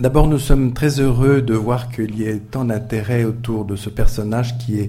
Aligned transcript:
D'abord, 0.00 0.28
nous 0.28 0.38
sommes 0.38 0.72
très 0.72 0.98
heureux 0.98 1.42
de 1.42 1.52
voir 1.52 1.90
qu'il 1.90 2.18
y 2.18 2.22
ait 2.22 2.38
tant 2.38 2.64
d'intérêt 2.64 3.24
autour 3.24 3.66
de 3.66 3.76
ce 3.76 3.90
personnage 3.90 4.56
qui 4.56 4.80
est 4.80 4.88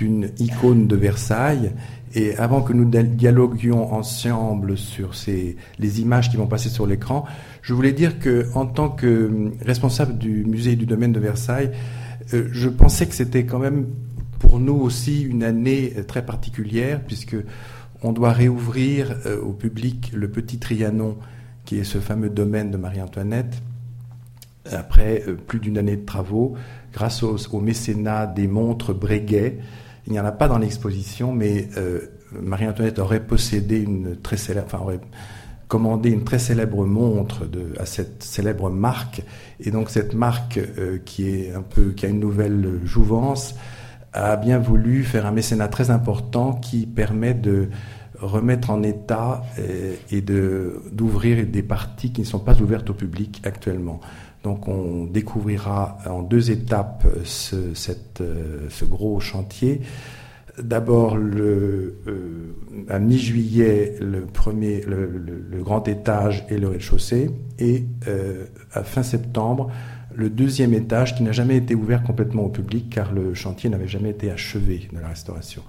une 0.00 0.30
icône 0.40 0.88
de 0.88 0.96
Versailles. 0.96 1.70
Et 2.16 2.36
avant 2.38 2.62
que 2.62 2.72
nous 2.72 2.84
dialoguions 2.84 3.94
ensemble 3.94 4.76
sur 4.76 5.14
ces, 5.14 5.54
les 5.78 6.00
images 6.00 6.28
qui 6.28 6.36
vont 6.36 6.48
passer 6.48 6.70
sur 6.70 6.88
l'écran, 6.88 7.24
je 7.62 7.72
voulais 7.72 7.92
dire 7.92 8.18
que, 8.18 8.46
en 8.56 8.66
tant 8.66 8.88
que 8.88 9.52
responsable 9.64 10.18
du 10.18 10.44
musée 10.44 10.74
du 10.74 10.86
domaine 10.86 11.12
de 11.12 11.20
Versailles, 11.20 11.70
euh, 12.34 12.48
je 12.50 12.68
pensais 12.68 13.06
que 13.06 13.14
c'était 13.14 13.44
quand 13.44 13.60
même 13.60 13.86
pour 14.40 14.58
nous 14.58 14.74
aussi 14.74 15.22
une 15.22 15.44
année 15.44 15.92
très 16.08 16.26
particulière, 16.26 17.00
puisque 17.06 17.36
on 18.02 18.10
doit 18.10 18.32
réouvrir 18.32 19.14
euh, 19.24 19.40
au 19.40 19.52
public 19.52 20.10
le 20.12 20.28
petit 20.28 20.58
Trianon, 20.58 21.16
qui 21.64 21.78
est 21.78 21.84
ce 21.84 21.98
fameux 21.98 22.28
domaine 22.28 22.72
de 22.72 22.76
Marie-Antoinette, 22.76 23.62
après 24.72 25.24
euh, 25.26 25.34
plus 25.34 25.60
d'une 25.60 25.78
année 25.78 25.96
de 25.96 26.04
travaux, 26.04 26.54
grâce 26.92 27.22
au, 27.22 27.60
mécénat 27.60 28.26
des 28.26 28.46
montres 28.46 28.94
Breguet. 28.94 29.58
Il 30.06 30.12
n'y 30.12 30.20
en 30.20 30.24
a 30.24 30.32
pas 30.32 30.48
dans 30.48 30.58
l'exposition, 30.58 31.32
mais 31.32 31.68
euh, 31.76 32.00
Marie-Antoinette 32.40 32.98
aurait 32.98 33.24
possédé 33.24 33.80
une 33.80 34.16
très 34.16 34.36
célèbre, 34.36 34.66
enfin 34.66 34.82
aurait 34.82 35.00
commandé 35.68 36.10
une 36.10 36.24
très 36.24 36.38
célèbre 36.38 36.86
montre 36.86 37.46
de, 37.46 37.74
à 37.78 37.84
cette 37.84 38.22
célèbre 38.22 38.70
marque, 38.70 39.22
et 39.60 39.70
donc 39.70 39.90
cette 39.90 40.14
marque 40.14 40.58
qui 41.04 41.28
est 41.28 41.52
un 41.52 41.60
peu, 41.60 41.90
qui 41.90 42.06
a 42.06 42.08
une 42.08 42.20
nouvelle 42.20 42.80
jouvence, 42.84 43.54
a 44.14 44.36
bien 44.36 44.58
voulu 44.58 45.04
faire 45.04 45.26
un 45.26 45.30
mécénat 45.30 45.68
très 45.68 45.90
important 45.90 46.54
qui 46.54 46.86
permet 46.86 47.34
de 47.34 47.68
remettre 48.20 48.70
en 48.70 48.82
état 48.82 49.42
euh, 49.58 49.94
et, 50.10 50.20
de 50.20 50.80
d'ouvrir 50.92 51.46
des 51.46 51.62
parties 51.62 52.12
qui 52.12 52.22
ne 52.22 52.26
sont 52.26 52.40
pas 52.40 52.60
ouvertes 52.60 52.90
au 52.90 52.94
public 52.94 53.40
actuellement. 53.44 54.00
Donc 54.42 54.68
on 54.68 55.04
découvrira 55.04 55.98
en 56.06 56.22
deux 56.22 56.50
étapes 56.50 57.06
ce, 57.24 57.74
cette, 57.74 58.20
euh, 58.20 58.66
ce 58.70 58.84
gros 58.84 59.20
chantier. 59.20 59.80
D'abord, 60.62 61.16
euh, 61.16 61.94
à 62.88 62.98
mi-juillet, 62.98 63.96
le, 64.00 64.22
premier, 64.22 64.80
le, 64.80 65.62
grand 65.62 65.86
étage 65.86 66.44
et 66.48 66.58
le 66.58 66.68
rez-de-chaussée, 66.68 67.30
et 67.60 67.84
à 68.72 68.82
fin 68.82 69.04
septembre, 69.04 69.70
le 70.18 70.30
deuxième 70.30 70.74
étage 70.74 71.14
qui 71.14 71.22
n'a 71.22 71.30
jamais 71.30 71.56
été 71.56 71.76
ouvert 71.76 72.02
complètement 72.02 72.42
au 72.42 72.48
public 72.48 72.90
car 72.90 73.12
le 73.12 73.34
chantier 73.34 73.70
n'avait 73.70 73.86
jamais 73.86 74.10
été 74.10 74.32
achevé 74.32 74.88
de 74.92 74.98
la 74.98 75.06
restauration. 75.06 75.62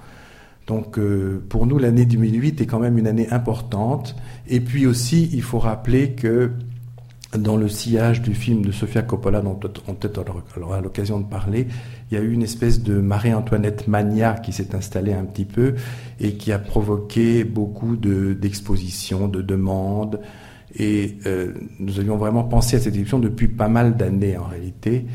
Donc 0.65 0.97
euh, 0.97 1.43
pour 1.49 1.67
nous, 1.67 1.77
l'année 1.77 2.05
2008 2.05 2.61
est 2.61 2.65
quand 2.65 2.79
même 2.79 2.97
une 2.97 3.07
année 3.07 3.27
importante. 3.29 4.15
Et 4.47 4.59
puis 4.59 4.85
aussi, 4.87 5.29
il 5.33 5.41
faut 5.43 5.59
rappeler 5.59 6.11
que 6.11 6.51
dans 7.37 7.57
le 7.57 7.69
sillage 7.69 8.21
du 8.21 8.33
film 8.33 8.65
de 8.65 8.71
Sofia 8.71 9.03
Coppola, 9.03 9.41
dont 9.41 9.59
on 9.87 9.93
peut-être 9.93 10.23
aura 10.61 10.81
l'occasion 10.81 11.19
de 11.19 11.25
parler, 11.25 11.67
il 12.09 12.17
y 12.17 12.19
a 12.19 12.23
eu 12.23 12.31
une 12.31 12.41
espèce 12.41 12.81
de 12.81 12.99
Marie-Antoinette 12.99 13.87
mania 13.87 14.33
qui 14.33 14.51
s'est 14.51 14.73
installée 14.73 15.13
un 15.13 15.25
petit 15.25 15.45
peu 15.45 15.75
et 16.19 16.33
qui 16.33 16.51
a 16.51 16.57
provoqué 16.57 17.43
beaucoup 17.43 17.95
d'expositions, 17.95 19.27
de 19.27 19.41
demandes, 19.41 20.19
et 20.75 21.17
euh, 21.25 21.53
nous 21.79 21.99
avions 21.99 22.17
vraiment 22.17 22.43
pensé 22.43 22.77
à 22.77 22.79
cette 22.79 22.95
édition 22.95 23.19
depuis 23.19 23.47
pas 23.47 23.67
mal 23.67 23.97
d'années 23.97 24.37
en 24.37 24.45
réalité. 24.45 25.05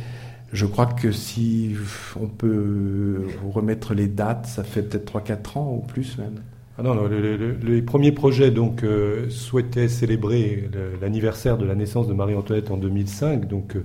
Je 0.52 0.66
crois 0.66 0.86
que 0.86 1.10
si 1.10 1.74
on 2.20 2.26
peut 2.26 3.26
vous 3.42 3.50
remettre 3.50 3.94
les 3.94 4.06
dates, 4.06 4.46
ça 4.46 4.62
fait 4.62 4.82
peut-être 4.82 5.12
3-4 5.12 5.58
ans 5.58 5.74
ou 5.74 5.86
plus 5.86 6.16
même. 6.18 6.42
Ah 6.76 6.82
non, 6.82 6.94
non 6.94 7.08
les 7.08 7.82
premiers 7.82 8.12
projets 8.12 8.50
donc 8.50 8.82
euh, 8.82 9.30
souhaitaient 9.30 9.88
célébrer 9.88 10.68
l'anniversaire 11.00 11.56
de 11.56 11.64
la 11.64 11.74
naissance 11.74 12.08
de 12.08 12.12
Marie-Antoinette 12.12 12.70
en 12.70 12.76
2005. 12.76 13.46
Donc 13.46 13.76
euh, 13.76 13.84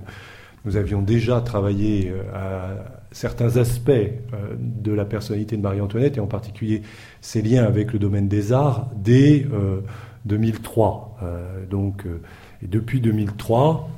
nous 0.64 0.76
avions 0.76 1.00
déjà 1.00 1.40
travaillé 1.40 2.12
à 2.34 2.74
certains 3.12 3.56
aspects 3.56 3.90
de 4.58 4.92
la 4.92 5.06
personnalité 5.06 5.56
de 5.56 5.62
Marie-Antoinette 5.62 6.18
et 6.18 6.20
en 6.20 6.26
particulier 6.26 6.82
ses 7.22 7.40
liens 7.40 7.64
avec 7.64 7.94
le 7.94 7.98
domaine 7.98 8.28
des 8.28 8.52
arts 8.52 8.90
dès 8.94 9.46
2003. 10.26 11.16
Euh, 11.22 11.66
donc, 11.66 12.06
euh, 12.06 12.20
depuis 12.62 13.00
2003, 13.00 13.88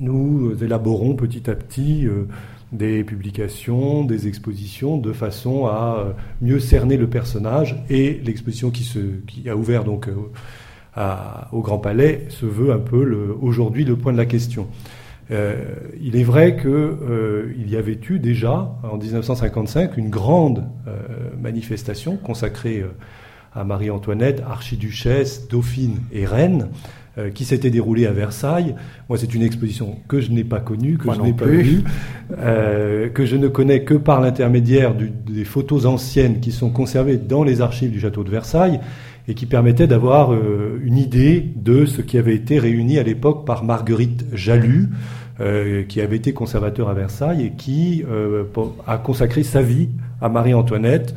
nous 0.00 0.62
élaborons 0.62 1.14
petit 1.14 1.48
à 1.50 1.54
petit 1.54 2.06
euh, 2.06 2.26
des 2.72 3.04
publications, 3.04 4.04
des 4.04 4.28
expositions, 4.28 4.96
de 4.98 5.12
façon 5.12 5.66
à 5.66 6.14
mieux 6.40 6.58
cerner 6.58 6.96
le 6.96 7.08
personnage. 7.08 7.82
Et 7.90 8.20
l'exposition 8.24 8.70
qui, 8.70 9.48
a 9.48 9.56
ouvert 9.56 9.84
donc 9.84 10.08
au 11.52 11.60
Grand 11.60 11.78
Palais 11.78 12.26
se 12.28 12.46
veut 12.46 12.72
un 12.72 12.78
peu 12.78 13.36
aujourd'hui 13.40 13.84
le 13.84 13.96
point 13.96 14.12
de 14.12 14.18
la 14.18 14.26
question. 14.26 14.68
il 15.30 16.16
est 16.16 16.24
vrai 16.24 16.56
qu'il 16.56 17.70
y 17.70 17.76
avait 17.76 18.00
eu 18.08 18.18
déjà 18.18 18.74
en 18.82 18.96
1955 18.96 19.96
une 19.96 20.10
grande 20.10 20.64
manifestation 21.40 22.16
consacrée 22.16 22.84
à 23.54 23.64
Marie-Antoinette, 23.64 24.42
archiduchesse, 24.48 25.48
dauphine 25.48 25.98
et 26.10 26.24
reine, 26.24 26.68
euh, 27.18 27.28
qui 27.28 27.44
s'était 27.44 27.68
déroulée 27.68 28.06
à 28.06 28.12
Versailles. 28.12 28.74
Moi, 29.10 29.18
c'est 29.18 29.34
une 29.34 29.42
exposition 29.42 29.96
que 30.08 30.22
je 30.22 30.30
n'ai 30.30 30.44
pas 30.44 30.60
connue, 30.60 30.96
que 30.96 31.12
je 31.12 31.20
n'ai 31.20 31.34
pas 31.34 31.44
vue, 31.44 31.84
euh, 32.38 33.10
que 33.10 33.26
je 33.26 33.36
ne 33.36 33.48
connais 33.48 33.82
que 33.82 33.92
par 33.92 34.22
l'intermédiaire 34.22 34.94
des 34.94 35.44
photos 35.44 35.84
anciennes 35.84 36.40
qui 36.40 36.52
sont 36.52 36.70
conservées 36.70 37.18
dans 37.18 37.44
les 37.44 37.60
archives 37.60 37.90
du 37.90 38.00
château 38.00 38.24
de 38.24 38.30
Versailles 38.30 38.80
et 39.28 39.34
qui 39.34 39.44
permettaient 39.44 39.86
d'avoir 39.86 40.32
euh, 40.32 40.80
une 40.82 40.96
idée 40.96 41.52
de 41.54 41.84
ce 41.84 42.00
qui 42.00 42.16
avait 42.16 42.34
été 42.34 42.58
réuni 42.58 42.98
à 42.98 43.02
l'époque 43.02 43.44
par 43.44 43.62
Marguerite 43.62 44.24
Jalut, 44.32 44.88
qui 45.88 46.00
avait 46.00 46.16
été 46.16 46.32
conservateur 46.32 46.88
à 46.88 46.94
Versailles 46.94 47.44
et 47.44 47.50
qui 47.50 48.04
a 48.86 48.96
consacré 48.96 49.42
sa 49.42 49.60
vie 49.60 49.88
à 50.20 50.28
Marie-Antoinette. 50.28 51.14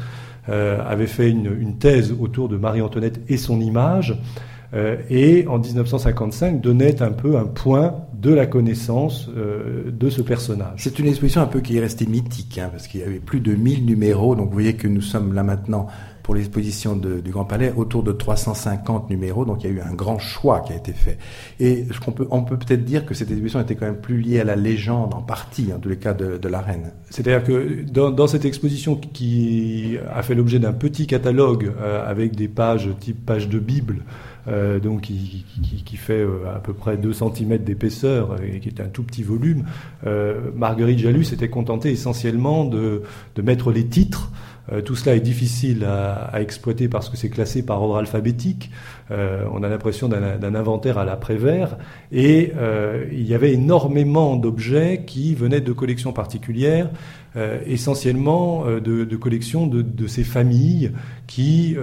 Avait 0.47 1.05
fait 1.05 1.29
une, 1.29 1.77
thèse 1.77 2.11
autour 2.19 2.49
de 2.49 2.57
Marie-Antoinette 2.57 3.21
et 3.29 3.37
son 3.37 3.61
image, 3.61 4.17
et 5.09 5.45
en 5.47 5.59
1955 5.59 6.61
donnait 6.61 7.01
un 7.01 7.11
peu 7.11 7.37
un 7.37 7.45
point 7.45 7.93
de 8.25 8.33
la 8.33 8.47
connaissance 8.47 9.29
euh, 9.35 9.91
de 9.91 10.09
ce 10.09 10.21
personnage. 10.21 10.73
C'est 10.77 10.97
une 10.97 11.07
exposition 11.07 11.41
un 11.41 11.47
peu 11.47 11.59
qui 11.59 11.77
est 11.77 11.79
restée 11.79 12.07
mythique, 12.07 12.57
hein, 12.57 12.69
parce 12.71 12.87
qu'il 12.87 13.01
y 13.01 13.03
avait 13.03 13.19
plus 13.19 13.39
de 13.39 13.53
1000 13.53 13.85
numéros, 13.85 14.35
donc 14.35 14.47
vous 14.47 14.53
voyez 14.53 14.75
que 14.75 14.87
nous 14.87 15.01
sommes 15.01 15.33
là 15.33 15.43
maintenant 15.43 15.87
pour 16.23 16.33
l'exposition 16.33 16.95
du 16.95 17.29
Grand 17.29 17.45
Palais 17.45 17.71
autour 17.77 18.01
de 18.01 18.11
350 18.11 19.11
numéros, 19.11 19.45
donc 19.45 19.63
il 19.63 19.69
y 19.69 19.73
a 19.73 19.75
eu 19.75 19.81
un 19.81 19.93
grand 19.93 20.17
choix 20.17 20.61
qui 20.61 20.73
a 20.73 20.75
été 20.75 20.91
fait. 20.91 21.19
Et 21.59 21.85
peut, 22.15 22.27
on 22.31 22.41
peut 22.41 22.57
peut-être 22.57 22.83
dire 22.83 23.05
que 23.05 23.13
cette 23.13 23.29
exposition 23.29 23.61
était 23.61 23.75
quand 23.75 23.85
même 23.85 24.01
plus 24.01 24.19
liée 24.19 24.39
à 24.39 24.43
la 24.43 24.55
légende 24.55 25.13
en 25.13 25.21
partie, 25.21 25.71
en 25.71 25.77
tous 25.77 25.89
les 25.89 25.97
cas 25.97 26.15
de, 26.15 26.47
la 26.47 26.61
reine. 26.61 26.93
C'est-à-dire 27.11 27.43
que 27.43 27.83
dans, 27.91 28.25
cette 28.25 28.43
exposition 28.43 28.95
qui 28.95 29.99
a 30.11 30.23
fait 30.23 30.33
l'objet 30.33 30.57
d'un 30.57 30.73
petit 30.73 31.05
catalogue 31.05 31.71
euh, 31.79 32.09
avec 32.09 32.35
des 32.35 32.47
pages 32.47 32.89
type 32.99 33.23
page 33.23 33.47
de 33.47 33.59
Bible, 33.59 33.97
euh, 34.47 34.79
donc 34.79 35.01
qui, 35.01 35.97
fait 35.97 36.21
euh, 36.21 36.55
à 36.55 36.59
peu 36.59 36.73
près 36.73 36.97
2 36.97 37.13
cm 37.13 37.57
d'épaisseur 37.59 38.35
et 38.43 38.59
qui 38.59 38.69
est 38.69 38.81
un 38.81 38.87
tout 38.87 39.03
petit 39.03 39.23
volume, 39.23 39.65
Marguerite 40.55 40.99
Jalus 40.99 41.25
s'était 41.25 41.49
contentée 41.49 41.91
essentiellement 41.91 42.65
de 42.65 43.01
mettre 43.41 43.71
les 43.71 43.85
titres 43.85 44.31
euh, 44.71 44.81
tout 44.81 44.95
cela 44.95 45.15
est 45.15 45.21
difficile 45.21 45.85
à, 45.85 46.41
exploiter 46.41 46.87
parce 46.87 47.09
que 47.09 47.17
c'est 47.17 47.29
classé 47.29 47.63
par 47.63 47.81
ordre 47.81 47.97
alphabétique. 47.97 48.71
Euh, 49.11 49.45
on 49.53 49.63
a 49.63 49.69
l'impression 49.69 50.09
d'un 50.09 50.55
inventaire 50.55 50.97
à 50.97 51.05
l'après-vert. 51.05 51.77
Et 52.11 52.53
euh, 52.57 53.05
il 53.11 53.27
y 53.27 53.33
avait 53.33 53.53
énormément 53.53 54.35
d'objets 54.35 55.03
qui 55.05 55.35
venaient 55.35 55.61
de 55.61 55.73
collections 55.73 56.13
particulières, 56.13 56.89
essentiellement 57.65 58.63
de, 58.65 59.15
collections 59.17 59.67
de, 59.67 60.07
ces 60.07 60.23
familles 60.23 60.93
qui, 61.27 61.75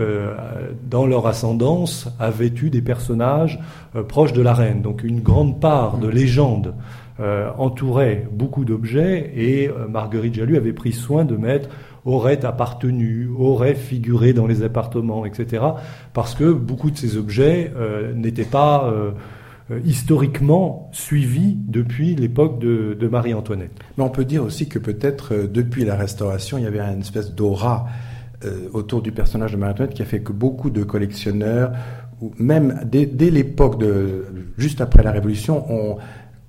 dans 0.88 1.04
leur 1.04 1.26
ascendance, 1.26 2.08
avaient 2.18 2.46
eu 2.62 2.70
des 2.70 2.80
personnages 2.80 3.60
proches 4.08 4.32
de 4.32 4.40
la 4.40 4.54
reine. 4.54 4.80
Donc 4.80 5.04
une 5.04 5.20
grande 5.20 5.60
part 5.60 5.98
de 5.98 6.08
légendes 6.08 6.74
entourait 7.58 8.26
beaucoup 8.32 8.64
d'objets 8.64 9.30
et 9.36 9.70
Marguerite 9.90 10.36
Jalut 10.36 10.56
avait 10.56 10.72
pris 10.72 10.92
soin 10.92 11.26
de 11.26 11.36
mettre 11.36 11.68
auraient 12.04 12.44
appartenu, 12.44 13.28
auraient 13.36 13.74
figuré 13.74 14.32
dans 14.32 14.46
les 14.46 14.62
appartements, 14.62 15.24
etc. 15.24 15.64
Parce 16.12 16.34
que 16.34 16.52
beaucoup 16.52 16.90
de 16.90 16.96
ces 16.96 17.16
objets 17.16 17.72
euh, 17.76 18.12
n'étaient 18.12 18.44
pas 18.44 18.86
euh, 18.86 19.12
euh, 19.70 19.80
historiquement 19.84 20.90
suivis 20.92 21.56
depuis 21.56 22.14
l'époque 22.14 22.58
de, 22.58 23.08
Marie-Antoinette. 23.10 23.72
Mais 23.96 24.04
on 24.04 24.10
peut 24.10 24.24
dire 24.24 24.42
aussi 24.42 24.68
que 24.68 24.78
peut-être 24.78 25.34
depuis 25.46 25.84
la 25.84 25.96
Restauration, 25.96 26.58
il 26.58 26.64
y 26.64 26.66
avait 26.66 26.80
une 26.80 27.00
espèce 27.00 27.34
d'aura 27.34 27.86
autour 28.72 29.02
du 29.02 29.12
personnage 29.12 29.52
de 29.52 29.56
Marie-Antoinette 29.56 29.94
qui 29.94 30.02
a 30.02 30.04
fait 30.04 30.18
que 30.18 30.32
beaucoup 30.32 30.70
de 30.70 30.82
collectionneurs, 30.82 31.70
ou 32.20 32.32
même 32.38 32.80
dès, 32.84 33.06
dès 33.06 33.30
l'époque 33.30 33.78
de 33.78 34.24
juste 34.58 34.80
après 34.80 35.04
la 35.04 35.12
Révolution, 35.12 35.64
ont 35.72 35.98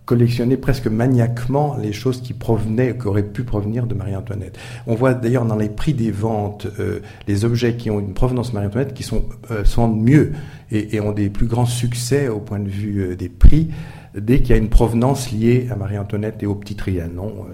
collectionner 0.05 0.57
presque 0.57 0.87
maniaquement 0.87 1.77
les 1.77 1.93
choses 1.93 2.21
qui 2.21 2.33
provenaient, 2.33 2.97
qui 2.97 3.07
auraient 3.07 3.23
pu 3.23 3.43
provenir 3.43 3.87
de 3.87 3.93
Marie-Antoinette. 3.93 4.57
On 4.85 4.95
voit 4.95 5.13
d'ailleurs 5.13 5.45
dans 5.45 5.55
les 5.55 5.69
prix 5.69 5.93
des 5.93 6.11
ventes 6.11 6.67
euh, 6.79 6.99
les 7.27 7.45
objets 7.45 7.75
qui 7.75 7.89
ont 7.89 7.99
une 7.99 8.13
provenance 8.13 8.53
Marie-Antoinette 8.53 8.93
qui 8.93 9.03
sont, 9.03 9.25
euh, 9.51 9.87
mieux 9.87 10.33
et, 10.71 10.95
et, 10.95 10.99
ont 10.99 11.13
des 11.13 11.29
plus 11.29 11.47
grands 11.47 11.65
succès 11.65 12.27
au 12.27 12.39
point 12.39 12.59
de 12.59 12.69
vue 12.69 13.01
euh, 13.01 13.15
des 13.15 13.29
prix 13.29 13.69
dès 14.15 14.41
qu'il 14.41 14.49
y 14.49 14.53
a 14.53 14.57
une 14.57 14.69
provenance 14.69 15.31
liée 15.31 15.67
à 15.71 15.75
Marie-Antoinette 15.75 16.43
et 16.43 16.45
au 16.45 16.55
petit 16.55 16.75
Trianon. 16.75 17.47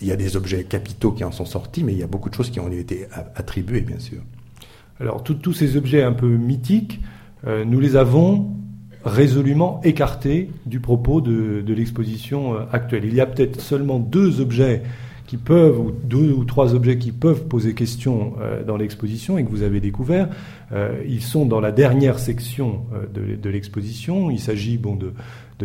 Il 0.00 0.08
y 0.08 0.12
a 0.12 0.16
des 0.16 0.36
objets 0.36 0.64
capitaux 0.64 1.12
qui 1.12 1.24
en 1.24 1.32
sont 1.32 1.46
sortis, 1.46 1.84
mais 1.84 1.92
il 1.92 1.98
y 1.98 2.02
a 2.02 2.06
beaucoup 2.06 2.28
de 2.28 2.34
choses 2.34 2.50
qui 2.50 2.60
ont 2.60 2.70
été 2.70 3.06
attribuées, 3.34 3.80
bien 3.80 3.98
sûr. 3.98 4.18
Alors, 5.00 5.22
tous 5.22 5.54
ces 5.54 5.76
objets 5.76 6.02
un 6.02 6.12
peu 6.12 6.26
mythiques, 6.26 7.00
nous 7.46 7.80
les 7.80 7.96
avons 7.96 8.50
résolument 9.04 9.80
écartés 9.84 10.50
du 10.66 10.80
propos 10.80 11.20
de, 11.20 11.62
l'exposition 11.72 12.56
actuelle. 12.72 13.04
Il 13.04 13.14
y 13.14 13.20
a 13.20 13.26
peut-être 13.26 13.60
seulement 13.60 13.98
deux 13.98 14.40
objets 14.40 14.82
qui 15.32 15.38
peuvent, 15.38 15.80
ou 15.80 15.92
deux 15.92 16.30
ou 16.30 16.44
trois 16.44 16.74
objets 16.74 16.98
qui 16.98 17.10
peuvent 17.10 17.46
poser 17.46 17.72
question 17.72 18.34
euh, 18.42 18.62
dans 18.62 18.76
l'exposition 18.76 19.38
et 19.38 19.44
que 19.44 19.48
vous 19.48 19.62
avez 19.62 19.80
découvert. 19.80 20.28
Euh, 20.72 21.02
ils 21.08 21.22
sont 21.22 21.46
dans 21.46 21.58
la 21.58 21.72
dernière 21.72 22.18
section 22.18 22.84
euh, 22.92 23.36
de, 23.36 23.48
l'exposition. 23.48 24.30
Il 24.30 24.38
s'agit 24.38 24.76
bon, 24.76 24.94
de, 24.94 25.14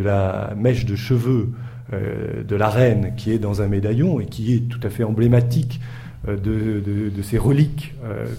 la 0.02 0.54
mèche 0.56 0.86
de 0.86 0.96
cheveux 0.96 1.50
de 1.92 2.56
la 2.56 2.70
reine 2.70 3.14
qui 3.18 3.32
est 3.32 3.40
dans 3.40 3.62
un 3.62 3.68
médaillon 3.68 4.22
et 4.22 4.26
qui 4.26 4.54
est 4.54 4.70
tout 4.70 4.80
à 4.84 4.90
fait 4.90 5.04
emblématique 5.04 5.82
de, 6.28 7.12
ces 7.24 7.38
reliques 7.38 7.94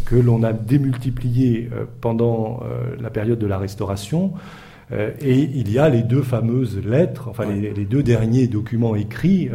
que 0.04 0.16
l'on 0.16 0.42
a 0.42 0.52
démultipliées 0.52 1.68
pendant 2.02 2.60
la 3.00 3.08
période 3.08 3.38
de 3.38 3.46
la 3.46 3.58
Restauration. 3.58 4.34
Et 4.90 5.38
il 5.38 5.70
y 5.70 5.78
a 5.78 5.88
les 5.88 6.02
deux 6.02 6.22
fameuses 6.22 6.80
lettres, 6.84 7.28
enfin 7.28 7.44
les, 7.44 7.72
les 7.74 7.84
deux 7.84 8.02
derniers 8.02 8.48
documents 8.48 8.94
écrits 8.96 9.50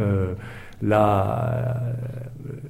la, 0.82 1.82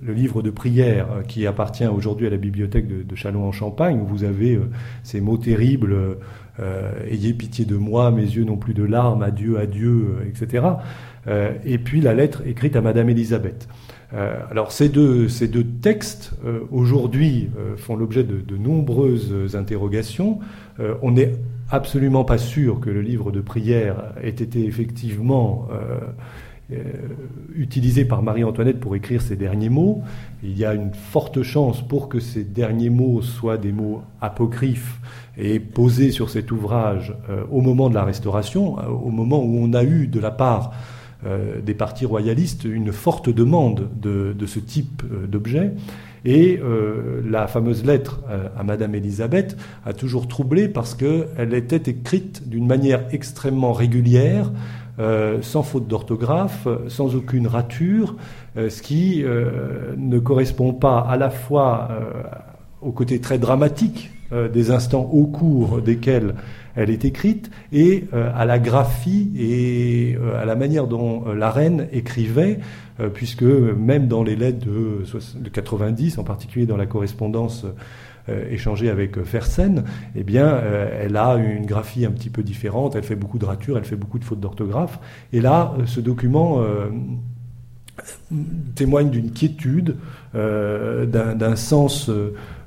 le 0.02 0.12
livre 0.12 0.42
de 0.42 0.50
prière 0.50 1.08
euh, 1.10 1.22
qui 1.22 1.46
appartient 1.46 1.86
aujourd'hui 1.86 2.26
à 2.26 2.30
la 2.30 2.36
bibliothèque 2.36 2.86
de, 2.86 3.02
de 3.02 3.14
Châlons-en-Champagne, 3.14 4.00
où 4.00 4.06
vous 4.06 4.24
avez 4.24 4.54
euh, 4.54 4.70
ces 5.02 5.20
mots 5.20 5.38
terribles 5.38 5.94
euh, 6.60 6.92
Ayez 7.10 7.34
pitié 7.34 7.64
de 7.64 7.76
moi, 7.76 8.10
mes 8.10 8.22
yeux 8.22 8.44
n'ont 8.44 8.56
plus 8.56 8.74
de 8.74 8.84
larmes, 8.84 9.22
adieu, 9.22 9.58
adieu, 9.58 10.18
etc. 10.28 10.64
et 11.64 11.78
puis 11.78 12.00
la 12.00 12.14
lettre 12.14 12.46
écrite 12.46 12.76
à 12.76 12.80
Madame 12.80 13.08
Élisabeth. 13.08 13.66
alors 14.12 14.70
ces 14.70 14.88
deux, 14.88 15.28
ces 15.28 15.48
deux 15.48 15.64
textes, 15.64 16.32
aujourd'hui, 16.70 17.50
font 17.76 17.96
l'objet 17.96 18.22
de, 18.22 18.40
de, 18.40 18.56
nombreuses 18.56 19.56
interrogations. 19.56 20.38
on 21.02 21.10
n'est 21.10 21.32
absolument 21.70 22.24
pas 22.24 22.38
sûr 22.38 22.80
que 22.80 22.90
le 22.90 23.00
livre 23.00 23.30
de 23.32 23.40
prière 23.40 24.12
ait 24.22 24.28
été 24.28 24.64
effectivement 24.64 25.68
euh, 26.72 26.78
utilisé 27.54 28.06
par 28.06 28.22
Marie-Antoinette 28.22 28.80
pour 28.80 28.96
écrire 28.96 29.20
ses 29.20 29.36
derniers 29.36 29.68
mots. 29.68 30.02
Il 30.42 30.56
y 30.56 30.64
a 30.64 30.72
une 30.72 30.94
forte 30.94 31.42
chance 31.42 31.86
pour 31.86 32.08
que 32.08 32.20
ces 32.20 32.42
derniers 32.42 32.88
mots 32.88 33.20
soient 33.20 33.58
des 33.58 33.70
mots 33.70 34.00
apocryphes 34.22 34.98
et 35.36 35.60
posés 35.60 36.10
sur 36.10 36.30
cet 36.30 36.50
ouvrage 36.50 37.14
euh, 37.28 37.44
au 37.50 37.60
moment 37.60 37.90
de 37.90 37.94
la 37.94 38.02
Restauration, 38.02 38.78
euh, 38.78 38.86
au 38.86 39.10
moment 39.10 39.44
où 39.44 39.58
on 39.60 39.74
a 39.74 39.84
eu 39.84 40.06
de 40.06 40.18
la 40.18 40.30
part 40.30 40.72
des 41.64 41.72
partis 41.72 42.04
royalistes 42.04 42.64
une 42.64 42.92
forte 42.92 43.30
demande 43.30 43.88
de, 43.98 44.34
de 44.38 44.44
ce 44.44 44.58
type 44.58 45.02
d'objet. 45.26 45.72
Et 46.24 46.58
la 47.24 47.46
fameuse 47.46 47.84
lettre 47.84 48.20
à 48.56 48.62
Madame 48.62 48.94
Élisabeth 48.94 49.58
a 49.84 49.92
toujours 49.92 50.26
troublé 50.26 50.68
parce 50.68 50.94
qu'elle 50.94 51.52
était 51.52 51.90
écrite 51.90 52.48
d'une 52.48 52.66
manière 52.66 53.04
extrêmement 53.12 53.72
régulière, 53.72 54.50
euh, 55.00 55.38
sans 55.42 55.64
faute 55.64 55.88
d'orthographe, 55.88 56.68
sans 56.86 57.16
aucune 57.16 57.48
rature, 57.48 58.14
euh, 58.56 58.70
ce 58.70 58.80
qui 58.80 59.24
euh, 59.24 59.92
ne 59.96 60.20
correspond 60.20 60.72
pas 60.72 61.00
à 61.00 61.16
la 61.16 61.30
fois 61.30 61.88
au 62.80 62.92
côté 62.92 63.20
très 63.20 63.38
dramatique 63.38 64.10
des 64.52 64.70
instants 64.70 65.08
au 65.12 65.26
cours 65.26 65.80
desquels 65.80 66.34
elle 66.74 66.90
est 66.90 67.04
écrite 67.04 67.50
et 67.72 68.04
à 68.12 68.44
la 68.44 68.58
graphie 68.58 69.30
et 69.38 70.18
à 70.36 70.44
la 70.44 70.56
manière 70.56 70.86
dont 70.86 71.24
la 71.32 71.50
reine 71.50 71.86
écrivait, 71.92 72.58
puisque 73.12 73.42
même 73.42 74.06
dans 74.06 74.22
les 74.22 74.36
lettres 74.36 74.64
de, 74.66 75.04
de 75.38 75.48
90, 75.48 76.18
en 76.18 76.24
particulier 76.24 76.66
dans 76.66 76.76
la 76.76 76.86
correspondance 76.86 77.66
euh, 78.30 78.50
échanger 78.50 78.88
avec 78.88 79.18
euh, 79.18 79.24
Fersen, 79.24 79.84
eh 80.16 80.22
bien, 80.22 80.46
euh, 80.46 81.02
elle 81.02 81.14
a 81.18 81.34
une 81.34 81.66
graphie 81.66 82.06
un 82.06 82.10
petit 82.10 82.30
peu 82.30 82.42
différente, 82.42 82.96
elle 82.96 83.02
fait 83.02 83.16
beaucoup 83.16 83.36
de 83.36 83.44
ratures, 83.44 83.76
elle 83.76 83.84
fait 83.84 83.96
beaucoup 83.96 84.18
de 84.18 84.24
fautes 84.24 84.40
d'orthographe. 84.40 84.98
Et 85.34 85.42
là, 85.42 85.74
ce 85.84 86.00
document 86.00 86.62
témoigne 88.74 89.10
d'une 89.10 89.30
quiétude, 89.30 89.96
d'un 90.32 91.56
sens 91.56 92.10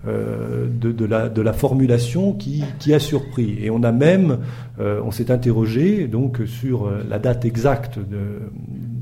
de, 0.07 0.92
de, 0.92 1.42
la, 1.42 1.54
formulation 1.54 2.33
qui, 2.33 2.63
a 2.94 3.00
surpris. 3.00 3.57
Et 3.62 3.69
on 3.69 3.83
a 3.83 3.92
même, 3.92 4.39
on 4.80 5.12
s'est 5.12 5.31
interrogé 5.31 6.07
donc 6.07 6.39
sur 6.45 6.89
la 7.09 7.19
date 7.19 7.45
exacte 7.45 8.00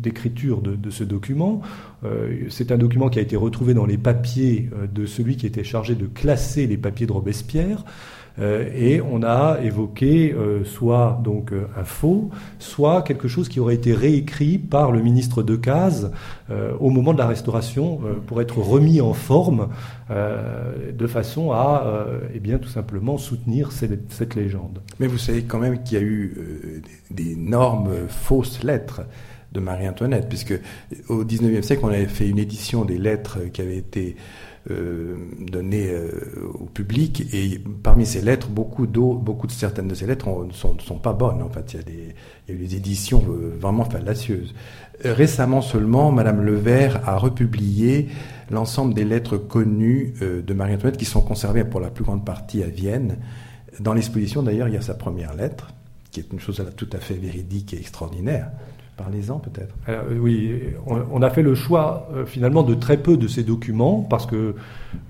d'écriture 0.06 0.62
de, 0.62 0.90
ce 0.92 1.04
document. 1.04 1.62
Euh, 2.04 2.46
c'est 2.50 2.72
un 2.72 2.78
document 2.78 3.10
qui 3.10 3.18
a 3.18 3.24
été 3.24 3.36
retrouvé 3.36 3.74
dans 3.74 3.88
les 3.88 3.98
papiers 3.98 4.70
euh, 4.74 4.86
de 4.86 5.08
celui 5.08 5.36
qui 5.36 5.48
était 5.48 5.64
chargé 5.64 5.96
de 5.96 6.06
classer 6.06 6.68
les 6.68 6.78
papiers 6.78 7.08
de 7.08 7.12
Robespierre. 7.12 7.84
Euh, 8.40 8.70
et 8.76 9.02
on 9.02 9.24
a 9.24 9.60
évoqué 9.64 10.36
soit 10.66 11.20
donc 11.24 11.52
un 11.78 11.84
faux, 11.84 12.30
soit 12.60 13.02
quelque 13.02 13.28
chose 13.28 13.50
qui 13.50 13.60
aurait 13.60 13.76
été 13.76 13.94
réécrit 13.94 14.58
par 14.58 14.92
le 14.92 15.02
ministre 15.02 15.44
Decazes 15.44 16.12
au 16.80 16.90
moment 16.90 17.14
de 17.14 17.18
la 17.18 17.28
Restauration 17.28 18.00
pour 18.28 18.42
être 18.42 18.60
remis 18.60 19.02
en 19.02 19.14
forme 19.14 19.70
de 20.10 21.08
façon 21.08 21.52
à, 21.52 22.08
eh 22.34 22.40
bien, 22.40 22.58
tout 22.58 22.70
simplement 22.70 23.18
soutenir 23.18 23.72
cette, 23.72 24.12
cette, 24.12 24.36
légende. 24.36 24.82
Mais 25.00 25.08
vous 25.08 25.18
savez 25.18 25.44
quand 25.44 25.60
même 25.60 25.82
qu'il 25.84 25.98
y 25.98 26.02
a 26.02 26.04
eu 26.04 26.82
d'énormes 27.12 28.08
fausses 28.08 28.64
lettres 28.64 29.02
de 29.56 29.60
Marie-Antoinette, 29.60 30.28
puisque 30.30 30.60
au 31.10 31.24
XIXe 31.24 31.66
siècle, 31.66 31.82
on 31.84 31.90
avait 31.90 32.06
fait 32.06 32.28
une 32.28 32.40
édition 32.40 32.86
des 32.86 32.98
lettres 32.98 33.40
qui 33.52 33.62
avaient 33.62 33.78
été 33.78 34.16
euh, 34.16 34.20
données 34.68 35.90
euh, 35.90 36.10
au 36.54 36.66
public, 36.66 37.24
et 37.34 37.62
parmi 37.84 38.06
ces 38.06 38.22
lettres, 38.22 38.48
beaucoup 38.48 38.88
d'eau, 38.88 39.14
beaucoup 39.14 39.46
de 39.46 39.52
certaines 39.52 39.88
de 39.88 39.96
ces 39.96 40.08
lettres 40.08 40.28
ne 40.46 40.52
sont, 40.54 40.78
sont, 40.80 40.98
pas 40.98 41.14
bonnes. 41.14 41.42
En 41.44 41.50
fait, 41.50 41.74
il 41.74 41.78
y 41.78 41.80
a 41.80 41.84
des, 41.84 42.16
il 42.48 42.56
y 42.56 42.58
a 42.58 42.62
eu 42.62 42.68
des 42.68 42.76
éditions 42.76 43.24
euh, 43.30 43.56
vraiment 43.60 43.86
fallacieuses. 43.86 44.56
Récemment 45.04 45.62
seulement, 45.62 46.12
Madame 46.12 46.42
Levert 46.42 47.08
a 47.08 47.18
republié 47.18 48.08
l'ensemble 48.50 48.94
des 48.94 49.04
lettres 49.04 49.38
connues 49.38 50.14
de 50.22 50.54
Marie-Antoinette 50.54 50.98
qui 50.98 51.06
sont 51.06 51.20
conservées 51.20 51.66
pour 51.66 51.82
la 51.82 51.90
plus 51.90 52.06
grande 52.06 52.24
partie 52.24 52.64
à 52.64 52.68
Vienne. 52.68 53.18
Dans 53.82 53.94
l'exposition, 53.94 54.42
d'ailleurs, 54.42 54.70
il 54.70 54.74
y 54.74 54.78
a 54.78 54.82
sa 54.82 54.94
première 54.94 55.36
lettre, 55.36 55.74
qui 56.12 56.22
est 56.22 56.32
une 56.32 56.40
chose 56.40 56.64
tout 56.78 56.88
à 56.94 57.00
fait 57.00 57.16
véridique 57.16 57.74
et 57.74 57.78
extraordinaire. 57.78 58.52
Parlez-en 58.98 59.40
peut-être. 59.40 59.76
Oui, 60.22 60.62
on, 60.88 61.22
a 61.22 61.30
fait 61.30 61.42
le 61.42 61.54
choix 61.54 62.08
euh, 62.14 62.26
finalement 62.26 62.64
de 62.64 62.76
très 62.76 62.96
peu 62.96 63.18
de 63.18 63.28
ces 63.28 63.44
documents 63.44 64.00
parce 64.02 64.26
que 64.26 64.56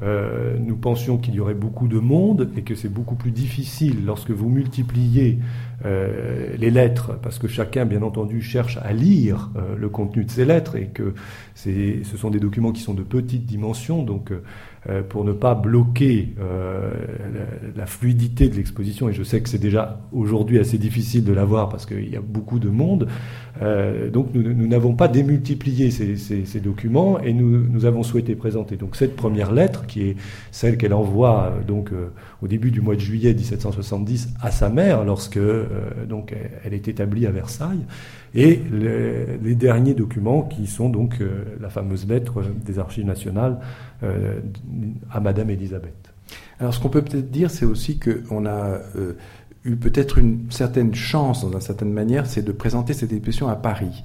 euh, 0.02 0.58
nous 0.60 0.76
pensions 0.76 1.18
qu'il 1.18 1.36
y 1.36 1.40
aurait 1.40 1.54
beaucoup 1.54 1.88
de 1.88 2.00
monde 2.00 2.50
et 2.58 2.64
que 2.64 2.74
c'est 2.74 2.90
beaucoup 2.90 3.14
plus 3.14 3.30
difficile 3.30 4.04
lorsque 4.04 4.32
vous 4.32 4.50
multipliez 4.50 5.38
euh, 5.84 6.56
les 6.58 6.72
lettres, 6.72 7.18
parce 7.22 7.40
que 7.40 7.48
chacun, 7.48 7.86
bien 7.86 8.02
entendu, 8.02 8.42
cherche 8.42 8.78
à 8.84 8.94
lire 8.94 9.50
le 9.78 9.90
contenu 9.90 10.24
de 10.24 10.32
ces 10.32 10.46
lettres 10.46 10.76
et 10.76 10.88
que 10.88 11.14
ce 11.56 12.18
sont 12.18 12.30
des 12.30 12.40
documents 12.40 12.72
qui 12.72 12.82
sont 12.82 12.94
de 12.94 13.04
petite 13.04 13.46
dimension, 13.46 14.04
donc 14.04 14.32
euh, 14.88 15.02
pour 15.02 15.26
ne 15.26 15.32
pas 15.32 15.56
bloquer 15.56 16.36
euh, 16.40 16.92
la, 17.76 17.88
fluidité 17.88 18.50
de 18.50 18.56
l'exposition, 18.56 19.10
et 19.10 19.14
je 19.14 19.24
sais 19.24 19.42
que 19.42 19.50
c'est 19.50 19.58
déjà 19.58 20.00
aujourd'hui 20.12 20.60
assez 20.60 20.78
difficile 20.78 21.24
de 21.24 21.34
l'avoir 21.34 21.70
parce 21.70 21.88
qu'il 21.88 22.08
y 22.08 22.16
a 22.16 22.22
beaucoup 22.22 22.60
de 22.60 22.70
monde, 22.70 23.08
euh, 23.64 24.12
donc 24.12 24.36
nous 24.36 24.68
n'avons 24.68 24.94
pas 24.94 25.08
démultiplié 25.08 25.90
ces, 25.90 26.60
documents 26.60 27.20
et 27.20 27.34
nous, 27.34 27.66
nous, 27.68 27.86
avons 27.86 28.04
souhaité 28.04 28.36
présenter 28.36 28.76
donc 28.76 28.96
cette 28.96 29.16
première 29.16 29.52
lettre 29.52 29.88
qui 29.88 30.04
est 30.04 30.18
celle 30.52 30.78
qu'elle 30.78 30.94
envoie 30.94 31.54
donc 31.68 31.90
au 32.42 32.48
début 32.48 32.72
du 32.72 32.82
mois 32.82 32.96
de 32.96 33.00
juillet 33.00 33.34
1770 33.34 34.30
à 34.42 34.52
sa 34.52 34.70
mère 34.70 35.04
lorsque 35.06 35.40
donc 36.08 36.36
elle 36.64 36.74
est 36.74 36.88
établie 36.88 37.26
à 37.26 37.32
Versailles 37.32 37.86
et 38.36 38.62
les, 38.72 39.56
derniers 39.56 39.94
documents 39.94 40.42
qui 40.42 40.68
sont 40.68 40.90
donc 40.90 41.22
euh, 41.22 41.46
la 41.62 41.70
fameuse 41.70 42.06
lettre 42.08 42.44
des 42.66 42.78
archives 42.80 43.06
nationales 43.06 43.58
euh, 44.04 44.40
à 45.10 45.22
Madame 45.22 45.50
Elisabeth. 45.50 46.12
Alors 46.60 46.74
ce 46.74 46.80
qu'on 46.80 46.90
peut 46.90 47.02
peut-être 47.02 47.32
dire, 47.32 47.50
c'est 47.50 47.66
aussi 47.66 47.98
qu'on 47.98 48.46
a 48.46 48.80
euh, 48.98 49.14
eu 49.64 49.78
peut-être 49.78 50.18
une 50.18 50.52
certaine 50.52 50.94
chance, 50.94 51.44
dans 51.44 51.54
une 51.54 51.62
certaine 51.62 51.94
manière, 51.94 52.26
c'est 52.26 52.44
de 52.44 52.52
présenter 52.52 52.94
cette 52.94 53.14
exposition 53.14 53.48
à 53.48 53.56
Paris. 53.56 54.04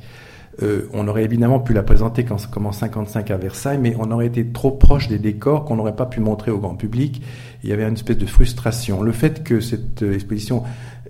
On 0.92 1.08
aurait 1.08 1.24
évidemment 1.24 1.60
pu 1.60 1.72
la 1.72 1.82
présenter 1.82 2.24
comme 2.24 2.66
en 2.66 2.72
55 2.72 3.30
à 3.30 3.36
Versailles, 3.38 3.78
mais 3.80 3.96
on 3.98 4.10
aurait 4.10 4.26
été 4.26 4.46
trop 4.46 4.70
proche 4.70 5.08
des 5.08 5.18
décors 5.18 5.64
qu'on 5.64 5.76
n'aurait 5.76 5.96
pas 5.96 6.06
pu 6.06 6.20
montrer 6.20 6.50
au 6.50 6.58
grand 6.58 6.74
public. 6.74 7.22
Il 7.62 7.70
y 7.70 7.72
avait 7.72 7.84
une 7.84 7.94
espèce 7.94 8.18
de 8.18 8.26
frustration. 8.26 9.02
Le 9.02 9.12
fait 9.12 9.42
que 9.42 9.60
cette 9.60 10.02
exposition 10.02 10.64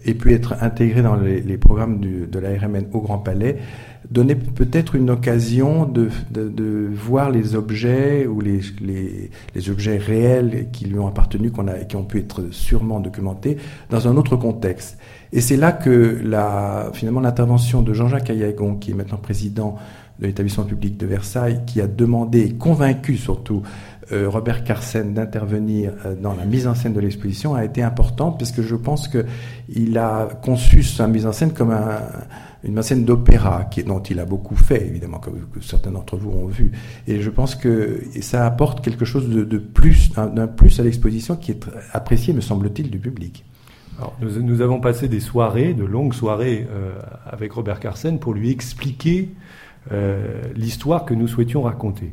ait 0.04 0.14
pu 0.14 0.32
être 0.32 0.54
intégré 0.60 1.02
dans 1.02 1.16
les, 1.16 1.58
programmes 1.58 2.00
du, 2.00 2.26
de 2.26 2.38
la 2.38 2.50
RMN 2.50 2.86
au 2.92 3.00
Grand 3.00 3.18
Palais 3.18 3.58
donnait 4.10 4.34
peut-être 4.34 4.94
une 4.94 5.10
occasion 5.10 5.84
de, 5.84 6.08
de, 6.30 6.88
voir 6.92 7.30
les 7.30 7.54
objets 7.54 8.26
ou 8.26 8.40
les, 8.40 8.60
les, 8.80 9.30
les, 9.54 9.70
objets 9.70 9.98
réels 9.98 10.68
qui 10.72 10.86
lui 10.86 10.98
ont 10.98 11.06
appartenu, 11.06 11.50
qu'on 11.50 11.68
a, 11.68 11.74
qui 11.80 11.96
ont 11.96 12.04
pu 12.04 12.18
être 12.18 12.50
sûrement 12.50 12.98
documentés, 12.98 13.58
dans 13.90 14.08
un 14.08 14.16
autre 14.16 14.36
contexte. 14.36 14.98
Et 15.32 15.40
c'est 15.40 15.56
là 15.56 15.72
que 15.72 16.18
finalement 16.92 17.20
l'intervention 17.20 17.82
de 17.82 17.92
Jean-Jacques 17.92 18.30
Ayagon, 18.30 18.76
qui 18.76 18.90
est 18.90 18.94
maintenant 18.94 19.18
président 19.18 19.76
de 20.18 20.26
l'établissement 20.26 20.64
public 20.64 20.96
de 20.96 21.06
Versailles, 21.06 21.62
qui 21.66 21.80
a 21.80 21.86
demandé 21.86 22.52
convaincu 22.52 23.16
surtout 23.16 23.62
euh, 24.12 24.28
Robert 24.28 24.64
Carsen 24.64 25.14
d'intervenir 25.14 25.92
euh, 26.04 26.16
dans 26.20 26.34
la 26.34 26.44
mise 26.44 26.66
en 26.66 26.74
scène 26.74 26.92
de 26.92 27.00
l'exposition 27.00 27.54
a 27.54 27.64
été 27.64 27.80
importante 27.80 28.38
puisque 28.38 28.60
je 28.60 28.74
pense 28.74 29.08
qu'il 29.08 29.98
a 29.98 30.28
conçu 30.42 30.82
sa 30.82 31.06
mise 31.06 31.26
en 31.26 31.32
scène 31.32 31.52
comme 31.52 31.70
un, 31.70 32.00
une 32.64 32.70
mise 32.70 32.78
en 32.80 32.82
scène 32.82 33.04
d'opéra 33.04 33.70
dont 33.86 34.02
il 34.02 34.18
a 34.18 34.24
beaucoup 34.24 34.56
fait 34.56 34.84
évidemment 34.84 35.18
que, 35.18 35.30
que 35.30 35.64
certains 35.64 35.92
d'entre 35.92 36.16
vous 36.16 36.30
ont 36.30 36.46
vu 36.46 36.72
et 37.06 37.20
je 37.20 37.30
pense 37.30 37.54
que 37.54 38.02
ça 38.20 38.46
apporte 38.46 38.82
quelque 38.82 39.04
chose 39.04 39.28
de, 39.28 39.44
de 39.44 39.58
plus 39.58 40.10
d'un 40.12 40.48
plus 40.48 40.80
à 40.80 40.82
l'exposition 40.82 41.36
qui 41.36 41.52
est 41.52 41.64
apprécié 41.92 42.34
me 42.34 42.40
semble-t-il 42.40 42.90
du 42.90 42.98
public. 42.98 43.44
Nous, 44.20 44.60
avons 44.60 44.80
passé 44.80 45.08
des 45.08 45.20
soirées, 45.20 45.74
de 45.74 45.84
longues 45.84 46.14
soirées 46.14 46.66
euh, 46.70 46.92
avec 47.26 47.52
Robert 47.52 47.80
Carsen 47.80 48.18
pour 48.18 48.34
lui 48.34 48.50
expliquer 48.50 49.30
euh, 49.92 50.42
l'histoire 50.54 51.04
que 51.04 51.14
nous 51.14 51.26
souhaitions 51.26 51.62
raconter 51.62 52.12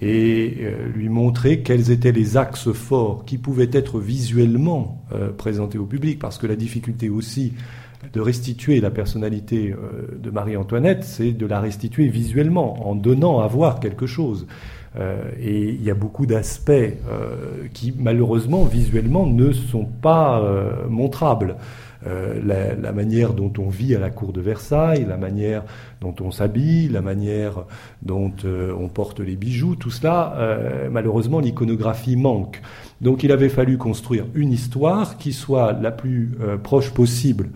et 0.00 0.58
euh, 0.60 0.88
lui 0.94 1.08
montrer 1.08 1.60
quels 1.60 1.90
étaient 1.90 2.12
les 2.12 2.36
axes 2.36 2.72
forts 2.72 3.24
qui 3.24 3.38
pouvaient 3.38 3.70
être 3.72 4.00
visuellement 4.00 5.02
présentés 5.38 5.78
au 5.78 5.86
public, 5.86 6.18
parce 6.18 6.38
que 6.38 6.46
la 6.46 6.56
difficulté 6.56 7.08
aussi 7.08 7.52
de 8.12 8.20
restituer 8.20 8.80
la 8.80 8.90
personnalité 8.90 9.74
de 10.18 10.30
Marie-Antoinette, 10.30 11.04
c'est 11.04 11.32
de 11.32 11.46
la 11.46 11.60
restituer 11.60 12.08
visuellement, 12.08 12.88
en 12.88 12.94
donnant 12.94 13.40
à 13.40 13.46
voir 13.46 13.80
quelque 13.80 14.06
chose. 14.06 14.46
Et 15.40 15.70
il 15.70 15.82
y 15.82 15.90
a 15.90 15.94
beaucoup 15.94 16.24
d'aspects 16.24 16.72
qui, 17.72 17.94
malheureusement, 17.98 18.64
visuellement, 18.64 19.26
ne 19.26 19.52
sont 19.52 19.86
pas 19.86 20.40
montrables. 20.88 21.56
Euh, 22.06 22.74
la, 22.82 22.92
manière 22.92 23.32
dont 23.32 23.52
on 23.58 23.70
vit 23.70 23.94
à 23.94 23.98
la 23.98 24.10
cour 24.10 24.34
de 24.34 24.40
Versailles, 24.40 25.06
la 25.08 25.16
manière 25.16 25.62
dont 26.02 26.14
on 26.20 26.30
s'habille, 26.30 26.88
la 26.88 27.00
manière 27.00 27.64
dont 28.02 28.32
euh, 28.44 28.74
on 28.78 28.88
porte 28.88 29.20
les 29.20 29.36
bijoux, 29.36 29.74
tout 29.74 29.90
cela, 29.90 30.34
euh, 30.36 30.90
malheureusement, 30.90 31.40
l'iconographie 31.40 32.16
manque. 32.16 32.60
Donc 33.00 33.22
il 33.22 33.32
avait 33.32 33.48
fallu 33.48 33.78
construire 33.78 34.26
une 34.34 34.52
histoire 34.52 35.16
qui 35.16 35.32
soit 35.32 35.72
la 35.72 35.90
plus 35.92 36.36
proche 36.62 36.90
possible 36.90 37.48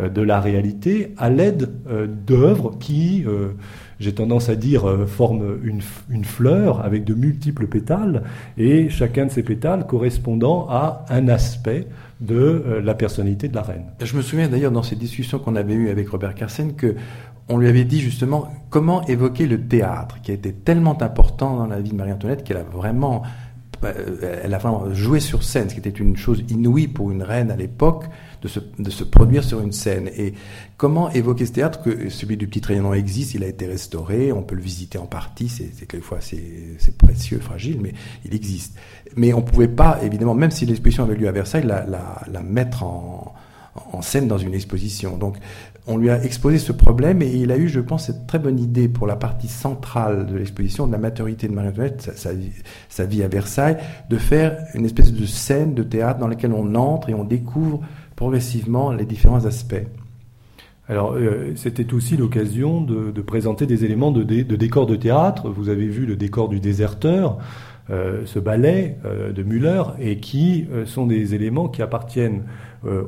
de 0.00 0.22
la 0.22 0.40
réalité 0.40 1.14
à 1.18 1.28
l'aide 1.28 1.70
d'œuvres 2.24 2.78
qui 2.78 3.24
j'ai 4.00 4.12
tendance 4.12 4.48
à 4.48 4.56
dire, 4.56 4.84
forment 5.06 5.58
une, 5.62 6.24
fleur 6.24 6.84
avec 6.84 7.04
de 7.04 7.14
multiples 7.14 7.68
pétales, 7.68 8.24
et 8.58 8.88
chacun 8.90 9.26
de 9.26 9.30
ces 9.30 9.44
pétales 9.44 9.86
correspondant 9.86 10.66
à 10.68 11.04
un 11.08 11.28
aspect 11.28 11.86
de 12.22 12.34
euh, 12.34 12.80
la 12.80 12.94
personnalité 12.94 13.48
de 13.48 13.54
la 13.54 13.62
reine. 13.62 13.84
Je 14.00 14.16
me 14.16 14.22
souviens 14.22 14.48
d'ailleurs 14.48 14.70
dans 14.70 14.82
ces 14.82 14.96
discussions 14.96 15.38
qu'on 15.38 15.56
avait 15.56 15.74
eues 15.74 15.90
avec 15.90 16.08
Robert 16.08 16.34
Carsen 16.34 16.74
que 16.74 16.94
on 17.48 17.58
lui 17.58 17.68
avait 17.68 17.84
dit 17.84 18.00
justement 18.00 18.48
comment 18.70 19.04
évoquer 19.06 19.46
le 19.46 19.66
théâtre 19.66 20.20
qui 20.22 20.30
a 20.30 20.34
été 20.34 20.52
tellement 20.52 21.00
important 21.02 21.56
dans 21.56 21.66
la 21.66 21.80
vie 21.80 21.90
de 21.90 21.96
Marie-Antoinette 21.96 22.44
qu'elle 22.44 22.56
a 22.58 22.62
vraiment 22.62 23.22
euh, 23.84 24.40
elle 24.44 24.54
a 24.54 24.58
vraiment 24.58 24.94
joué 24.94 25.18
sur 25.18 25.42
scène, 25.42 25.68
ce 25.68 25.74
qui 25.74 25.80
était 25.80 25.90
une 25.90 26.16
chose 26.16 26.44
inouïe 26.48 26.86
pour 26.86 27.10
une 27.10 27.24
reine 27.24 27.50
à 27.50 27.56
l'époque 27.56 28.04
de 28.42 28.48
se, 28.90 29.04
produire 29.04 29.44
sur 29.44 29.60
une 29.60 29.72
scène. 29.72 30.10
Et 30.16 30.34
comment 30.76 31.10
évoquer 31.10 31.46
ce 31.46 31.52
théâtre 31.52 31.82
que 31.82 32.08
celui 32.10 32.36
du 32.36 32.46
Petit 32.46 32.60
Trianon 32.60 32.92
existe, 32.92 33.34
il 33.34 33.44
a 33.44 33.46
été 33.46 33.66
restauré, 33.66 34.32
on 34.32 34.42
peut 34.42 34.56
le 34.56 34.62
visiter 34.62 34.98
en 34.98 35.06
partie, 35.06 35.48
c'est 35.48 35.86
quelquefois 35.86 36.18
c'est 36.20 36.96
précieux, 36.96 37.38
fragile, 37.38 37.78
mais 37.80 37.92
il 38.24 38.34
existe. 38.34 38.76
Mais 39.16 39.32
on 39.32 39.40
ne 39.40 39.44
pouvait 39.44 39.68
pas, 39.68 40.00
évidemment, 40.02 40.34
même 40.34 40.50
si 40.50 40.66
l'exposition 40.66 41.04
avait 41.04 41.16
lieu 41.16 41.28
à 41.28 41.32
Versailles, 41.32 41.66
la, 41.66 42.42
mettre 42.42 42.82
en, 42.82 43.34
scène 44.02 44.28
dans 44.28 44.38
une 44.38 44.52
exposition. 44.52 45.16
Donc 45.16 45.38
on 45.86 45.96
lui 45.96 46.10
a 46.10 46.22
exposé 46.22 46.58
ce 46.58 46.72
problème 46.72 47.22
et 47.22 47.30
il 47.30 47.50
a 47.50 47.56
eu, 47.56 47.68
je 47.68 47.80
pense, 47.80 48.06
cette 48.06 48.26
très 48.26 48.38
bonne 48.38 48.58
idée 48.58 48.88
pour 48.88 49.06
la 49.06 49.16
partie 49.16 49.48
centrale 49.48 50.26
de 50.26 50.36
l'exposition, 50.36 50.86
de 50.86 50.92
la 50.92 50.98
maturité 50.98 51.48
de 51.48 51.52
Marie-Antoinette, 51.52 52.12
sa, 52.88 53.04
vie 53.04 53.22
à 53.22 53.28
Versailles, 53.28 53.78
de 54.10 54.16
faire 54.16 54.58
une 54.74 54.84
espèce 54.84 55.12
de 55.12 55.24
scène 55.24 55.74
de 55.74 55.82
théâtre 55.82 56.20
dans 56.20 56.28
laquelle 56.28 56.52
on 56.52 56.74
entre 56.74 57.08
et 57.08 57.14
on 57.14 57.24
découvre 57.24 57.80
progressivement 58.22 58.92
les 58.92 59.04
différents 59.04 59.46
aspects. 59.46 59.84
Alors, 60.88 61.14
euh, 61.14 61.54
c'était 61.56 61.92
aussi 61.92 62.16
l'occasion 62.16 62.80
de, 62.80 63.20
présenter 63.20 63.66
des 63.66 63.84
éléments 63.84 64.12
de, 64.12 64.22
décor 64.22 64.86
de 64.86 64.94
théâtre. 64.94 65.50
Vous 65.50 65.68
avez 65.68 65.88
vu 65.88 66.06
le 66.06 66.14
décor 66.14 66.48
du 66.48 66.60
déserteur, 66.60 67.38
euh, 67.90 68.22
ce 68.24 68.38
ballet 68.38 68.96
euh, 69.04 69.32
de 69.32 69.42
Müller, 69.42 69.82
et 69.98 70.18
qui 70.18 70.68
sont 70.86 71.06
des 71.06 71.34
éléments 71.34 71.68
qui 71.68 71.82
appartiennent 71.82 72.44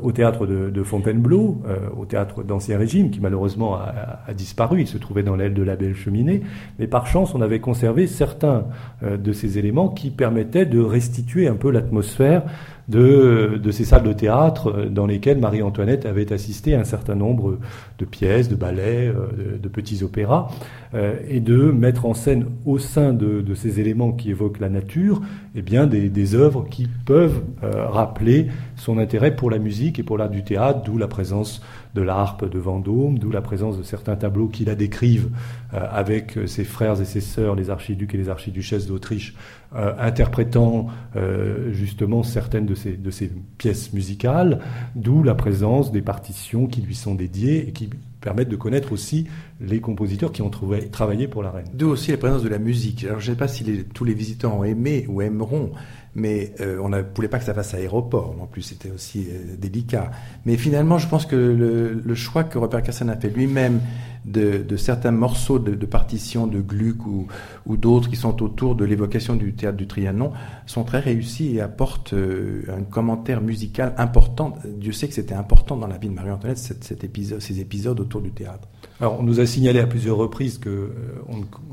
au 0.03 0.13
théâtre 0.13 0.47
de, 0.47 0.83
Fontainebleau, 0.85 1.61
au 1.97 2.05
théâtre 2.05 2.45
d'Ancien 2.45 2.79
Régime, 2.79 3.11
qui 3.11 3.19
malheureusement 3.19 3.75
a, 3.75 4.33
disparu. 4.33 4.83
Il 4.83 4.87
se 4.87 4.99
trouvait 4.99 5.25
dans 5.25 5.35
l'aile 5.35 5.55
de 5.55 5.65
la 5.65 5.75
Belle 5.75 5.97
Cheminée. 5.97 6.43
Mais 6.79 6.87
par 6.87 7.09
chance, 7.09 7.35
on 7.35 7.41
avait 7.41 7.59
conservé 7.59 8.07
certains 8.07 8.67
de 9.03 9.33
ces 9.33 9.59
éléments 9.59 9.89
qui 9.89 10.11
permettaient 10.11 10.65
de 10.65 10.79
restituer 10.79 11.49
un 11.49 11.57
peu 11.57 11.73
l'atmosphère 11.73 12.45
de, 12.89 13.59
de, 13.63 13.71
ces 13.71 13.85
salles 13.85 14.03
de 14.03 14.13
théâtre 14.13 14.87
dans 14.91 15.07
lesquelles 15.07 15.39
Marie-Antoinette 15.39 16.07
avait 16.07 16.33
assisté 16.33 16.75
à 16.75 16.81
un 16.81 16.85
certain 16.85 17.15
nombre 17.15 17.59
de 17.99 18.05
pièces, 18.05 18.49
de 18.49 18.57
ballets, 18.57 19.09
euh, 19.09 19.59
de, 19.61 19.69
petits 19.69 20.03
opéras, 20.05 20.49
euh, 20.95 21.15
et 21.29 21.41
de 21.41 21.71
mettre 21.71 22.07
en 22.07 22.15
scène 22.15 22.47
au 22.67 22.79
sein 22.79 23.13
de, 23.13 23.41
de, 23.41 23.55
ces 23.55 23.81
éléments 23.81 24.13
qui 24.13 24.31
évoquent 24.31 24.61
la 24.61 24.69
nature, 24.69 25.23
eh 25.55 25.63
bien 25.63 25.87
des, 25.87 26.35
œuvres 26.35 26.67
qui 26.69 26.89
peuvent 27.07 27.43
euh, 27.63 27.87
rappeler 27.87 28.49
son 28.77 28.99
intérêt 28.99 29.35
pour 29.37 29.51
la 29.51 29.59
musique 29.59 29.99
et 29.99 30.03
pour 30.03 30.19
l'art 30.19 30.31
du 30.31 30.43
théâtre, 30.43 30.83
d'où 30.85 30.99
la 30.99 31.09
présence 31.09 31.63
de 31.95 32.03
l'harpe 32.03 32.49
de 32.49 32.59
Vendôme, 32.59 33.19
d'où 33.19 33.31
la 33.31 33.41
présence 33.41 33.79
de 33.79 33.83
certains 33.83 34.17
tableaux 34.17 34.49
qui 34.49 34.65
la 34.65 34.75
décrivent 34.75 35.31
avec 35.73 36.39
ses 36.47 36.65
frères 36.65 37.01
et 37.01 37.05
ses 37.05 37.21
sœurs, 37.21 37.55
les 37.55 37.71
archiducs 37.71 38.15
et 38.15 38.19
les 38.19 38.29
archiduchesses 38.29 38.87
d'Autriche, 38.87 39.35
euh, 39.77 39.93
interprétant 39.99 40.87
euh, 41.17 41.73
justement 41.73 42.23
certaines 42.23 42.65
de 42.65 42.77
ces, 42.77 42.97
de 42.97 43.11
ces 43.11 43.33
pièces 43.59 43.93
musicales, 43.93 44.61
d'où 44.95 45.25
la 45.25 45.35
présence 45.35 45.91
des 45.91 46.01
partitions 46.01 46.69
qui 46.69 46.81
lui 46.81 46.95
sont 46.95 47.17
dédiées 47.17 47.69
et 47.69 47.73
qui 47.73 47.91
permettent 48.25 48.49
de 48.49 48.57
connaître 48.57 48.91
aussi 48.93 49.27
les 49.61 49.81
compositeurs 49.81 50.33
qui 50.33 50.41
ont 50.41 50.51
travaillé 50.51 51.29
pour 51.29 51.43
la 51.43 51.51
reine. 51.51 51.67
D'où 51.75 51.89
aussi 51.89 52.11
la 52.11 52.17
présence 52.17 52.43
de 52.43 52.49
la 52.49 52.59
musique. 52.59 53.05
Alors 53.05 53.21
je 53.21 53.31
ne 53.31 53.35
sais 53.35 53.39
pas 53.39 53.49
si 53.49 53.85
tous 53.93 54.05
les 54.05 54.15
visiteurs 54.15 54.57
ont 54.57 54.65
aimé 54.65 55.05
ou 55.11 55.21
aimeront, 55.21 55.73
mais 56.15 56.55
euh, 56.61 56.79
on 56.83 56.89
ne 56.89 57.03
voulait 57.15 57.29
pas 57.29 57.39
que 57.39 57.45
ça 57.45 57.53
fasse 57.53 57.75
aéroport. 57.75 58.35
En 58.41 58.47
plus, 58.47 58.63
c'était 58.63 58.91
aussi 58.91 59.29
délicat. 59.59 60.11
Mais 60.47 60.57
finalement, 60.57 60.97
je 60.97 61.07
pense 61.07 61.27
que 61.27 61.37
le, 61.37 61.93
le 61.93 62.15
choix 62.15 62.45
que 62.45 62.57
Robert 62.57 62.83
Cassan 62.83 63.11
a 63.11 63.17
fait 63.17 63.29
lui-même 63.29 63.81
de, 64.25 64.77
certains 64.77 65.11
morceaux 65.11 65.59
de, 65.59 65.75
de 65.75 65.87
partitions 65.87 66.47
de 66.47 66.61
Gluck 66.61 67.07
ou, 67.07 67.27
ou 67.67 67.77
d'autres 67.77 68.09
qui 68.09 68.17
sont 68.17 68.43
autour 68.43 68.75
de 68.75 68.85
l'évocation 68.85 69.37
du 69.37 69.53
théâtre 69.55 69.77
du 69.77 69.87
Trianon 69.87 70.33
sont 70.67 70.85
très 70.85 71.01
réussis 71.01 71.57
et 71.57 71.61
apportent 71.61 72.15
euh, 72.15 72.63
un 72.69 72.83
commentaire 72.83 73.41
musical 73.41 73.95
important. 73.99 74.55
Dieu 74.65 74.93
sait 74.93 75.09
que 75.09 75.15
c'était 75.15 75.35
important 75.35 75.77
dans 75.77 75.87
la 75.87 75.99
vie 75.99 76.09
de 76.09 76.15
Marie-Antoinette, 76.15 76.59
cet, 76.59 77.05
épisode, 77.05 77.41
ces 77.41 77.61
épisodes 77.61 78.01
autour 78.01 78.23
du 78.23 78.31
théâtre. 78.31 78.69
Alors, 79.01 79.19
on 79.21 79.23
nous 79.23 79.41
a 79.41 79.47
signalé 79.47 79.81
à 79.81 79.87
plusieurs 79.87 80.17
reprises 80.17 80.59
que 80.59 80.69
euh, 80.69 80.91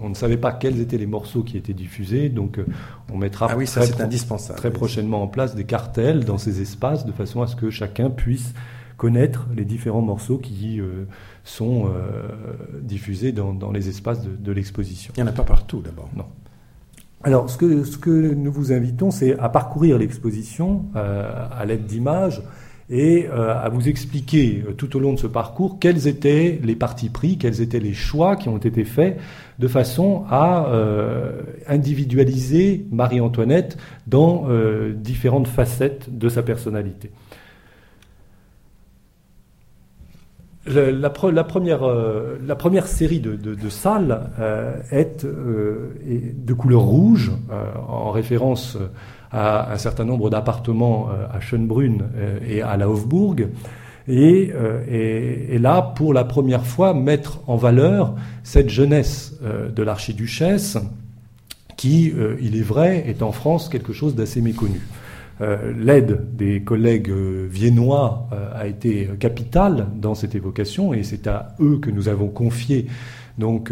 on, 0.02 0.10
ne 0.10 0.16
savait 0.16 0.38
pas 0.38 0.52
quels 0.52 0.80
étaient 0.82 0.98
les 0.98 1.06
morceaux 1.06 1.44
qui 1.44 1.58
étaient 1.58 1.74
diffusés, 1.74 2.30
donc 2.30 2.58
euh, 2.58 2.66
on 3.12 3.18
mettra 3.18 3.48
ah 3.50 3.58
oui, 3.58 3.68
ça, 3.68 3.88
très, 3.88 4.02
indispensable. 4.04 4.58
très 4.58 4.72
prochainement 4.72 5.24
en 5.24 5.28
place 5.28 5.56
des 5.56 5.64
cartels 5.64 6.26
dans 6.26 6.38
ces 6.38 6.62
espaces 6.62 7.06
de 7.06 7.12
façon 7.12 7.42
à 7.42 7.48
ce 7.48 7.56
que 7.56 7.70
chacun 7.70 8.10
puisse 8.10 8.54
connaître 8.98 9.48
les 9.56 9.66
différents 9.66 10.02
morceaux 10.02 10.38
qui 10.38 10.80
sont 11.44 11.88
euh, 11.88 12.28
diffusés 12.82 13.32
dans, 13.32 13.72
les 13.72 13.90
espaces 13.90 14.22
de, 14.22 14.52
l'exposition. 14.52 15.14
Il 15.18 15.24
n'y 15.24 15.30
en 15.30 15.32
a 15.32 15.36
pas 15.36 15.44
partout 15.44 15.82
d'abord. 15.82 16.10
Non. 16.16 16.26
Alors, 17.24 17.50
ce 17.50 17.58
que, 17.58 17.84
ce 17.84 17.98
que 17.98 18.10
nous 18.10 18.52
vous 18.52 18.72
invitons, 18.72 19.12
c'est 19.12 19.38
à 19.38 19.50
parcourir 19.50 19.98
l'exposition 19.98 20.86
euh, 20.96 21.48
à 21.52 21.66
l'aide 21.66 21.86
d'images 21.86 22.42
et 22.90 23.28
euh, 23.30 23.56
à 23.56 23.70
vous 23.70 23.88
expliquer 23.88 24.66
tout 24.78 24.98
au 24.98 25.00
long 25.00 25.14
de 25.14 25.20
ce 25.20 25.28
parcours 25.28 25.78
quels 25.80 26.08
étaient 26.08 26.60
les 26.64 26.76
partis 26.76 27.10
pris, 27.10 27.38
quels 27.38 27.62
étaient 27.62 27.80
les 27.80 27.94
choix 27.94 28.36
qui 28.36 28.50
ont 28.50 28.58
été 28.58 28.84
faits 28.84 29.20
de 29.60 29.68
façon 29.68 30.26
à 30.30 30.68
individualiser 31.68 32.86
Marie-Antoinette 32.92 33.78
dans 34.08 34.48
différentes 34.96 35.48
facettes 35.48 36.18
de 36.18 36.28
sa 36.28 36.42
personnalité. 36.42 37.12
La, 40.74 41.10
première, 41.10 41.84
euh, 41.84 42.38
la, 42.46 42.56
première, 42.56 42.88
série 42.88 43.20
de, 43.20 43.70
salles 43.70 44.30
euh, 44.40 44.76
est, 44.92 45.26
euh, 45.26 45.94
de 46.36 46.54
couleur 46.54 46.82
rouge, 46.82 47.32
en 47.88 48.12
référence 48.12 48.78
à 49.32 49.74
un 49.74 49.78
certain 49.78 50.06
nombre 50.06 50.30
d'appartements 50.30 51.10
à 51.34 51.40
Schönbrunn 51.40 52.04
et 52.48 52.62
à 52.62 52.78
la 52.78 52.90
Hofburg. 52.90 53.48
et, 54.08 54.52
là, 55.60 55.82
pour 55.96 56.14
la 56.14 56.24
première 56.24 56.66
fois, 56.66 56.94
mettre 56.94 57.40
en 57.48 57.56
valeur 57.56 58.16
cette 58.44 58.70
jeunesse 58.70 59.40
de 59.44 59.84
l'archiduchesse 59.84 60.78
qui, 61.78 62.14
il 62.42 62.58
est 62.58 62.64
vrai, 62.64 63.04
est 63.08 63.22
en 63.22 63.32
France 63.32 63.70
quelque 63.70 63.94
chose 63.94 64.16
d'assez 64.16 64.42
méconnu. 64.42 64.82
Euh, 65.42 65.74
l'aide 65.76 66.36
des 66.36 66.62
collègues 66.62 67.10
euh, 67.10 67.48
viennois 67.50 68.28
euh, 68.32 68.52
a 68.54 68.68
été 68.68 69.10
capitale 69.20 69.88
dans 69.96 70.14
cette 70.14 70.36
évocation 70.36 70.94
et 70.94 71.02
c'est 71.02 71.26
à 71.26 71.56
eux 71.60 71.80
que 71.80 71.90
nous 71.90 72.10
avons 72.10 72.28
confié 72.28 72.88
donc 73.38 73.72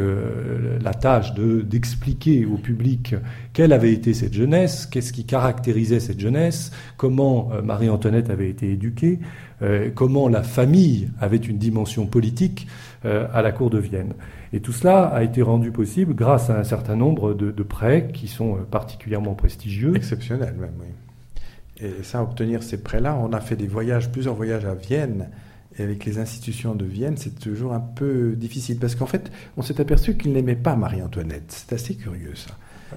la 0.82 0.94
tâche 0.94 1.34
d'expliquer 1.36 2.46
au 2.46 2.56
public 2.56 3.14
quelle 3.54 3.74
avait 3.74 3.92
été 3.92 4.14
cette 4.14 4.34
jeunesse, 4.34 4.88
qu'est-ce 4.88 5.12
qui 5.12 5.26
caractérisait 5.26 6.00
cette 6.00 6.20
jeunesse, 6.20 6.72
comment 6.96 7.50
Marie-Antoinette 7.64 8.30
avait 8.32 8.50
été 8.50 8.72
éduquée, 8.72 9.20
comment 9.96 10.30
la 10.30 10.44
famille 10.44 11.10
avait 11.20 11.38
une 11.38 11.58
dimension 11.58 12.08
politique 12.08 12.68
à 13.04 13.42
la 13.42 13.52
cour 13.52 13.70
de 13.70 13.80
Vienne. 13.80 14.14
Et 14.54 14.62
tout 14.62 14.72
cela 14.72 15.04
a 15.04 15.24
été 15.24 15.42
rendu 15.42 15.72
possible 15.72 16.16
grâce 16.16 16.50
à 16.50 16.58
un 16.58 16.64
certain 16.64 16.96
nombre 16.96 17.34
de, 17.34 17.52
de 17.52 17.64
prêts 17.64 18.10
qui 18.12 18.28
sont 18.28 18.60
particulièrement 18.72 19.36
prestigieux. 19.36 19.94
Exceptionnels 19.94 20.56
même, 20.58 20.72
oui. 20.80 20.88
Et 21.82 22.04
ça, 22.04 22.22
obtenir 22.22 22.64
ces 22.64 22.82
prêts-là, 22.82 23.18
on 23.22 23.32
a 23.34 23.40
fait 23.40 23.56
des 23.56 23.68
voyages, 23.68 24.12
plusieurs 24.12 24.36
voyages 24.36 24.66
à 24.66 24.74
Vienne. 24.74 25.30
Et 25.78 25.84
avec 25.84 26.04
les 26.06 26.20
institutions 26.20 26.76
de 26.76 26.86
Vienne, 26.86 27.16
c'est 27.16 27.40
toujours 27.40 27.74
un 27.74 27.80
peu 27.80 28.34
difficile. 28.36 28.80
Parce 28.80 28.96
qu'en 28.96 29.06
fait, 29.06 29.32
on 29.56 29.62
s'est 29.62 29.80
aperçu 29.80 30.18
qu'il 30.18 30.34
n'aimait 30.34 30.56
pas 30.56 30.76
Marie-Antoinette. 30.76 31.46
C'est 31.48 31.74
assez 31.74 31.96
curieux, 31.96 32.34
ça. 32.36 32.52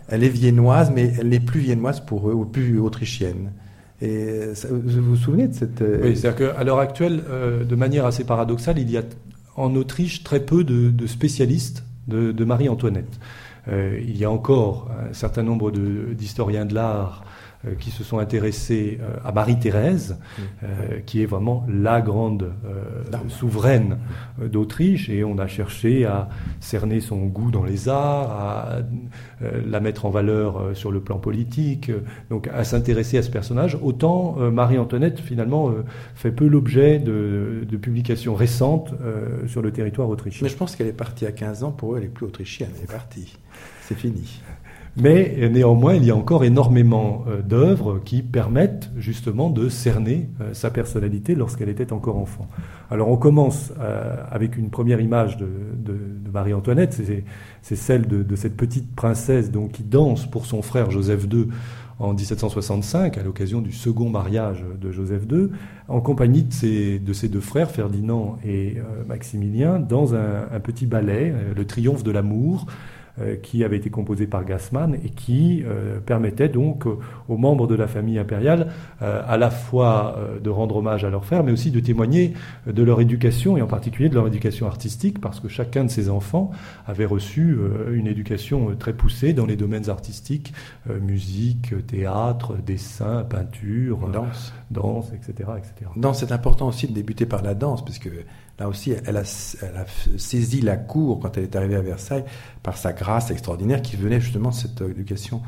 Elle 0.09 0.25
est 0.25 0.29
viennoise, 0.29 0.91
mais 0.91 1.12
elle 1.19 1.29
n'est 1.29 1.41
plus 1.41 1.61
viennoise 1.61 2.01
pour 2.01 2.29
eux, 2.29 2.33
ou 2.33 2.45
plus 2.45 2.81
autrichienne. 2.81 3.53
Et 4.01 4.49
vous 4.69 5.03
vous 5.03 5.17
souvenez 5.17 5.47
de 5.47 5.55
cette... 5.55 5.81
Euh, 5.81 6.01
oui, 6.03 6.17
c'est-à-dire 6.17 6.55
qu'à 6.55 6.65
l'heure 6.65 6.81
actuelle, 6.81 7.23
euh, 7.29 7.62
de 7.65 7.75
manière 7.77 8.05
assez 8.05 8.25
paradoxale, 8.25 8.79
il 8.79 8.91
y 8.91 8.97
a 8.97 9.03
en 9.57 9.75
Autriche 9.77 10.25
très 10.25 10.41
peu 10.41 10.65
de, 10.65 11.07
spécialistes 11.07 11.85
de, 12.09 12.45
Marie-Antoinette. 12.45 13.21
Euh, 13.69 14.01
il 14.03 14.17
y 14.17 14.25
a 14.25 14.31
encore 14.31 14.91
un 15.09 15.12
certain 15.12 15.43
nombre 15.43 15.71
d'historiens 15.71 16.65
de 16.65 16.75
l'art 16.75 17.25
euh, 17.25 17.29
qui 17.78 17.90
se 17.90 18.02
sont 18.02 18.19
intéressés 18.19 18.99
euh, 19.00 19.16
à 19.25 19.33
Marie-Thérèse, 19.33 20.16
mmh. 20.19 20.42
euh, 20.64 20.66
qui 21.07 21.23
est 21.23 21.26
vraiment 21.26 21.64
la 21.69 22.00
grande 22.00 22.52
souveraine 23.28 23.99
d'Autriche, 24.40 25.09
et 25.09 25.25
on 25.25 25.38
a 25.38 25.47
cherché 25.47 26.04
à 26.04 26.28
cerner 26.61 27.00
son 27.00 27.26
goût 27.26 27.50
dans 27.50 27.64
les 27.64 27.88
arts, 27.88 28.31
à 28.31 28.78
la 29.66 29.81
mettre 29.81 30.07
en 30.07 30.11
valeur 30.11 30.71
sur 30.75 30.90
le 30.90 31.00
plan 31.00 31.19
politique, 31.19 31.90
donc 32.31 32.49
à 32.49 32.64
s'intéresser 32.64 33.19
à 33.19 33.23
ce 33.23 33.31
personnage. 33.31 33.76
Autant 33.81 34.37
Marie-Antoinette, 34.50 35.21
finalement, 35.21 35.73
fait 36.14 36.33
peu 36.33 36.47
l'objet 36.47 36.99
de, 36.99 37.66
de, 37.69 37.76
publications 37.76 38.35
récentes 38.35 38.95
sur 39.47 39.62
le 39.62 39.73
territoire 39.73 40.09
autrichien. 40.09 40.45
Mais 40.45 40.50
je 40.50 40.57
pense 40.57 40.76
qu'elle 40.76 40.88
est 40.88 40.92
partie 40.92 41.26
à 41.26 41.33
15 41.33 41.64
ans, 41.64 41.73
pour 41.73 41.95
eux, 41.95 41.99
elle 41.99 42.04
est 42.04 42.09
plus 42.09 42.26
autrichienne, 42.26 42.71
elle 42.76 42.85
est 42.85 42.92
partie. 42.92 43.37
C'est 43.83 43.97
fini. 43.97 44.40
Mais 44.96 45.49
néanmoins, 45.50 45.94
il 45.94 46.04
y 46.04 46.11
a 46.11 46.16
encore 46.16 46.44
énormément 46.44 47.25
euh, 47.26 47.40
d'œuvres 47.40 47.99
qui 48.04 48.20
permettent 48.20 48.90
justement 48.96 49.49
de 49.49 49.70
cerner 49.70 50.28
euh, 50.40 50.52
sa 50.52 50.70
personnalité 50.70 51.34
lorsqu'elle 51.34 51.70
était 51.70 51.94
encore 51.94 52.18
enfant. 52.18 52.46
Alors 52.90 53.08
on 53.08 53.16
commence 53.16 53.72
euh, 53.80 54.16
avec 54.30 54.58
une 54.58 54.68
première 54.68 55.00
image 55.00 55.38
de, 55.38 55.49
Marie-Antoinette, 56.32 56.99
c'est 57.62 57.76
celle 57.76 58.06
de, 58.06 58.37
cette 58.37 58.56
petite 58.56 58.94
princesse 58.94 59.50
qui 59.70 59.82
danse 59.82 60.25
pour 60.25 60.46
son 60.46 60.62
frère 60.62 60.90
Joseph 60.90 61.26
II 61.30 61.49
en 61.99 62.14
1765, 62.14 63.18
à 63.18 63.22
l'occasion 63.22 63.61
du 63.61 63.70
second 63.70 64.08
mariage 64.08 64.64
de 64.80 64.90
Joseph 64.90 65.25
II, 65.30 65.49
en 65.88 66.00
compagnie 66.00 66.42
de 66.42 66.52
ses, 66.52 66.99
de 66.99 67.12
ses 67.12 67.28
deux 67.28 67.42
frères, 67.42 67.70
Ferdinand 67.70 68.38
et 68.46 68.78
Maximilien, 69.06 69.78
dans 69.78 70.14
un, 70.14 70.58
petit 70.62 70.87
ballet, 70.87 71.34
le 71.54 71.66
Triomphe 71.66 72.02
de 72.02 72.11
l'amour, 72.11 72.64
qui 73.42 73.62
avait 73.62 73.76
été 73.76 73.90
composé 73.90 74.26
par 74.26 74.45
Gassman 74.45 74.95
et 74.95 75.11
qui 75.11 75.62
euh, 75.66 76.00
permettait 76.00 76.49
donc 76.49 76.87
euh, 76.87 76.97
aux 77.28 77.37
membres 77.37 77.66
de 77.66 77.75
la 77.75 77.87
famille 77.87 78.19
impériale 78.19 78.69
à 79.00 79.37
la 79.37 79.50
fois 79.50 80.16
de 80.42 80.49
rendre 80.49 80.76
hommage 80.76 81.04
à 81.04 81.11
leur 81.11 81.25
frère, 81.25 81.42
mais 81.42 81.50
aussi 81.50 81.71
de 81.71 81.81
témoigner 81.81 82.35
de 82.66 82.83
leur 82.83 83.00
éducation 83.00 83.57
et 83.57 83.62
en 83.62 83.66
particulier 83.66 84.09
de 84.09 84.14
leur 84.14 84.26
éducation 84.26 84.66
artistique, 84.66 85.21
parce 85.21 85.40
que 85.40 85.49
chacun 85.49 85.85
de 85.85 85.90
ces 85.90 86.09
enfants 86.09 86.50
avait 86.87 87.04
reçu 87.04 87.57
une 87.92 88.07
éducation 88.07 88.76
très 88.76 88.92
poussée 88.92 89.33
dans 89.33 89.47
les 89.47 89.57
domaines 89.57 89.90
artistiques, 89.90 90.52
musique, 91.00 91.75
théâtre, 91.87 92.57
dessin, 92.64 93.25
peinture, 93.25 94.09
danse, 94.09 94.53
danse 94.70 95.12
etc., 95.12 95.51
etc. 95.59 95.90
Danse, 95.96 96.20
c'est 96.20 96.33
important 96.33 96.68
aussi 96.68 96.87
de 96.87 96.92
débuter 96.92 97.27
par 97.27 97.42
la 97.42 97.55
danse, 97.55 97.85
puisque 97.85 98.11
Là 98.62 98.68
aussi, 98.68 98.92
elle 98.92 99.16
a, 99.16 99.25
saisi 99.25 100.61
la 100.61 100.77
cour 100.77 101.18
quand 101.18 101.37
elle 101.37 101.42
est 101.42 101.57
arrivée 101.57 101.75
à 101.75 101.81
Versailles 101.81 102.22
par 102.62 102.77
sa 102.77 102.92
grâce 102.92 103.33
extraordinaire 103.33 103.83
qui 103.83 103.96
venait 103.96 104.20
justement 104.20 104.51
de 104.51 104.55
cette 104.55 104.81
éducation 104.83 105.42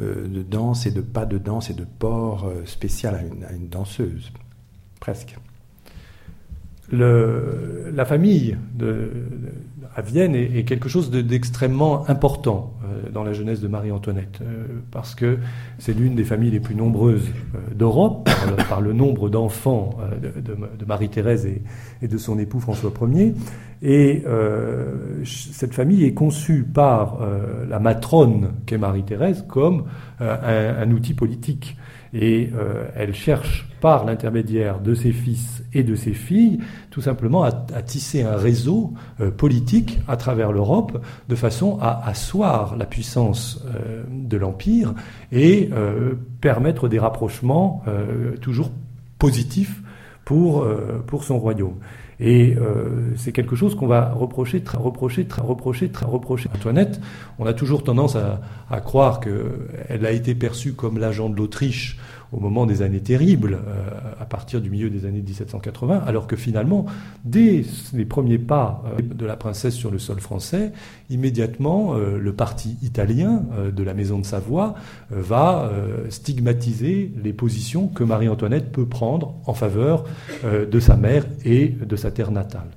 euh, 0.00 0.26
de 0.26 0.42
danse 0.42 0.86
et 0.86 0.90
de 0.90 1.02
pas 1.02 1.26
de 1.26 1.36
danse 1.36 1.68
et 1.68 1.74
de 1.74 1.84
port 1.84 2.46
euh, 2.46 2.64
spécial 2.64 3.16
à 3.16 3.52
une, 3.52 3.68
danseuse, 3.68 4.32
presque. 4.98 5.36
La 6.96 8.04
famille 8.04 8.56
à 9.96 10.02
Vienne 10.02 10.34
est, 10.34 10.64
quelque 10.64 10.88
chose 10.88 11.10
d'extrêmement 11.10 12.08
important 12.08 12.74
euh, 12.84 13.10
dans 13.10 13.22
la 13.22 13.32
jeunesse 13.32 13.60
de 13.60 13.68
Marie-Antoinette, 13.68 14.40
parce 14.90 15.14
que 15.14 15.38
c'est 15.78 15.92
l'une 15.92 16.14
des 16.14 16.24
familles 16.24 16.50
les 16.50 16.60
plus 16.60 16.74
nombreuses 16.74 17.28
d'Europe, 17.74 18.28
par, 18.68 18.80
le 18.80 18.92
nombre 18.92 19.28
d'enfants 19.28 19.98
de, 20.20 20.84
Marie-Thérèse 20.84 21.46
et, 22.02 22.08
de 22.08 22.18
son 22.18 22.38
époux 22.38 22.60
François 22.60 22.92
Ier. 23.02 23.34
Et 23.84 24.22
euh, 24.26 25.22
cette 25.24 25.74
famille 25.74 26.04
est 26.04 26.14
conçue 26.14 26.62
par 26.62 27.20
euh, 27.20 27.66
la 27.68 27.78
matrone 27.78 28.52
qu'est 28.64 28.78
Marie-Thérèse 28.78 29.44
comme 29.46 29.84
euh, 30.22 30.82
un, 30.82 30.90
outil 30.90 31.12
politique. 31.12 31.76
Et 32.14 32.50
elle 32.94 33.12
cherche 33.12 33.68
par 33.80 34.04
l'intermédiaire 34.04 34.80
de 34.80 34.94
ses 34.94 35.10
fils 35.10 35.64
et 35.72 35.82
de 35.82 35.96
ses 35.96 36.12
filles 36.12 36.60
tout 36.90 37.00
simplement 37.00 37.42
à, 37.42 37.52
tisser 37.82 38.22
un 38.22 38.36
réseau 38.36 38.94
politique 39.36 39.98
à 40.06 40.16
travers 40.16 40.52
l'Europe 40.52 41.04
de 41.28 41.34
façon 41.34 41.76
à 41.80 42.06
asseoir 42.06 42.76
la 42.76 42.86
puissance 42.86 43.66
de 44.08 44.36
l'Empire 44.36 44.94
et 45.32 45.70
permettre 46.40 46.88
des 46.88 47.00
rapprochements 47.00 47.82
toujours 48.40 48.70
positifs 49.18 49.82
pour, 50.24 50.64
pour 51.06 51.24
son 51.24 51.38
royaume. 51.40 51.78
Et 52.20 52.56
euh, 52.56 53.12
c'est 53.16 53.32
quelque 53.32 53.56
chose 53.56 53.74
qu'on 53.74 53.86
va 53.86 54.12
reprocher, 54.12 54.62
reprocher, 54.74 55.26
reprocher, 55.36 55.90
reprocher. 56.04 56.48
Antoinette, 56.54 57.00
on 57.38 57.46
a 57.46 57.52
toujours 57.52 57.82
tendance 57.82 58.16
à, 58.16 58.40
à 58.70 58.80
croire 58.80 59.20
qu'elle 59.20 60.06
a 60.06 60.10
été 60.10 60.34
perçue 60.34 60.74
comme 60.74 60.98
l'agent 60.98 61.28
de 61.28 61.36
l'Autriche 61.36 61.98
au 62.34 62.40
moment 62.40 62.66
des 62.66 62.82
années 62.82 63.00
terribles, 63.00 63.58
euh, 63.66 63.90
à 64.20 64.24
partir 64.24 64.60
du 64.60 64.68
milieu 64.68 64.90
des 64.90 65.06
années 65.06 65.22
1780, 65.22 66.02
alors 66.06 66.26
que 66.26 66.36
finalement, 66.36 66.86
dès 67.24 67.64
les 67.92 68.04
premiers 68.04 68.38
pas 68.38 68.82
euh, 68.98 69.02
de 69.02 69.24
la 69.24 69.36
princesse 69.36 69.74
sur 69.74 69.90
le 69.90 69.98
sol 69.98 70.20
français, 70.20 70.72
immédiatement, 71.10 71.94
euh, 71.94 72.18
le 72.18 72.32
parti 72.32 72.76
italien 72.82 73.42
de 73.74 73.82
la 73.82 73.94
Maison 73.94 74.18
de 74.18 74.26
Savoie 74.26 74.74
va 75.10 75.70
stigmatiser 76.08 77.12
les 77.22 77.32
positions 77.32 77.88
que 77.88 78.02
Marie-Antoinette 78.02 78.72
peut 78.72 78.86
prendre 78.86 79.34
en 79.46 79.54
faveur 79.54 80.04
de 80.44 80.80
sa 80.80 80.96
mère 80.96 81.24
et 81.44 81.68
de 81.68 81.96
sa 81.96 82.10
terre 82.10 82.30
natale. 82.30 82.68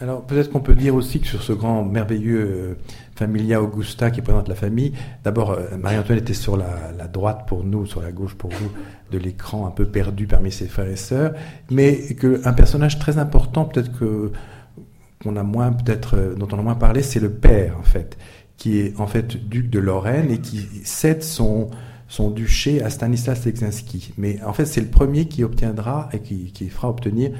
Alors 0.00 0.24
peut-être 0.24 0.50
qu'on 0.50 0.60
peut 0.60 0.76
dire 0.76 0.94
aussi 0.94 1.20
que 1.20 1.26
sur 1.26 1.42
ce 1.42 1.52
grand 1.52 1.84
merveilleux 1.84 2.76
Familia 3.18 3.60
Augusta 3.60 4.12
qui 4.12 4.22
présente 4.22 4.48
la 4.48 4.54
famille. 4.54 4.92
D'abord, 5.24 5.50
euh, 5.50 5.76
Marie-Antoinette 5.76 6.22
était 6.22 6.34
sur 6.34 6.56
la, 6.56 7.08
droite 7.12 7.48
pour 7.48 7.64
nous, 7.64 7.84
sur 7.84 8.00
la 8.00 8.12
gauche 8.12 8.34
pour 8.34 8.50
vous, 8.50 8.70
de 9.10 9.18
l'écran, 9.18 9.66
un 9.66 9.72
peu 9.72 9.86
perdu 9.86 10.28
parmi 10.28 10.52
ses 10.52 10.68
frères 10.68 10.88
et 10.88 10.96
sœurs, 10.96 11.32
mais 11.68 12.14
qu'un 12.14 12.52
personnage 12.52 13.00
très 13.00 13.18
important, 13.18 13.64
peut-être 13.64 13.90
qu'on 13.98 15.36
a 15.36 15.42
moins, 15.42 15.72
peut-être 15.72 16.16
euh, 16.16 16.34
dont 16.36 16.46
on 16.52 16.60
a 16.60 16.62
moins 16.62 16.76
parlé, 16.76 17.02
c'est 17.02 17.18
le 17.18 17.32
père 17.32 17.76
en 17.76 17.82
fait, 17.82 18.16
qui 18.56 18.78
est 18.78 19.00
en 19.00 19.08
fait 19.08 19.48
duc 19.48 19.68
de 19.68 19.80
Lorraine 19.80 20.30
et 20.30 20.38
qui 20.38 20.68
cède 20.84 21.24
son 21.24 21.70
son 22.08 22.30
duché 22.30 22.82
à 22.82 22.90
Stanislas 22.90 23.44
Leczinski. 23.44 24.14
Mais 24.16 24.42
en 24.42 24.52
fait, 24.54 24.64
c'est 24.64 24.80
le 24.80 24.88
premier 24.88 25.26
qui 25.26 25.44
obtiendra 25.44 26.08
et 26.12 26.20
qui, 26.20 26.68
fera 26.68 26.88
obtenir, 26.88 27.32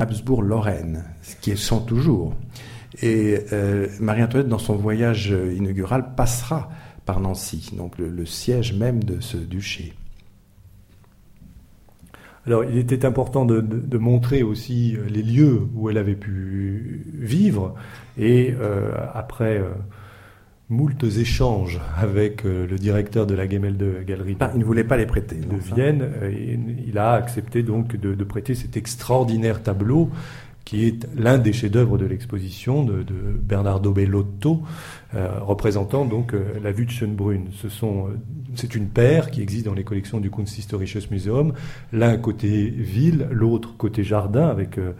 Habsbourg-Lorraine, 0.00 1.04
ce 1.22 1.36
qui 1.36 1.56
sont 1.56 1.80
toujours. 1.80 2.34
Et 3.02 3.38
euh, 3.52 3.88
Marie-Antoinette, 4.00 4.48
dans 4.48 4.58
son 4.58 4.74
voyage 4.74 5.34
inaugural, 5.56 6.14
passera 6.16 6.68
par 7.06 7.20
Nancy, 7.20 7.70
donc 7.76 7.98
le, 7.98 8.26
siège 8.26 8.72
même 8.72 9.04
de 9.04 9.20
ce 9.20 9.36
duché. 9.36 9.94
Alors, 12.46 12.64
il 12.64 12.76
était 12.76 13.06
important 13.06 13.44
de, 13.46 13.98
montrer 13.98 14.42
aussi 14.42 14.96
les 15.08 15.22
lieux 15.22 15.62
où 15.74 15.88
elle 15.88 15.98
avait 15.98 16.16
pu 16.16 17.06
vivre. 17.14 17.74
Et 18.18 18.54
euh, 18.60 18.92
après 19.14 19.62
moultes 20.70 21.04
échanges 21.04 21.80
avec 21.96 22.44
euh, 22.44 22.66
le 22.66 22.76
directeur 22.76 23.26
de 23.26 23.34
la 23.34 23.48
Gemälde 23.48 24.04
Galerie 24.06 24.36
ah, 24.40 24.50
il 24.54 24.60
ne 24.60 24.64
voulait 24.64 24.84
pas 24.84 24.96
les 24.96 25.06
prêter 25.06 25.36
de 25.36 25.56
Vienne. 25.56 26.10
Et 26.22 26.58
il 26.86 26.98
a 26.98 27.12
accepté 27.12 27.62
donc 27.62 27.96
de, 27.96 28.14
de, 28.14 28.24
prêter 28.24 28.54
cet 28.54 28.76
extraordinaire 28.76 29.62
tableau 29.62 30.10
qui 30.64 30.86
est 30.86 31.06
l'un 31.14 31.38
des 31.38 31.52
chefs-d'œuvre 31.52 31.98
de 31.98 32.06
l'exposition 32.06 32.84
de, 32.84 33.02
de, 33.02 33.14
Bernardo 33.14 33.92
Bellotto, 33.92 34.62
euh, 35.14 35.38
représentant 35.40 36.04
donc 36.04 36.32
euh, 36.32 36.58
la 36.62 36.72
vue 36.72 36.86
de 36.86 36.90
Schönbrunn. 36.90 37.48
Ce 37.52 37.68
sont, 37.68 38.08
euh, 38.08 38.18
c'est 38.54 38.74
une 38.74 38.88
paire 38.88 39.30
qui 39.30 39.42
existe 39.42 39.66
dans 39.66 39.74
les 39.74 39.84
collections 39.84 40.20
du 40.20 40.30
Kunsthistorisches 40.30 41.10
Museum, 41.10 41.52
l'un 41.92 42.16
côté 42.16 42.70
ville, 42.70 43.28
l'autre 43.30 43.76
côté 43.76 44.02
jardin 44.04 44.48
avec 44.48 44.78
euh, 44.78 44.92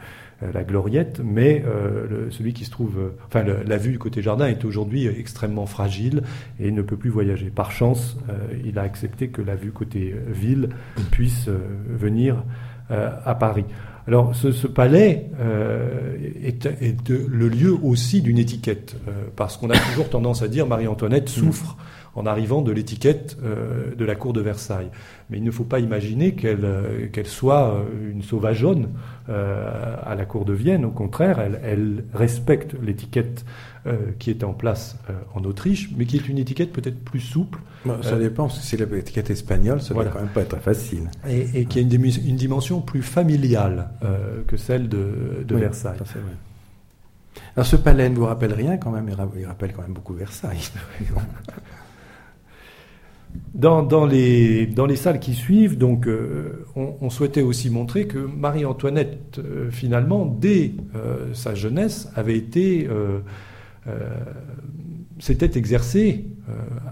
la 0.52 0.64
gloriette, 0.64 1.20
mais 1.24 1.62
le, 1.64 2.30
celui 2.30 2.52
qui 2.52 2.64
se 2.64 2.70
trouve, 2.70 3.12
enfin 3.26 3.42
le, 3.42 3.62
la 3.66 3.76
vue 3.76 3.92
du 3.92 3.98
côté 3.98 4.22
jardin 4.22 4.46
est 4.46 4.64
aujourd'hui 4.64 5.06
extrêmement 5.06 5.66
fragile 5.66 6.22
et 6.60 6.70
ne 6.70 6.82
peut 6.82 6.96
plus 6.96 7.10
voyager. 7.10 7.50
Par 7.50 7.70
chance, 7.70 8.16
il 8.64 8.78
a 8.78 8.82
accepté 8.82 9.28
que 9.28 9.42
la 9.42 9.54
vue 9.54 9.70
côté 9.70 10.14
ville 10.28 10.70
puisse 11.10 11.48
venir 11.88 12.42
à 12.90 13.34
Paris. 13.34 13.64
Alors 14.06 14.34
ce, 14.34 14.52
ce 14.52 14.66
palais 14.66 15.30
euh, 15.40 16.14
est, 16.42 17.08
le 17.08 17.48
lieu 17.48 17.74
aussi 17.82 18.20
d'une 18.20 18.38
étiquette, 18.38 18.96
euh, 19.08 19.24
parce 19.34 19.56
qu'on 19.56 19.70
a 19.70 19.78
toujours 19.78 20.10
tendance 20.10 20.42
à 20.42 20.48
dire 20.48 20.66
Marie-Antoinette 20.66 21.28
souffre 21.28 21.76
en 22.14 22.26
arrivant 22.26 22.62
de 22.62 22.72
l'étiquette 22.72 23.36
euh, 23.42 23.94
de 23.94 24.04
la 24.04 24.14
cour 24.14 24.32
de 24.32 24.40
Versailles. 24.40 24.90
Mais 25.30 25.38
il 25.38 25.44
ne 25.44 25.50
faut 25.50 25.64
pas 25.64 25.80
imaginer 25.80 26.34
qu'elle 26.34 26.64
euh, 26.64 27.24
soit 27.24 27.74
euh, 27.74 28.12
une 28.12 28.22
sauvageonne 28.22 28.90
euh, 29.28 29.96
à 30.04 30.14
la 30.14 30.26
cour 30.26 30.44
de 30.44 30.52
Vienne. 30.52 30.84
Au 30.84 30.90
contraire, 30.90 31.40
elle, 31.40 31.60
elle 31.64 32.04
respecte 32.12 32.74
l'étiquette 32.82 33.44
qui 34.18 34.30
est 34.30 34.44
en 34.44 34.54
place 34.54 34.96
en 35.34 35.44
Autriche, 35.44 35.90
mais 35.94 36.06
qui 36.06 36.16
est 36.16 36.26
une 36.26 36.38
étiquette 36.38 36.72
peut-être 36.72 37.04
plus 37.04 37.20
souple. 37.20 37.58
Bon, 37.84 38.02
ça 38.02 38.16
dépend, 38.16 38.46
parce 38.46 38.58
que 38.58 38.64
c'est 38.64 38.78
l'étiquette 38.78 39.28
espagnole, 39.28 39.82
ça 39.82 39.92
voilà. 39.92 40.08
doit 40.08 40.20
quand 40.20 40.24
même 40.24 40.32
pas 40.32 40.40
être 40.40 40.56
facile. 40.56 41.10
Et, 41.28 41.60
et 41.60 41.64
qui 41.66 41.80
a 41.80 41.82
une, 41.82 41.92
une, 41.92 42.36
dimension 42.36 42.80
plus 42.80 43.02
familiale 43.02 43.90
que 44.46 44.56
celle 44.56 44.88
de, 44.88 45.44
de 45.46 45.54
oui, 45.54 45.60
Versailles. 45.60 45.98
Alors 47.56 47.66
ce 47.66 47.76
palais 47.76 48.08
ne 48.08 48.14
vous 48.14 48.24
rappelle 48.24 48.54
rien 48.54 48.78
quand 48.78 48.90
même, 48.90 49.06
il 49.36 49.44
rappelle 49.44 49.74
quand 49.74 49.82
même 49.82 49.92
beaucoup 49.92 50.14
Versailles. 50.14 50.70
Dans, 53.54 54.04
les, 54.04 54.66
dans 54.66 54.84
les 54.84 54.96
salles 54.96 55.20
qui 55.20 55.32
suivent, 55.32 55.78
donc, 55.78 56.08
euh, 56.08 56.66
on, 56.74 57.08
souhaitait 57.08 57.40
aussi 57.40 57.70
montrer 57.70 58.08
que 58.08 58.18
Marie-Antoinette, 58.18 59.38
euh, 59.38 59.70
finalement, 59.70 60.26
dès 60.26 60.72
euh, 60.96 61.32
sa 61.34 61.54
jeunesse, 61.54 62.10
avait 62.16 62.36
été, 62.36 62.88
s'était 65.20 65.56
exercée 65.56 66.26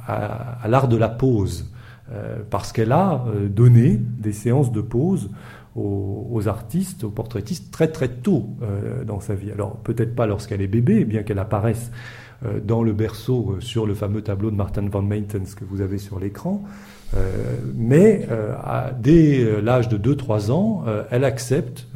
à, 0.07 0.67
l'art 0.69 0.87
de 0.87 0.97
la 0.97 1.09
pose, 1.09 1.73
parce 2.51 2.73
qu'elle 2.73 2.93
a 2.93 3.25
donné 3.49 3.97
des 3.97 4.33
séances 4.33 4.71
de 4.71 4.83
pose 4.83 5.31
aux, 5.75 6.29
aux, 6.31 6.49
artistes, 6.49 7.03
aux 7.05 7.11
portraitistes 7.11 7.73
très 7.73 7.89
très 7.89 8.09
tôt 8.09 8.51
dans 9.07 9.21
sa 9.21 9.35
vie. 9.35 9.51
Alors 9.51 9.79
peut-être 9.79 10.15
pas 10.15 10.27
lorsqu'elle 10.27 10.61
est 10.61 10.69
bébé, 10.69 11.05
bien 11.05 11.23
qu'elle 11.23 11.39
apparaisse 11.39 11.91
dans 12.65 12.83
le 12.83 12.93
berceau 12.93 13.57
euh, 13.57 13.61
sur 13.61 13.87
le 13.87 13.95
fameux 13.95 14.23
tableau 14.23 14.51
de 14.51 14.57
Martin 14.57 14.89
van 14.89 15.03
Meintens 15.03 15.55
que 15.57 15.65
vous 15.65 15.81
avez 15.81 15.99
sur 15.99 16.19
l'écran. 16.19 16.63
Euh, 17.15 17.57
mais 17.75 18.27
euh, 18.31 18.55
dès 18.99 19.61
l'âge 19.61 19.89
de 19.89 19.99
2-3 19.99 20.51
ans, 20.51 20.85
euh, 20.87 21.05
elle 21.11 21.25
accepte, 21.25 21.87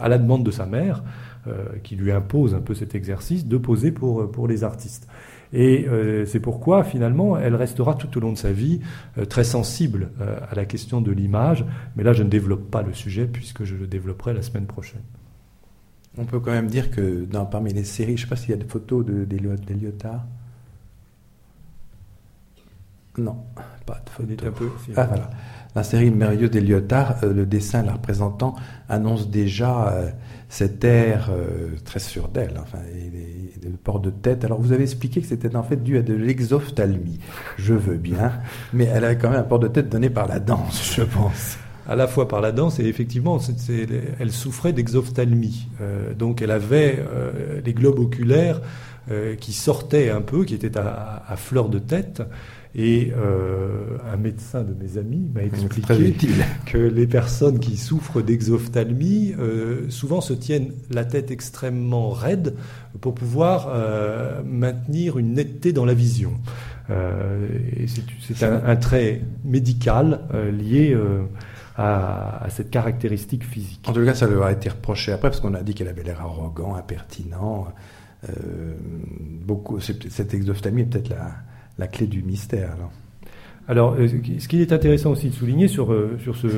à 0.00 0.08
la 0.08 0.18
demande 0.18 0.44
de 0.44 0.50
sa 0.50 0.66
mère, 0.66 1.02
qui 1.82 1.96
lui 1.96 2.12
impose 2.12 2.54
un 2.54 2.60
peu 2.60 2.74
cet 2.74 2.94
exercice, 2.94 3.46
de 3.46 3.56
poser 3.56 3.92
pour, 3.92 4.30
pour 4.30 4.46
les 4.46 4.62
artistes. 4.62 5.08
Et 5.52 5.86
euh, 5.88 6.26
c'est 6.26 6.40
pourquoi, 6.40 6.84
finalement, 6.84 7.36
elle 7.36 7.54
restera 7.54 7.94
tout 7.94 8.16
au 8.16 8.20
long 8.20 8.32
de 8.32 8.38
sa 8.38 8.52
vie 8.52 8.80
euh, 9.18 9.24
très 9.24 9.44
sensible 9.44 10.10
euh, 10.20 10.38
à 10.48 10.54
la 10.54 10.64
question 10.64 11.00
de 11.00 11.10
l'image. 11.10 11.64
Mais 11.96 12.04
là, 12.04 12.12
je 12.12 12.22
ne 12.22 12.28
développe 12.28 12.70
pas 12.70 12.82
le 12.82 12.92
sujet 12.92 13.26
puisque 13.26 13.64
je 13.64 13.74
le 13.74 13.86
développerai 13.86 14.32
la 14.32 14.42
semaine 14.42 14.66
prochaine. 14.66 15.02
On 16.18 16.24
peut 16.24 16.40
quand 16.40 16.50
même 16.50 16.66
dire 16.66 16.90
que 16.90 17.24
dans, 17.24 17.46
parmi 17.46 17.72
les 17.72 17.84
séries, 17.84 18.16
je 18.16 18.22
ne 18.22 18.26
sais 18.26 18.30
pas 18.30 18.36
s'il 18.36 18.50
y 18.50 18.54
a 18.54 18.56
des 18.56 18.68
photos 18.68 19.04
d'Eliotard. 19.06 20.26
Non, 23.18 23.36
pas 23.86 24.00
de 24.04 24.10
photos. 24.10 24.48
Un 24.48 24.52
peu, 24.52 24.70
ah, 24.96 25.04
voilà. 25.04 25.30
La 25.74 25.84
série 25.84 26.10
merveilleuse 26.10 26.50
d'Eliotard, 26.50 27.16
euh, 27.22 27.32
le 27.32 27.46
dessin 27.46 27.82
la 27.82 27.92
représentant 27.92 28.56
annonce 28.88 29.30
déjà 29.30 29.88
euh, 29.88 30.10
cet 30.48 30.82
air 30.82 31.30
euh, 31.30 31.76
très 31.84 32.00
sûr 32.00 32.28
d'elle, 32.28 32.58
enfin, 32.60 32.78
et, 32.92 33.66
et, 33.66 33.68
le 33.68 33.76
port 33.76 34.00
de 34.00 34.10
tête. 34.10 34.44
Alors 34.44 34.60
vous 34.60 34.72
avez 34.72 34.82
expliqué 34.82 35.20
que 35.20 35.28
c'était 35.28 35.54
en 35.54 35.62
fait 35.62 35.76
dû 35.76 35.96
à 35.96 36.02
de 36.02 36.14
l'exophtalmie. 36.14 37.20
Je 37.56 37.74
veux 37.74 37.96
bien, 37.96 38.32
mais 38.72 38.84
elle 38.84 39.04
avait 39.04 39.18
quand 39.18 39.30
même 39.30 39.40
un 39.40 39.44
port 39.44 39.60
de 39.60 39.68
tête 39.68 39.88
donné 39.88 40.10
par 40.10 40.26
la 40.26 40.40
danse, 40.40 40.94
je 40.96 41.02
pense 41.02 41.56
à 41.88 41.96
la 41.96 42.06
fois 42.06 42.28
par 42.28 42.40
la 42.40 42.52
danse 42.52 42.78
et 42.78 42.84
effectivement, 42.84 43.38
c 43.38 43.52
est, 43.52 43.58
c 43.58 43.82
est, 43.82 44.02
elle 44.18 44.32
souffrait 44.32 44.72
d'exophtalmie. 44.72 45.68
Euh, 45.80 46.14
donc 46.14 46.42
elle 46.42 46.50
avait 46.50 46.98
euh, 46.98 47.60
les 47.64 47.74
globes 47.74 47.98
oculaires 47.98 48.60
euh, 49.10 49.34
qui 49.34 49.52
sortaient 49.52 50.10
un 50.10 50.20
peu, 50.20 50.44
qui 50.44 50.54
étaient 50.54 50.76
à, 50.78 51.22
à 51.26 51.36
fleur 51.36 51.68
de 51.68 51.78
tête. 51.78 52.22
Et 52.76 53.12
un 54.12 54.16
médecin 54.16 54.62
de 54.62 54.72
mes 54.80 54.96
amis 54.96 55.28
m'a 55.34 55.42
expliqué 55.42 56.14
que 56.66 56.78
les 56.78 57.08
personnes 57.08 57.58
qui 57.58 57.76
souffrent 57.76 58.22
d'exophtalmie 58.22 59.34
euh, 59.40 59.86
souvent 59.88 60.20
se 60.20 60.32
tiennent 60.34 60.70
la 60.88 61.04
tête 61.04 61.32
extrêmement 61.32 62.10
raide 62.10 62.54
pour 63.00 63.16
pouvoir 63.16 63.74
maintenir 64.44 65.18
une 65.18 65.32
netteté 65.32 65.72
dans 65.72 65.84
la 65.84 65.94
vision. 65.94 66.34
C'est 66.86 68.44
un, 68.44 68.62
un, 68.64 68.76
trait 68.76 69.22
médical 69.44 70.20
lié 70.52 70.96
à, 71.80 72.44
à, 72.44 72.50
cette 72.50 72.70
caractéristique 72.70 73.44
physique. 73.44 73.80
En 73.88 73.92
tout 73.92 74.04
cas, 74.04 74.14
ça 74.14 74.28
lui 74.28 74.40
a 74.42 74.52
été 74.52 74.68
reproché 74.68 75.12
après, 75.12 75.30
parce 75.30 75.40
qu'on 75.40 75.54
a 75.54 75.62
dit 75.62 75.74
qu'elle 75.74 75.88
avait 75.88 76.02
l'air 76.02 76.20
arrogant, 76.20 76.74
impertinent. 76.74 77.68
Euh, 78.28 78.32
beaucoup, 79.44 79.80
cette 79.80 80.34
exophtalmie 80.34 80.82
est 80.82 80.86
peut-être 80.86 81.08
la, 81.08 81.30
la, 81.78 81.86
clé 81.86 82.06
du 82.06 82.22
mystère. 82.22 82.72
Alors. 82.72 82.90
Alors, 83.68 83.94
euh, 83.98 84.08
ce 84.38 84.48
qui 84.48 84.60
est 84.60 84.72
intéressant 84.72 85.12
aussi 85.12 85.30
de 85.30 85.34
souligner 85.34 85.68
sur, 85.68 85.92
euh, 85.92 86.18
sur 86.22 86.36
ce 86.36 86.48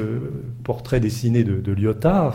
portrait 0.65 0.99
dessiné 0.99 1.45
de, 1.45 1.61
de 1.61 1.73
Lyotard, 1.73 2.35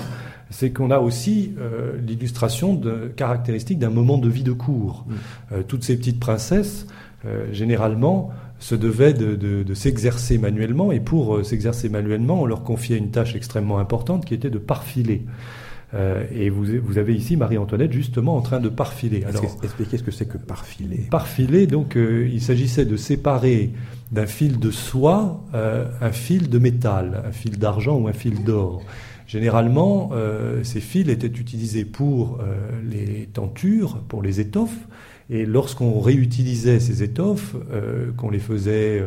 c'est 0.50 0.72
qu'on 0.72 0.92
a 0.92 1.00
aussi 1.00 1.54
euh, 1.60 1.98
l'illustration 2.06 2.74
de 2.74 3.12
caractéristiques 3.16 3.80
d'un 3.80 3.90
moment 3.90 4.18
de 4.18 4.30
vie 4.30 4.44
de 4.44 4.52
cour. 4.52 5.06
Mmh. 5.08 5.14
Euh, 5.52 5.64
toutes 5.68 5.84
ces 5.84 5.98
petites 5.98 6.20
princesses, 6.20 6.88
euh, 7.26 7.52
généralement, 7.52 8.30
se 8.60 8.76
devaient 8.76 9.14
de, 9.14 9.36
de, 9.36 9.64
de 9.64 9.74
s'exercer 9.74 10.38
manuellement, 10.38 10.92
et 10.92 11.00
pour 11.00 11.36
euh, 11.36 11.44
s'exercer 11.44 11.90
manuellement, 11.90 12.42
on 12.42 12.46
leur 12.46 12.64
confiait 12.64 12.98
une 12.98 13.12
tâche 13.12 13.36
extrêmement 13.36 13.80
importante 13.80 14.26
qui 14.26 14.34
était 14.34 14.50
de 14.50 14.60
parfiler. 14.60 15.24
Euh, 15.94 16.26
et 16.34 16.50
vous, 16.50 16.66
vous, 16.84 16.98
avez 16.98 17.16
ici 17.16 17.38
Marie-Antoinette 17.38 17.94
justement 17.94 18.36
en 18.36 18.42
train 18.42 18.60
de 18.60 18.68
parfiler. 18.68 19.24
Alors, 19.24 19.44
expliquez 19.64 19.98
ce 19.98 20.04
que 20.04 20.12
c'est 20.12 20.28
que 20.28 20.38
parfiler? 20.38 21.08
Parfiler, 21.10 21.66
donc, 21.66 21.96
euh, 21.96 22.30
il 22.32 22.42
s'agissait 22.42 22.86
de 22.86 22.98
séparer 22.98 23.72
d'un 24.12 24.26
fil 24.26 24.60
de 24.60 24.70
soie 24.70 25.44
euh, 25.54 25.86
un 26.02 26.12
fil 26.12 26.50
de 26.50 26.60
métal, 26.60 27.24
un 27.26 27.32
fil 27.32 27.58
d'argent 27.58 27.98
ou 27.98 28.08
un 28.08 28.14
fil 28.14 28.44
d'or. 28.44 28.82
Généralement, 29.28 30.12
ces 30.64 30.80
fils 30.80 31.10
étaient 31.10 31.28
utilisés 31.28 31.84
pour 31.84 32.40
les 32.90 33.28
tentures, 33.34 33.98
pour 34.08 34.22
les 34.22 34.40
étoffes, 34.40 34.88
et 35.30 35.46
lorsqu'on 35.46 36.00
réutilisait 36.00 36.80
ces 36.80 37.04
étoffes, 37.04 37.56
euh, 37.72 38.12
qu'on 38.16 38.30
les 38.30 38.40
faisait 38.40 39.04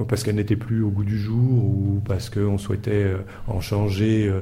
euh, 0.00 0.04
parce 0.04 0.22
qu'elles 0.22 0.36
n'étaient 0.36 0.56
plus 0.56 0.82
au 0.82 0.90
goût 0.90 1.04
du 1.04 1.18
jour 1.18 1.64
ou 1.64 2.02
parce 2.04 2.30
qu'on 2.30 2.58
souhaitait 2.58 3.04
euh, 3.04 3.18
en 3.46 3.60
changer 3.60 4.28
euh, 4.28 4.40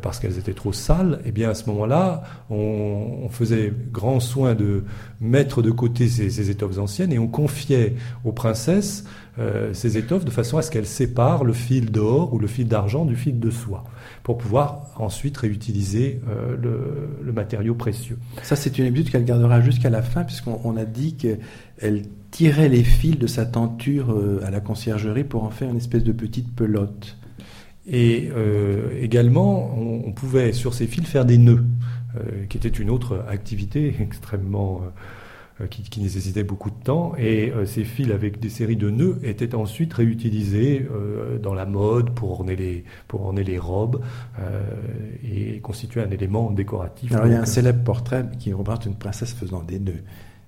parce 0.00 0.18
qu'elles 0.18 0.38
étaient 0.38 0.54
trop 0.54 0.72
sales, 0.72 1.20
eh 1.24 1.32
bien 1.32 1.50
à 1.50 1.54
ce 1.54 1.68
moment-là, 1.70 2.22
on, 2.50 3.20
on, 3.24 3.28
faisait 3.28 3.72
grand 3.92 4.20
soin 4.20 4.54
de 4.54 4.84
mettre 5.20 5.62
de 5.62 5.70
côté 5.70 6.08
ces, 6.08 6.50
étoffes 6.50 6.78
anciennes 6.78 7.12
et 7.12 7.18
on 7.18 7.28
confiait 7.28 7.94
aux 8.24 8.32
princesses 8.32 9.04
euh, 9.38 9.72
ces 9.72 9.96
étoffes 9.96 10.26
de 10.26 10.30
façon 10.30 10.58
à 10.58 10.62
ce 10.62 10.70
qu'elles 10.70 10.86
séparent 10.86 11.44
le 11.44 11.54
fil 11.54 11.90
d'or 11.90 12.34
ou 12.34 12.38
le 12.38 12.46
fil 12.46 12.68
d'argent 12.68 13.06
du 13.06 13.16
fil 13.16 13.40
de 13.40 13.48
soie 13.48 13.84
pour 14.24 14.36
pouvoir 14.36 14.90
ensuite 14.96 15.38
réutiliser 15.38 16.20
euh, 16.28 16.54
le, 16.60 17.24
le, 17.24 17.32
matériau 17.32 17.74
précieux. 17.74 18.18
Ça, 18.42 18.56
c'est 18.56 18.76
une 18.78 18.84
habitude 18.84 19.10
qu'elle 19.10 19.24
gardera 19.24 19.62
jusqu'à 19.62 19.88
la 19.88 20.02
fin, 20.02 20.24
puisqu'on 20.24 20.76
a 20.76 20.84
dit 20.84 21.14
qu'elle 21.14 22.02
tirait 22.32 22.68
les 22.68 22.82
fils 22.82 23.16
de 23.16 23.28
sa 23.28 23.46
tenture 23.46 24.10
euh, 24.10 24.40
à 24.44 24.50
la 24.50 24.58
conciergerie 24.58 25.22
pour 25.22 25.44
en 25.44 25.50
faire 25.50 25.70
une 25.70 25.76
espèce 25.76 26.02
de 26.02 26.12
petite 26.12 26.52
pelote. 26.52 27.16
Et 27.86 28.30
euh, 28.34 28.90
également, 29.00 29.74
on, 29.76 30.02
on, 30.06 30.12
pouvait 30.12 30.52
sur 30.52 30.74
ces 30.74 30.86
fils 30.86 31.06
faire 31.06 31.24
des 31.24 31.38
nœuds, 31.38 31.64
euh, 32.16 32.46
qui 32.48 32.56
était 32.56 32.68
une 32.68 32.90
autre 32.90 33.24
activité 33.28 33.96
extrêmement 34.00 34.82
euh, 35.60 35.66
qui, 35.66 35.82
qui, 35.82 36.00
nécessitait 36.00 36.44
beaucoup 36.44 36.70
de 36.70 36.82
temps. 36.84 37.14
Et 37.18 37.52
ces 37.66 37.84
fils 37.84 38.10
avec 38.12 38.38
des 38.38 38.50
séries 38.50 38.76
de 38.76 38.88
nœuds 38.88 39.18
étaient 39.24 39.54
ensuite 39.54 39.92
réutilisés 39.94 40.86
dans 41.42 41.54
la 41.54 41.66
mode 41.66 42.14
pour 42.14 42.32
orner 42.32 42.56
les, 42.56 42.84
pour 43.06 43.22
orner 43.26 43.44
les 43.44 43.58
robes 43.58 44.02
et 45.22 45.60
constituer 45.60 46.00
un 46.00 46.10
élément 46.10 46.50
décoratif. 46.50 47.12
Alors, 47.12 47.26
il 47.26 47.32
y 47.32 47.36
a 47.36 47.42
un 47.42 47.46
célèbre 47.46 47.84
portrait 47.84 48.24
qui 48.38 48.52
représente 48.52 48.86
une 48.86 48.96
princesse 48.96 49.34
faisant 49.34 49.62
des 49.62 49.78
nœuds. 49.78 50.02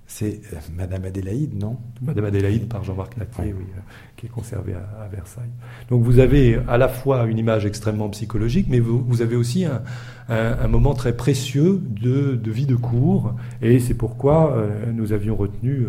C'est 0.07 0.41
euh, 0.53 0.57
Madame 0.75 1.05
Adélaïde, 1.05 1.59
non 1.59 1.77
Madame 2.01 2.25
Adélaïde 2.25 2.67
par 2.67 2.83
Jean-Marc 2.83 3.17
Natier, 3.17 3.53
oui, 3.57 3.65
euh, 3.75 3.81
qui 4.15 4.27
est 4.27 4.29
conservée 4.29 4.73
à, 4.73 5.07
Versailles. 5.07 5.49
Donc 5.89 6.03
vous 6.03 6.19
avez 6.19 6.59
à 6.67 6.77
la 6.77 6.87
fois 6.87 7.25
une 7.25 7.39
image 7.39 7.65
extrêmement 7.65 8.09
psychologique, 8.09 8.67
mais 8.69 8.79
vous, 8.79 9.21
avez 9.21 9.35
aussi 9.35 9.65
un, 9.65 10.67
moment 10.67 10.93
très 10.93 11.15
précieux 11.15 11.81
de, 11.89 12.39
vie 12.45 12.67
de 12.67 12.75
cour, 12.75 13.33
et 13.61 13.79
c'est 13.79 13.93
pourquoi 13.95 14.55
euh, 14.55 14.91
nous 14.93 15.11
avions 15.11 15.35
retenu 15.35 15.87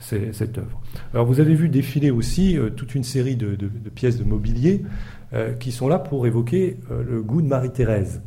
cette 0.00 0.58
œuvre. 0.58 0.80
Alors 1.14 1.26
vous 1.26 1.38
avez 1.38 1.54
vu 1.54 1.68
défiler 1.68 2.10
aussi 2.10 2.58
toute 2.76 2.96
une 2.96 3.04
série 3.04 3.36
de, 3.36 3.54
de 3.54 3.90
pièces 3.90 4.18
de 4.18 4.24
mobilier 4.24 4.82
qui 5.60 5.70
sont 5.70 5.86
là 5.86 6.00
pour 6.00 6.26
évoquer 6.26 6.76
le 6.90 7.22
goût 7.22 7.40
de 7.40 7.46
Marie-Thérèse. 7.46 8.20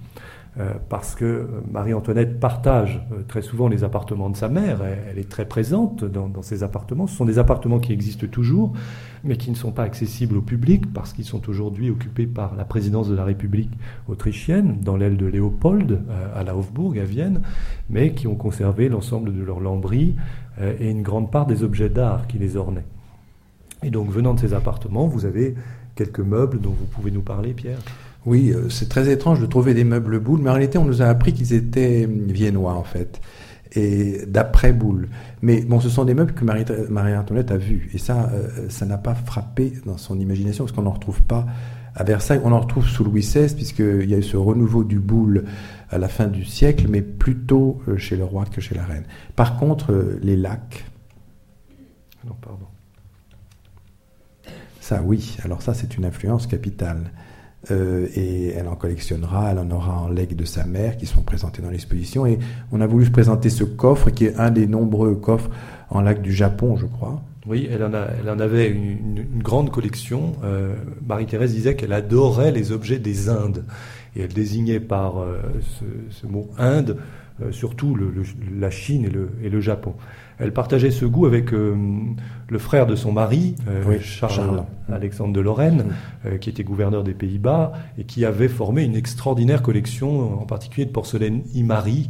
Euh, 0.58 0.74
parce 0.88 1.16
que 1.16 1.26
euh, 1.26 1.48
Marie-Antoinette 1.70 2.40
partage 2.40 3.06
euh, 3.12 3.24
très 3.28 3.42
souvent 3.42 3.68
les 3.68 3.84
appartements 3.84 4.30
de 4.30 4.38
sa 4.38 4.48
mère, 4.48 4.80
elle, 4.84 5.20
est 5.20 5.28
très 5.30 5.46
présente 5.46 6.06
dans, 6.06 6.42
ces 6.42 6.64
appartements. 6.64 7.08
Ce 7.08 7.16
sont 7.18 7.26
des 7.26 7.40
appartements 7.40 7.80
qui 7.80 7.92
existent 7.92 8.26
toujours, 8.28 8.72
mais 9.26 9.36
qui 9.36 9.50
ne 9.50 9.56
sont 9.56 9.74
pas 9.74 9.84
accessibles 9.84 10.38
au 10.38 10.42
public 10.42 10.94
parce 10.94 11.12
qu'ils 11.12 11.26
sont 11.26 11.50
aujourd'hui 11.50 11.90
occupés 11.90 12.26
par 12.26 12.56
la 12.56 12.64
présidence 12.64 13.10
de 13.10 13.16
la 13.16 13.26
République 13.26 13.72
autrichienne, 14.08 14.78
dans 14.82 14.96
l'aile 14.96 15.18
de 15.18 15.26
Léopold, 15.26 16.02
à 16.34 16.44
la 16.44 16.56
Hofburg, 16.56 16.98
à 17.00 17.04
Vienne, 17.04 17.42
mais 17.90 18.14
qui 18.14 18.28
ont 18.28 18.36
conservé 18.36 18.88
l'ensemble 18.88 19.36
de 19.36 19.44
leurs 19.44 19.60
lambris 19.60 20.16
et 20.62 20.90
une 20.90 21.02
grande 21.02 21.32
part 21.32 21.48
des 21.48 21.64
objets 21.64 21.90
d'art 21.90 22.28
qui 22.28 22.38
les 22.38 22.56
ornaient. 22.56 22.86
Et 23.84 23.90
donc, 23.90 24.10
venant 24.10 24.34
de 24.34 24.40
ces 24.40 24.54
appartements, 24.54 25.08
vous 25.08 25.26
avez 25.26 25.56
quelques 25.96 26.20
meubles 26.20 26.60
dont 26.60 26.72
vous 26.72 26.86
pouvez 26.86 27.12
nous 27.12 27.22
parler, 27.22 27.54
Pierre? 27.54 27.80
Oui, 28.26 28.52
euh, 28.52 28.70
c'est 28.70 28.90
très 28.90 29.10
étrange 29.12 29.40
de 29.40 29.46
trouver 29.46 29.74
des 29.74 29.84
meubles 29.84 30.20
Boulle, 30.20 30.42
mais 30.42 30.50
en 30.50 30.54
réalité, 30.54 30.78
on 30.78 30.86
nous 30.86 31.02
a 31.02 31.06
appris 31.06 31.34
qu'ils 31.34 31.54
étaient 31.54 32.08
viennois, 32.10 32.74
en 32.74 32.84
fait, 32.84 33.22
et 33.74 34.26
d'après 34.28 34.74
Boulle. 34.74 35.10
Mais 35.42 35.62
bon, 35.62 35.80
ce 35.80 35.90
sont 35.90 36.06
des 36.06 36.16
meubles 36.16 36.34
que 36.34 36.44
Marie-Antoinette 36.44 37.52
a 37.52 37.58
vus, 37.58 37.90
et 37.94 37.98
ça, 37.98 38.32
euh, 38.34 38.68
ça 38.70 38.86
n'a 38.86 38.98
pas 38.98 39.14
frappé 39.14 39.74
dans 39.86 39.98
son 39.98 40.20
imagination, 40.20 40.66
parce 40.66 40.76
qu'on 40.76 40.84
n'en 40.84 40.94
retrouve 40.94 41.22
pas 41.22 41.46
à 41.94 42.04
Versailles. 42.04 42.42
On 42.44 42.52
en 42.52 42.60
retrouve 42.60 42.88
sous 42.88 43.04
Louis 43.04 43.22
XVI, 43.22 43.54
puisqu'il 43.54 44.10
y 44.10 44.16
a 44.16 44.18
eu 44.18 44.24
ce 44.24 44.38
renouveau 44.38 44.84
du 44.84 45.00
Boule 45.00 45.46
à 45.90 46.00
la 46.00 46.08
fin 46.08 46.26
du 46.26 46.46
siècle, 46.46 46.88
mais 46.90 47.04
plutôt 47.04 47.80
euh, 47.88 47.98
chez 47.98 48.16
le 48.16 48.24
roi 48.24 48.46
que 48.46 48.60
chez 48.60 48.74
la 48.74 48.86
reine. 48.86 49.06
Par 49.36 49.58
contre, 49.58 50.18
les 50.22 50.36
lacs. 50.36 50.84
Non, 52.26 52.36
pardon. 52.42 52.66
Ça, 54.82 55.04
oui. 55.04 55.38
Alors 55.44 55.62
ça, 55.62 55.76
c'est 55.76 55.96
une 55.96 56.06
influence 56.06 56.48
capitale. 56.48 57.12
Euh, 57.72 58.08
et 58.16 58.50
elle 58.50 58.68
en 58.68 58.76
collectionnera, 58.76 59.52
elle 59.52 59.60
en 59.60 59.72
aura 59.72 60.00
en 60.02 60.10
legs 60.10 60.36
de 60.36 60.46
sa 60.46 60.66
mère 60.66 60.98
qui 60.98 61.06
sont 61.06 61.22
présentés 61.22 61.62
dans 61.62 61.70
l'exposition. 61.70 62.26
Et 62.26 62.40
on 62.72 62.82
a 62.82 62.88
voulu 62.88 63.10
présenter 63.10 63.50
ce 63.50 63.64
coffre 63.64 64.10
qui 64.10 64.26
est 64.26 64.36
un 64.38 64.52
des 64.52 64.68
nombreux 64.68 65.16
coffres 65.16 65.50
en 65.90 66.02
lac 66.02 66.22
du 66.22 66.32
Japon, 66.32 66.78
je 66.78 66.86
crois. 66.86 67.22
Oui, 67.48 67.68
elle 67.72 67.84
en, 67.84 67.94
a, 67.94 68.08
elle 68.20 68.30
en 68.30 68.40
avait 68.40 68.70
une, 68.70 69.26
grande 69.38 69.72
collection. 69.72 70.34
Euh, 70.44 70.74
Marie-Thérèse 71.08 71.54
disait 71.54 71.76
qu'elle 71.76 71.94
adorait 71.94 72.52
les 72.52 72.72
objets 72.72 73.00
des 73.00 73.30
Indes. 73.30 73.64
Et 74.16 74.22
elle 74.22 74.34
désignait 74.34 74.80
par 74.80 75.20
euh, 75.20 75.38
ce, 76.10 76.28
mot 76.28 76.50
Inde 76.58 76.98
surtout 77.52 77.98
la 78.58 78.70
Chine 78.72 79.04
et 79.04 79.10
le, 79.10 79.30
et 79.44 79.50
le 79.50 79.60
Japon. 79.60 79.96
Elle 80.40 80.52
partageait 80.52 80.92
ce 80.92 81.06
goût 81.06 81.26
avec 81.26 81.54
euh, 81.54 81.76
le 82.50 82.58
frère 82.60 82.86
de 82.88 82.96
son 82.96 83.12
mari, 83.12 83.56
euh, 83.70 84.00
Charles, 84.02 84.64
Alexandre 84.92 85.34
de 85.34 85.40
Lorraine, 85.40 85.86
euh, 86.26 86.38
qui 86.38 86.50
était 86.50 86.64
gouverneur 86.64 87.04
des 87.04 87.14
Pays-Bas 87.14 87.72
et 87.98 88.04
qui 88.04 88.26
avait 88.26 88.50
formé 88.50 88.84
une 88.84 88.96
extraordinaire 88.96 89.62
collection, 89.62 90.42
en 90.42 90.46
particulier 90.46 90.86
de 90.86 90.92
porcelaine 90.92 91.44
Imari 91.54 92.10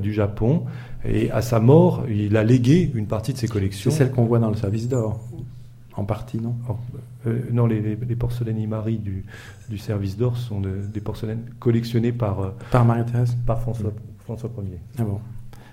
du 0.00 0.12
Japon. 0.12 0.64
Et 1.04 1.30
à 1.30 1.42
sa 1.42 1.60
mort, 1.60 2.04
il 2.08 2.36
a 2.36 2.44
légué 2.44 2.90
une 2.94 3.06
partie 3.06 3.32
de 3.32 3.38
ses 3.38 3.48
collections. 3.48 3.90
C'est 3.90 3.98
celle 3.98 4.10
qu'on 4.10 4.24
voit 4.24 4.38
dans 4.38 4.50
le 4.50 4.56
service 4.56 4.88
d'or, 4.88 5.20
en 5.96 6.04
partie, 6.04 6.38
non? 6.40 6.54
Non, 7.52 7.66
les, 7.66 7.96
porcelaines 8.18 8.58
Imari 8.58 8.98
du, 8.98 9.24
du 9.68 9.78
service 9.78 10.16
d'or 10.16 10.36
sont 10.36 10.60
des 10.60 11.00
porcelaines 11.00 11.44
collectionnées 11.58 12.12
par, 12.12 12.52
par 12.70 12.84
Marie-Thérèse? 12.84 13.36
Par 13.46 13.60
François, 13.60 13.92
François 14.24 14.50
Ier. 14.62 14.78
Ah 14.98 15.04
bon 15.04 15.20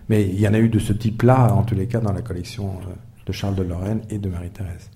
mais 0.09 0.23
il 0.27 0.39
y 0.39 0.47
en 0.47 0.53
a 0.53 0.59
eu 0.59 0.69
de 0.69 0.79
ce 0.79 0.93
type-là, 0.93 1.53
en 1.53 1.63
tous 1.63 1.75
les 1.75 1.87
cas, 1.87 1.99
dans 1.99 2.13
la 2.13 2.21
collection 2.21 2.65
euh, 2.65 2.93
de 3.25 3.31
Charles 3.31 3.55
de 3.55 3.63
Lorraine 3.63 4.01
et 4.09 4.17
de 4.17 4.29
Marie-Thérèse. 4.29 4.89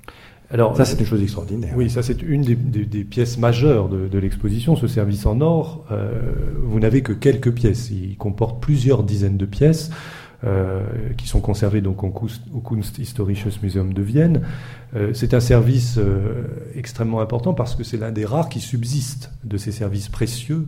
Alors, 0.52 0.78
ça, 0.78 0.86
c'est 0.86 1.00
une 1.00 1.06
chose 1.06 1.24
extraordinaire. 1.24 1.74
Oui, 1.76 1.90
ça, 1.90 2.04
c'est 2.04 2.22
une 2.22 2.44
des, 2.44 3.04
pièces 3.04 3.38
majeures 3.40 3.90
de, 3.90 4.18
l'exposition, 4.20 4.76
ce 4.76 4.88
service 4.88 5.26
en 5.26 5.42
or. 5.42 5.86
Euh, 5.92 6.12
vous 6.64 6.80
n'avez 6.80 7.02
que 7.02 7.14
quelques 7.14 7.52
pièces. 7.52 7.90
Il 7.90 8.16
comporte 8.16 8.62
plusieurs 8.62 9.04
dizaines 9.04 9.38
de 9.38 9.46
pièces. 9.46 9.90
Euh, 10.46 10.84
qui 11.18 11.28
sont 11.28 11.40
conservés 11.40 11.82
donc 11.82 12.04
au 12.04 12.12
Kunsthistorisches 12.60 13.62
Museum 13.64 13.94
de 13.94 14.02
Vienne. 14.04 14.42
Euh, 14.96 15.12
c'est 15.14 15.34
un 15.34 15.40
service 15.40 15.98
euh, 15.98 16.44
extrêmement 16.76 17.20
important 17.20 17.56
parce 17.56 17.74
que 17.74 17.84
c'est 17.84 17.98
l'un 17.98 18.12
des 18.12 18.26
rares 18.26 18.50
qui 18.50 18.60
subsistent 18.60 19.32
de 19.44 19.58
ces 19.58 19.72
services 19.72 20.10
précieux 20.10 20.68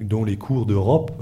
dont 0.00 0.24
les 0.24 0.36
cours 0.36 0.66
d'Europe 0.66 1.12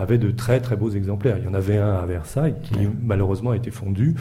avaient 0.00 0.18
de 0.18 0.30
très 0.30 0.60
très 0.60 0.76
beaux 0.76 0.90
exemplaires. 0.90 1.36
Il 1.38 1.44
y 1.44 1.48
en 1.48 1.54
avait 1.54 1.78
un 1.78 1.94
à 1.94 2.06
Versailles 2.06 2.54
qui 2.62 2.88
malheureusement 3.02 3.50
a 3.50 3.56
été 3.56 3.70
fondu 3.70 4.14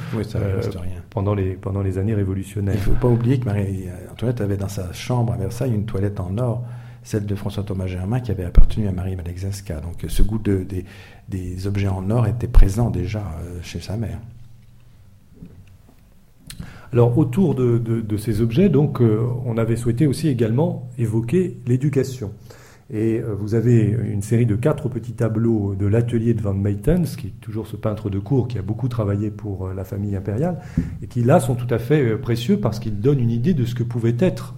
pendant, 1.10 1.34
les, 1.34 1.54
pendant 1.54 1.82
les 1.82 1.98
années 1.98 2.14
révolutionnaires. 2.14 2.76
Il 2.76 2.90
ne 2.90 2.96
faut 2.96 3.00
pas 3.00 3.08
oublier 3.08 3.40
que 3.40 3.46
Marie-Antoinette 3.46 4.42
avait 4.42 4.58
dans 4.58 4.70
sa 4.70 4.92
chambre 4.94 5.34
à 5.34 5.38
Versailles 5.38 5.74
une 5.74 5.86
toilette 5.86 6.20
en 6.20 6.38
or 6.38 6.64
celle 7.02 7.26
de 7.26 7.36
François 7.36 7.64
Thomas 7.64 7.88
Germain 7.88 8.20
qui 8.20 8.32
avait 8.32 8.44
appartenu 8.44 8.88
à 8.88 8.92
Marie 8.92 9.16
Malexaska. 9.16 9.80
Donc 9.80 10.06
ce 10.08 10.22
goût 10.22 10.38
de, 10.38 10.66
des, 11.30 11.68
objets 11.68 11.88
en 11.88 12.10
or 12.10 12.28
était 12.28 12.48
présent 12.48 12.90
déjà 12.90 13.20
euh, 13.20 13.60
chez 13.64 13.80
sa 13.80 13.98
mère. 13.98 14.20
Alors 16.92 17.18
autour 17.18 17.56
de, 17.56 18.18
ces 18.18 18.42
objets, 18.42 18.70
donc, 18.70 19.00
euh, 19.02 19.26
on 19.46 19.58
avait 19.58 19.76
souhaité 19.76 20.08
aussi 20.08 20.28
également 20.28 20.90
évoquer 20.98 21.58
l'éducation. 21.68 22.32
Et 22.92 23.20
euh, 23.20 23.36
vous 23.36 23.54
avez 23.54 23.82
une 23.82 24.22
série 24.22 24.46
de 24.46 24.56
quatre 24.56 24.90
petits 24.90 25.14
tableaux 25.14 25.76
de 25.76 25.86
l'atelier 25.86 26.34
de 26.34 26.42
Van 26.42 26.54
Maytens, 26.54 27.16
qui 27.18 27.28
est 27.28 27.42
toujours 27.42 27.68
ce 27.68 27.76
peintre 27.76 28.10
de 28.10 28.20
cour 28.20 28.48
qui 28.48 28.58
a 28.58 28.62
beaucoup 28.62 28.88
travaillé 28.88 29.30
pour 29.32 29.70
la 29.70 29.84
famille 29.84 30.16
impériale, 30.16 30.60
et 31.02 31.08
qui 31.08 31.22
là 31.22 31.40
sont 31.40 31.56
tout 31.56 31.72
à 31.74 31.78
fait 31.78 32.18
précieux 32.18 32.60
parce 32.60 32.80
qu'ils 32.80 33.00
donnent 33.00 33.20
une 33.20 33.32
idée 33.32 33.54
de 33.54 33.66
ce 33.66 33.76
que 33.76 33.84
pouvait 33.84 34.16
être 34.20 34.56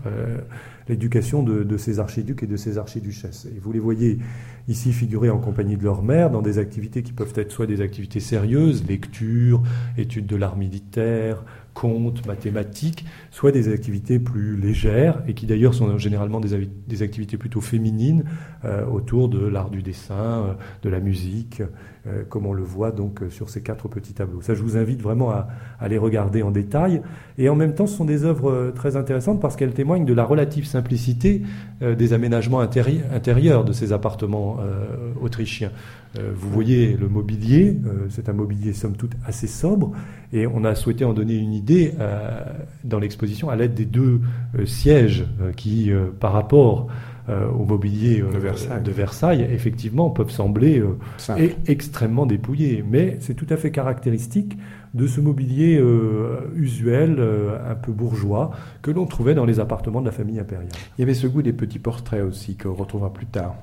l'éducation 0.91 1.43
de, 1.43 1.77
ces 1.77 1.99
archiducs 1.99 2.43
et 2.43 2.47
de 2.47 2.57
ces 2.57 2.77
archiduchesses. 2.77 3.47
Et 3.55 3.59
vous 3.59 3.71
les 3.71 3.79
voyez 3.79 4.19
ici 4.67 4.91
figurer 4.91 5.29
en 5.29 5.39
compagnie 5.39 5.77
de 5.77 5.83
leur 5.83 6.03
mère 6.03 6.29
dans 6.29 6.41
des 6.41 6.57
activités 6.57 7.01
qui 7.01 7.13
peuvent 7.13 7.33
être 7.35 7.51
soit 7.51 7.65
des 7.65 7.81
activités 7.81 8.19
sérieuses, 8.19 8.85
lecture, 8.87 9.63
études 9.97 10.27
de 10.27 10.35
l'art 10.35 10.57
militaire, 10.57 11.43
contes, 11.73 12.25
mathématiques, 12.25 13.05
soit 13.31 13.51
des 13.51 13.71
activités 13.71 14.19
plus 14.19 14.57
légères 14.57 15.21
et 15.27 15.33
qui 15.33 15.45
d'ailleurs 15.45 15.73
sont 15.73 15.97
généralement 15.97 16.39
des, 16.39 17.01
activités 17.01 17.37
plutôt 17.37 17.61
féminines 17.61 18.25
euh, 18.65 18.85
autour 18.85 19.29
de 19.29 19.39
l'art 19.45 19.69
du 19.69 19.81
dessin, 19.81 20.13
euh, 20.13 20.53
de 20.83 20.89
la 20.89 20.99
musique, 20.99 21.61
euh, 22.07 22.23
comme 22.27 22.45
on 22.45 22.53
le 22.53 22.63
voit 22.63 22.91
donc 22.91 23.21
sur 23.29 23.49
ces 23.49 23.61
quatre 23.61 23.87
petits 23.87 24.13
tableaux. 24.13 24.41
Ça, 24.41 24.53
je 24.53 24.61
vous 24.61 24.77
invite 24.77 25.01
vraiment 25.01 25.31
à, 25.31 25.47
à 25.79 25.87
les 25.87 25.97
regarder 25.97 26.43
en 26.43 26.51
détail. 26.51 27.01
Et 27.37 27.47
en 27.47 27.55
même 27.55 27.73
temps, 27.73 27.87
ce 27.87 27.95
sont 27.95 28.05
des 28.05 28.25
œuvres 28.25 28.71
très 28.75 28.95
intéressantes 28.95 29.39
parce 29.39 29.55
qu'elles 29.55 29.73
témoignent 29.73 30.05
de 30.05 30.13
la 30.13 30.25
relative 30.25 30.65
simplicité 30.65 31.41
des 31.81 32.13
aménagements 32.13 32.59
intérieurs 32.59 33.63
de 33.63 33.73
ces 33.73 33.93
appartements 33.93 34.57
autrichiens. 35.21 35.71
Euh, 36.17 36.31
vous 36.35 36.49
voyez 36.49 36.97
le 36.97 37.07
mobilier, 37.07 37.77
euh, 37.85 38.07
c'est 38.09 38.27
un 38.27 38.33
mobilier 38.33 38.73
somme 38.73 38.95
toute 38.95 39.13
assez 39.25 39.47
sobre, 39.47 39.91
et 40.33 40.45
on 40.45 40.63
a 40.65 40.75
souhaité 40.75 41.05
en 41.05 41.13
donner 41.13 41.35
une 41.35 41.53
idée 41.53 41.93
euh, 41.99 42.41
dans 42.83 42.99
l'exposition 42.99 43.49
à 43.49 43.55
l'aide 43.55 43.73
des 43.73 43.85
deux 43.85 44.21
sièges 44.65 45.25
qui, 45.55 45.91
par 46.19 46.33
rapport 46.33 46.87
au 47.29 47.63
mobilier 47.63 48.21
de 48.21 48.91
Versailles. 48.91 49.47
effectivement, 49.49 50.09
peuvent 50.09 50.31
sembler 50.31 50.83
extrêmement 51.67 52.25
dépouillés, 52.25 52.83
mais 52.89 53.17
c'est 53.19 53.35
tout 53.35 53.45
à 53.49 53.57
fait 53.57 53.71
caractéristique 53.71 54.57
de 54.93 55.07
ce 55.07 55.21
mobilier 55.21 55.81
usuel, 56.55 57.21
un 57.69 57.75
peu 57.75 57.91
bourgeois, 57.91 58.51
que 58.81 58.91
l'on 58.91 59.05
trouvait 59.05 59.35
dans 59.35 59.45
les 59.45 59.59
appartements 59.59 60.01
de 60.01 60.05
la 60.07 60.11
famille 60.11 60.39
impériale. 60.39 60.67
Il 60.97 61.01
y 61.01 61.03
avait 61.03 61.13
ce 61.13 61.27
goût 61.27 61.41
des 61.41 61.53
petits 61.53 61.79
portraits 61.79 62.23
aussi, 62.23 62.55
qu'on 62.55 62.73
retrouvera 62.73 63.13
plus 63.13 63.27
tard. 63.27 63.55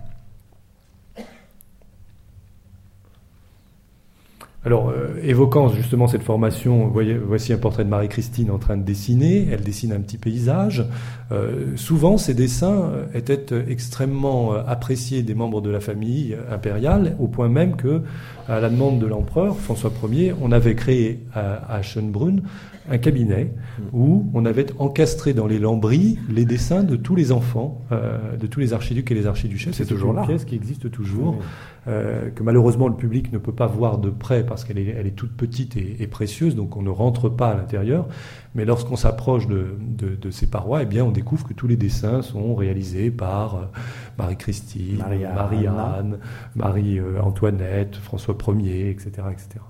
Alors, 4.68 4.90
euh, 4.90 5.18
évoquant 5.22 5.70
justement 5.70 6.08
cette 6.08 6.22
formation, 6.22 6.92
voici 7.26 7.54
un 7.54 7.56
portrait 7.56 7.86
de 7.86 7.88
Marie-Christine 7.88 8.50
en 8.50 8.58
train 8.58 8.76
de 8.76 8.82
dessiner. 8.82 9.48
Elle 9.50 9.62
dessine 9.62 9.94
un 9.94 10.00
petit 10.00 10.18
paysage. 10.18 10.84
Euh, 11.32 11.74
souvent, 11.76 12.18
ces 12.18 12.34
dessins 12.34 12.90
étaient 13.14 13.46
extrêmement 13.66 14.52
euh, 14.52 14.60
appréciés 14.66 15.22
des 15.22 15.34
membres 15.34 15.62
de 15.62 15.70
la 15.70 15.80
famille 15.80 16.36
impériale, 16.50 17.16
au 17.18 17.28
point 17.28 17.48
même 17.48 17.76
que, 17.76 18.02
à 18.48 18.60
la 18.60 18.70
demande 18.70 18.98
de 18.98 19.06
l'empereur 19.06 19.56
François 19.58 19.92
Ier, 20.10 20.34
on 20.40 20.52
avait 20.52 20.74
créé 20.74 21.20
à, 21.34 21.82
Schönbrunn 21.82 22.42
un 22.90 22.96
cabinet 22.96 23.52
où 23.92 24.24
on 24.32 24.46
avait 24.46 24.66
encastré 24.78 25.34
dans 25.34 25.46
les 25.46 25.58
lambris 25.58 26.18
les 26.30 26.46
dessins 26.46 26.82
de 26.82 26.96
tous 26.96 27.14
les 27.14 27.32
enfants, 27.32 27.82
de 27.90 28.46
tous 28.46 28.60
les 28.60 28.72
archiducs 28.72 29.10
et 29.10 29.14
les 29.14 29.26
archiduchesses. 29.26 29.76
C'est 29.76 29.84
toujours 29.84 30.14
là. 30.14 30.22
Une 30.22 30.28
pièce 30.28 30.46
qui 30.46 30.54
existe 30.54 30.90
toujours. 30.90 31.38
euh, 31.88 32.30
que 32.30 32.42
malheureusement 32.42 32.88
le 32.88 32.94
public 32.94 33.32
ne 33.32 33.38
peut 33.38 33.52
pas 33.52 33.66
voir 33.66 33.98
de 33.98 34.10
près 34.10 34.44
parce 34.44 34.64
qu'elle 34.64 34.78
est, 34.78 34.94
elle 34.98 35.06
est 35.06 35.12
toute 35.12 35.32
petite 35.32 35.76
et, 35.76 36.06
précieuse, 36.06 36.54
donc 36.54 36.76
on 36.76 36.82
ne 36.82 36.90
rentre 36.90 37.28
pas 37.28 37.48
à 37.48 37.54
l'intérieur. 37.56 38.08
Mais 38.58 38.64
lorsqu'on 38.64 38.96
s'approche 38.96 39.46
de, 39.46 39.76
de, 39.80 40.30
ces 40.32 40.48
parois, 40.48 40.82
eh 40.82 40.84
bien, 40.84 41.04
on 41.04 41.12
découvre 41.12 41.46
que 41.46 41.54
tous 41.54 41.68
les 41.68 41.76
dessins 41.76 42.22
sont 42.22 42.56
réalisés 42.56 43.12
par 43.12 43.54
euh, 43.54 43.60
Marie-Christine, 44.18 44.98
Marie-Anne, 44.98 46.18
Marie-Antoinette, 46.56 47.94
François 47.94 48.36
Ier, 48.58 48.90
etc. 48.90 49.12
etc. 49.30 49.60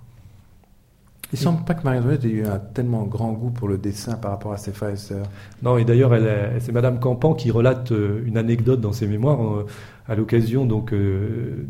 Il 1.35 1.39
ne 1.39 1.43
semble 1.43 1.65
pas 1.67 1.75
que 1.75 1.85
Marie-Antoinette 1.85 2.25
ait 2.25 2.31
eu 2.31 2.47
un 2.47 2.59
tellement 2.59 3.03
grand 3.03 3.33
goût 3.33 3.51
pour 3.51 3.69
le 3.69 3.77
dessin 3.77 4.15
par 4.15 4.31
rapport 4.31 4.55
à 4.55 4.57
ses 4.57 4.73
frères 4.73 4.89
et 4.89 4.97
sœurs. 4.97 5.27
Non, 5.63 5.77
et 5.77 5.85
d'ailleurs, 5.85 6.13
c'est 6.61 6.73
Madame 6.73 6.99
Campan 6.99 7.35
qui 7.35 7.51
relate 7.51 7.93
euh, 7.93 8.23
une 8.25 8.39
anecdote 8.39 8.81
dans 8.81 8.95
ses 8.95 9.07
mémoires 9.07 9.43
euh, 9.43 9.67
à 10.09 10.15
l'occasion 10.15 10.65
donc 10.65 10.95
euh, 10.95 11.67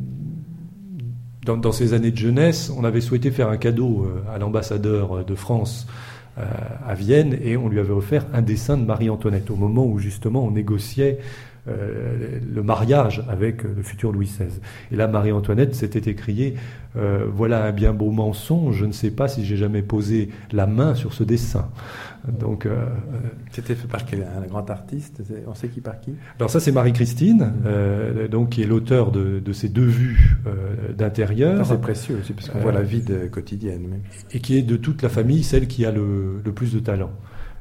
dans, 1.45 1.73
ses 1.73 1.95
années 1.95 2.13
de 2.13 2.17
jeunesse, 2.17 2.71
on 2.77 2.85
avait 2.85 3.01
souhaité 3.01 3.33
faire 3.33 3.49
un 3.49 3.57
cadeau 3.57 4.07
à 4.33 4.39
l'ambassadeur 4.39 5.25
de 5.25 5.35
France 5.35 5.89
à 6.87 6.95
Vienne 6.95 7.37
et 7.43 7.57
on 7.57 7.69
lui 7.69 7.81
avait 7.81 7.93
offert 7.93 8.27
un 8.33 8.43
dessin 8.43 8.77
de 8.77 8.85
Marie-Antoinette 8.85 9.51
au 9.51 9.57
moment 9.57 9.85
où 9.87 9.99
justement 9.99 10.45
on 10.45 10.51
négociait 10.51 11.19
euh, 11.67 12.39
le 12.55 12.63
mariage 12.63 13.23
avec 13.29 13.63
le 13.63 13.83
futur 13.83 14.13
Louis 14.13 14.27
XVI. 14.27 14.61
Et 14.91 14.97
là, 14.97 15.07
Marie-Antoinette 15.07 15.75
s'était 15.75 16.11
écriée 16.11 16.55
euh, 16.97 17.27
Voilà 17.31 17.65
un 17.65 17.73
bien 17.73 17.93
beau 17.93 18.11
mensonge, 18.11 18.77
je 18.77 18.87
ne 18.87 18.93
sais 18.93 19.11
pas 19.11 19.29
si 19.29 19.45
j'ai 19.45 19.57
jamais 19.57 19.83
posé 19.83 20.31
la 20.53 20.67
main 20.67 20.95
sur 20.95 21.13
ce 21.13 21.25
dessin. 21.25 21.69
Donc, 22.27 22.65
euh, 22.65 22.87
C'était 23.51 23.75
fait 23.75 23.89
par 23.89 24.05
quel, 24.07 24.23
un 24.23 24.47
grand 24.47 24.69
artiste 24.71 25.23
On 25.47 25.55
sait 25.55 25.69
qui 25.69 25.81
par 25.81 26.01
qui? 26.01 26.15
Alors, 26.39 26.51
ça, 26.51 26.61
c'est 26.61 26.73
Marie-Christine, 26.73 27.53
donc, 28.31 28.51
qui 28.51 28.63
est 28.63 28.67
l'auteur 28.67 29.11
de, 29.13 29.53
ces 29.53 29.69
deux 29.69 29.87
vues 29.87 30.39
d'intérieur. 30.97 31.67
C'est 31.67 31.81
précieux 31.81 32.19
aussi, 32.21 32.33
parce 32.33 32.49
qu'on 32.49 32.61
voit 32.61 32.73
la 32.73 32.83
vie 32.83 33.05
quotidienne. 33.31 34.01
Et 34.33 34.41
qui 34.41 34.57
est 34.57 34.63
de 34.63 34.77
toute 34.77 35.03
la 35.03 35.09
famille 35.09 35.43
celle 35.43 35.67
qui 35.67 35.85
a 35.85 35.91
le, 35.91 36.41
le 36.45 36.53
plus 36.53 36.73
de 36.73 36.81
talent. 36.81 37.11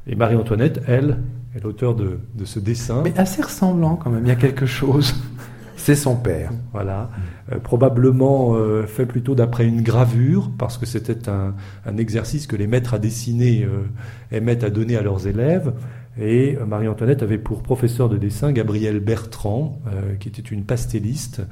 Et 0.07 0.15
Marie-Antoinette, 0.15 0.81
elle, 0.87 1.17
est 1.57 1.63
l'auteur 1.63 1.95
de, 1.95 2.19
ce 2.45 2.59
dessin. 2.59 3.01
Mais 3.03 3.17
assez 3.17 3.41
ressemblant 3.41 3.95
quand 3.95 4.09
même, 4.09 4.23
il 4.23 4.29
y 4.29 4.31
a 4.31 4.35
quelque 4.35 4.65
chose. 4.65 5.13
C'est 5.75 5.95
son 5.95 6.15
père. 6.15 6.51
Voilà. 6.73 7.11
Euh, 7.51 7.59
probablement 7.59 8.55
euh, 8.55 8.87
fait 8.87 9.05
plutôt 9.05 9.35
d'après 9.35 9.65
une 9.65 9.81
gravure, 9.81 10.51
parce 10.57 10.77
que 10.77 10.85
c'était 10.85 11.29
un, 11.29 11.53
exercice 11.97 12.47
que 12.47 12.55
les 12.55 12.67
maîtres 12.67 12.95
à 12.95 12.99
dessiner 12.99 13.63
euh, 13.63 13.85
aimaient 14.31 14.65
à 14.65 14.69
donner 14.69 14.97
à 14.97 15.01
leurs 15.01 15.27
élèves. 15.27 15.73
Et 16.19 16.57
Marie-Antoinette 16.67 17.21
avait 17.21 17.37
pour 17.37 17.61
professeur 17.61 18.09
de 18.09 18.17
dessin 18.17 18.51
Gabrielle 18.51 18.99
Bertrand, 18.99 19.79
qui 20.19 20.29
était 20.29 20.41
une 20.41 20.63
pastelliste, 20.63 21.43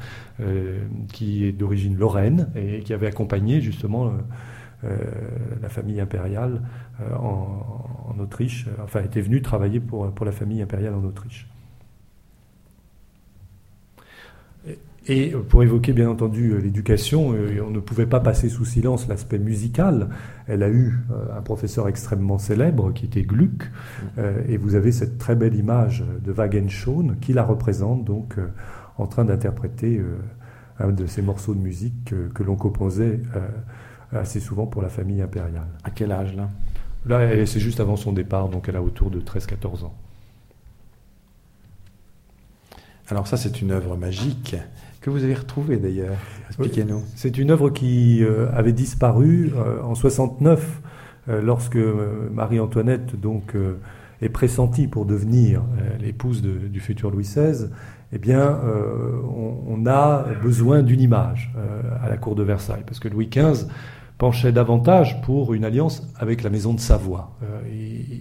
qui 1.13 1.45
est 1.45 1.51
d'origine 1.51 1.95
lorraine, 1.95 2.49
et 2.55 2.79
qui 2.79 2.91
avait 2.91 3.05
accompagné 3.05 3.61
justement 3.61 4.11
la 5.61 5.69
famille 5.69 5.99
impériale 5.99 6.61
en, 7.19 7.85
en 8.15 8.19
Autriche, 8.19 8.67
euh, 8.67 8.83
enfin 8.83 9.01
était 9.01 9.21
venu 9.21 9.41
travailler 9.41 9.79
pour, 9.79 10.11
pour 10.11 10.25
la 10.25 10.31
famille 10.31 10.61
impériale 10.61 10.93
en 10.93 11.03
Autriche. 11.03 11.47
Et 15.07 15.35
pour 15.49 15.61
évoquer 15.61 15.93
bien 15.93 16.09
entendu 16.09 16.53
euh, 16.53 16.57
l'éducation, 16.57 17.33
euh, 17.33 17.61
on 17.63 17.69
ne 17.69 17.79
pouvait 17.79 18.07
pas 18.07 18.19
passer 18.19 18.49
sous 18.49 18.65
silence 18.65 19.07
l'aspect 19.07 19.37
musical. 19.37 20.09
Elle 20.47 20.63
a 20.63 20.69
eu 20.69 20.97
un 21.35 21.41
professeur 21.41 21.87
extrêmement 21.87 22.39
célèbre 22.39 22.91
qui 22.91 23.05
était 23.05 23.21
Gluck, 23.21 23.69
et 24.47 24.57
vous 24.57 24.75
avez 24.75 24.91
cette 24.91 25.17
très 25.17 25.35
belle 25.35 25.55
image 25.55 26.03
de 26.23 26.31
Wagenschon 26.31 27.15
qui 27.19 27.33
la 27.33 27.43
représente 27.43 28.05
donc 28.05 28.37
en 28.97 29.07
train 29.07 29.25
d'interpréter 29.25 30.01
un 30.79 30.91
de 30.91 31.07
ces 31.07 31.23
morceaux 31.23 31.55
de 31.55 31.59
musique 31.59 32.05
que, 32.05 32.27
que 32.27 32.43
l'on 32.43 32.55
composait 32.55 33.21
assez 34.11 34.39
souvent 34.39 34.65
pour 34.65 34.81
la 34.81 34.89
famille 34.89 35.21
impériale. 35.21 35.67
À 35.83 35.89
quel 35.89 36.11
âge 36.11 36.35
là? 36.35 36.49
Là, 37.05 37.45
c'est 37.45 37.59
juste 37.59 37.79
avant 37.79 37.95
son 37.95 38.13
départ, 38.13 38.49
donc 38.49 38.67
elle 38.67 38.75
a 38.75 38.81
autour 38.81 39.11
de 39.11 39.19
13-14 39.19 39.85
ans. 39.85 39.93
Alors 43.09 43.27
ça, 43.27 43.37
c'est 43.37 43.61
une 43.61 43.71
œuvre 43.71 43.95
magique 43.95 44.55
que 45.05 45.11
vous 45.11 45.23
avez 45.23 45.35
retrouvée 45.35 45.77
d'ailleurs? 45.77 46.17
Expliquez-nous. 46.47 47.03
C'est 47.15 47.37
une 47.37 47.51
œuvre 47.51 47.69
qui 47.69 48.23
euh, 48.23 48.47
avait 48.53 48.73
disparu 48.73 49.51
euh, 49.55 49.79
en 49.83 49.93
69 49.93 50.81
euh, 51.29 51.41
lorsque 51.43 51.77
Marie-Antoinette 51.77 53.19
donc 53.19 53.55
est 54.23 54.29
pressentie 54.29 54.87
pour 54.87 55.05
devenir 55.05 55.61
l'épouse 55.99 56.41
du 56.41 56.79
futur 56.79 57.11
Louis 57.11 57.23
XVI. 57.23 57.67
Eh 58.13 58.17
bien, 58.17 58.59
on, 59.35 59.57
on, 59.67 59.85
a 59.87 60.23
besoin 60.41 60.83
d'une 60.83 61.01
image 61.01 61.51
à 62.01 62.07
la 62.07 62.17
cour 62.17 62.35
de 62.35 62.43
Versailles 62.43 62.83
parce 62.85 62.99
que 62.99 63.09
Louis 63.09 63.27
XV 63.27 63.65
penchait 64.17 64.51
davantage 64.51 65.21
pour 65.21 65.53
une 65.53 65.65
alliance 65.65 66.07
avec 66.17 66.43
la 66.43 66.49
maison 66.49 66.73
de 66.73 66.79
Savoie. 66.79 67.31
Euh, 67.43 67.61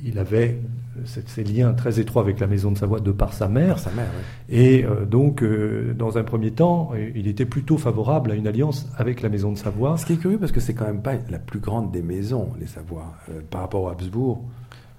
il, 0.04 0.18
avait 0.18 0.60
ces 1.04 1.42
liens 1.42 1.72
très 1.72 1.98
étroits 1.98 2.22
avec 2.22 2.38
la 2.40 2.46
maison 2.46 2.70
de 2.70 2.78
Savoie 2.78 3.00
de 3.00 3.12
par 3.12 3.32
sa 3.32 3.48
mère. 3.48 3.78
Sa 3.78 3.90
mère 3.90 4.06
Et 4.48 4.84
euh, 4.84 5.04
donc, 5.04 5.42
euh, 5.42 5.92
dans 5.96 6.18
un 6.18 6.24
premier 6.24 6.52
temps, 6.52 6.92
il 7.14 7.26
était 7.28 7.46
plutôt 7.46 7.78
favorable 7.78 8.30
à 8.30 8.34
une 8.34 8.46
alliance 8.46 8.88
avec 8.96 9.22
la 9.22 9.28
maison 9.28 9.52
de 9.52 9.58
Savoie. 9.58 9.96
Ce 9.96 10.06
qui 10.06 10.14
est 10.14 10.16
curieux 10.16 10.38
parce 10.38 10.52
que 10.52 10.60
c'est 10.60 10.74
quand 10.74 10.86
même 10.86 11.02
pas 11.02 11.14
la 11.30 11.38
plus 11.38 11.60
grande 11.60 11.92
des 11.92 12.02
maisons, 12.02 12.50
les 12.58 12.66
Savoies, 12.66 13.12
par 13.50 13.62
rapport 13.62 13.82
aux 13.82 13.88
Habsbourg. 13.88 14.44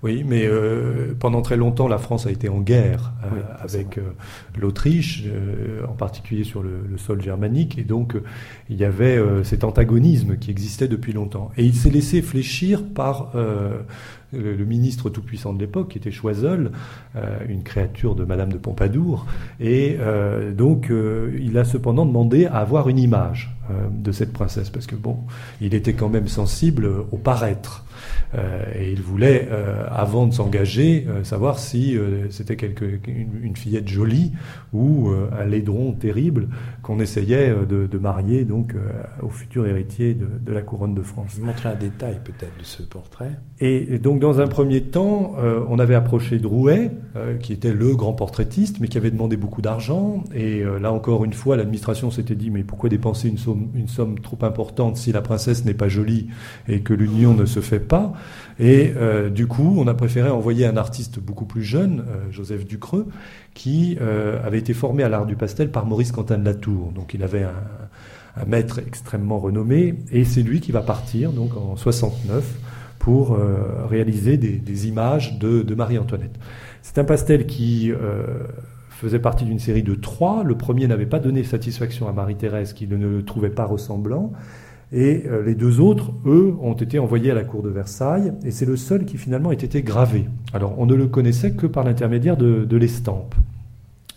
Oui, 0.05 0.23
mais 0.23 0.45
euh, 0.45 1.15
pendant 1.19 1.41
très 1.41 1.57
longtemps, 1.57 1.87
la 1.87 1.97
France 1.97 2.27
a 2.27 2.31
été 2.31 2.47
en 2.47 2.59
guerre 2.59 3.11
euh, 3.23 3.41
avec 3.59 3.97
euh, 3.97 4.03
l'Autriche, 4.55 5.23
en 5.89 5.93
particulier 5.93 6.43
sur 6.43 6.61
le, 6.61 6.95
sol 6.97 7.23
germanique, 7.23 7.79
et 7.79 7.83
donc 7.83 8.15
il 8.69 8.77
y 8.77 8.85
avait 8.85 9.19
cet 9.43 9.63
antagonisme 9.63 10.37
qui 10.37 10.51
existait 10.51 10.87
depuis 10.87 11.11
longtemps. 11.11 11.49
Et 11.57 11.65
il 11.65 11.73
s'est 11.73 11.89
laissé 11.89 12.21
fléchir 12.21 12.83
par 12.83 13.31
le, 14.35 14.65
ministre 14.65 15.09
tout-puissant 15.09 15.53
de 15.53 15.59
l'époque, 15.59 15.89
qui 15.89 15.97
était 15.97 16.11
Choiseul, 16.11 16.71
une 17.47 17.63
créature 17.63 18.15
de 18.15 18.25
Madame 18.25 18.51
de 18.51 18.57
Pompadour, 18.57 19.25
et 19.59 19.97
donc 20.53 20.91
il 21.37 21.57
a 21.57 21.63
cependant 21.63 22.05
demandé 22.05 22.45
à 22.47 22.57
avoir 22.57 22.89
une 22.89 22.97
image 22.97 23.55
de 23.91 24.11
cette 24.11 24.33
princesse, 24.33 24.69
parce 24.69 24.87
que 24.87 24.95
bon, 24.95 25.19
il 25.61 25.75
était 25.75 25.93
quand 25.93 26.09
même 26.09 26.27
sensible 26.27 26.87
au 27.11 27.17
paraître. 27.17 27.85
Euh, 28.33 28.63
et 28.77 28.91
il 28.91 29.01
voulait, 29.01 29.47
euh, 29.51 29.85
avant 29.89 30.27
de 30.27 30.33
s'engager, 30.33 31.05
euh, 31.07 31.23
savoir 31.23 31.59
si 31.59 31.97
c'était 32.29 32.55
une, 32.55 33.55
fillette 33.55 33.87
jolie 33.87 34.33
ou 34.73 35.09
un 35.09 35.45
laidron 35.45 35.93
terrible 35.93 36.49
qu'on 36.81 36.99
essayait 36.99 37.53
de, 37.67 37.97
marier 37.97 38.43
donc 38.43 38.75
au 39.21 39.29
futur 39.29 39.65
héritier 39.65 40.13
de, 40.13 40.51
la 40.51 40.61
couronne 40.61 40.93
de 40.93 41.01
France. 41.01 41.35
Vous 41.37 41.45
montrer 41.45 41.69
un 41.69 41.75
détail 41.75 42.19
peut-être 42.23 42.57
de 42.59 42.63
ce 42.63 42.83
portrait. 42.83 43.31
Et, 43.59 43.97
donc 43.99 44.19
dans 44.25 44.41
un 44.41 44.47
premier 44.47 44.81
temps, 44.81 45.35
on 45.69 45.77
avait 45.77 45.93
approché 45.93 46.39
Drouet, 46.39 46.91
qui 47.41 47.53
était 47.53 47.73
le 47.73 47.95
grand 47.95 48.13
portraitiste, 48.13 48.77
mais 48.79 48.87
qui 48.87 48.97
avait 48.97 49.11
demandé 49.11 49.37
beaucoup 49.37 49.61
d'argent. 49.61 50.23
Et 50.33 50.63
là 50.81 50.91
encore 50.91 51.23
une 51.25 51.33
fois, 51.33 51.55
l'administration 51.55 52.09
s'était 52.09 52.33
dit 52.33 52.49
mais 52.49 52.63
pourquoi 52.63 52.89
dépenser 52.89 53.27
une 53.29 53.87
somme, 53.87 54.19
trop 54.19 54.39
importante 54.41 54.97
si 54.97 55.11
la 55.11 55.21
princesse 55.21 55.63
n'est 55.65 55.75
pas 55.75 55.89
jolie 55.89 56.27
et 56.67 56.81
que 56.81 56.93
l'union 56.93 57.35
ne 57.35 57.45
se 57.45 57.59
fait 57.59 57.79
pas? 57.79 58.13
Et 58.59 58.93
euh, 58.95 59.29
du 59.29 59.47
coup, 59.47 59.75
on 59.77 59.87
a 59.87 59.93
préféré 59.93 60.29
envoyer 60.29 60.65
un 60.65 60.77
artiste 60.77 61.19
beaucoup 61.19 61.45
plus 61.45 61.63
jeune, 61.63 62.05
euh, 62.07 62.31
Joseph 62.31 62.65
Ducreux, 62.65 63.07
qui 63.53 63.97
euh, 64.01 64.45
avait 64.45 64.59
été 64.59 64.73
formé 64.73 65.03
à 65.03 65.09
l'art 65.09 65.25
du 65.25 65.35
pastel 65.35 65.71
par 65.71 65.85
Maurice 65.85 66.11
Quentin 66.11 66.37
de 66.37 66.45
Latour. 66.45 66.91
Donc 66.93 67.13
il 67.13 67.23
avait 67.23 67.43
un, 67.43 68.45
maître 68.47 68.79
extrêmement 68.79 69.39
renommé, 69.39 69.95
et 70.11 70.25
c'est 70.25 70.41
lui 70.41 70.59
qui 70.59 70.73
va 70.73 70.81
partir 70.81 71.31
donc 71.31 71.55
en 71.55 71.77
69 71.77 72.43
pour 73.05 73.37
réaliser 73.87 74.35
des, 74.37 74.87
images 74.87 75.37
de, 75.37 75.75
Marie-Antoinette. 75.75 76.39
C'est 76.81 76.97
un 76.97 77.03
pastel 77.03 77.45
qui 77.45 77.91
faisait 78.89 79.19
partie 79.19 79.45
d'une 79.45 79.59
série 79.59 79.83
de 79.83 79.93
trois. 79.93 80.43
Le 80.43 80.57
premier 80.57 80.87
n'avait 80.87 81.05
pas 81.05 81.19
donné 81.19 81.43
satisfaction 81.43 82.07
à 82.07 82.13
Marie-Thérèse, 82.13 82.73
qui 82.73 82.87
ne 82.87 82.97
le 82.97 83.23
trouvait 83.23 83.51
pas 83.51 83.65
ressemblant. 83.65 84.31
Et 84.91 85.23
euh, 85.27 85.43
les 85.43 85.55
deux 85.55 85.79
autres, 85.79 86.13
eux, 86.25 86.55
ont 86.61 86.73
été 86.73 86.99
envoyés 86.99 87.31
à 87.31 87.33
la 87.33 87.43
cour 87.43 87.63
de 87.63 87.69
Versailles, 87.69 88.33
et 88.43 88.51
c'est 88.51 88.65
le 88.65 88.77
seul 88.77 89.05
qui 89.05 89.17
finalement 89.17 89.51
ait 89.51 89.55
été 89.55 89.81
gravé. 89.81 90.25
Alors 90.53 90.75
on 90.77 90.85
ne 90.85 90.95
le 90.95 91.07
connaissait 91.07 91.51
que 91.51 91.67
par 91.67 91.83
l'intermédiaire 91.83 92.37
de, 92.37 92.77
l'estampe. 92.77 93.35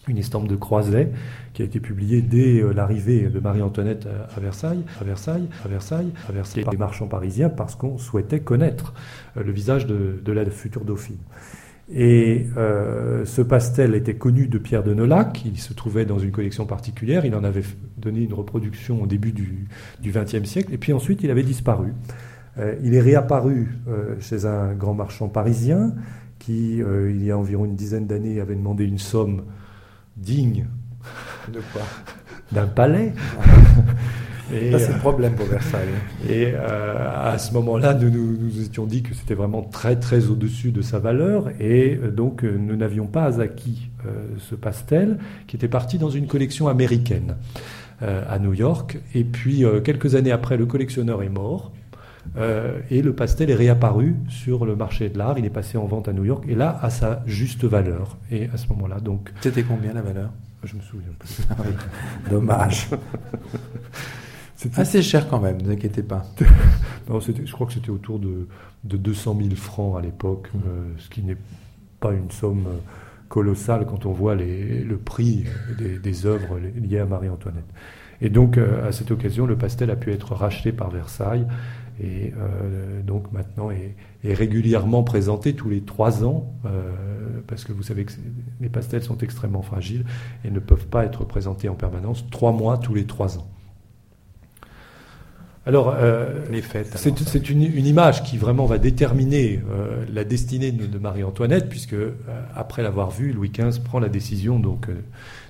Une 0.09 0.19
estampe 0.19 0.49
de 0.49 0.57
Croiset 0.57 1.13
qui 1.53 1.63
a 1.63 1.65
été 1.65 1.81
publiée 1.81 2.23
dès 2.23 2.61
euh, 2.61 2.73
l'arrivée 2.73 3.29
de 3.29 3.41
Marie-Antoinette 3.41 4.07
à 4.35 4.41
Versailles, 4.41 4.85
à 5.01 5.05
Versailles, 5.05 5.49
à 5.65 5.69
Versailles, 5.69 6.13
à 6.29 6.33
Versailles, 6.33 6.65
par 6.65 6.73
les 6.73 6.79
marchands 6.79 7.09
parisiens, 7.09 7.49
parce 7.49 7.75
qu'on 7.75 7.99
souhaitait 7.99 8.41
connaître 8.41 8.95
euh, 9.37 9.43
le 9.43 9.53
visage 9.53 9.87
de 9.87 10.33
la 10.33 10.45
future 10.47 10.85
dauphine. 10.85 11.19
Et 11.91 12.47
euh, 12.59 13.25
ce 13.25 13.41
pastel 13.41 13.95
était 13.95 14.15
connu 14.15 14.47
de 14.47 14.59
Pierre 14.59 14.83
de 14.83 14.93
Nolac, 14.93 15.43
il 15.47 15.59
se 15.59 15.73
trouvait 15.73 16.05
dans 16.05 16.19
une 16.19 16.33
collection 16.33 16.67
particulière, 16.67 17.25
il 17.25 17.35
en 17.35 17.45
avait 17.45 17.63
donné 17.97 18.21
une 18.21 18.35
reproduction 18.35 19.03
au 19.03 19.07
début 19.07 19.33
du 19.33 19.67
XXe 20.05 20.45
siècle, 20.45 20.75
et 20.75 20.79
puis 20.79 20.93
ensuite 20.93 21.23
il 21.23 21.31
avait 21.31 21.43
disparu. 21.43 21.95
Euh, 22.59 22.75
il 22.83 22.95
est 22.95 23.01
réapparu 23.01 23.79
euh, 23.89 24.17
chez 24.21 24.45
un 24.45 24.75
grand 24.75 24.93
marchand 24.93 25.29
parisien 25.29 25.95
qui, 26.39 26.79
il 26.79 27.25
y 27.25 27.31
a 27.31 27.37
environ 27.37 27.65
une 27.65 27.75
dizaine 27.75 28.07
d'années, 28.07 28.41
avait 28.41 28.55
demandé 28.55 28.85
une 28.85 28.99
somme 28.99 29.43
digne 30.19 30.67
de 31.53 31.61
quoi 31.73 31.83
d'un 32.53 32.67
palais. 32.67 33.13
Et, 34.53 34.73
c'est 34.79 34.89
le 34.89 34.95
euh, 34.95 34.99
problème 34.99 35.35
pour 35.35 35.47
Versailles. 35.47 35.89
Et 36.29 36.53
euh, 36.55 37.33
à 37.33 37.37
ce 37.39 37.53
moment-là, 37.53 37.95
nous 37.95 38.11
nous, 38.11 38.63
étions 38.63 38.87
dit 38.87 39.03
que 39.03 39.15
c'était 39.15 39.35
vraiment 39.35 39.63
très 39.63 39.97
très 39.97 40.29
au-dessus 40.29 40.71
de 40.73 40.81
sa 40.81 40.99
valeur, 40.99 41.51
et 41.61 41.99
euh, 42.03 42.11
donc 42.11 42.43
nous 42.43 42.77
n'avions 42.77 43.07
pas 43.07 43.41
acquis 43.41 43.91
ce 44.39 44.55
pastel, 44.55 45.19
qui 45.47 45.57
était 45.57 45.69
parti 45.69 45.99
dans 45.99 46.09
une 46.09 46.27
collection 46.27 46.69
américaine 46.69 47.35
à 48.01 48.39
New 48.39 48.55
York. 48.55 48.99
Et 49.15 49.25
puis 49.25 49.65
quelques 49.85 50.15
années 50.15 50.31
après, 50.33 50.57
le 50.57 50.65
collectionneur 50.65 51.23
est 51.23 51.29
mort. 51.29 51.73
Et 52.91 53.03
le 53.03 53.13
pastel 53.15 53.51
est 53.51 53.55
réapparu 53.55 54.17
sur 54.29 54.65
le 54.65 54.77
marché 54.77 55.09
de 55.09 55.19
l'art. 55.19 55.39
Il 55.39 55.45
est 55.45 55.51
passé 55.51 55.79
en 55.79 55.87
vente 55.87 56.09
à 56.09 56.13
New 56.13 56.25
York 56.25 56.45
et 56.49 56.55
là 56.55 56.79
à 56.83 56.91
sa 56.91 57.23
juste 57.27 57.65
valeur. 57.65 58.17
Et 58.31 58.49
à 58.53 58.57
ce 58.57 58.69
moment-là, 58.69 59.01
donc. 59.01 59.33
C'était 59.41 59.63
combien 59.63 59.93
la 59.93 60.03
valeur? 60.03 60.31
Je 60.65 60.77
me 60.77 60.81
souviens 60.83 61.13
plus. 61.19 61.41
Dommage. 62.31 62.89
C'est 64.59 64.77
assez 64.77 65.03
cher 65.03 65.29
quand 65.29 65.39
même, 65.39 65.59
ne 65.59 65.65
vous 65.67 65.71
inquiétez 65.71 66.03
pas. 66.03 66.25
non, 67.09 67.21
je 67.21 67.53
crois 67.53 67.69
que 67.69 67.73
c'était 67.73 67.91
autour 67.91 68.19
de, 68.19 68.49
de, 68.83 68.97
200 68.97 69.39
000 69.41 69.55
francs 69.55 69.97
à 69.97 70.03
l'époque, 70.03 70.49
mmh. 70.53 70.59
euh, 70.67 70.95
ce 70.99 71.09
qui 71.09 71.23
n'est 71.23 71.37
pas 72.01 72.13
une 72.13 72.29
somme 72.33 72.65
euh, 72.67 72.79
colossale 73.29 73.87
quand 73.87 74.05
on 74.05 74.11
voit 74.11 74.35
les, 74.35 74.83
le 74.83 74.97
prix 74.97 75.45
des, 75.79 76.01
des, 76.01 76.27
œuvres 76.27 76.59
liées 76.59 76.99
à 76.99 77.07
Marie-Antoinette. 77.07 77.69
Et 78.21 78.31
donc, 78.31 78.59
euh, 78.59 78.89
à 78.89 78.91
cette 78.91 79.13
occasion, 79.13 79.47
le 79.47 79.57
pastel 79.57 79.93
a 79.93 79.97
pu 79.97 80.13
être 80.13 80.35
racheté 80.35 80.73
par 80.73 80.91
Versailles 80.91 81.47
et 82.01 82.33
donc 83.05 83.33
maintenant 83.33 83.71
est, 83.71 83.95
est, 84.25 84.35
régulièrement 84.35 85.03
présenté 85.03 85.55
tous 85.55 85.69
les 85.69 85.81
trois 85.81 86.25
ans, 86.25 86.53
parce 87.47 87.65
que 87.65 87.73
vous 87.73 87.83
savez 87.83 88.05
que 88.05 88.13
les 88.61 88.69
pastels 88.69 89.03
sont 89.03 89.19
extrêmement 89.19 89.63
fragiles 89.63 90.05
et 90.45 90.51
ne 90.51 90.61
peuvent 90.61 90.87
pas 90.87 91.05
être 91.05 91.25
présentés 91.25 91.69
en 91.69 91.75
permanence, 91.75 92.25
trois 92.31 92.53
mois 92.53 92.79
tous 92.79 92.95
les 92.95 93.05
trois 93.05 93.39
ans. 93.39 93.49
Alors, 95.69 95.95
euh, 95.99 96.47
c'est 96.95 97.51
une, 97.51 97.63
image 97.63 98.23
qui 98.23 98.39
vraiment 98.39 98.65
va 98.65 98.79
déterminer 98.79 99.61
euh, 99.71 100.03
la 100.11 100.25
destinée 100.25 100.73
de, 100.73 100.99
Marie-Antoinette, 100.99 101.69
puisque 101.69 101.93
euh, 101.93 102.15
après 102.57 102.83
l'avoir 102.83 103.11
vue, 103.11 103.35
Louis 103.35 103.51
XV 103.51 103.81
prend 103.85 104.01
la 104.01 104.09
décision 104.09 104.59
donc 104.59 104.87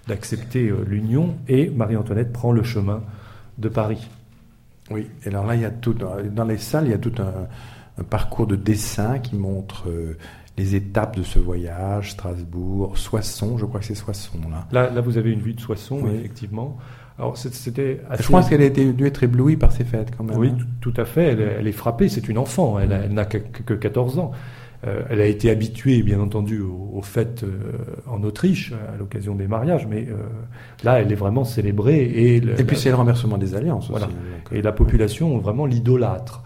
d'accepter 0.08 0.72
l'union 0.84 1.36
et 1.46 1.70
Marie-Antoinette 1.70 2.32
prend 2.32 2.50
le 2.50 2.64
chemin 2.64 3.04
de 3.58 3.68
Paris. 3.68 4.08
Oui, 4.90 5.06
et 5.24 5.28
alors 5.28 5.46
là, 5.46 5.54
il 5.54 5.60
y 5.60 5.64
a 5.64 5.70
tout 5.70 5.94
dans 5.94 6.44
les 6.44 6.58
salles, 6.58 6.86
il 6.86 6.90
y 6.90 6.94
a 6.94 6.98
tout 6.98 7.12
un, 7.18 8.04
parcours 8.04 8.46
de 8.46 8.56
dessin 8.56 9.18
qui 9.18 9.36
montre 9.36 9.88
les 10.56 10.74
étapes 10.74 11.16
de 11.16 11.22
ce 11.22 11.38
voyage, 11.38 12.12
Strasbourg, 12.12 12.96
Soissons, 12.96 13.58
je 13.58 13.66
crois 13.66 13.80
que 13.80 13.86
c'est 13.86 13.94
Soissons 13.94 14.38
là. 14.72 14.90
Là, 14.90 15.00
vous 15.00 15.18
avez 15.18 15.30
une 15.30 15.40
vue 15.40 15.54
de 15.54 15.60
Soissons, 15.60 16.06
effectivement. 16.08 16.78
Alors, 17.18 17.36
c'était 17.36 18.00
Je 18.18 18.28
pense 18.28 18.48
qu'elle 18.48 18.62
a 18.62 18.66
été, 18.66 18.92
dû 18.92 19.06
être 19.06 19.24
éblouie 19.24 19.56
par 19.56 19.72
ces 19.72 19.84
fêtes, 19.84 20.12
quand 20.16 20.22
même. 20.22 20.38
Oui, 20.38 20.52
hein. 20.52 20.64
tout, 20.80 20.94
à 20.96 21.04
fait. 21.04 21.32
Elle, 21.32 21.66
est 21.66 21.72
frappée. 21.72 22.08
C'est 22.08 22.28
une 22.28 22.38
enfant. 22.38 22.78
Elle, 22.78 23.12
n'a 23.12 23.24
que, 23.24 23.74
14 23.74 24.18
ans. 24.20 24.30
Euh, 24.86 25.02
elle 25.10 25.20
a 25.20 25.26
été 25.26 25.50
habituée, 25.50 26.02
bien 26.02 26.20
entendu, 26.20 26.60
aux, 26.60 27.02
fêtes 27.02 27.42
euh, 27.42 27.72
en 28.06 28.22
Autriche 28.22 28.72
à 28.72 28.96
l'occasion 28.96 29.34
des 29.34 29.48
mariages, 29.48 29.86
mais 29.88 30.06
euh, 30.08 30.14
là, 30.84 31.00
elle 31.00 31.10
est 31.10 31.16
vraiment 31.16 31.44
célébrée. 31.44 32.00
Et, 32.00 32.36
et 32.36 32.64
puis 32.64 32.76
c'est 32.76 32.90
le 32.90 32.94
renversement 32.94 33.38
des 33.38 33.54
alliances 33.54 33.90
aussi. 33.90 34.04
et 34.52 34.62
la 34.62 34.72
population 34.72 35.36
vraiment 35.38 35.66
l'idolâtre. 35.66 36.42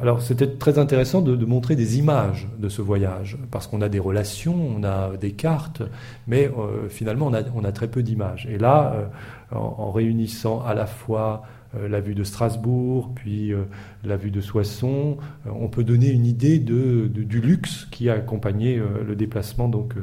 alors 0.00 0.20
c'était 0.20 0.48
très 0.48 0.78
intéressant 0.78 1.20
de, 1.20 1.44
montrer 1.44 1.76
des 1.76 1.98
images 1.98 2.48
de 2.58 2.68
ce 2.68 2.82
voyage, 2.82 3.38
parce 3.50 3.66
qu'on 3.66 3.82
a 3.82 3.88
des 3.88 4.00
relations, 4.00 4.56
on 4.76 4.82
a 4.82 5.16
des 5.16 5.32
cartes, 5.32 5.82
mais 6.26 6.50
finalement 6.88 7.26
on 7.26 7.34
a, 7.34 7.42
on 7.54 7.64
a, 7.64 7.72
très 7.72 7.88
peu 7.88 8.02
d'images. 8.02 8.48
Et 8.50 8.58
là, 8.58 9.10
en, 9.52 9.90
réunissant 9.90 10.62
à 10.62 10.74
la 10.74 10.86
fois 10.86 11.42
la 11.78 12.00
vue 12.00 12.14
de 12.14 12.24
Strasbourg, 12.24 13.12
puis 13.14 13.52
euh, 13.52 13.62
la 14.04 14.16
vue 14.16 14.30
de 14.30 14.40
Soissons, 14.40 15.18
euh, 15.46 15.50
on 15.54 15.68
peut 15.68 15.84
donner 15.84 16.10
une 16.10 16.26
idée 16.26 16.58
de, 16.58 17.06
du 17.06 17.40
luxe 17.40 17.86
qui 17.90 18.10
a 18.10 18.14
accompagné 18.14 18.80
le 19.06 19.14
déplacement 19.14 19.68
donc, 19.68 19.94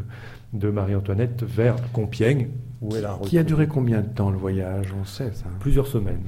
de 0.53 0.69
Marie-Antoinette 0.69 1.43
vers 1.43 1.75
Compiègne, 1.91 2.49
où 2.81 2.95
elle 2.95 3.05
a 3.05 3.19
Qui 3.23 3.37
a 3.37 3.43
duré 3.43 3.67
combien 3.67 4.01
de 4.01 4.07
temps 4.07 4.29
le 4.29 4.37
voyage? 4.37 4.93
On 4.99 5.03
sait 5.03 5.31
ça. 5.33 5.45
Plusieurs 5.59 5.87
semaines. 5.87 6.21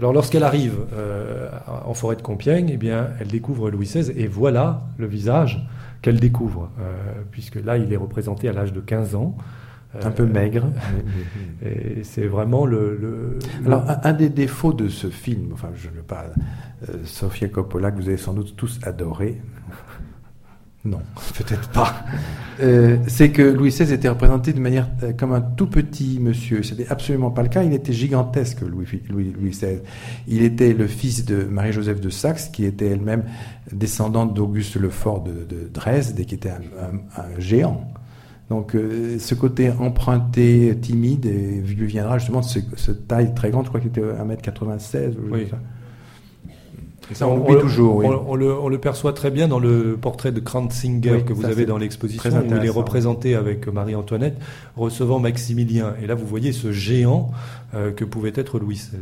Alors 0.00 0.12
lorsqu'elle 0.12 0.44
arrive 0.44 0.76
en 1.66 1.92
forêt 1.94 2.16
de 2.16 2.22
Compiègne, 2.22 2.70
eh 2.72 2.76
bien, 2.76 3.08
elle 3.20 3.28
découvre 3.28 3.70
Louis 3.70 3.86
XVI 3.86 4.12
et 4.16 4.26
voilà 4.26 4.86
le 4.96 5.06
visage 5.06 5.66
qu'elle 6.02 6.20
découvre, 6.20 6.70
puisque 7.30 7.56
là 7.56 7.76
il 7.76 7.92
est 7.92 7.96
représenté 7.96 8.48
à 8.48 8.52
l'âge 8.52 8.72
de 8.72 8.80
15 8.80 9.14
ans. 9.14 9.36
Un 9.94 10.10
peu 10.10 10.26
maigre. 10.26 10.66
Et 11.64 12.04
c'est 12.04 12.26
vraiment 12.26 12.66
le, 12.66 13.38
Alors, 13.64 13.84
un, 14.02 14.12
des 14.12 14.28
défauts 14.28 14.74
de 14.74 14.88
ce 14.88 15.08
film, 15.08 15.50
enfin, 15.52 15.70
je 15.74 15.88
ne 15.88 15.94
veux 15.94 16.02
pas. 16.02 16.26
Euh, 16.88 16.92
Sofia 17.04 17.48
Coppola, 17.48 17.90
que 17.90 17.96
vous 17.96 18.08
avez 18.08 18.18
sans 18.18 18.34
doute 18.34 18.54
tous 18.54 18.78
adoré. 18.82 19.40
Non, 20.84 21.00
peut-être 21.38 21.70
pas. 21.70 22.04
Euh, 22.60 22.98
c'est 23.06 23.30
que 23.30 23.42
Louis 23.42 23.70
XVI 23.70 23.92
était 23.92 24.10
représenté 24.10 24.52
de 24.52 24.60
manière 24.60 24.88
euh, 25.02 25.12
comme 25.12 25.32
un 25.32 25.40
tout 25.40 25.66
petit 25.66 26.18
monsieur. 26.20 26.62
Ce 26.62 26.74
n'était 26.74 26.90
absolument 26.90 27.30
pas 27.30 27.42
le 27.42 27.48
cas. 27.48 27.62
Il 27.62 27.72
était 27.72 27.94
gigantesque, 27.94 28.60
Louis, 28.60 28.86
Louis, 29.08 29.50
XVI. 29.50 29.78
Il 30.26 30.42
était 30.42 30.74
le 30.74 30.86
fils 30.86 31.24
de 31.24 31.44
Marie-Joseph 31.44 32.00
de 32.00 32.10
Saxe, 32.10 32.50
qui 32.50 32.66
était 32.66 32.88
elle-même 32.88 33.24
descendante 33.72 34.34
d'Auguste 34.34 34.76
Lefort 34.76 35.22
de, 35.22 35.44
de 35.44 35.68
Dresde 35.72 36.20
et 36.20 36.26
qui 36.26 36.34
était 36.34 36.50
un 36.50 37.40
géant. 37.40 37.90
Donc 38.50 38.74
euh, 38.74 39.18
ce 39.18 39.34
côté 39.34 39.70
emprunté, 39.70 40.76
timide, 40.80 41.26
et 41.26 41.60
viendra 41.60 42.18
justement 42.18 42.40
de 42.40 42.46
cette 42.76 43.06
taille 43.06 43.34
très 43.34 43.50
grande, 43.50 43.64
je 43.64 43.68
crois 43.68 43.80
qu'il 43.80 43.90
était 43.90 44.00
1m96 44.00 45.16
ou 45.16 45.34
oui. 45.34 45.46
ça. 45.50 45.58
Et 47.10 47.14
ça, 47.14 47.26
on, 47.26 47.46
on 47.46 47.60
toujours. 47.60 48.04
On, 48.04 48.34
le, 48.36 48.78
perçoit 48.78 49.12
très 49.12 49.30
bien 49.30 49.48
dans 49.48 49.58
le 49.58 49.96
portrait 50.00 50.32
de 50.32 50.40
Kranzinger 50.40 51.24
que 51.26 51.32
vous 51.32 51.46
avez 51.46 51.64
dans 51.64 51.78
l'exposition, 51.78 52.30
où 52.30 52.54
il 52.54 52.64
est 52.64 52.68
représenté 52.68 53.34
avec 53.34 53.66
Marie-Antoinette 53.66 54.36
recevant 54.76 55.18
Maximilien. 55.18 55.94
Et 56.02 56.06
là, 56.06 56.14
vous 56.14 56.26
voyez 56.26 56.52
ce 56.52 56.70
géant 56.70 57.30
euh, 57.74 57.92
que 57.92 58.04
pouvait 58.04 58.32
être 58.34 58.58
Louis 58.58 58.76
XVI. 58.76 58.98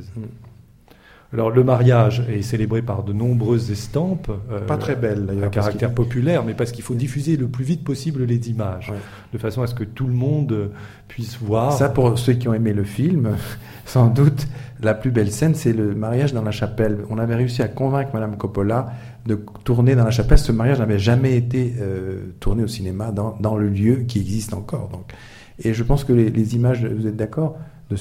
Alors 1.37 1.51
le 1.51 1.65
mariage 1.65 2.25
est 2.31 2.41
célébré 2.41 2.81
par 2.81 3.03
de 3.03 3.13
nombreuses 3.13 3.71
estampes, 3.71 4.31
euh, 4.51 4.61
pas 4.61 4.79
très 4.79 4.97
belles 4.97 5.27
d'ailleurs, 5.27 5.45
à 5.45 5.51
caractère 5.51 5.93
populaire, 5.93 6.43
mais 6.43 6.55
parce 6.55 6.73
qu'il 6.73 6.83
faut 6.83 6.95
diffuser 6.95 7.37
le 7.37 7.47
plus 7.47 7.63
vite 7.63 7.85
possible 7.85 8.25
les 8.25 8.49
images, 8.49 8.91
de 9.35 9.37
façon 9.37 9.61
à 9.61 9.67
ce 9.67 9.75
que 9.75 9.85
tout 9.85 10.07
le 10.07 10.15
monde 10.15 10.71
puisse 11.09 11.37
voir. 11.39 11.75
Ça, 11.75 11.91
pour 11.91 12.19
ceux 12.19 12.33
qui 12.33 12.49
ont 12.49 12.55
aimé 12.55 12.73
le 12.73 12.85
film, 12.85 13.37
sans 13.85 14.07
doute 14.07 14.49
la 14.81 14.95
plus 14.95 15.11
belle 15.11 15.31
scène, 15.31 15.55
c'est 15.55 15.75
le 15.75 15.95
mariage 15.95 16.33
dans 16.33 16.41
la 16.41 16.53
chapelle. 16.53 17.01
On 17.11 17.19
avait 17.19 17.35
réussi 17.35 17.61
à 17.61 17.69
convaincre 17.69 18.13
Madame 18.15 18.39
Coppola 18.39 18.95
de 19.27 19.39
tourner 19.63 19.95
dans 19.95 20.05
la 20.05 20.11
chapelle. 20.11 20.39
Ce 20.39 20.53
mariage 20.53 20.79
n'avait 20.79 20.99
jamais 20.99 21.37
été 21.37 21.75
euh, 21.79 22.33
tourné 22.41 22.63
au 22.63 22.67
cinéma 22.67 23.13
dans, 23.13 23.37
dans, 23.41 23.59
le 23.59 23.69
lieu 23.69 24.05
qui 24.09 24.21
existe 24.21 24.55
encore. 24.55 24.89
Donc. 24.89 25.13
Et 25.59 25.75
je 25.75 25.83
pense 25.83 26.03
que 26.05 26.15
les, 26.15 26.55
images, 26.55 26.83
vous 26.83 27.07
êtes 27.07 27.17
d'accord, 27.17 27.59
de 27.91 27.97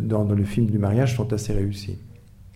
dans 0.00 0.22
le 0.22 0.44
film 0.44 0.66
du 0.66 0.78
mariage 0.78 1.16
sont 1.16 1.32
assez 1.32 1.52
réussies. 1.52 1.98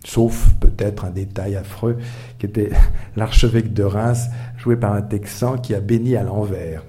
Sauf 0.03 0.53
peut-être 0.59 1.05
un 1.05 1.11
détail 1.11 1.55
affreux 1.55 1.97
qui 2.39 2.47
était 2.47 2.71
l'archevêque 3.15 3.73
de 3.73 3.83
Reims, 3.83 4.27
joué 4.57 4.75
par 4.75 4.93
un 4.93 5.01
Texan 5.01 5.57
qui 5.57 5.75
a 5.75 5.79
béni 5.79 6.15
à 6.15 6.23
l'envers. 6.23 6.83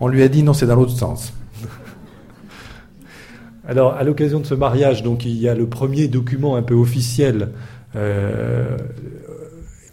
On 0.00 0.08
lui 0.08 0.22
a 0.22 0.28
dit 0.28 0.42
non, 0.42 0.52
c'est 0.52 0.66
dans 0.66 0.76
l'autre 0.76 0.96
sens. 0.96 1.32
Alors, 3.66 3.94
à 3.94 4.04
l'occasion 4.04 4.38
de 4.38 4.46
ce 4.46 4.54
mariage, 4.54 5.02
donc 5.02 5.24
il 5.24 5.34
y 5.34 5.48
a 5.48 5.54
le 5.54 5.66
premier 5.66 6.06
document 6.06 6.54
un 6.54 6.62
peu 6.62 6.74
officiel 6.74 7.50
euh, 7.96 8.76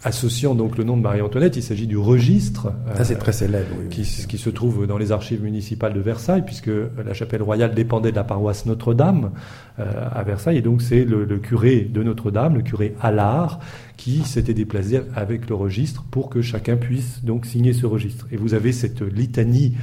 associant 0.06 0.54
donc 0.54 0.78
le 0.78 0.84
nom 0.84 0.96
de 0.96 1.02
Marie-Antoinette. 1.02 1.56
Il 1.56 1.62
s'agit 1.62 1.88
du 1.88 1.96
registre. 1.96 2.72
Ah, 2.94 3.04
c'est 3.04 3.16
très 3.16 3.32
célèbre. 3.32 3.74
qui, 3.90 4.02
qui, 4.02 4.38
se 4.38 4.50
trouve 4.50 4.86
dans 4.86 4.98
les 4.98 5.10
archives 5.10 5.42
municipales 5.42 5.94
de 5.94 6.00
Versailles, 6.00 6.44
puisque 6.46 6.70
la 7.04 7.12
chapelle 7.12 7.42
royale 7.42 7.74
dépendait 7.74 8.12
de 8.12 8.16
la 8.16 8.22
paroisse 8.22 8.66
Notre-Dame 8.66 9.32
euh, 9.80 10.08
à 10.12 10.22
Versailles. 10.22 10.58
Et 10.58 10.62
donc, 10.62 10.80
c'est 10.80 11.04
le, 11.04 11.26
curé 11.38 11.80
de 11.80 12.04
Notre-Dame, 12.04 12.54
le 12.54 12.62
curé 12.62 12.94
Allard, 13.00 13.58
qui 13.96 14.22
s'était 14.22 14.54
déplacé 14.54 15.00
avec 15.16 15.48
le 15.48 15.56
registre 15.56 16.04
pour 16.08 16.30
que 16.30 16.40
chacun 16.40 16.76
puisse 16.76 17.24
donc 17.24 17.44
signer 17.44 17.72
ce 17.72 17.86
registre. 17.86 18.28
Et 18.30 18.36
vous 18.36 18.54
avez 18.54 18.70
cette 18.70 19.02
litanie 19.02 19.74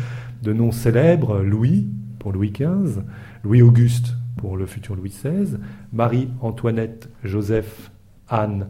de 0.41 0.53
noms 0.53 0.71
célèbres 0.71 1.41
Louis 1.41 1.89
pour 2.19 2.32
Louis 2.32 2.51
XV, 2.51 3.01
Louis-Auguste 3.43 4.13
pour 4.38 4.55
le 4.55 4.65
futur 4.67 4.95
Louis 4.95 5.09
XVI, 5.09 5.57
Marie-Antoinette, 5.91 7.09
Joseph, 7.26 7.91
Anne, 8.30 8.67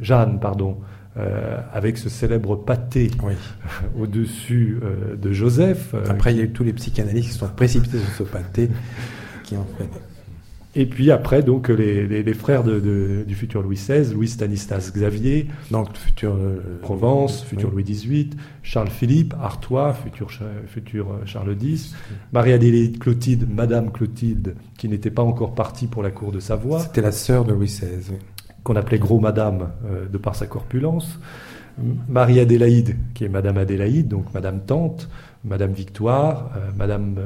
Jeanne, 0.00 0.40
pardon, 0.40 0.78
euh, 1.18 1.60
avec 1.72 1.98
ce 1.98 2.08
célèbre 2.08 2.56
pâté 2.56 3.10
au-dessus 3.98 4.78
euh, 4.82 5.16
de 5.16 5.32
Joseph. 5.32 5.94
Euh, 5.94 6.04
Après, 6.08 6.32
il 6.32 6.38
y 6.38 6.40
a 6.40 6.44
eu 6.44 6.50
tous 6.50 6.64
les 6.64 6.72
psychanalystes 6.72 7.30
qui 7.30 7.34
sont 7.34 7.48
précipités 7.48 7.98
sur 7.98 8.08
ce 8.10 8.22
pâté, 8.24 8.68
qui 9.44 9.56
en 9.56 9.66
fait. 9.78 9.88
Et 10.78 10.84
puis 10.84 11.10
après, 11.10 11.42
donc, 11.42 11.70
les, 11.70 12.34
frères 12.34 12.62
du 12.62 13.34
futur 13.34 13.62
Louis 13.62 13.76
XVI, 13.76 14.12
Louis 14.12 14.28
Stanislas 14.28 14.92
Xavier, 14.92 15.48
donc 15.70 15.96
futur 15.96 16.34
euh, 16.34 16.78
Provence, 16.82 17.42
futur 17.44 17.70
Louis 17.70 17.82
XVIII, 17.82 18.30
Charles 18.62 18.90
Philippe, 18.90 19.32
Artois, 19.40 19.94
futur, 19.94 20.28
futur 20.66 21.12
euh, 21.12 21.24
Charles 21.24 21.56
X, 21.58 21.94
Marie-Adélaïde 22.32 22.98
Clotilde, 22.98 23.48
Madame 23.50 23.90
Clotilde, 23.90 24.54
qui 24.76 24.90
n'était 24.90 25.10
pas 25.10 25.22
encore 25.22 25.54
partie 25.54 25.86
pour 25.86 26.02
la 26.02 26.10
cour 26.10 26.30
de 26.30 26.40
Savoie. 26.40 26.80
C'était 26.80 27.00
la 27.00 27.12
sœur 27.12 27.46
de 27.46 27.54
Louis 27.54 27.68
XVI. 27.68 28.12
Qu'on 28.66 28.74
appelait 28.74 28.98
Gros 28.98 29.20
Madame 29.20 29.70
euh, 29.86 30.08
de 30.08 30.18
par 30.18 30.34
sa 30.34 30.46
corpulence. 30.46 31.20
Marie-Adélaïde, 32.08 32.96
qui 33.14 33.24
est 33.24 33.28
Madame 33.28 33.58
Adélaïde, 33.58 34.08
donc 34.08 34.32
Madame 34.34 34.60
Tante, 34.60 35.10
Madame 35.44 35.72
Victoire, 35.72 36.50
Madame 36.74 37.18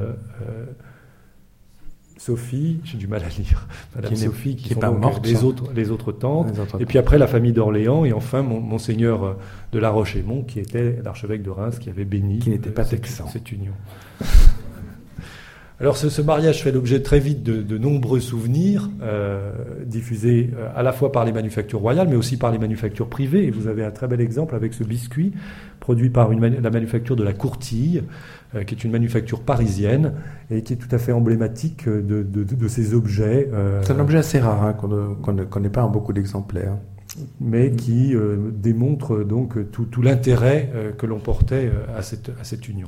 Sophie, 2.21 2.79
j'ai 2.83 2.99
du 2.99 3.07
mal 3.07 3.23
à 3.23 3.29
lire, 3.29 3.67
Madame 3.95 4.15
Sophie, 4.15 4.55
qui, 4.55 4.75
sont 4.75 4.79
donc 4.79 5.25
les, 5.25 5.43
autres, 5.43 5.71
les 5.73 5.89
autres 5.89 6.11
tantes, 6.11 6.49
et 6.79 6.85
puis 6.85 6.99
après 6.99 7.17
la 7.17 7.25
famille 7.25 7.51
d'Orléans, 7.51 8.05
et 8.05 8.13
enfin 8.13 8.43
Monseigneur 8.43 9.23
euh, 9.23 9.33
de 9.71 9.79
La 9.79 9.89
Roche-Aymon, 9.89 10.43
qui 10.43 10.59
était 10.59 10.99
l'archevêque 11.03 11.41
de 11.41 11.49
Reims, 11.49 11.79
qui 11.79 11.89
avait 11.89 12.05
béni 12.05 12.37
qui 12.37 12.51
n'était 12.51 12.69
pas 12.69 12.83
euh, 12.83 12.97
cette, 13.03 13.51
union. 13.51 13.71
Alors 15.81 15.97
ce, 15.97 16.21
mariage 16.21 16.61
fait 16.61 16.71
l'objet 16.71 17.01
très 17.01 17.19
vite 17.19 17.41
de, 17.43 17.77
nombreux 17.77 18.19
souvenirs 18.19 18.89
euh, 19.01 19.51
diffusés 19.85 20.51
à 20.75 20.83
la 20.83 20.91
fois 20.91 21.11
par 21.11 21.25
les 21.25 21.31
manufactures 21.31 21.79
royales, 21.79 22.07
mais 22.07 22.15
aussi 22.15 22.37
par 22.37 22.51
les 22.51 22.59
manufactures 22.59 23.09
privées. 23.09 23.45
Et 23.47 23.51
vous 23.51 23.67
avez 23.67 23.83
un 23.83 23.89
très 23.89 24.07
bel 24.07 24.21
exemple 24.21 24.53
avec 24.53 24.75
ce 24.75 24.83
biscuit 24.83 25.33
produit 25.81 26.09
par 26.09 26.29
la 26.31 26.69
manufacture 26.69 27.17
de 27.17 27.23
la 27.23 27.33
Courtille, 27.33 28.03
euh, 28.55 28.63
qui 28.63 28.75
est 28.75 28.83
une 28.85 28.91
manufacture 28.91 29.41
parisienne 29.41 30.13
et 30.49 30.61
qui 30.61 30.73
est 30.73 30.77
tout 30.77 30.93
à 30.95 30.97
fait 30.97 31.11
emblématique 31.11 31.89
de, 31.89 32.21
de, 32.23 32.67
ces 32.67 32.93
objets. 32.93 33.49
Euh, 33.51 33.81
C'est 33.83 33.93
un 33.93 33.99
objet 33.99 34.19
assez 34.19 34.39
rare 34.39 34.63
hein, 34.63 34.73
qu'on 34.73 35.33
ne, 35.33 35.43
connaît 35.43 35.69
pas 35.69 35.83
en 35.83 35.89
beaucoup 35.89 36.13
d'exemplaires 36.13 36.77
mais 37.41 37.71
qui 37.71 38.15
euh, 38.15 38.37
démontre 38.53 39.25
donc 39.25 39.69
tout, 39.71 39.83
tout 39.83 40.01
l'intérêt 40.01 40.71
que 40.97 41.05
l'on 41.05 41.19
portait 41.19 41.69
à 41.93 42.01
cette, 42.03 42.29
à 42.39 42.45
cette 42.45 42.69
union. 42.69 42.87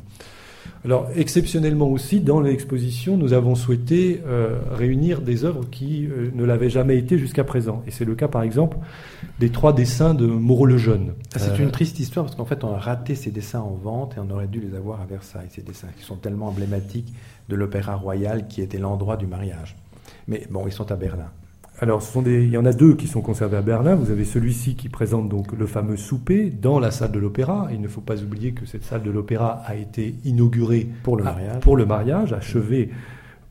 Alors, 0.85 1.07
exceptionnellement 1.15 1.87
aussi, 1.87 2.19
dans 2.19 2.41
l'exposition, 2.41 3.15
nous 3.15 3.31
avons 3.31 3.55
souhaité 3.55 4.21
euh, 4.27 4.59
réunir 4.71 5.21
des 5.21 5.45
œuvres 5.45 5.63
qui 5.71 6.07
euh, 6.07 6.29
ne 6.33 6.43
l'avaient 6.43 6.69
jamais 6.69 6.97
été 6.97 7.17
jusqu'à 7.17 7.45
présent. 7.45 7.81
Et 7.87 7.91
c'est 7.91 8.03
le 8.03 8.15
cas, 8.15 8.27
par 8.27 8.43
exemple, 8.43 8.77
des 9.39 9.49
trois 9.49 9.71
dessins 9.71 10.13
de 10.13 10.25
Moreau 10.25 10.65
le 10.65 10.77
Jeune. 10.77 11.13
Ah, 11.35 11.39
c'est 11.39 11.57
une 11.57 11.71
triste 11.71 11.99
histoire 11.99 12.25
parce 12.25 12.35
qu'en 12.35 12.45
fait, 12.45 12.65
on 12.65 12.73
a 12.73 12.77
raté 12.77 13.15
ces 13.15 13.31
dessins 13.31 13.61
en 13.61 13.75
vente 13.81 14.15
et 14.17 14.19
on 14.19 14.29
aurait 14.29 14.47
dû 14.47 14.59
les 14.59 14.75
avoir 14.75 14.99
à 14.99 15.05
Versailles, 15.05 15.47
ces 15.49 15.61
dessins 15.61 15.87
qui 15.97 16.03
sont 16.03 16.17
tellement 16.17 16.47
emblématiques 16.47 17.13
de 17.47 17.55
l'Opéra 17.55 17.95
Royal 17.95 18.47
qui 18.47 18.61
était 18.61 18.77
l'endroit 18.77 19.15
du 19.15 19.25
mariage. 19.25 19.77
Mais 20.27 20.45
bon, 20.49 20.67
ils 20.67 20.73
sont 20.73 20.91
à 20.91 20.95
Berlin. 20.95 21.29
Alors, 21.79 22.01
ce 22.01 22.11
sont 22.11 22.21
des, 22.21 22.43
il 22.43 22.51
y 22.51 22.57
en 22.57 22.65
a 22.65 22.71
deux 22.71 22.95
qui 22.95 23.07
sont 23.07 23.21
conservés 23.21 23.57
à 23.57 23.61
Berlin. 23.61 23.95
Vous 23.95 24.11
avez 24.11 24.25
celui-ci 24.25 24.75
qui 24.75 24.89
présente 24.89 25.27
donc 25.27 25.51
le 25.51 25.65
fameux 25.65 25.97
souper 25.97 26.49
dans 26.49 26.79
la 26.79 26.91
salle 26.91 27.11
de 27.11 27.19
l'opéra. 27.19 27.67
Il 27.71 27.81
ne 27.81 27.87
faut 27.87 28.01
pas 28.01 28.21
oublier 28.21 28.53
que 28.53 28.65
cette 28.65 28.83
salle 28.83 29.03
de 29.03 29.11
l'opéra 29.11 29.61
a 29.65 29.75
été 29.75 30.15
inaugurée 30.23 30.87
pour 31.03 31.17
le 31.17 31.23
mariage, 31.23 31.61
pour 31.61 31.75
le 31.75 31.85
mariage 31.85 32.31
achevée 32.31 32.89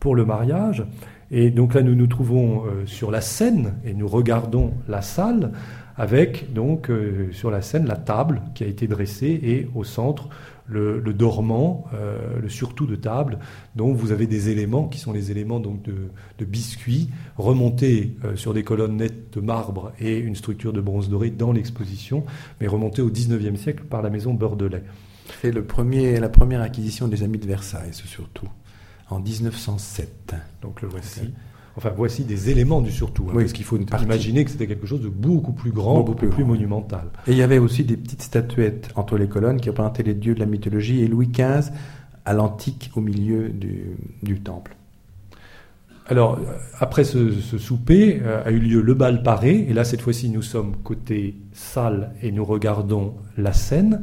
pour 0.03 0.17
le 0.17 0.25
mariage. 0.25 0.85
Et 1.31 1.51
donc 1.51 1.75
là, 1.75 1.83
nous 1.83 1.95
nous 1.95 2.09
trouvons 2.09 2.65
euh, 2.67 2.87
sur 2.87 3.13
la 3.13 3.21
scène 3.21 3.75
et 3.85 3.95
nous 3.95 4.09
regardons 4.09 4.73
la 4.89 5.01
salle 5.01 5.53
avec 5.97 6.53
donc 6.53 6.91
euh, 6.91 7.29
sur 7.31 7.53
la 7.53 7.63
scène 7.63 7.87
la 7.87 7.95
table 7.95 8.43
qui 8.57 8.65
a 8.65 8.67
été 8.67 8.89
dressée 8.89 9.39
et 9.45 9.69
au 9.77 9.85
centre 9.85 10.29
le, 10.67 11.01
dormant, 11.13 11.85
euh, 11.95 12.41
le 12.41 12.49
surtout 12.49 12.87
de 12.87 12.97
table, 12.97 13.39
dont 13.77 13.93
vous 13.93 14.13
avez 14.13 14.27
des 14.27 14.49
éléments 14.49 14.89
qui 14.89 14.99
sont 14.99 15.13
les 15.13 15.31
éléments 15.31 15.61
donc 15.61 15.83
de, 15.83 16.45
biscuits 16.45 17.09
remontés 17.37 18.17
euh, 18.25 18.35
sur 18.35 18.53
des 18.53 18.65
colonnes 18.65 18.97
nettes 18.97 19.35
de 19.35 19.41
marbre 19.41 19.93
et 20.01 20.19
une 20.19 20.35
structure 20.35 20.73
de 20.73 20.81
bronze 20.81 21.09
doré 21.09 21.31
dans 21.31 21.53
l'exposition, 21.53 22.25
mais 22.61 22.67
remontés 22.67 23.01
au 23.01 23.11
XIXe 23.11 23.59
siècle 23.61 23.85
par 23.85 24.03
la 24.03 24.11
maison 24.11 24.35
Bordelais. 24.35 24.83
C'est 25.41 25.53
le 25.53 25.65
premier, 25.65 26.19
la 26.19 26.29
première 26.29 26.61
acquisition 26.61 27.07
des 27.07 27.23
Amis 27.23 27.39
de 27.39 27.47
Versailles, 27.47 27.93
surtout, 27.93 28.49
en 29.09 29.21
1907. 29.21 30.35
Donc 30.61 30.83
le 30.83 30.89
voici. 30.89 31.33
Enfin, 31.77 31.91
voici 31.97 32.25
des 32.25 32.51
éléments 32.51 32.83
du 32.83 32.91
surtout. 32.91 33.27
Hein, 33.31 33.35
parce 33.35 33.53
qu'il 33.53 33.65
faut 33.65 33.79
imaginer 33.79 34.45
que 34.45 34.51
c'était 34.51 34.67
quelque 34.67 34.87
chose 34.87 35.01
de 35.01 35.09
beaucoup 35.09 35.53
plus 35.53 35.71
grand, 35.71 36.01
beaucoup, 36.01 36.27
plus, 36.27 36.45
monumental. 36.45 37.09
Et 37.27 37.33
il 37.33 37.39
y 37.39 37.43
avait 37.43 37.59
aussi 37.59 37.85
des 37.85 37.97
petites 37.97 38.23
statuettes 38.23 38.91
entre 38.95 39.17
les 39.17 39.27
colonnes 39.27 39.61
qui 39.61 39.71
représentaient 39.71 40.03
les 40.03 40.15
dieux 40.15 40.35
de 40.35 40.41
la 40.41 40.47
mythologie 40.47 41.03
et 41.03 41.09
Louis 41.09 41.29
XV 41.29 41.71
à 42.25 42.35
l'antique 42.35 42.91
au 42.95 43.01
milieu 43.01 43.49
du, 43.49 44.41
temple. 44.41 44.77
Alors, 46.09 46.39
après 46.79 47.05
ce, 47.05 47.33
souper, 47.59 48.21
euh, 48.23 48.45
a 48.45 48.51
eu 48.51 48.59
lieu 48.59 48.83
le 48.83 48.95
bal 48.95 49.23
paré, 49.23 49.67
et 49.69 49.73
là, 49.73 49.85
cette 49.85 50.03
fois-ci, 50.03 50.29
nous 50.29 50.43
sommes 50.43 50.77
côté 50.85 51.37
salle 51.53 52.13
et 52.23 52.33
nous 52.33 52.45
regardons 52.45 53.15
la 53.39 53.53
scène. 53.53 54.03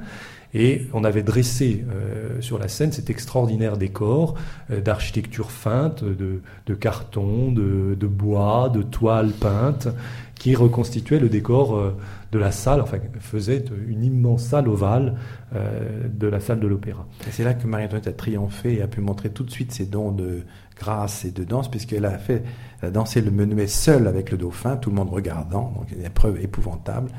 Et 0.54 0.88
on 0.94 1.04
avait 1.04 1.22
dressé 1.22 1.86
euh, 1.92 2.42
sur 2.42 2.58
la 2.58 2.68
scène 2.68 2.92
cet 2.92 3.10
extraordinaire 3.10 3.78
décor 3.78 4.36
euh, 4.72 4.82
d'architecture 4.82 5.52
feinte, 5.52 6.04
de, 6.04 6.74
carton, 6.74 7.52
de, 7.52 8.08
bois, 8.08 8.70
de 8.70 8.82
toile 8.82 9.32
peinte, 9.32 9.90
qui 10.36 10.56
reconstituait 10.56 11.20
le 11.20 11.30
décor 11.30 11.76
euh, 11.76 11.96
de 12.32 12.40
la 12.40 12.52
salle, 12.52 12.82
enfin 12.82 12.98
faisait 13.20 13.64
une 13.88 14.04
immense 14.04 14.44
salle 14.44 14.68
ovale 14.68 15.16
de 15.52 16.28
la 16.28 16.40
salle 16.40 16.60
de 16.60 16.68
l'opéra. 16.68 17.08
Et 17.28 17.32
c'est 17.32 17.44
là 17.44 17.56
que 17.56 17.66
Marie-Antoinette 17.66 18.08
a 18.08 18.14
triomphé 18.14 18.76
et 18.76 18.82
a 18.84 18.88
pu 18.88 19.02
montrer 19.02 19.32
tout 19.32 19.44
de 19.44 19.50
suite 19.50 19.72
ses 19.72 19.88
dons 19.88 20.12
de 20.12 20.44
grâce 20.78 21.26
et 21.26 21.32
de 21.32 21.44
danse, 21.44 21.72
puisqu'elle 21.72 22.06
a 22.06 22.20
fait 22.20 22.44
a 22.84 22.92
dansé 22.92 23.22
le 23.22 23.32
menuet 23.32 23.68
seul 23.68 24.08
avec 24.08 24.32
le 24.32 24.38
dauphin, 24.38 24.78
tout 24.78 24.92
le 24.92 24.96
monde 24.96 25.10
regardant, 25.10 25.74
donc 25.76 25.92
une 25.92 26.06
épreuve 26.06 26.40
épouvantable. 26.42 27.10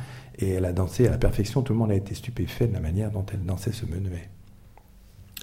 Et 0.41 0.51
elle 0.51 0.65
a 0.65 0.73
dansé 0.73 1.07
à 1.07 1.11
la 1.11 1.19
perfection. 1.19 1.63
Tout 1.63 1.73
le 1.73 1.79
monde 1.79 1.91
a 1.91 1.95
été 1.95 2.15
stupéfait 2.15 2.67
de 2.67 2.73
la 2.73 2.81
manière 2.81 3.11
dont 3.11 3.25
elle 3.33 3.45
dansait 3.45 3.73
ce 3.73 3.87
menuet. 3.87 4.29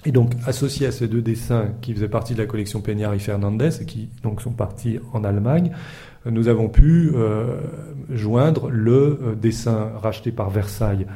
Et 0.04 0.12
donc, 0.12 0.32
associé 0.46 0.86
à 0.86 0.92
ces 0.92 1.08
deux 1.08 1.22
dessins 1.22 1.74
qui 1.80 1.92
faisaient 1.92 2.08
partie 2.08 2.34
de 2.34 2.38
la 2.38 2.46
collection 2.46 2.80
Peñar 2.80 3.14
et 3.14 3.18
Fernandez, 3.18 3.82
et 3.82 3.84
qui 3.84 4.08
donc 4.22 4.40
sont 4.40 4.52
partis 4.52 4.98
en 5.12 5.24
Allemagne, 5.24 5.72
nous 6.24 6.48
avons 6.48 6.68
pu 6.68 7.10
euh, 7.14 7.60
joindre 8.10 8.70
le 8.70 9.18
euh, 9.22 9.34
dessin 9.34 9.92
racheté 10.00 10.30
par 10.30 10.50
Versailles 10.50 11.06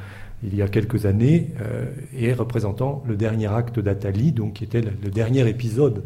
il 0.45 0.57
y 0.57 0.63
a 0.63 0.69
quelques 0.69 1.07
années 1.07 1.53
euh, 1.61 1.87
et 2.17 2.33
représentant 2.33 3.03
le 3.07 3.17
dernier 3.17 3.47
acte 3.47 3.79
d'Athalie, 3.79 4.33
donc 4.33 4.55
qui 4.55 4.65
était 4.65 4.81
le, 4.81 5.11
dernier 5.11 5.49
épisode 5.49 6.03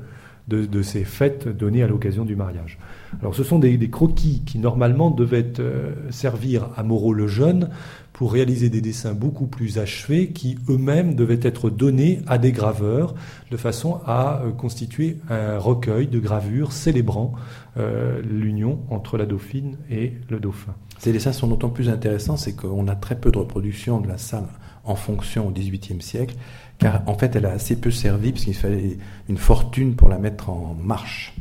de, 0.49 0.83
ces 0.83 1.05
fêtes 1.05 1.49
données 1.49 1.83
à 1.83 1.89
l'occasion 1.89 2.25
du 2.25 2.37
mariage. 2.37 2.79
Alors 3.21 3.35
ce 3.35 3.43
sont 3.43 3.59
des, 3.59 3.91
croquis 3.91 4.43
qui 4.47 4.59
normalement 4.59 5.11
devaient 5.11 5.55
euh, 5.59 5.93
servir 6.11 6.69
à 6.77 6.83
Moreau 6.83 7.13
le 7.13 7.27
Jeune 7.27 7.71
pour 8.13 8.33
réaliser 8.33 8.71
des 8.71 8.81
dessins 8.81 9.13
beaucoup 9.13 9.47
plus 9.47 9.79
achevés 9.79 10.29
qui 10.29 10.57
eux-mêmes 10.69 11.17
devaient 11.17 11.41
être 11.43 11.69
donnés 11.69 12.21
à 12.27 12.39
des 12.39 12.53
graveurs 12.53 13.15
de 13.51 13.57
façon 13.57 14.01
à 14.07 14.41
euh, 14.43 14.53
constituer 14.53 15.19
un 15.29 15.59
recueil 15.59 16.07
de 16.07 16.21
gravures 16.21 16.73
célébrant 16.73 17.33
euh, 17.77 18.23
l'union 18.23 18.81
entre 18.89 19.19
la 19.19 19.27
dauphine 19.27 19.77
et 19.91 20.13
le 20.31 20.39
dauphin. 20.39 20.75
Ces 20.99 21.13
dessins 21.13 21.33
sont 21.33 21.49
d'autant 21.49 21.69
plus 21.69 21.89
intéressants, 21.89 22.37
c'est 22.37 22.55
qu'on 22.55 22.89
a 22.89 22.95
très 22.95 23.17
peu 23.17 23.31
de 23.31 23.39
reproductions 23.39 24.01
de 24.01 24.09
la 24.09 24.17
salle 24.17 24.47
en 24.87 24.95
fonction 24.95 25.49
au 25.49 25.51
XVIIIe 25.51 26.01
siècle, 26.01 26.37
car 26.79 27.03
en 27.07 27.15
fait 27.15 27.37
elle 27.37 27.47
a 27.47 27.53
assez 27.53 27.77
peu 27.77 27.91
servi 27.91 28.33
parce 28.33 28.45
qu'il 28.45 28.55
fallait 28.55 28.99
une 29.29 29.39
fortune 29.39 29.95
pour 29.95 30.09
la 30.09 30.19
mettre 30.19 30.51
en 30.51 30.77
marche. 30.83 31.35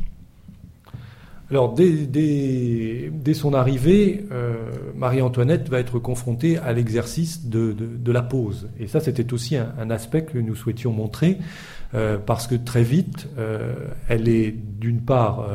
Alors, 1.48 1.74
dès, 1.74 3.34
son 3.34 3.54
arrivée, 3.54 4.24
euh, 4.32 4.54
Marie-Antoinette 4.96 5.68
va 5.68 5.78
être 5.78 6.00
confrontée 6.00 6.58
à 6.58 6.72
l'exercice 6.72 7.46
de, 7.46 7.76
la 8.10 8.22
pose. 8.22 8.68
Et 8.80 8.88
ça, 8.88 8.98
c'était 8.98 9.32
aussi 9.32 9.56
un, 9.56 9.90
aspect 9.90 10.24
que 10.24 10.38
nous 10.38 10.56
souhaitions 10.56 10.92
montrer, 10.92 11.38
euh, 11.96 12.18
parce 12.18 12.46
que 12.46 12.54
très 12.54 12.82
vite, 12.82 13.28
euh, 13.38 13.74
elle 14.08 14.28
est 14.28 14.52
d'une 14.52 15.00
part 15.00 15.48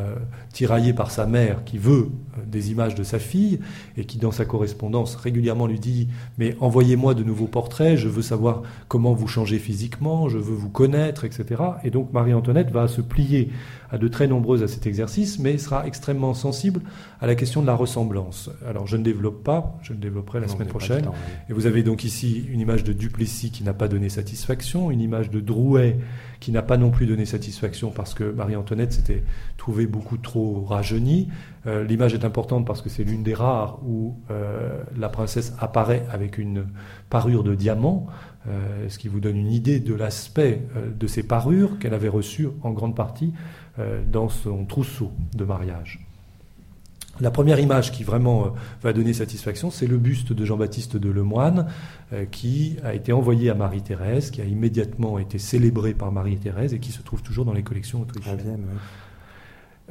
tiraillée 0.51 0.93
par 0.93 1.11
sa 1.11 1.25
mère 1.25 1.63
qui 1.63 1.77
veut 1.77 2.09
des 2.45 2.71
images 2.71 2.95
de 2.95 3.03
sa 3.03 3.19
fille 3.19 3.59
et 3.95 4.05
qui, 4.05 4.17
dans 4.17 4.31
sa 4.31 4.45
correspondance, 4.45 5.15
régulièrement 5.15 5.67
lui 5.67 5.79
dit 5.79 6.07
Mais 6.37 6.55
envoyez-moi 6.59 7.13
de 7.13 7.23
nouveaux 7.23 7.47
portraits, 7.47 7.97
je 7.97 8.09
veux 8.09 8.23
savoir 8.23 8.63
comment 8.87 9.13
vous 9.13 9.27
changez 9.27 9.59
physiquement, 9.59 10.27
je 10.27 10.37
veux 10.37 10.55
vous 10.55 10.69
connaître, 10.69 11.23
etc. 11.23 11.61
Et 11.83 11.91
donc 11.91 12.11
Marie-Antoinette 12.13 12.71
va 12.71 12.87
se 12.87 13.01
plier 13.01 13.51
à 13.91 13.97
de 13.97 14.07
très 14.07 14.27
nombreuses 14.27 14.63
à 14.63 14.67
cet 14.67 14.87
exercice, 14.87 15.37
mais 15.39 15.57
sera 15.57 15.85
extrêmement 15.85 16.33
sensible 16.33 16.81
à 17.19 17.27
la 17.27 17.35
question 17.35 17.61
de 17.61 17.67
la 17.67 17.75
ressemblance. 17.75 18.49
Alors 18.67 18.87
je 18.87 18.97
ne 18.97 19.03
développe 19.03 19.43
pas, 19.43 19.77
je 19.81 19.93
le 19.93 19.99
développerai 19.99 20.39
la 20.39 20.47
semaine 20.47 20.67
prochaine. 20.67 21.05
Et 21.49 21.53
vous 21.53 21.65
avez 21.65 21.83
donc 21.83 22.03
ici 22.03 22.45
une 22.49 22.59
image 22.59 22.83
de 22.83 22.93
Duplessis 22.93 23.51
qui 23.51 23.63
n'a 23.63 23.73
pas 23.73 23.87
donné 23.87 24.09
satisfaction, 24.09 24.91
une 24.91 25.01
image 25.01 25.29
de 25.29 25.39
Drouet 25.39 25.97
qui 26.41 26.51
n'a 26.51 26.63
pas 26.63 26.75
non 26.75 26.89
plus 26.89 27.05
donné 27.05 27.25
satisfaction 27.25 27.91
parce 27.91 28.15
que 28.15 28.23
Marie-Antoinette 28.23 28.93
s'était 28.93 29.23
trouvée 29.57 29.85
beaucoup 29.85 30.17
trop 30.17 30.65
rajeunie. 30.65 31.29
Euh, 31.67 31.83
l'image 31.83 32.15
est 32.15 32.25
importante 32.25 32.65
parce 32.65 32.81
que 32.81 32.89
c'est 32.89 33.03
l'une 33.03 33.21
des 33.21 33.35
rares 33.35 33.79
où 33.85 34.15
euh, 34.31 34.81
la 34.97 35.07
princesse 35.07 35.53
apparaît 35.59 36.03
avec 36.11 36.39
une 36.39 36.65
parure 37.11 37.43
de 37.43 37.53
diamant, 37.53 38.07
euh, 38.47 38.89
ce 38.89 38.97
qui 38.97 39.07
vous 39.07 39.19
donne 39.19 39.37
une 39.37 39.51
idée 39.51 39.79
de 39.79 39.93
l'aspect 39.93 40.63
de 40.97 41.07
ces 41.07 41.21
parures 41.21 41.77
qu'elle 41.77 41.93
avait 41.93 42.09
reçues 42.09 42.47
en 42.63 42.71
grande 42.71 42.95
partie 42.95 43.33
dans 44.11 44.29
son 44.29 44.65
trousseau 44.65 45.11
de 45.33 45.45
mariage. 45.45 46.05
La 47.19 47.29
première 47.29 47.59
image 47.59 47.91
qui 47.91 48.03
vraiment 48.03 48.45
euh, 48.45 48.49
va 48.81 48.93
donner 48.93 49.13
satisfaction, 49.13 49.69
c'est 49.69 49.85
le 49.85 49.97
buste 49.97 50.31
de 50.33 50.45
Jean-Baptiste 50.45 50.95
de 50.97 51.09
Lemoine, 51.09 51.67
euh, 52.13 52.25
qui 52.25 52.77
a 52.83 52.95
été 52.95 53.11
envoyé 53.11 53.49
à 53.49 53.53
Marie-Thérèse, 53.53 54.31
qui 54.31 54.41
a 54.41 54.45
immédiatement 54.45 55.19
été 55.19 55.37
célébré 55.37 55.93
par 55.93 56.11
Marie-Thérèse 56.11 56.73
et 56.73 56.79
qui 56.79 56.91
se 56.91 57.01
trouve 57.01 57.21
toujours 57.21 57.45
dans 57.45 57.53
les 57.53 57.63
collections 57.63 58.01
autrichiennes. 58.01 58.65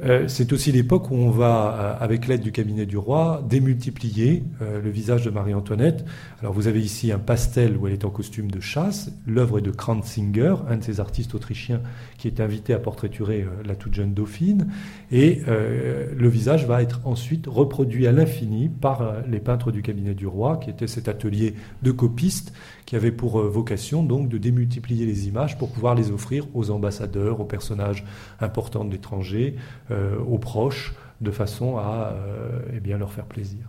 Euh, 0.03 0.27
c'est 0.27 0.51
aussi 0.51 0.71
l'époque 0.71 1.11
où 1.11 1.15
on 1.15 1.29
va, 1.29 1.97
euh, 1.99 2.03
avec 2.03 2.27
l'aide 2.27 2.41
du 2.41 2.51
cabinet 2.51 2.85
du 2.85 2.97
roi, 2.97 3.43
démultiplier 3.47 4.43
euh, 4.61 4.81
le 4.81 4.89
visage 4.89 5.23
de 5.23 5.29
Marie-Antoinette. 5.29 6.05
Alors 6.39 6.53
vous 6.53 6.67
avez 6.67 6.81
ici 6.81 7.11
un 7.11 7.19
pastel 7.19 7.77
où 7.77 7.87
elle 7.87 7.93
est 7.93 8.05
en 8.05 8.09
costume 8.09 8.49
de 8.49 8.59
chasse. 8.59 9.11
L'œuvre 9.27 9.59
est 9.59 9.61
de 9.61 9.69
Kranzinger, 9.69 10.55
un 10.69 10.77
de 10.77 10.83
ces 10.83 10.99
artistes 10.99 11.35
autrichiens 11.35 11.81
qui 12.17 12.27
est 12.27 12.39
invité 12.39 12.73
à 12.73 12.79
portraiturer 12.79 13.45
la 13.65 13.75
toute 13.75 13.93
jeune 13.93 14.13
dauphine. 14.13 14.67
Et 15.11 15.41
le 15.45 16.29
visage 16.29 16.65
va 16.65 16.81
être 16.81 17.01
ensuite 17.03 17.47
reproduit 17.47 18.07
à 18.07 18.11
l'infini 18.11 18.69
par 18.69 19.23
les 19.27 19.39
peintres 19.39 19.71
du 19.71 19.81
cabinet 19.81 20.13
du 20.13 20.27
roi, 20.27 20.57
qui 20.57 20.69
était 20.69 20.87
cet 20.87 21.07
atelier 21.07 21.55
de 21.81 21.91
copistes 21.91 22.53
qui 22.91 22.97
avait 22.97 23.13
pour 23.13 23.39
euh, 23.39 23.47
vocation 23.47 24.03
donc 24.03 24.27
de 24.27 24.37
démultiplier 24.37 25.05
les 25.05 25.29
images 25.29 25.57
pour 25.57 25.71
pouvoir 25.71 25.95
les 25.95 26.11
offrir 26.11 26.45
aux 26.53 26.71
ambassadeurs, 26.71 27.39
aux 27.39 27.45
personnages 27.45 28.03
importants 28.41 28.83
de 28.83 28.91
l'étranger, 28.91 29.55
euh, 29.91 30.19
aux 30.19 30.37
proches, 30.37 30.93
de 31.21 31.31
façon 31.31 31.77
à 31.77 32.11
euh, 32.11 32.59
eh 32.75 32.81
bien, 32.81 32.97
leur 32.97 33.13
faire 33.13 33.27
plaisir. 33.27 33.61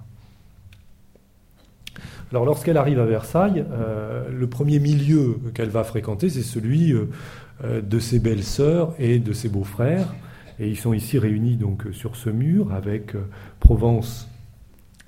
Alors 2.33 2.45
lorsqu'elle 2.45 2.77
arrive 2.77 2.99
à 2.99 3.05
Versailles, 3.05 3.65
le 4.29 4.47
premier 4.49 4.81
milieu 4.81 5.39
qu'elle 5.55 5.69
va 5.69 5.85
fréquenter, 5.85 6.29
c'est 6.29 6.43
celui 6.43 6.93
de 7.63 7.99
ses 8.01 8.19
belles-sœurs 8.19 8.95
et 8.99 9.19
de 9.19 9.33
ses 9.35 9.51
beaux-frères. 9.51 10.13
Et 10.59 10.69
ils 10.69 10.79
sont 10.79 10.95
ici 10.95 11.19
réunis 11.19 11.57
donc 11.57 11.85
sur 11.93 12.17
ce 12.17 12.31
mur 12.31 12.73
avec 12.73 13.13
Provence 13.61 14.29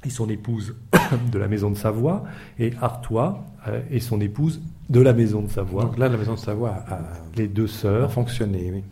et 0.04 0.10
son 0.10 0.28
épouse 0.28 0.76
de 1.32 1.38
la 1.38 1.48
maison 1.48 1.70
de 1.70 1.76
Savoie, 1.76 2.24
et 2.58 2.74
Artois 2.80 3.46
et 3.90 4.00
son 4.00 4.20
épouse 4.20 4.60
de 4.88 5.00
la 5.00 5.12
maison 5.12 5.42
de 5.42 5.50
Savoie. 5.50 5.82
Donc 5.84 5.98
là, 5.98 6.08
la 6.08 6.16
maison 6.16 6.34
de 6.34 6.38
Savoie 6.38 6.84
a, 6.88 7.00
les 7.36 7.48
deux 7.48 7.66
sœurs, 7.66 8.12
fonctionné, 8.12 8.70
oui. 8.72 8.82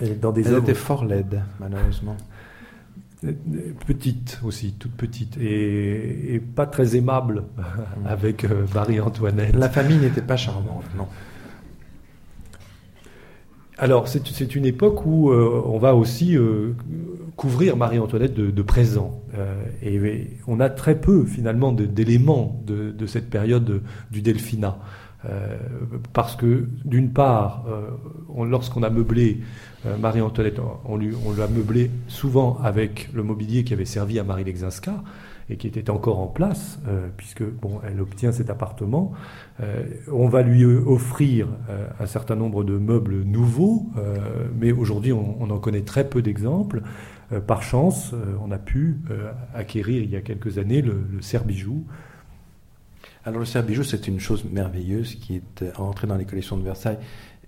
Et 0.00 0.14
dans 0.14 0.32
des 0.32 0.46
Elles 0.46 0.58
étaient 0.58 0.74
fort 0.74 1.04
laides, 1.04 1.42
malheureusement. 1.58 2.16
Euh, 3.24 3.32
petites 3.86 4.38
aussi, 4.44 4.74
toutes 4.78 4.92
petites, 4.92 5.36
et, 5.38 6.40
pas 6.54 6.66
très 6.66 6.94
aimables 6.94 7.42
mm. 7.56 8.06
avec 8.06 8.44
euh, 8.44 8.64
Marie-Antoinette. 8.74 9.56
La 9.56 9.68
famille 9.68 9.98
n'était 9.98 10.22
pas 10.22 10.36
charmante, 10.36 10.84
non. 10.96 11.08
Alors, 13.78 14.08
c'est 14.08 14.54
une 14.56 14.66
époque 14.66 15.06
où 15.06 15.32
on 15.32 15.78
va 15.78 15.94
aussi 15.94 16.36
couvrir 17.38 17.76
Marie-Antoinette 17.76 18.34
de, 18.34 18.62
présents. 18.62 19.22
Euh, 19.38 19.62
et, 19.80 20.36
on 20.46 20.60
a 20.60 20.68
très 20.68 21.00
peu 21.00 21.24
finalement 21.24 21.72
d'éléments 21.72 22.60
de, 22.66 23.06
cette 23.06 23.30
période 23.30 23.80
du 24.10 24.20
Delphinat. 24.20 24.76
Euh, 25.24 25.56
parce 26.12 26.36
que 26.36 26.68
d'une 26.84 27.10
part, 27.10 27.64
euh, 27.68 28.44
lorsqu'on 28.44 28.82
a 28.82 28.90
meublé 28.90 29.40
Marie-Antoinette, 30.00 30.60
on 30.84 30.98
l'a 30.98 31.46
meublé 31.46 31.90
souvent 32.08 32.58
avec 32.62 33.08
le 33.14 33.22
mobilier 33.22 33.64
qui 33.64 33.72
avait 33.72 33.84
servi 33.84 34.18
à 34.18 34.24
Marie 34.24 34.44
Lexinska 34.44 34.94
et 35.50 35.56
qui 35.56 35.66
était 35.66 35.90
encore 35.90 36.18
en 36.18 36.26
place, 36.26 36.78
puisque 37.16 37.42
bon, 37.42 37.80
elle 37.86 38.00
obtient 38.00 38.32
cet 38.32 38.50
appartement. 38.50 39.12
on 40.12 40.28
va 40.28 40.42
lui 40.42 40.64
offrir 40.64 41.48
un 41.98 42.06
certain 42.06 42.36
nombre 42.36 42.64
de 42.64 42.76
meubles 42.76 43.22
nouveaux, 43.22 43.86
mais 44.60 44.72
aujourd'hui 44.72 45.12
on, 45.12 45.50
en 45.50 45.58
connaît 45.58 45.82
très 45.82 46.08
peu 46.08 46.20
d'exemples. 46.20 46.82
Euh, 47.32 47.40
par 47.40 47.62
chance, 47.62 48.12
euh, 48.14 48.36
on 48.42 48.50
a 48.50 48.58
pu 48.58 48.96
euh, 49.10 49.32
acquérir 49.54 50.02
il 50.02 50.10
y 50.10 50.16
a 50.16 50.20
quelques 50.20 50.58
années 50.58 50.82
le, 50.82 51.06
le. 51.10 51.20
Alors 53.24 53.40
le 53.40 53.44
cerf-bijou, 53.44 53.84
c'est 53.84 54.08
une 54.08 54.20
chose 54.20 54.44
merveilleuse 54.44 55.16
qui 55.16 55.36
est 55.36 55.78
entrée 55.78 56.06
dans 56.06 56.16
les 56.16 56.24
collections 56.24 56.56
de 56.56 56.62
Versailles 56.62 56.98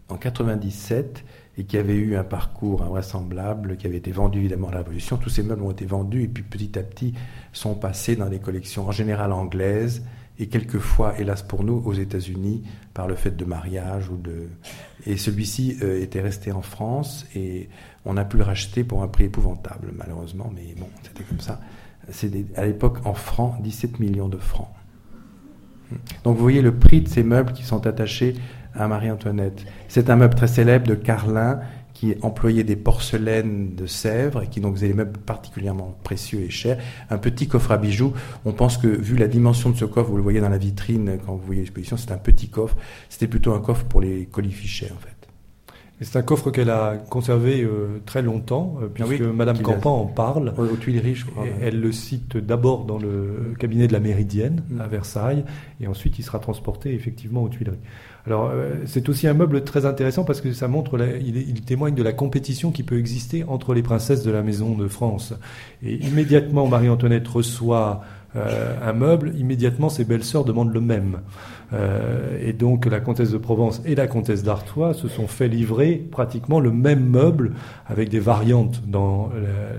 en 0.08 0.16
97 0.16 1.24
et 1.58 1.64
qui 1.64 1.76
avait 1.76 1.96
eu 1.96 2.16
un 2.16 2.24
parcours 2.24 2.82
invraisemblable, 2.82 3.76
qui 3.76 3.86
avait 3.86 3.98
été 3.98 4.12
vendu 4.12 4.38
évidemment 4.38 4.68
à 4.68 4.72
la 4.72 4.78
Révolution. 4.78 5.16
Tous 5.16 5.30
ces 5.30 5.42
meubles 5.42 5.62
ont 5.62 5.70
été 5.70 5.84
vendus 5.84 6.22
et 6.22 6.28
puis 6.28 6.42
petit 6.42 6.78
à 6.78 6.82
petit 6.82 7.14
sont 7.52 7.74
passés 7.74 8.16
dans 8.16 8.28
les 8.28 8.38
collections 8.38 8.86
en 8.86 8.92
général 8.92 9.32
anglaises 9.32 10.04
et 10.38 10.46
quelquefois, 10.46 11.18
hélas 11.18 11.42
pour 11.42 11.64
nous, 11.64 11.82
aux 11.84 11.92
États-Unis 11.92 12.62
par 12.94 13.06
le 13.06 13.14
fait 13.14 13.36
de 13.36 13.44
mariage 13.44 14.08
ou 14.08 14.16
de. 14.16 14.48
Et 15.04 15.18
celui-ci 15.18 15.76
était 15.82 16.22
resté 16.22 16.50
en 16.50 16.62
France 16.62 17.26
et 17.34 17.68
on 18.06 18.16
a 18.16 18.24
pu 18.24 18.38
le 18.38 18.44
racheter 18.44 18.82
pour 18.82 19.02
un 19.02 19.08
prix 19.08 19.24
épouvantable, 19.24 19.92
malheureusement, 19.94 20.50
mais 20.54 20.74
bon, 20.78 20.86
c'était 21.02 21.24
comme 21.24 21.40
ça. 21.40 21.60
C'est 22.08 22.30
à 22.56 22.64
l'époque 22.64 23.04
en 23.04 23.12
francs, 23.12 23.60
17 23.60 24.00
millions 24.00 24.30
de 24.30 24.38
francs. 24.38 24.70
Donc 26.24 26.36
vous 26.36 26.42
voyez 26.42 26.62
le 26.62 26.74
prix 26.74 27.02
de 27.02 27.08
ces 27.08 27.22
meubles 27.22 27.52
qui 27.52 27.64
sont 27.64 27.86
attachés 27.86 28.34
à 28.74 28.88
Marie-Antoinette. 28.88 29.64
C'est 29.88 30.10
un 30.10 30.16
meuble 30.16 30.34
très 30.34 30.46
célèbre 30.46 30.86
de 30.86 30.94
Carlin 30.94 31.60
qui 32.00 32.14
employait 32.22 32.64
des 32.64 32.76
porcelaines 32.76 33.74
de 33.74 33.86
Sèvres 33.86 34.42
et 34.42 34.46
qui 34.46 34.60
donc 34.60 34.76
faisait 34.76 34.88
des 34.88 34.94
meubles 34.94 35.18
particulièrement 35.18 35.98
précieux 36.02 36.40
et 36.40 36.48
chers. 36.48 36.78
Un 37.10 37.18
petit 37.18 37.46
coffre 37.46 37.72
à 37.72 37.76
bijoux. 37.76 38.14
On 38.46 38.52
pense 38.52 38.78
que 38.78 38.86
vu 38.86 39.16
la 39.16 39.28
dimension 39.28 39.68
de 39.68 39.76
ce 39.76 39.84
coffre, 39.84 40.08
vous 40.08 40.16
le 40.16 40.22
voyez 40.22 40.40
dans 40.40 40.48
la 40.48 40.56
vitrine 40.56 41.18
quand 41.26 41.34
vous 41.34 41.44
voyez 41.44 41.60
l'exposition, 41.60 41.98
c'est 41.98 42.12
un 42.12 42.16
petit 42.18 42.48
coffre. 42.48 42.76
C'était 43.10 43.26
plutôt 43.26 43.52
un 43.52 43.60
coffre 43.60 43.84
pour 43.84 44.00
les 44.00 44.24
colifichets 44.24 44.90
en 44.96 44.98
fait. 44.98 45.20
C'est 46.02 46.16
un 46.16 46.22
coffre 46.22 46.50
qu'elle 46.50 46.70
a 46.70 46.96
conservé 46.96 47.62
euh, 47.62 48.00
très 48.06 48.22
longtemps, 48.22 48.78
euh, 48.80 48.86
ah 48.88 49.04
puisque 49.04 49.20
Madame 49.20 49.58
Campan 49.58 50.00
en 50.00 50.06
parle. 50.06 50.54
Aux 50.56 50.76
Tuileries, 50.76 51.14
je 51.14 51.26
crois. 51.26 51.44
Elle 51.60 51.78
le 51.78 51.92
cite 51.92 52.38
d'abord 52.38 52.86
dans 52.86 52.98
le 52.98 53.52
cabinet 53.58 53.86
de 53.86 53.92
la 53.92 54.00
Méridienne, 54.00 54.62
mm. 54.70 54.80
à 54.80 54.86
Versailles, 54.86 55.44
et 55.78 55.86
ensuite 55.86 56.18
il 56.18 56.22
sera 56.22 56.38
transporté 56.38 56.94
effectivement 56.94 57.42
aux 57.42 57.50
Tuileries. 57.50 57.80
Alors, 58.30 58.52
euh, 58.54 58.74
c'est 58.86 59.08
aussi 59.08 59.26
un 59.26 59.34
meuble 59.34 59.64
très 59.64 59.86
intéressant 59.86 60.22
parce 60.22 60.40
que 60.40 60.52
ça 60.52 60.68
montre, 60.68 60.96
il, 61.20 61.36
il, 61.36 61.62
témoigne 61.62 61.96
de 61.96 62.02
la 62.04 62.12
compétition 62.12 62.70
qui 62.70 62.84
peut 62.84 62.96
exister 62.96 63.42
entre 63.48 63.74
les 63.74 63.82
princesses 63.82 64.22
de 64.22 64.30
la 64.30 64.40
maison 64.40 64.76
de 64.76 64.86
France. 64.86 65.34
Et 65.82 65.96
immédiatement, 65.96 66.68
Marie-Antoinette 66.68 67.26
reçoit 67.26 68.02
euh, 68.36 68.76
un 68.80 68.92
meuble, 68.92 69.32
immédiatement 69.36 69.88
ses 69.88 70.04
belles-sœurs 70.04 70.44
demandent 70.44 70.72
le 70.72 70.80
même. 70.80 71.18
Euh, 71.72 72.38
et 72.40 72.52
donc 72.52 72.86
la 72.86 73.00
comtesse 73.00 73.30
de 73.30 73.38
Provence 73.38 73.80
et 73.84 73.94
la 73.94 74.06
comtesse 74.06 74.42
d'Artois 74.42 74.94
se 74.94 75.08
sont 75.08 75.28
fait 75.28 75.48
livrer 75.48 75.96
pratiquement 76.10 76.60
le 76.60 76.72
même 76.72 77.04
meuble 77.04 77.52
avec 77.86 78.08
des 78.08 78.18
variantes 78.18 78.82
dans 78.86 79.30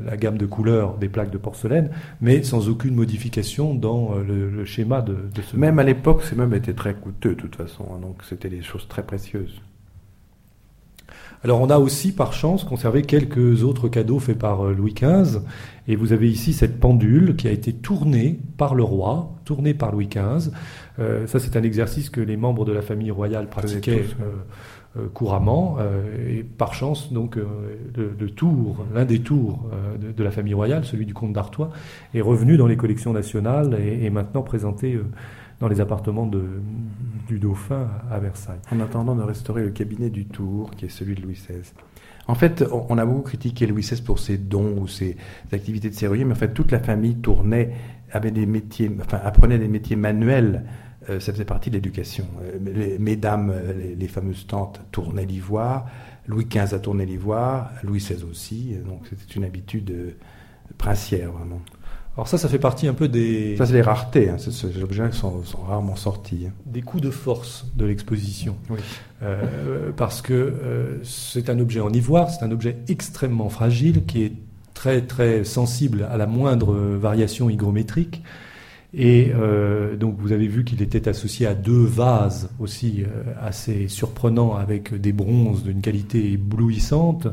la, 0.06 0.18
gamme 0.18 0.38
de 0.38 0.46
couleurs 0.46 0.98
des 0.98 1.10
plaques 1.10 1.32
de 1.32 1.38
porcelaine, 1.38 1.90
mais 2.22 2.44
sans 2.44 2.70
aucune 2.70 2.96
modification 2.96 3.74
dans 3.74 4.14
euh, 4.16 4.52
le, 4.52 4.66
schéma 4.66 5.02
de, 5.02 5.14
de 5.34 5.42
ce. 5.42 5.58
Même 5.58 5.80
à 5.80 5.84
l'époque, 5.84 6.24
ces 6.24 6.36
meubles 6.36 6.56
étaient 6.56 6.74
très 6.74 6.94
coûteux 6.94 7.36
de 7.36 7.42
toute 7.42 7.56
façon, 7.56 7.86
hein, 7.92 8.00
donc 8.02 8.18
c'était 8.28 8.50
des 8.50 8.62
choses 8.62 8.88
très 8.88 9.04
précieuses. 9.04 9.62
Alors 11.44 11.60
on 11.60 11.70
a 11.72 11.80
aussi 11.80 12.12
par 12.12 12.34
chance 12.34 12.64
conservé 12.64 13.02
quelques 13.02 13.64
autres 13.64 13.90
cadeaux 13.90 14.20
faits 14.20 14.38
par 14.38 14.68
euh, 14.68 14.74
Louis 14.74 14.94
XV. 14.94 15.40
Et 15.88 15.96
vous 15.96 16.14
avez 16.14 16.30
ici 16.30 16.54
cette 16.54 16.80
pendule 16.80 17.36
qui 17.36 17.48
a 17.48 17.52
été 17.52 17.74
tournée 17.74 18.40
par 18.58 18.76
le 18.76 18.84
roi, 18.84 19.32
tournée 19.44 19.74
par 19.74 19.92
Louis 19.92 20.08
XV. 20.08 20.52
Euh, 21.00 21.26
ça 21.26 21.40
c'est 21.40 21.58
un 21.58 21.64
exercice 21.64 22.12
que 22.12 22.22
les 22.22 22.38
membres 22.38 22.64
de 22.64 22.72
la 22.72 22.84
famille 22.84 23.10
royale 23.10 23.48
pratiquaient 23.48 24.06
euh, 24.22 25.08
couramment. 25.14 25.78
et 26.28 26.44
par 26.44 26.74
chance, 26.74 27.14
donc, 27.14 27.38
le, 27.38 28.30
tour, 28.30 28.86
l'un 28.94 29.06
des 29.06 29.20
tours 29.20 29.70
de, 29.98 30.22
la 30.22 30.32
famille 30.32 30.54
royale, 30.54 30.84
celui 30.84 31.06
du 31.06 31.14
comte 31.14 31.32
d'Artois, 31.32 31.70
est 32.14 32.20
revenu 32.20 32.58
dans 32.58 32.68
les 32.68 32.76
collections 32.76 33.14
nationales 33.14 33.80
et 33.82 34.06
est 34.06 34.10
maintenant 34.10 34.42
présenté 34.42 35.00
dans 35.62 35.68
les 35.68 35.80
appartements 35.80 36.26
de, 36.26 36.44
du 37.28 37.40
dauphin 37.40 37.88
à 38.10 38.20
Versailles. 38.20 38.60
En 38.72 38.80
attendant 38.80 39.16
de 39.16 39.22
restaurer 39.22 39.64
le 39.64 39.70
cabinet 39.70 40.10
du 40.10 40.26
Tour, 40.26 40.72
qui 40.72 40.86
est 40.86 40.90
celui 40.90 41.16
de 41.16 41.22
Louis 41.22 41.36
XVI. 41.36 41.62
En 42.28 42.36
fait, 42.36 42.66
on 42.72 42.98
a 42.98 43.06
beaucoup 43.06 43.22
critiqué 43.22 43.68
Louis 43.68 43.82
XVI 43.82 44.02
pour 44.02 44.20
ses 44.20 44.38
dons 44.38 44.78
ou 44.80 44.88
ses 44.88 45.18
activités 45.52 45.90
de 45.90 45.96
serrurier, 45.96 46.26
mais 46.26 46.34
en 46.34 46.36
fait, 46.36 46.54
toute 46.54 46.72
la 46.72 46.80
famille 46.80 47.16
tournait, 47.16 47.74
avait 48.12 48.32
des 48.32 48.46
métiers, 48.46 48.92
enfin, 49.00 49.20
apprenait 49.24 49.60
des 49.60 49.68
métiers 49.68 49.96
manuels. 49.96 50.66
Euh, 51.10 51.20
ça 51.20 51.32
faisait 51.32 51.46
partie 51.46 51.70
de 51.70 51.76
l'éducation. 51.76 52.26
Euh, 52.44 52.98
mesdames, 53.00 53.52
euh, 53.54 53.96
les, 53.98 54.08
fameuses 54.08 54.48
tantes, 54.48 54.82
tournaient 54.92 55.26
l'ivoire. 55.26 55.88
Louis 56.28 56.46
XV 56.46 56.74
a 56.76 56.80
tourné 56.80 57.06
l'ivoire, 57.06 57.72
Louis 57.84 58.00
XVI 58.00 58.24
aussi. 58.24 58.76
Donc, 58.86 59.08
c'était 59.10 59.34
une 59.34 59.44
habitude 59.44 60.16
princière, 60.78 61.32
vraiment. 61.32 61.62
Alors 62.18 62.28
ça, 62.28 62.38
ça 62.38 62.50
fait 62.50 62.60
partie 62.60 62.88
un 62.88 62.94
peu 62.94 63.08
des... 63.08 63.56
Ça, 63.58 63.66
c'est 63.66 63.74
les 63.74 63.82
raretés, 63.82 64.30
hein. 64.30 64.38
ces 64.38 64.84
objets 64.84 65.12
sont, 65.14 65.44
sont, 65.44 65.60
rarement 65.60 65.96
sortis. 65.96 66.48
Hein. 66.48 66.52
Des 66.66 66.82
coups 66.82 67.02
de 67.02 67.10
force 67.10 67.66
de 67.76 67.86
l'exposition. 67.86 68.58
Oui. 68.70 68.80
Euh, 69.24 69.92
parce 69.96 70.22
que 70.22 70.34
euh, 70.34 70.98
c'est 71.04 71.50
un 71.50 71.58
objet 71.60 71.80
en 71.80 71.92
ivoire, 71.92 72.30
c'est 72.30 72.44
un 72.44 72.52
objet 72.52 72.78
extrêmement 72.90 73.50
fragile, 73.50 74.06
qui 74.06 74.24
est 74.24 74.34
très 74.74 75.02
très 75.02 75.46
sensible 75.46 76.08
à 76.12 76.18
la 76.18 76.28
moindre 76.28 76.74
variation 76.74 77.50
hygrométrique. 77.50 78.24
Et 78.94 79.32
euh, 79.34 79.96
donc 79.96 80.18
vous 80.20 80.34
avez 80.34 80.48
vu 80.48 80.66
qu'il 80.66 80.82
était 80.82 81.08
associé 81.08 81.48
à 81.48 81.54
deux 81.54 81.86
vases 81.86 82.50
aussi 82.60 83.06
assez 83.40 83.88
surprenants 83.88 84.54
avec 84.56 84.94
des 84.94 85.14
bronzes 85.14 85.64
d'une 85.64 85.80
qualité 85.80 86.34
éblouissante. 86.34 87.28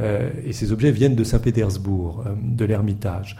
et 0.00 0.52
ces 0.52 0.72
objets 0.72 0.90
viennent 0.90 1.14
de 1.14 1.22
Saint-Pétersbourg, 1.22 2.24
de 2.42 2.64
l'Ermitage. 2.64 3.36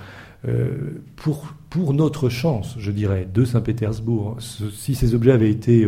Pour, 1.17 1.55
pour 1.69 1.93
notre 1.93 2.29
chance, 2.29 2.77
je 2.79 2.91
dirais, 2.91 3.29
de 3.33 3.45
Saint-Pétersbourg, 3.45 4.37
si 4.41 4.95
ces 4.95 5.15
objets 5.15 5.33
avaient 5.33 5.51
été 5.51 5.87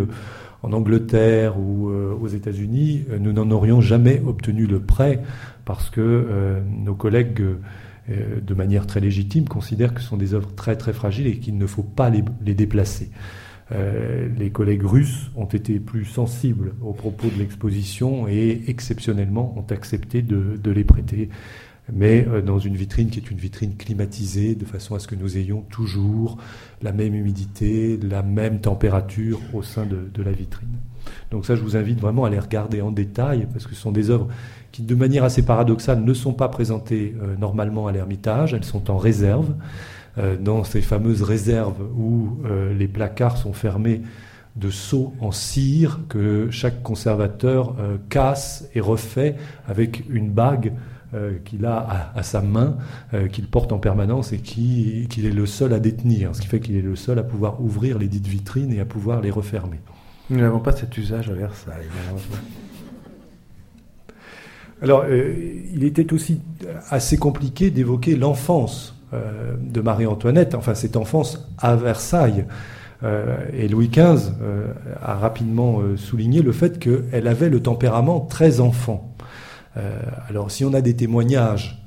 en 0.63 0.73
Angleterre 0.73 1.59
ou 1.59 1.91
aux 1.91 2.29
États-Unis, 2.29 3.05
nous 3.19 3.33
n'en 3.33 3.51
aurions 3.51 3.81
jamais 3.81 4.23
obtenu 4.27 4.67
le 4.67 4.81
prêt 4.81 5.23
parce 5.65 5.89
que 5.89 6.61
nos 6.85 6.95
collègues 6.95 7.43
euh, 8.11 8.41
de 8.41 8.55
manière 8.55 8.89
très 8.89 8.99
légitime, 8.99 9.47
considèrent 9.47 9.95
que 9.95 10.01
ce 10.01 10.09
sont 10.09 10.17
des 10.17 10.35
œuvres 10.35 10.53
très 10.57 10.75
très 10.75 10.93
fragiles 10.93 11.29
et 11.29 11.39
qu'il 11.39 11.57
ne 11.57 11.67
faut 11.67 11.85
pas 11.85 12.11
les, 12.11 12.55
déplacer. 12.55 13.11
Euh, 13.71 14.29
les 14.37 14.51
collègues 14.51 14.83
russes 14.83 15.31
ont 15.37 15.45
été 15.45 15.79
plus 15.79 16.05
sensibles 16.05 16.75
aux 16.83 16.95
propos 16.95 17.29
de 17.29 17.39
l'exposition 17.39 18.27
et 18.27 18.63
exceptionnellement 18.67 19.55
ont 19.57 19.73
accepté 19.73 20.21
de, 20.21 20.59
les 20.69 20.83
prêter, 20.83 21.29
mais 21.95 22.27
euh, 22.27 22.41
dans 22.41 22.59
une 22.59 22.77
vitrine 22.77 23.11
qui 23.11 23.19
est 23.19 23.31
une 23.31 23.39
vitrine 23.39 23.77
climatisée, 23.77 24.55
de 24.55 24.65
façon 24.65 24.95
à 24.95 24.99
ce 24.99 25.07
que 25.07 25.15
nous 25.15 25.37
ayons 25.37 25.63
toujours 25.63 26.39
la 26.81 26.93
même 26.93 27.15
humidité, 27.15 27.99
la 28.03 28.23
même 28.23 28.61
température 28.61 29.41
au 29.53 29.63
sein 29.63 29.87
de, 29.87 30.23
la 30.23 30.33
vitrine. 30.33 30.69
Donc 31.31 31.45
ça, 31.45 31.55
je 31.55 31.63
vous 31.63 31.77
invite 31.77 32.01
vraiment 32.01 32.25
à 32.25 32.31
les 32.31 32.39
regarder 32.39 32.81
en 32.81 32.91
détail, 32.91 33.47
parce 33.53 33.67
que 33.67 33.75
ce 33.75 33.81
sont 33.81 33.93
des 33.93 34.11
œuvres 34.11 34.29
qui, 34.71 34.83
de 34.83 34.95
manière 34.95 35.25
assez 35.25 35.45
paradoxale, 35.45 36.03
ne 36.03 36.15
sont 36.15 36.33
pas 36.33 36.49
présentées 36.49 37.15
euh, 37.21 37.37
normalement 37.37 37.87
à 37.87 37.93
l'Ermitage, 37.93 38.55
elles 38.55 38.65
sont 38.65 38.91
en 38.91 38.97
réserve, 38.97 39.53
euh, 40.19 40.37
dans 40.37 40.65
ces 40.65 40.81
fameuses 40.81 41.23
réserves 41.23 41.83
où 41.97 42.39
les 42.77 42.89
placards 42.89 43.37
sont 43.37 43.53
fermés 43.53 44.03
de 44.57 44.69
seaux 44.69 45.15
en 45.21 45.33
cire 45.33 46.01
que 46.11 46.51
chaque 46.51 46.83
conservateur 46.83 47.75
casse 48.11 48.69
et 48.75 48.81
refait 48.81 49.37
avec 49.67 50.05
une 50.11 50.31
bague 50.31 50.75
qu'il 51.45 51.67
a 51.67 52.13
à, 52.15 52.23
sa 52.23 52.41
main, 52.41 52.77
qu'il 53.33 53.47
porte 53.47 53.73
en 53.73 53.79
permanence 53.79 54.33
et 54.33 54.39
qu'il 54.39 55.27
est 55.27 55.31
le 55.31 55.47
seul 55.47 55.73
à 55.73 55.79
détenir, 55.79 56.35
ce 56.35 56.41
qui 56.41 56.47
fait 56.47 56.61
qu'il 56.61 56.77
est 56.77 56.83
le 56.83 56.97
seul 56.97 57.19
à 57.19 57.23
pouvoir 57.23 57.61
ouvrir 57.61 57.99
les 57.99 58.09
dites 58.09 58.27
vitrines 58.27 58.73
et 58.73 58.81
à 58.81 58.85
pouvoir 58.85 59.21
les 59.21 59.31
refermer. 59.31 59.81
Nous 60.31 60.41
n'avons 60.41 60.61
pas 60.61 60.73
cet 60.73 60.97
usage 60.97 61.29
à 61.29 61.35
Versailles, 61.35 61.89
malheureusement. 61.95 62.37
Alors, 64.83 65.05
euh, 65.09 65.33
il 65.73 65.85
était 65.85 66.13
aussi 66.13 66.41
assez 66.91 67.17
compliqué 67.17 67.71
d'évoquer 67.71 68.17
l'enfance 68.17 68.97
euh, 69.15 69.55
de 69.61 69.81
Marie-Antoinette, 69.81 70.57
enfin 70.57 70.75
cette 70.75 70.97
enfance 70.97 71.49
à 71.59 71.77
Versailles. 71.77 72.47
Euh, 73.05 73.37
et 73.53 73.69
Louis 73.69 73.89
XV 73.89 74.33
a 75.01 75.15
rapidement 75.15 75.81
souligné 75.97 76.43
le 76.43 76.53
fait 76.53 76.79
qu'elle 76.79 77.29
avait 77.29 77.49
le 77.49 77.61
tempérament 77.61 78.21
très 78.21 78.61
enfant. 78.61 79.12
Alors, 80.29 80.51
si 80.51 80.65
on 80.65 80.75
a 80.75 80.81
des 80.81 80.95
témoignages 80.95 81.83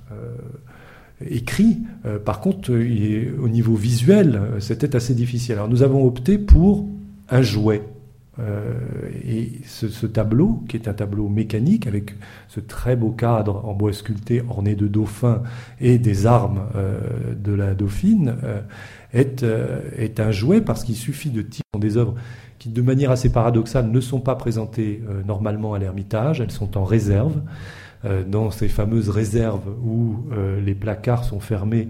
écrits, 1.29 1.79
par 2.25 2.39
contre, 2.39 2.71
au 2.71 3.47
niveau 3.47 3.75
visuel, 3.75 4.41
c'était 4.59 4.95
assez 4.95 5.13
difficile. 5.13 5.53
Alors, 5.53 5.69
nous 5.69 5.83
avons 5.83 6.05
opté 6.05 6.37
pour 6.37 6.87
un 7.29 7.41
jouet. 7.41 7.83
Euh, 8.37 8.73
et 9.25 9.61
ce, 9.65 10.05
tableau, 10.05 10.63
qui 10.67 10.75
est 10.75 10.87
un 10.89 10.93
tableau 10.93 11.29
mécanique 11.29 11.87
avec 11.87 12.15
ce 12.49 12.59
très 12.59 12.95
beau 12.95 13.11
cadre 13.11 13.65
en 13.65 13.73
bois 13.73 13.93
sculpté 13.93 14.43
orné 14.49 14.75
de 14.75 14.87
dauphins 14.87 15.41
et 15.79 15.97
des 15.97 16.25
armes 16.25 16.63
euh, 16.75 16.99
de 17.33 17.53
la 17.53 17.73
dauphine, 17.75 18.35
euh, 18.43 18.61
est, 19.13 19.45
est, 19.97 20.19
un 20.19 20.31
jouet 20.31 20.59
parce 20.59 20.83
qu'il 20.83 20.95
suffit 20.95 21.29
de 21.29 21.41
tirer 21.41 21.63
des 21.79 21.95
œuvres 21.95 22.15
de 22.65 22.81
manière 22.81 23.11
assez 23.11 23.31
paradoxale, 23.31 23.89
ne 23.89 23.99
sont 23.99 24.19
pas 24.19 24.35
présentées 24.35 25.01
normalement 25.25 25.73
à 25.73 25.79
l'Ermitage, 25.79 26.41
elles 26.41 26.51
sont 26.51 26.77
en 26.77 26.83
réserve, 26.83 27.41
dans 28.27 28.51
ces 28.51 28.67
fameuses 28.67 29.09
réserves 29.09 29.67
où 29.83 30.25
les 30.63 30.75
placards 30.75 31.23
sont 31.23 31.39
fermés 31.39 31.89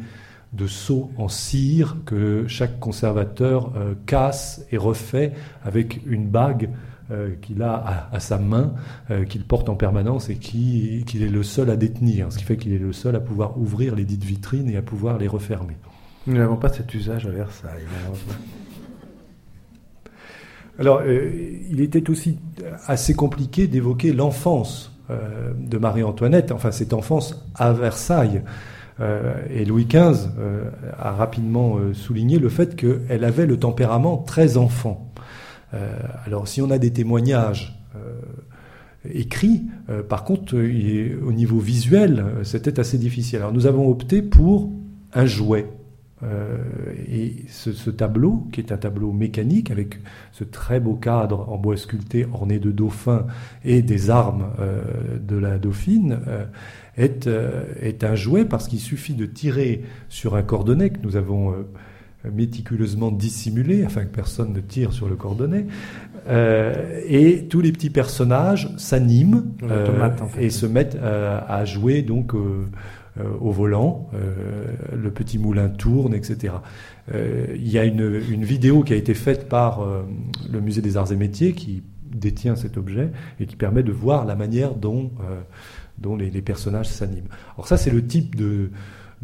de 0.55 0.67
seaux 0.67 1.11
en 1.17 1.28
cire 1.28 1.97
que 2.05 2.47
chaque 2.47 2.80
conservateur 2.80 3.73
euh, 3.76 3.93
casse 4.05 4.65
et 4.71 4.78
refait 4.78 5.34
avec 5.63 6.01
une 6.05 6.28
bague 6.28 6.69
euh, 7.11 7.36
qu'il 7.41 7.61
a 7.61 8.09
à, 8.11 8.19
sa 8.19 8.38
main, 8.38 8.73
euh, 9.11 9.26
qu'il 9.26 9.43
porte 9.43 9.69
en 9.69 9.76
permanence 9.76 10.30
et 10.30 10.36
qu'il 10.36 11.21
est 11.21 11.30
le 11.30 11.43
seul 11.43 11.69
à 11.69 11.76
détenir, 11.76 12.32
ce 12.32 12.38
qui 12.38 12.43
fait 12.43 12.57
qu'il 12.57 12.73
est 12.73 12.80
le 12.80 12.93
seul 12.93 13.15
à 13.15 13.19
pouvoir 13.19 13.59
ouvrir 13.59 13.95
les 13.95 14.05
dites 14.05 14.23
vitrines 14.23 14.69
et 14.69 14.78
à 14.78 14.82
pouvoir 14.82 15.17
les 15.17 15.28
refermer. 15.28 15.78
Nous 16.26 16.38
n'avons 16.38 16.57
pas 16.57 16.69
cet 16.69 16.93
usage 16.93 17.28
à 17.28 17.30
Versailles. 17.30 17.84
Alors, 20.80 21.03
il 21.05 21.80
était 21.80 22.09
aussi 22.09 22.38
assez 22.86 23.13
compliqué 23.13 23.67
d'évoquer 23.67 24.11
l'enfance 24.11 24.91
de 25.09 25.78
Marie-Antoinette, 25.78 26.51
enfin 26.51 26.71
cette 26.71 26.93
enfance 26.93 27.45
à 27.55 27.71
Versailles. 27.71 28.41
Euh, 29.01 29.34
et 29.49 29.65
Louis 29.65 29.86
XV 29.86 30.30
euh, 30.39 30.69
a 30.97 31.11
rapidement 31.11 31.78
euh, 31.78 31.93
souligné 31.93 32.39
le 32.39 32.47
fait 32.47 32.76
qu'elle 32.76 33.26
avait 33.26 33.45
le 33.45 33.57
tempérament 33.57 34.17
très 34.17 34.57
enfant. 34.57 35.11
alors 36.26 36.47
si 36.47 36.61
on 36.61 36.71
a 36.71 36.78
des 36.78 36.93
témoignages 36.93 37.78
écrits, 39.13 39.63
par 40.07 40.23
contre, 40.23 40.55
au 40.55 41.32
niveau 41.34 41.59
visuel, 41.59 42.23
c'était 42.43 42.80
assez 42.80 42.97
difficile. 42.97 43.39
Alors 43.39 43.51
nous 43.51 43.65
avons 43.65 43.89
opté 43.89 44.21
pour 44.21 44.71
un 45.11 45.26
jouet. 45.26 45.67
Et 46.24 47.36
ce, 47.49 47.89
tableau, 47.89 48.47
qui 48.51 48.61
est 48.61 48.72
un 48.72 48.78
tableau 48.78 49.11
mécanique 49.11 49.70
avec 49.70 49.99
ce 50.32 50.43
très 50.43 50.80
beau 50.80 50.95
cadre 50.95 51.49
en 51.49 51.57
bois 51.57 51.78
sculpté 51.78 52.26
orné 52.34 52.57
de 52.57 52.72
dauphins 52.72 53.28
et 53.63 53.82
des 53.82 54.09
armes 54.09 54.47
de 55.22 55.38
la 55.38 55.57
dauphine, 55.59 56.20
est, 56.97 57.28
euh, 57.28 57.63
est 57.82 58.03
un 58.03 58.16
jouet 58.16 58.45
parce 58.45 58.68
qu'il 58.68 58.80
suffit 58.80 59.13
de 59.13 59.26
tirer 59.26 59.84
sur 60.09 60.36
un 60.36 60.43
cordonnet 60.43 60.89
que 60.89 60.99
nous 61.03 61.16
avons 61.16 61.51
euh, 61.51 61.63
méticuleusement 62.32 63.11
dissimulé 63.11 63.84
afin 63.84 64.03
que 64.03 64.11
personne 64.11 64.53
ne 64.53 64.59
tire 64.59 64.93
sur 64.93 65.07
le 65.07 65.16
cordonnet. 65.16 65.68
Euh, 66.28 67.01
et 67.07 67.45
tous 67.47 67.61
les 67.61 67.72
petits 67.72 67.91
personnages 67.91 68.70
s'animent 68.78 69.43
et 70.39 70.49
se 70.49 70.66
mettent 70.66 70.97
à 70.97 71.66
jouer 71.66 72.01
donc 72.01 72.34
au 73.39 73.51
volant. 73.51 74.09
le 74.93 75.11
petit 75.11 75.38
moulin 75.39 75.70
tourne, 75.70 76.13
etc. 76.13 76.53
Il 77.13 77.70
y 77.70 77.78
a 77.78 77.86
une, 77.86 78.43
vidéo 78.43 78.84
qui 78.84 78.93
a 78.93 78.95
été 78.95 79.13
faite 79.13 79.47
par 79.47 79.86
le 80.49 80.61
musée 80.61 80.82
des 80.82 80.97
arts 80.97 81.11
et 81.11 81.16
métiers 81.16 81.53
qui 81.53 81.84
détient 82.16 82.55
cet 82.55 82.78
objet 82.78 83.11
et 83.39 83.45
qui 83.45 83.55
permet 83.55 83.84
de 83.84 83.91
voir 83.91 84.26
la 84.26 84.36
manière 84.36 84.74
dont 84.76 85.11
les, 86.18 86.41
personnages 86.41 86.89
s'animent. 86.89 87.28
Alors 87.55 87.68
ça, 87.68 87.78
c'est 87.78 87.91
le 87.91 88.05
type 88.05 88.36
de, 88.36 88.72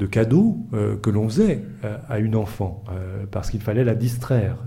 cadeau 0.10 0.58
euh, 0.74 0.98
que 0.98 1.12
l'on 1.12 1.30
faisait 1.30 1.64
euh, 1.84 1.98
à 2.10 2.18
une 2.18 2.36
enfant, 2.36 2.84
euh, 2.89 3.26
parce 3.30 3.52
qu'il 3.52 3.62
fallait 3.62 3.84
la 3.84 3.94
distraire. 3.94 4.58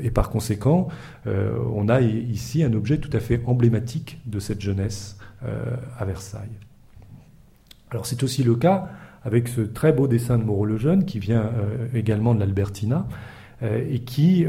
Et, 0.00 0.10
par 0.10 0.30
conséquent, 0.30 0.88
on 1.26 1.88
a 1.88 2.00
ici 2.00 2.62
un 2.62 2.72
objet 2.72 2.98
tout 2.98 3.14
à 3.16 3.20
fait 3.20 3.42
emblématique 3.46 4.20
de 4.26 4.38
cette 4.38 4.60
jeunesse 4.60 5.18
à 5.98 6.04
Versailles. 6.04 6.58
Alors 7.94 8.04
c'est 8.04 8.22
aussi 8.22 8.42
le 8.42 8.54
cas 8.54 8.88
avec 9.24 9.48
ce 9.48 9.62
très 9.62 9.92
beau 9.92 10.06
dessin 10.06 10.36
de 10.36 10.44
Moreau 10.44 10.66
le 10.66 10.76
Jeune, 10.76 11.06
qui 11.06 11.18
vient 11.18 11.50
également 11.94 12.34
de 12.34 12.40
l'Albertina, 12.40 13.06
et 13.62 14.00
qui 14.00 14.44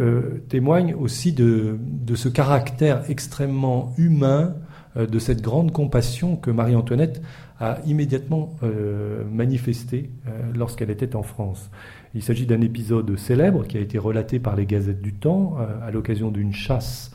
témoigne 0.49 0.93
aussi 0.95 1.31
de, 1.31 1.77
de, 1.79 2.15
ce 2.15 2.27
caractère 2.27 3.09
extrêmement 3.09 3.93
humain 3.97 4.55
euh, 4.97 5.07
de 5.07 5.19
cette 5.19 5.41
grande 5.41 5.71
compassion 5.71 6.35
que 6.35 6.51
Marie-Antoinette 6.51 7.21
a 7.59 7.79
immédiatement 7.85 8.55
euh, 8.63 9.23
manifestée 9.29 10.09
euh, 10.27 10.51
lorsqu'elle 10.55 10.89
était 10.89 11.15
en 11.15 11.23
France. 11.23 11.69
Il 12.13 12.23
s'agit 12.23 12.45
d'un 12.45 12.61
épisode 12.61 13.17
célèbre 13.17 13.65
qui 13.65 13.77
a 13.77 13.81
été 13.81 13.97
relaté 13.97 14.39
par 14.39 14.55
les 14.55 14.65
gazettes 14.65 15.01
du 15.01 15.13
temps 15.13 15.57
à 15.85 15.91
l'occasion 15.91 16.31
d'une 16.31 16.53
chasse 16.53 17.11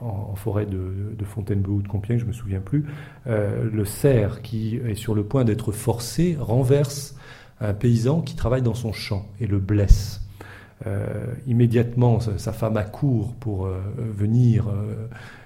en, 0.00 0.34
forêt 0.36 0.66
de, 0.66 1.24
Fontainebleau 1.24 1.74
ou 1.74 1.82
de 1.82 1.88
Compiègne, 1.88 2.18
je 2.18 2.24
ne 2.24 2.28
me 2.28 2.32
souviens 2.32 2.60
plus. 2.60 2.84
le 3.26 3.84
cerf 3.84 4.42
qui 4.42 4.76
est 4.76 4.94
sur 4.94 5.14
le 5.14 5.24
point 5.24 5.44
d'être 5.44 5.72
forcé 5.72 6.36
renverse 6.38 7.16
un 7.60 7.74
paysan 7.74 8.20
qui 8.20 8.36
travaille 8.36 8.62
dans 8.62 8.74
son 8.74 8.92
champ 8.92 9.26
et 9.40 9.46
le 9.46 9.58
blesse. 9.58 10.20
immédiatement, 11.46 12.20
sa, 12.20 12.52
femme 12.52 12.76
accourt 12.76 13.34
pour 13.34 13.68
venir 13.96 14.66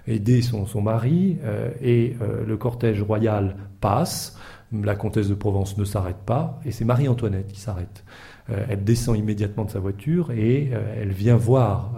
aider 0.09 0.42
son, 0.42 0.80
mari, 0.80 1.38
euh, 1.44 1.70
et 1.80 2.16
euh, 2.20 2.44
le 2.44 2.57
cortège 2.57 3.03
royal 3.03 3.57
passe. 3.80 4.36
La 4.72 4.96
comtesse 4.96 5.28
de 5.28 5.34
Provence 5.34 5.78
ne 5.78 5.84
s'arrête 5.84 6.24
pas, 6.26 6.61
et 6.64 6.72
c'est 6.72 6.84
Marie-Antoinette 6.84 7.46
qui 7.53 7.61
s'arrête. 7.61 8.05
Euh, 8.51 8.64
elle 8.68 8.84
descend 8.84 9.16
immédiatement 9.16 9.64
de 9.64 9.70
sa 9.70 9.78
voiture 9.78 10.30
et 10.30 10.70
elle 11.01 11.12
vient 11.12 11.36
voir 11.36 11.92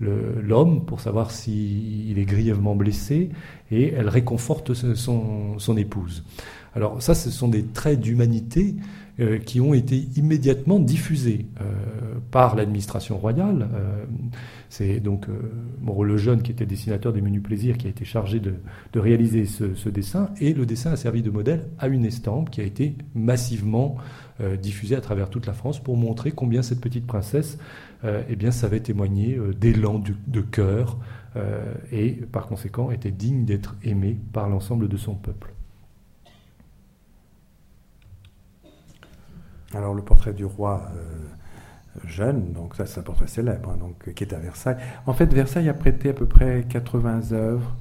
l'homme 0.00 0.84
pour 0.84 1.00
savoir 1.00 1.30
s'il 1.30 2.18
est 2.18 2.24
grièvement 2.24 2.76
blessé, 2.76 3.30
et 3.70 3.92
elle 3.92 4.08
réconforte 4.08 4.72
son, 4.74 5.76
épouse. 5.76 6.24
Alors 6.74 7.02
ça, 7.02 7.14
ce 7.14 7.30
sont 7.30 7.48
des 7.48 7.64
traits 7.64 8.00
d'humanité 8.00 8.76
qui 9.44 9.60
ont 9.60 9.74
été 9.74 10.06
immédiatement 10.16 10.78
diffusés 10.78 11.46
par 12.30 12.54
l'administration 12.54 13.18
royale. 13.18 13.68
C'est 14.70 15.00
donc 15.00 15.26
Moreau 15.80 16.04
le 16.04 16.16
Jeune, 16.16 16.42
qui 16.42 16.52
était 16.52 16.66
dessinateur 16.66 17.12
des 17.12 17.20
menus 17.20 17.42
plaisirs, 17.42 17.78
qui 17.78 17.86
a 17.86 17.90
été 17.90 18.04
chargé 18.04 18.40
de, 18.40 18.54
réaliser 18.94 19.46
ce, 19.46 19.88
dessin. 19.88 20.30
Et 20.40 20.52
le 20.54 20.66
dessin 20.66 20.92
a 20.92 20.96
servi 20.96 21.22
de 21.22 21.30
modèle 21.30 21.66
à 21.78 21.88
une 21.88 22.04
estampe 22.04 22.50
qui 22.50 22.60
a 22.60 22.64
été 22.64 22.94
massivement 23.14 23.96
diffusée 24.60 24.94
à 24.94 25.00
travers 25.00 25.30
toute 25.30 25.46
la 25.46 25.52
France 25.52 25.82
pour 25.82 25.96
montrer 25.96 26.30
combien 26.30 26.62
cette 26.62 26.80
petite 26.80 27.06
princesse 27.06 27.58
eh 28.04 28.36
bien, 28.36 28.52
savait 28.52 28.80
témoigner 28.80 29.38
d'élan 29.58 30.00
de 30.26 30.40
cœur, 30.40 30.96
euh, 31.36 31.74
et 31.92 32.12
par 32.12 32.46
conséquent 32.46 32.90
était 32.90 33.10
digne 33.10 33.44
d'être 33.44 33.76
aimé 33.82 34.18
par 34.32 34.48
l'ensemble 34.48 34.88
de 34.88 34.96
son 34.96 35.14
peuple. 35.14 35.52
Alors 39.74 39.94
le 39.94 40.02
portrait 40.02 40.32
du 40.32 40.46
roi 40.46 40.90
euh, 40.96 42.06
jeune, 42.06 42.52
donc 42.52 42.74
ça 42.74 42.86
c'est 42.86 43.00
un 43.00 43.02
portrait 43.02 43.26
célèbre, 43.26 43.70
hein, 43.70 43.76
donc, 43.76 44.12
qui 44.14 44.24
est 44.24 44.32
à 44.32 44.38
Versailles. 44.38 44.78
En 45.06 45.12
fait, 45.12 45.32
Versailles 45.32 45.68
a 45.68 45.74
prêté 45.74 46.08
à 46.08 46.14
peu 46.14 46.26
près 46.26 46.64
80 46.68 47.32
œuvres. 47.32 47.76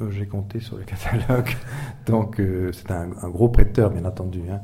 Euh, 0.00 0.10
j'ai 0.10 0.26
compté 0.26 0.60
sur 0.60 0.76
le 0.76 0.84
catalogue. 0.84 1.50
donc 2.06 2.40
c'est 2.72 2.90
un, 2.92 3.08
gros 3.28 3.48
prêteur, 3.48 3.90
bien 3.90 4.04
entendu. 4.04 4.42
Hein. 4.50 4.60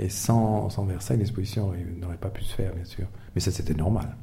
Et 0.00 0.08
sans, 0.08 0.68
Versailles, 0.86 1.18
l'exposition 1.18 1.72
n'aurait 2.00 2.16
pas 2.16 2.30
pu 2.30 2.42
se 2.42 2.54
faire, 2.54 2.74
bien 2.74 2.84
sûr. 2.84 3.04
Mais 3.34 3.40
ça, 3.40 3.50
c'était 3.50 3.74
normal. 3.74 4.16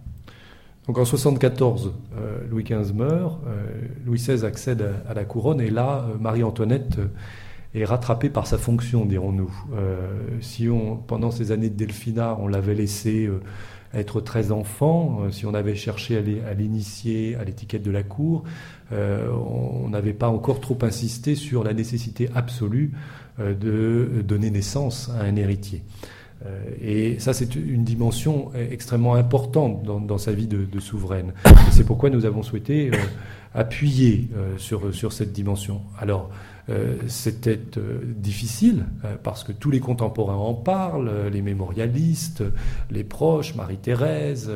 Donc 0.87 0.97
en 0.97 1.05
74, 1.05 1.93
euh, 2.15 2.39
Louis 2.49 2.63
XV 2.63 2.93
meurt, 2.93 3.39
euh, 3.45 3.65
Louis 4.05 4.17
XVI 4.17 4.45
accède 4.45 4.89
à, 5.07 5.13
la 5.13 5.25
couronne 5.25 5.59
et 5.59 5.69
là, 5.69 6.07
euh, 6.09 6.17
Marie-Antoinette 6.17 6.97
est 7.75 7.83
rattrapée 7.83 8.29
par 8.29 8.47
sa 8.47 8.57
fonction, 8.57 9.05
dirons-nous. 9.05 9.51
si 10.39 10.69
on, 10.69 10.95
pendant 10.95 11.29
ces 11.29 11.51
années 11.51 11.69
de 11.69 11.75
Delphina, 11.75 12.37
on 12.39 12.47
l'avait 12.47 12.73
laissé 12.73 13.29
être 13.93 14.21
très 14.21 14.51
enfant, 14.51 15.29
si 15.31 15.45
on 15.45 15.53
avait 15.53 15.75
cherché 15.75 16.17
à 16.49 16.53
l'initier 16.53 17.35
à 17.35 17.43
l'étiquette 17.43 17.83
de 17.83 17.91
la 17.91 18.03
cour, 18.03 18.45
on 18.91 19.89
n'avait 19.89 20.13
pas 20.13 20.29
encore 20.29 20.61
trop 20.61 20.77
insisté 20.81 21.35
sur 21.35 21.63
la 21.63 21.73
nécessité 21.73 22.29
absolue 22.33 22.93
de 23.39 24.23
donner 24.23 24.49
naissance 24.49 25.09
à 25.19 25.23
un 25.23 25.35
héritier. 25.35 25.83
Euh, 26.45 26.63
et 26.81 27.19
ça, 27.19 27.33
c'est 27.33 27.55
une 27.55 27.83
dimension 27.83 28.51
extrêmement 28.71 29.15
importante 29.15 29.83
dans, 29.83 30.17
sa 30.17 30.31
vie 30.31 30.47
de, 30.47 30.79
souveraine. 30.79 31.33
c'est 31.71 31.85
pourquoi 31.85 32.09
nous 32.09 32.25
avons 32.25 32.43
souhaité 32.43 32.91
euh, 32.93 32.97
appuyer 33.53 34.29
euh, 34.35 34.57
sur, 34.57 34.93
sur 34.93 35.13
cette 35.13 35.33
dimension. 35.33 35.81
Alors, 35.99 36.29
c'était 37.07 37.57
difficile 38.05 38.87
parce 39.23 39.45
que 39.45 39.53
tous 39.53 39.71
les 39.71 39.79
contemporains 39.79 40.35
en 40.35 40.53
parlent, 40.53 41.29
les 41.31 41.41
mémorialistes, 41.41 42.43
les 42.91 43.05
proches, 43.05 43.55
Marie-Thérèse, 43.55 44.51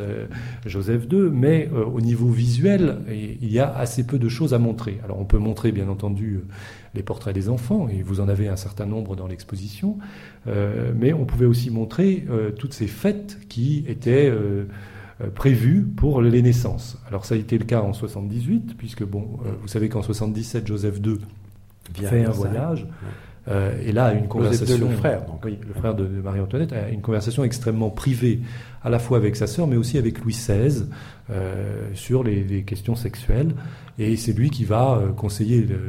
Joseph 0.65 1.03
II, 1.09 1.29
mais 1.31 1.69
au 1.69 2.01
niveau 2.01 2.27
visuel, 2.27 2.97
il 3.09 3.49
y 3.49 3.59
a 3.59 3.73
assez 3.73 4.05
peu 4.05 4.19
de 4.19 4.27
choses 4.27 4.53
à 4.53 4.59
montrer. 4.59 4.99
Alors 5.05 5.21
on 5.21 5.23
peut 5.23 5.37
montrer 5.37 5.71
bien 5.71 5.87
entendu 5.87 6.41
les 6.93 7.03
portraits 7.03 7.33
des 7.33 7.49
enfants, 7.49 7.87
et 7.87 8.01
vous 8.01 8.19
en 8.19 8.27
avez 8.27 8.47
un 8.47 8.55
certain 8.55 8.85
nombre 8.85 9.15
dans 9.15 9.27
l'exposition, 9.27 9.97
euh, 10.47 10.91
mais 10.95 11.13
on 11.13 11.25
pouvait 11.25 11.45
aussi 11.45 11.69
montrer 11.69 12.25
euh, 12.29 12.51
toutes 12.51 12.73
ces 12.73 12.87
fêtes 12.87 13.39
qui 13.47 13.85
étaient 13.87 14.29
euh, 14.29 14.65
prévues 15.35 15.83
pour 15.83 16.21
les 16.21 16.41
naissances. 16.41 16.97
Alors 17.07 17.25
ça 17.25 17.35
a 17.35 17.37
été 17.37 17.57
le 17.57 17.65
cas 17.65 17.81
en 17.81 17.93
78, 17.93 18.75
puisque 18.77 19.03
bon, 19.03 19.39
vous 19.61 19.67
savez 19.67 19.87
qu'en 19.87 20.01
77, 20.01 20.67
Joseph 20.67 20.99
II 21.05 21.19
fait 21.93 22.25
un 22.25 22.31
voyage. 22.31 22.87
Et 23.47 23.91
là, 23.91 24.13
une 24.13 24.27
conversation. 24.27 24.89
le 24.89 24.95
frère, 24.95 25.25
donc. 25.25 25.43
Oui, 25.43 25.57
le 25.67 25.73
frère 25.73 25.95
de, 25.95 26.05
Marie-Antoinette 26.05 26.73
a 26.73 26.89
une 26.89 27.01
conversation 27.01 27.43
extrêmement 27.43 27.89
privée, 27.89 28.39
à 28.83 28.89
la 28.89 28.99
fois 28.99 29.17
avec 29.17 29.35
sa 29.35 29.47
sœur, 29.47 29.67
mais 29.67 29.77
aussi 29.77 29.97
avec 29.97 30.19
Louis 30.19 30.33
XVI, 30.33 30.85
sur 31.93 32.23
les, 32.23 32.63
questions 32.63 32.95
sexuelles. 32.95 33.53
Et 33.99 34.15
c'est 34.15 34.33
lui 34.33 34.49
qui 34.49 34.63
va 34.63 35.01
conseiller 35.17 35.61
le, 35.61 35.79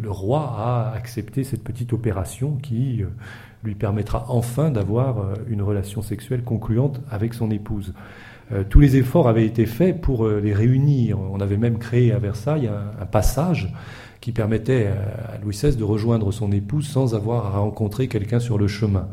le, 0.00 0.10
roi 0.10 0.54
à 0.58 0.92
accepter 0.94 1.44
cette 1.44 1.64
petite 1.64 1.92
opération 1.92 2.56
qui 2.62 3.04
lui 3.64 3.74
permettra 3.74 4.26
enfin 4.28 4.70
d'avoir 4.70 5.18
euh, 5.18 5.34
une 5.48 5.62
relation 5.62 6.02
sexuelle 6.02 6.42
concluante 6.42 7.00
avec 7.10 7.34
son 7.34 7.50
épouse. 7.50 7.92
Euh, 8.52 8.64
tous 8.68 8.80
les 8.80 8.96
efforts 8.96 9.28
avaient 9.28 9.44
été 9.44 9.66
faits 9.66 10.00
pour 10.00 10.26
euh, 10.26 10.40
les 10.40 10.54
réunir. 10.54 11.18
On 11.18 11.40
avait 11.40 11.56
même 11.56 11.78
créé 11.78 12.12
à 12.12 12.18
Versailles 12.18 12.68
un, 12.68 13.06
passage 13.06 13.72
qui 14.20 14.32
permettait 14.32 14.86
à 14.86 15.38
Louis 15.38 15.54
XVI 15.54 15.76
de 15.76 15.84
rejoindre 15.84 16.32
son 16.32 16.52
épouse 16.52 16.88
sans 16.88 17.14
avoir 17.14 17.46
à 17.46 17.58
rencontrer 17.58 18.08
quelqu'un 18.08 18.40
sur 18.40 18.58
le 18.58 18.68
chemin. 18.68 19.08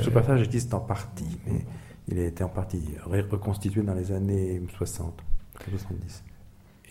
Ce 0.00 0.10
passage 0.10 0.42
existe 0.42 0.72
en 0.74 0.80
partie, 0.80 1.38
mais 1.46 1.64
il 2.08 2.18
a 2.18 2.24
été 2.24 2.44
en 2.44 2.48
partie 2.48 2.82
reconstitué 3.04 3.82
dans 3.82 3.94
les 3.94 4.12
années 4.12 4.62
60, 4.76 5.12
70. 5.70 6.22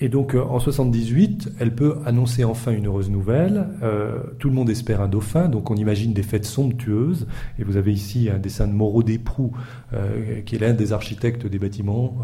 Et 0.02 0.10
donc 0.10 0.36
euh, 0.36 0.42
en 0.42 0.60
78, 0.60 1.54
elle 1.58 1.74
peut 1.74 1.96
annoncer 2.06 2.44
enfin 2.44 2.74
une 2.74 2.88
heureuse 2.88 3.10
nouvelle. 3.10 3.70
Euh, 3.82 4.20
tout 4.40 4.50
le 4.50 4.54
monde 4.54 4.70
espère 4.70 5.00
un 5.00 5.08
dauphin, 5.08 5.48
donc 5.48 5.72
on 5.72 5.76
imagine 5.76 6.12
des 6.12 6.24
fêtes 6.24 6.46
somptueuses. 6.46 7.28
Et 7.60 7.64
vous 7.64 7.78
avez 7.78 7.94
ici 7.94 8.30
un 8.30 8.38
dessin 8.38 8.68
de 8.68 8.74
Moreau 8.74 9.04
Desproux, 9.04 9.54
euh, 9.94 10.42
qui 10.42 10.56
est 10.56 10.60
l'un 10.60 10.74
des 10.74 10.92
architectes 10.92 11.48
des 11.48 11.60
bâtiments 11.60 12.18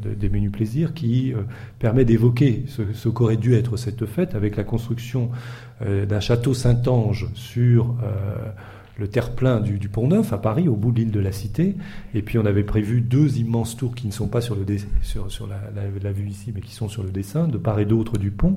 des 0.00 0.28
menus 0.28 0.52
plaisirs, 0.52 0.94
qui 0.94 1.32
permet 1.78 2.04
d'évoquer 2.04 2.64
ce, 2.68 2.82
ce 2.92 3.08
qu'aurait 3.08 3.36
dû 3.36 3.54
être 3.54 3.76
cette 3.76 4.06
fête 4.06 4.34
avec 4.34 4.56
la 4.56 4.64
construction 4.64 5.30
d'un 5.80 6.20
château 6.20 6.54
Saint-Ange 6.54 7.28
sur 7.34 7.94
le 8.98 9.08
terre-plein 9.08 9.60
du, 9.60 9.88
Pont-Neuf 9.88 10.32
à 10.32 10.38
Paris, 10.38 10.68
au 10.68 10.76
bout 10.76 10.90
de 10.90 11.00
l'île 11.00 11.10
de 11.10 11.20
la 11.20 11.32
Cité. 11.32 11.76
Et 12.14 12.22
puis 12.22 12.38
on 12.38 12.46
avait 12.46 12.64
prévu 12.64 13.00
deux 13.00 13.38
immenses 13.38 13.76
tours 13.76 13.94
qui 13.94 14.06
ne 14.06 14.12
sont 14.12 14.28
pas 14.28 14.40
sur, 14.40 14.56
la, 14.56 16.12
vue 16.12 16.28
ici, 16.28 16.52
mais 16.54 16.60
qui 16.60 16.74
sont 16.74 16.88
sur 16.88 17.02
le 17.02 17.10
dessin, 17.10 17.46
de 17.48 17.58
part 17.58 17.78
et 17.78 17.84
d'autre 17.84 18.16
du 18.18 18.30
pont. 18.30 18.56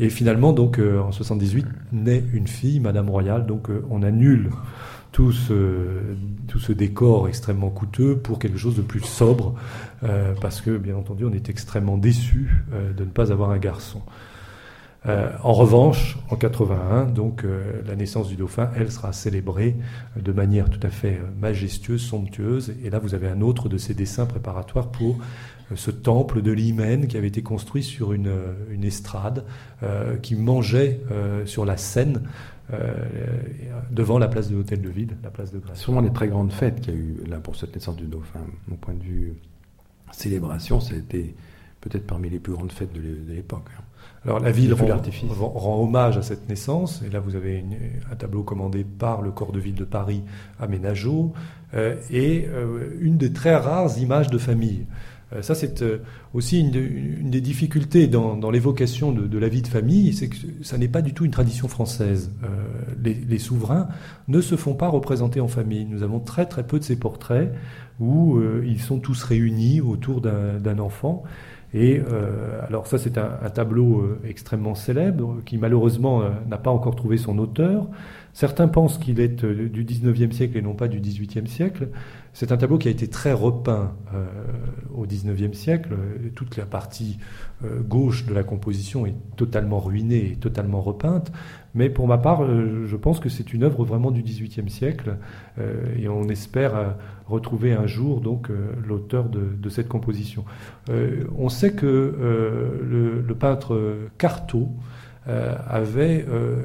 Et 0.00 0.10
finalement, 0.10 0.52
donc 0.52 0.78
euh, 0.78 1.00
en 1.00 1.12
78, 1.12 1.66
naît 1.92 2.24
une 2.32 2.46
fille, 2.46 2.80
Madame 2.80 3.08
Royale. 3.08 3.46
Donc 3.46 3.70
euh, 3.70 3.84
on 3.90 4.02
annule 4.02 4.50
tout 5.10 5.32
ce, 5.32 5.54
tout 6.48 6.58
ce 6.58 6.72
décor 6.72 7.28
extrêmement 7.28 7.70
coûteux 7.70 8.16
pour 8.16 8.38
quelque 8.38 8.58
chose 8.58 8.76
de 8.76 8.82
plus 8.82 9.00
sobre, 9.00 9.54
euh, 10.04 10.34
parce 10.40 10.60
que 10.60 10.76
bien 10.76 10.96
entendu, 10.96 11.24
on 11.24 11.32
est 11.32 11.48
extrêmement 11.48 11.96
déçu 11.96 12.62
de 12.96 13.04
ne 13.04 13.10
pas 13.10 13.32
avoir 13.32 13.50
un 13.50 13.58
garçon. 13.58 14.02
Euh, 15.06 15.30
en 15.44 15.52
revanche, 15.52 16.18
en 16.28 16.36
81, 16.36 17.04
donc 17.04 17.44
euh, 17.44 17.82
la 17.86 17.94
naissance 17.94 18.28
du 18.28 18.36
dauphin, 18.36 18.70
elle 18.76 18.90
sera 18.90 19.12
célébrée 19.12 19.76
de 20.16 20.32
manière 20.32 20.68
tout 20.68 20.84
à 20.84 20.90
fait 20.90 21.20
euh, 21.22 21.30
majestueuse, 21.40 22.02
somptueuse. 22.02 22.74
Et 22.84 22.90
là, 22.90 22.98
vous 22.98 23.14
avez 23.14 23.28
un 23.28 23.40
autre 23.40 23.68
de 23.68 23.78
ces 23.78 23.94
dessins 23.94 24.26
préparatoires 24.26 24.88
pour 24.88 25.18
ce 25.74 25.90
temple 25.90 26.42
de 26.42 26.50
l'hymen 26.50 27.06
qui 27.06 27.16
avait 27.16 27.28
été 27.28 27.42
construit 27.42 27.82
sur 27.82 28.14
une, 28.14 28.30
estrade 28.82 29.44
qui 30.22 30.34
mangeait 30.34 31.02
sur 31.44 31.66
la 31.66 31.76
Seine. 31.76 32.22
devant 33.90 34.18
la 34.18 34.28
place 34.28 34.48
de 34.48 34.56
l'hôtel 34.56 34.80
de 34.80 34.88
ville, 34.88 35.14
la 35.22 35.28
place 35.28 35.52
de 35.52 35.58
Grèce. 35.58 35.78
Sûrement 35.78 36.00
les 36.00 36.10
très 36.10 36.28
grandes 36.28 36.52
fêtes 36.52 36.80
qu'il 36.80 36.94
y 36.94 36.96
a 36.96 36.98
eu 36.98 37.16
là 37.26 37.36
pour 37.36 37.54
cette 37.54 37.74
naissance 37.74 37.96
du 37.96 38.06
dauphin. 38.06 38.40
Mon 38.66 38.76
point 38.76 38.94
de 38.94 39.02
vue 39.02 39.34
célébration, 40.10 40.80
c'était 40.80 41.34
peut-être 41.82 42.06
parmi 42.06 42.30
les 42.30 42.38
plus 42.38 42.54
grandes 42.54 42.72
fêtes 42.72 42.94
de 42.94 43.34
l'époque. 43.34 43.68
Hein. 43.78 43.82
Alors 44.24 44.40
la 44.40 44.50
ville 44.50 44.74
rend, 44.74 45.82
hommage 45.82 46.18
à 46.18 46.22
cette 46.22 46.48
naissance, 46.48 47.02
et 47.06 47.10
là 47.10 47.20
vous 47.20 47.36
avez 47.36 47.64
un 48.10 48.16
tableau 48.16 48.42
commandé 48.42 48.84
par 48.84 49.22
le 49.22 49.30
corps 49.30 49.52
de 49.52 49.60
ville 49.60 49.74
de 49.74 49.84
Paris 49.84 50.22
à 50.58 50.66
Ménageau, 50.66 51.32
euh, 51.74 51.96
et 52.10 52.46
euh, 52.48 52.96
une 53.00 53.16
des 53.16 53.32
très 53.32 53.54
rares 53.54 53.98
images 53.98 54.28
de 54.28 54.38
famille. 54.38 54.86
Euh, 55.34 55.42
ça 55.42 55.54
c'est 55.54 55.84
aussi 56.34 56.60
une, 56.60 57.30
des 57.30 57.40
difficultés 57.40 58.08
dans, 58.08 58.50
l'évocation 58.50 59.12
de, 59.12 59.38
la 59.38 59.48
vie 59.48 59.62
de 59.62 59.68
famille, 59.68 60.12
c'est 60.12 60.28
que 60.28 60.36
ça 60.62 60.78
n'est 60.78 60.88
pas 60.88 61.02
du 61.02 61.14
tout 61.14 61.24
une 61.24 61.30
tradition 61.30 61.68
française. 61.68 62.32
Les, 63.02 63.14
les, 63.14 63.38
souverains 63.38 63.88
ne 64.26 64.40
se 64.40 64.56
font 64.56 64.74
pas 64.74 64.88
représenter 64.88 65.40
en 65.40 65.48
famille. 65.48 65.84
Nous 65.84 66.02
avons 66.02 66.18
très 66.18 66.46
très 66.46 66.66
peu 66.66 66.78
de 66.78 66.84
ces 66.84 66.96
portraits 66.96 67.52
où 68.00 68.40
ils 68.64 68.80
sont 68.80 68.98
tous 68.98 69.22
réunis 69.22 69.80
autour 69.80 70.20
d'un 70.20 70.78
enfant. 70.78 71.24
Et 71.74 72.00
euh, 72.00 72.60
alors 72.66 72.86
ça 72.86 72.96
c'est 72.96 73.18
un, 73.18 73.50
tableau 73.50 74.00
euh, 74.00 74.20
extrêmement 74.24 74.74
célèbre 74.74 75.36
qui 75.44 75.58
malheureusement 75.58 76.22
euh, 76.22 76.30
n'a 76.48 76.56
pas 76.56 76.70
encore 76.70 76.96
trouvé 76.96 77.18
son 77.18 77.38
auteur. 77.38 77.86
Certains 78.32 78.68
pensent 78.68 78.98
qu'il 78.98 79.20
est 79.20 79.44
du 79.44 79.84
19e 79.84 80.30
siècle 80.30 80.56
et 80.56 80.62
non 80.62 80.74
pas 80.74 80.86
du 80.86 81.00
18e 81.00 81.46
siècle. 81.46 81.88
C'est 82.32 82.52
un 82.52 82.56
tableau 82.56 82.78
qui 82.78 82.86
a 82.86 82.90
été 82.90 83.08
très 83.08 83.32
repeint 83.32 83.94
au 84.94 85.06
19e 85.06 85.54
siècle. 85.54 85.96
Toute 86.36 86.56
la 86.56 86.64
partie 86.64 87.18
gauche 87.88 88.26
de 88.26 88.34
la 88.34 88.44
composition 88.44 89.06
est 89.06 89.16
totalement 89.34 89.80
ruinée 89.80 90.30
et 90.30 90.36
totalement 90.36 90.80
repeinte. 90.80 91.32
Mais 91.74 91.90
pour 91.90 92.08
ma 92.08 92.18
part, 92.18 92.44
je 92.46 92.96
pense 92.96 93.20
que 93.20 93.28
c'est 93.28 93.52
une 93.52 93.62
œuvre 93.62 93.84
vraiment 93.84 94.10
du 94.10 94.22
XVIIIe 94.22 94.70
siècle 94.70 95.16
et 95.96 96.08
on 96.08 96.28
espère 96.28 96.96
retrouver 97.28 97.72
un 97.72 97.86
jour 97.86 98.20
donc 98.20 98.50
euh, 98.50 98.72
l'auteur 98.86 99.28
de, 99.28 99.68
cette 99.68 99.88
composition. 99.88 100.44
Euh, 100.88 101.24
on 101.36 101.48
sait 101.48 101.72
que 101.72 101.86
euh, 101.86 103.22
le, 103.26 103.34
peintre 103.34 103.98
Carto 104.16 104.68
avait 105.26 106.24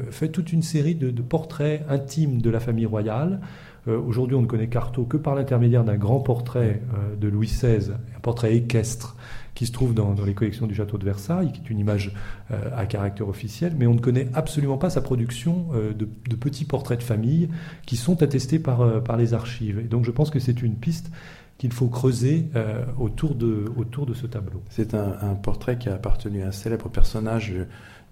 fait 0.09 0.29
toute 0.29 0.53
une 0.53 0.61
série 0.61 0.95
de, 0.95 1.21
portraits 1.21 1.83
intimes 1.89 2.41
de 2.41 2.49
la 2.49 2.61
famille 2.61 2.85
royale 2.85 3.41
Aujourd'hui, 3.87 4.37
on 4.37 4.41
ne 4.41 4.47
connaît 4.47 4.67
Carto 4.67 5.03
que 5.03 5.17
par 5.17 5.35
l'intermédiaire 5.35 5.83
d'un 5.83 5.97
grand 5.97 6.21
portrait 6.21 6.81
de 7.19 7.27
Louis 7.27 7.47
XVI, 7.47 7.91
un 8.15 8.19
portrait 8.21 8.55
équestre 8.55 9.17
qui 9.55 9.65
se 9.65 9.73
trouve 9.73 9.93
dans, 9.93 10.15
les 10.25 10.33
collections 10.33 10.67
du 10.67 10.73
château 10.73 10.97
de 10.97 11.03
Versailles, 11.03 11.51
qui 11.51 11.59
est 11.59 11.69
une 11.69 11.79
image 11.79 12.13
à 12.49 12.85
caractère 12.85 13.27
officiel, 13.27 13.73
mais 13.77 13.85
on 13.85 13.93
ne 13.93 13.99
connaît 13.99 14.29
absolument 14.33 14.77
pas 14.77 14.89
sa 14.89 15.01
production 15.01 15.67
de, 15.73 16.35
petits 16.35 16.63
portraits 16.63 16.99
de 16.99 17.03
famille 17.03 17.49
qui 17.85 17.97
sont 17.97 18.23
attestés 18.23 18.57
par, 18.57 19.17
les 19.17 19.33
archives. 19.33 19.79
Et 19.79 19.89
donc 19.89 20.05
je 20.05 20.11
pense 20.11 20.29
que 20.29 20.39
c'est 20.39 20.61
une 20.61 20.75
piste 20.75 21.11
qu'il 21.57 21.71
faut 21.71 21.87
creuser 21.87 22.49
euh, 22.55 22.83
autour, 22.97 23.35
de, 23.35 24.13
ce 24.13 24.27
tableau. 24.27 24.61
C'est 24.69 24.93
un, 24.93 25.35
portrait 25.35 25.77
qui 25.77 25.89
a 25.89 25.95
appartenu 25.95 26.43
à 26.43 26.47
un 26.47 26.51
célèbre 26.51 26.89
personnage 26.89 27.53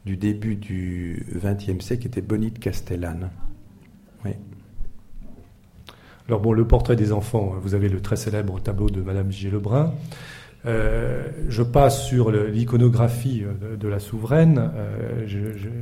du 0.06 0.18
début 0.18 0.56
du 0.56 1.26
XXe 1.36 1.84
siècle, 1.84 2.02
qui 2.04 2.08
était 2.08 2.22
Bonite 2.22 2.60
Castellane. 2.60 3.30
Oui. 4.26 4.32
Alors 6.32 6.40
bon, 6.40 6.54
le 6.54 6.66
portrait 6.66 6.96
des 6.96 7.12
enfants, 7.12 7.56
vous 7.62 7.76
avez 7.76 7.90
le 7.90 8.00
très 8.00 8.16
célèbre 8.16 8.58
tableau 8.62 8.90
de 8.90 9.02
Madame 9.02 9.30
G. 9.34 9.50
Lebrun. 9.50 9.94
Euh, 10.66 11.28
je 11.50 11.62
passe 11.62 12.06
sur 12.06 12.32
l'iconographie 12.32 13.44
de, 13.78 13.88
la 13.90 14.00
souveraine. 14.00 14.72
Euh, 14.74 15.26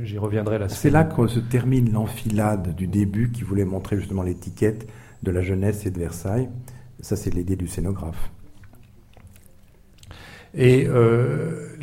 j'y 0.02 0.18
reviendrai 0.18 0.58
la 0.58 0.68
C'est 0.68 0.90
là 0.90 1.04
que 1.04 1.28
se 1.28 1.38
termine 1.38 1.92
l'enfilade 1.92 2.74
du 2.74 2.88
début 2.88 3.30
qui 3.30 3.44
voulait 3.44 3.64
montrer 3.64 3.96
justement 3.96 4.24
l'étiquette 4.24 4.88
de 5.22 5.30
la 5.30 5.40
jeunesse 5.40 5.86
et 5.86 5.92
de 5.92 6.00
Versailles. 6.00 6.48
Ça, 6.98 7.14
c'est 7.14 7.32
l'idée 7.32 7.54
du 7.54 7.68
scénographe. 7.68 8.32
Et 10.54 10.86
euh, 10.88 11.76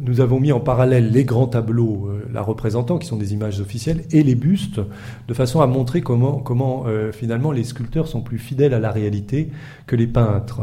nous 0.00 0.20
avons 0.20 0.38
mis 0.38 0.52
en 0.52 0.60
parallèle 0.60 1.10
les 1.10 1.24
grands 1.24 1.46
tableaux 1.46 2.08
euh, 2.08 2.28
la 2.32 2.42
représentant, 2.42 2.98
qui 2.98 3.06
sont 3.06 3.16
des 3.16 3.32
images 3.32 3.60
officielles, 3.60 4.02
et 4.10 4.22
les 4.22 4.34
bustes, 4.34 4.80
de 5.28 5.34
façon 5.34 5.62
à 5.62 5.66
montrer 5.66 6.02
comment, 6.02 6.84
euh, 6.86 7.10
finalement 7.12 7.52
les 7.52 7.64
sculpteurs 7.64 8.08
sont 8.08 8.20
plus 8.20 8.38
fidèles 8.38 8.74
à 8.74 8.80
la 8.80 8.90
réalité 8.90 9.50
que 9.86 9.96
les 9.96 10.06
peintres. 10.06 10.62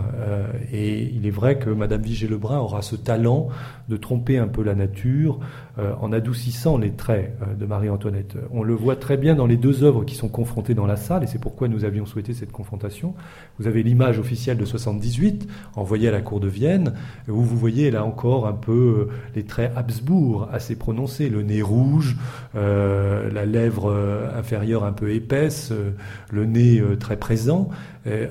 et 0.72 1.12
il 1.14 1.26
est 1.26 1.32
vrai 1.32 1.58
que 1.58 1.70
Madame 1.70 2.02
Vigée-Lebrun 2.02 2.60
aura 2.60 2.82
ce 2.82 2.95
talent 2.95 3.50
de 3.89 3.97
tromper 3.97 4.38
un 4.38 4.47
peu 4.47 4.64
la 4.64 4.76
nature 4.76 5.39
en 6.02 6.12
adoucissant 6.12 6.78
les 6.78 6.92
traits 6.92 7.38
de 7.58 7.66
Marie-Antoinette. 7.66 8.36
On 8.52 8.64
le 8.64 8.74
voit 8.74 8.96
très 8.96 9.18
bien 9.18 9.36
dans 9.36 9.46
les 9.46 9.58
deux 9.58 9.84
œuvres 9.84 10.04
qui 10.04 10.16
sont 10.16 10.30
confrontées 10.30 10.74
dans 10.74 10.86
la 10.86 10.96
salle, 10.96 11.24
et 11.24 11.28
c'est 11.28 11.40
pourquoi 11.40 11.68
nous 11.68 11.86
avions 11.86 12.06
souhaité 12.06 12.34
cette 12.34 12.52
confrontation. 12.52 13.14
Vous 13.60 13.68
avez 13.68 13.84
l'image 13.84 14.20
officielle 14.20 14.58
de 14.58 14.66
78, 14.66 15.48
envoyée 15.76 16.08
à 16.08 16.12
la 16.12 16.22
cour 16.22 16.40
de 16.40 16.48
Vienne, 16.48 16.94
où 17.28 17.42
vous 17.42 17.58
voyez 17.58 17.92
là 17.92 18.04
encore 18.04 18.48
un 18.48 18.54
peu 18.54 18.72
euh, 19.10 19.14
les 19.36 19.44
traits 19.44 19.72
Habsbourg 19.76 20.48
assez 20.52 20.76
prononcés, 20.76 21.30
le 21.30 21.42
nez 21.44 21.62
rouge, 21.62 22.18
euh, 22.56 23.32
la 23.32 23.46
lèvre 23.46 23.92
euh, 23.92 24.28
inférieure 24.38 24.84
un 24.84 24.92
peu 24.92 25.12
épaisse, 25.12 25.74
le 26.32 26.46
nez 26.46 26.82
très 27.00 27.18
présent, 27.18 27.70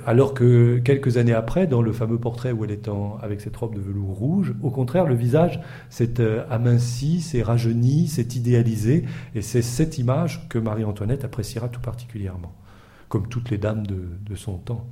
alors 0.07 0.35
que 0.35 0.79
quelques 0.79 1.19
années 1.19 1.35
après, 1.35 1.67
dans 1.67 1.83
le 1.83 1.93
fameux 1.93 2.19
portrait 2.19 2.53
où 2.53 2.65
elle 2.65 2.71
est 2.71 2.89
avec 3.23 3.41
cette 3.41 3.57
robe 3.57 3.75
de 3.75 3.81
velours 3.81 4.17
rouge, 4.17 4.55
au 4.63 4.71
contraire, 4.71 5.07
le 5.07 5.15
visage 5.15 5.61
s'est 5.89 6.15
aminci, 6.51 7.21
rajeuni, 7.43 8.09
s'est 8.09 8.29
idéalisé, 8.35 9.05
et 9.35 9.43
c'est 9.43 9.63
cette 9.63 9.99
image 9.99 10.49
que 10.49 10.59
Marie-Antoinette 10.59 11.25
appréciera 11.25 11.69
tout 11.69 11.81
particulièrement, 11.81 12.55
comme 13.09 13.29
toutes 13.29 13.51
les 13.51 13.59
dames 13.59 13.87
de 13.87 14.35
son 14.35 14.59
temps 14.59 14.87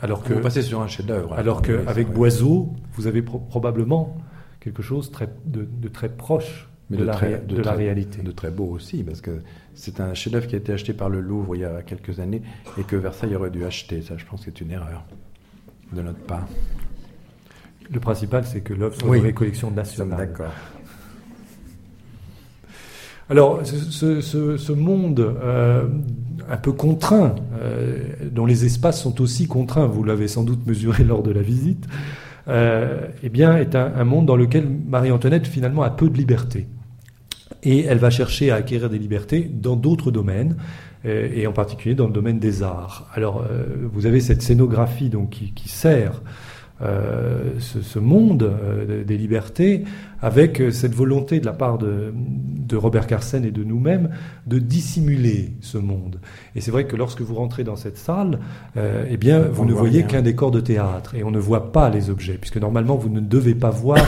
alors 0.00 0.22
que, 0.22 0.32
vous 0.32 0.40
passez 0.40 0.62
sur 0.62 0.80
un 0.80 0.88
chef-d'œuvre. 0.88 1.34
Alors 1.34 1.62
qu'avec 1.62 2.08
Boiseau, 2.08 2.72
vous 2.94 3.06
avez 3.06 3.22
probablement 3.22 4.16
quelque 4.60 4.82
chose 4.82 5.10
de, 5.44 5.88
très 5.88 6.08
proche 6.08 6.68
de, 6.90 7.02
la, 7.02 7.14
réalité. 7.16 8.22
De 8.22 8.30
très 8.30 8.50
beau 8.50 8.66
aussi, 8.66 9.02
parce 9.02 9.20
que 9.20 9.42
c'est 9.74 10.00
un 10.00 10.14
chef-d'œuvre 10.14 10.46
qui 10.46 10.54
a 10.54 10.58
été 10.58 10.72
acheté 10.72 10.92
par 10.92 11.08
le 11.08 11.20
Louvre 11.20 11.56
il 11.56 11.60
y 11.60 11.64
a 11.64 11.82
quelques 11.82 12.20
années 12.20 12.42
et 12.78 12.84
que 12.84 12.96
Versailles 12.96 13.34
aurait 13.34 13.50
dû 13.50 13.64
acheter. 13.64 14.02
Ça, 14.02 14.16
je 14.16 14.24
pense 14.24 14.40
que 14.40 14.46
c'est 14.46 14.60
une 14.60 14.70
erreur 14.70 15.04
de 15.92 16.02
notre 16.02 16.20
part. 16.20 16.46
Le 17.92 18.00
principal, 18.00 18.44
c'est 18.44 18.60
que 18.60 18.72
l'œuvre 18.72 18.94
soit 18.94 19.16
dans 19.16 19.22
les 19.22 19.32
collections 19.32 19.70
nationales. 19.70 20.18
D'accord. 20.18 20.52
Alors, 23.30 23.62
ce, 23.64 24.72
monde 24.72 25.20
euh, 25.20 25.86
un 26.50 26.56
peu 26.58 26.72
contraint, 26.72 27.34
euh, 27.58 28.02
dont 28.30 28.44
les 28.44 28.66
espaces 28.66 29.00
sont 29.00 29.20
aussi 29.22 29.46
contraints, 29.46 29.86
vous 29.86 30.04
l'avez 30.04 30.28
sans 30.28 30.44
doute 30.44 30.66
mesuré 30.66 31.04
lors 31.04 31.22
de 31.22 31.30
la 31.30 31.40
visite, 31.40 31.86
euh, 32.48 33.08
eh 33.22 33.30
bien, 33.30 33.56
est 33.56 33.74
un, 33.74 34.04
monde 34.04 34.26
dans 34.26 34.36
lequel 34.36 34.68
Marie-Antoinette 34.68 35.46
finalement 35.46 35.82
a 35.82 35.90
peu 35.90 36.10
de 36.10 36.18
liberté. 36.18 36.66
Et 37.62 37.84
elle 37.84 37.96
va 37.96 38.10
chercher 38.10 38.50
à 38.50 38.56
acquérir 38.56 38.90
des 38.90 38.98
libertés 38.98 39.50
dans 39.50 39.76
d'autres 39.76 40.10
domaines, 40.10 40.56
et 41.06 41.46
en 41.46 41.52
particulier 41.52 41.94
dans 41.94 42.06
le 42.06 42.14
domaine 42.14 42.38
des 42.38 42.62
arts. 42.62 43.10
Alors, 43.12 43.44
vous 43.92 44.06
avez 44.06 44.20
cette 44.20 44.40
scénographie 44.40 45.10
donc, 45.10 45.30
qui, 45.30 45.52
qui 45.52 45.68
sert 45.68 46.22
ce, 46.84 47.80
ce, 47.82 47.98
monde 47.98 48.52
des 49.06 49.16
libertés 49.16 49.84
avec 50.24 50.58
euh, 50.60 50.70
cette 50.70 50.94
volonté 50.94 51.38
de 51.38 51.44
la 51.44 51.52
part 51.52 51.76
de, 51.76 52.12
Robert 52.72 53.06
Carsen 53.06 53.44
et 53.44 53.52
de 53.52 53.62
nous-mêmes 53.62 54.10
de 54.48 54.58
dissimuler 54.58 55.52
ce 55.60 55.78
monde. 55.78 56.18
Et 56.56 56.60
c'est 56.60 56.72
vrai 56.72 56.86
que 56.86 56.96
lorsque 56.96 57.20
vous 57.20 57.36
rentrez 57.36 57.62
dans 57.62 57.76
cette 57.76 57.98
salle, 57.98 58.40
euh, 58.76 59.04
eh 59.08 59.16
bien, 59.16 59.42
vous 59.42 59.64
ne 59.64 59.72
voyez 59.72 60.02
qu'un 60.02 60.22
décor 60.22 60.50
de 60.50 60.58
théâtre 60.58 61.14
et 61.14 61.22
on 61.22 61.30
ne 61.30 61.38
voit 61.38 61.70
pas 61.70 61.88
les 61.88 62.10
objets, 62.10 62.36
puisque 62.36 62.56
normalement 62.56 62.96
vous 62.96 63.10
ne 63.10 63.20
devez 63.20 63.54
pas 63.54 63.70
voir 63.70 64.04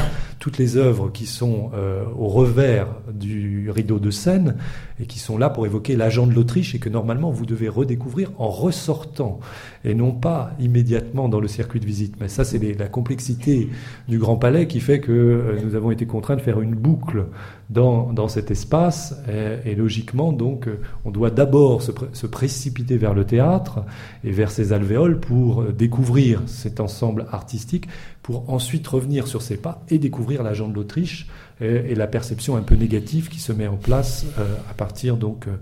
toutes 0.47 0.59
les 0.59 0.77
œuvres 0.77 1.11
qui 1.11 1.27
sont 1.27 1.73
euh, 1.75 2.05
au 2.17 2.29
revers 2.29 2.87
du 3.13 3.69
rideau 3.69 3.99
de 3.99 4.11
scène 4.13 4.55
et 5.01 5.07
qui 5.07 5.19
sont 5.19 5.39
là 5.39 5.51
pour 5.51 5.67
évoquer 5.67 5.97
l'agent 5.97 6.25
de 6.25 6.33
l'Autriche 6.33 6.73
et 6.77 6.79
que 6.79 6.89
normalement 6.89 7.33
vous 7.33 7.47
devez 7.47 7.69
redécouvrir 7.69 8.31
en 8.39 8.49
ressortant 8.49 9.41
et 9.85 9.93
non 9.93 10.13
pas 10.13 10.53
immédiatement 10.61 11.29
dans 11.29 11.41
le 11.41 11.49
circuit 11.49 11.81
de 11.81 11.85
visite. 11.85 12.15
Mais 12.21 12.29
ça, 12.29 12.45
c'est 12.45 12.61
la 12.79 12.87
complexité 12.87 13.71
du 14.07 14.21
Grand 14.21 14.37
Palais 14.37 14.69
qui 14.69 14.79
fait 14.79 15.01
que 15.01 15.59
nous 15.65 15.75
avons 15.75 15.91
été 15.91 16.07
contraint 16.07 16.37
de 16.37 16.41
faire 16.41 16.61
une 16.61 16.77
boucle 16.77 17.25
dans, 17.69 18.13
dans 18.13 18.29
cet 18.29 18.53
espace. 18.53 19.17
Et, 19.65 19.75
logiquement, 19.75 20.33
donc, 20.33 20.69
on 21.05 21.11
doit 21.11 21.31
d'abord 21.31 21.83
se, 21.83 21.91
se, 22.13 22.27
précipiter 22.27 22.97
vers 22.97 23.15
le 23.15 23.25
théâtre 23.25 23.81
et 24.25 24.31
vers 24.31 24.51
ses 24.51 24.73
alvéoles 24.73 25.19
pour 25.19 25.65
découvrir 25.65 26.43
cet 26.47 26.81
ensemble 26.81 27.27
artistique, 27.33 27.89
pour 28.23 28.51
ensuite 28.51 28.87
revenir 28.87 29.27
sur 29.27 29.43
ses 29.43 29.57
pas 29.57 29.85
et 29.89 29.99
découvrir 29.99 30.36
l'agent 30.43 30.69
de 30.69 30.75
l'Autriche 30.75 31.27
et, 31.61 31.95
la 31.95 32.07
perception 32.07 32.57
un 32.57 32.63
peu 32.63 32.75
négative 32.75 33.29
qui 33.29 33.41
se 33.41 33.53
met 33.53 33.67
en 33.67 33.77
place 33.77 34.27
euh, 34.39 34.55
à 34.71 34.75
partir 34.75 35.17
donc 35.17 35.47
euh, 35.47 35.57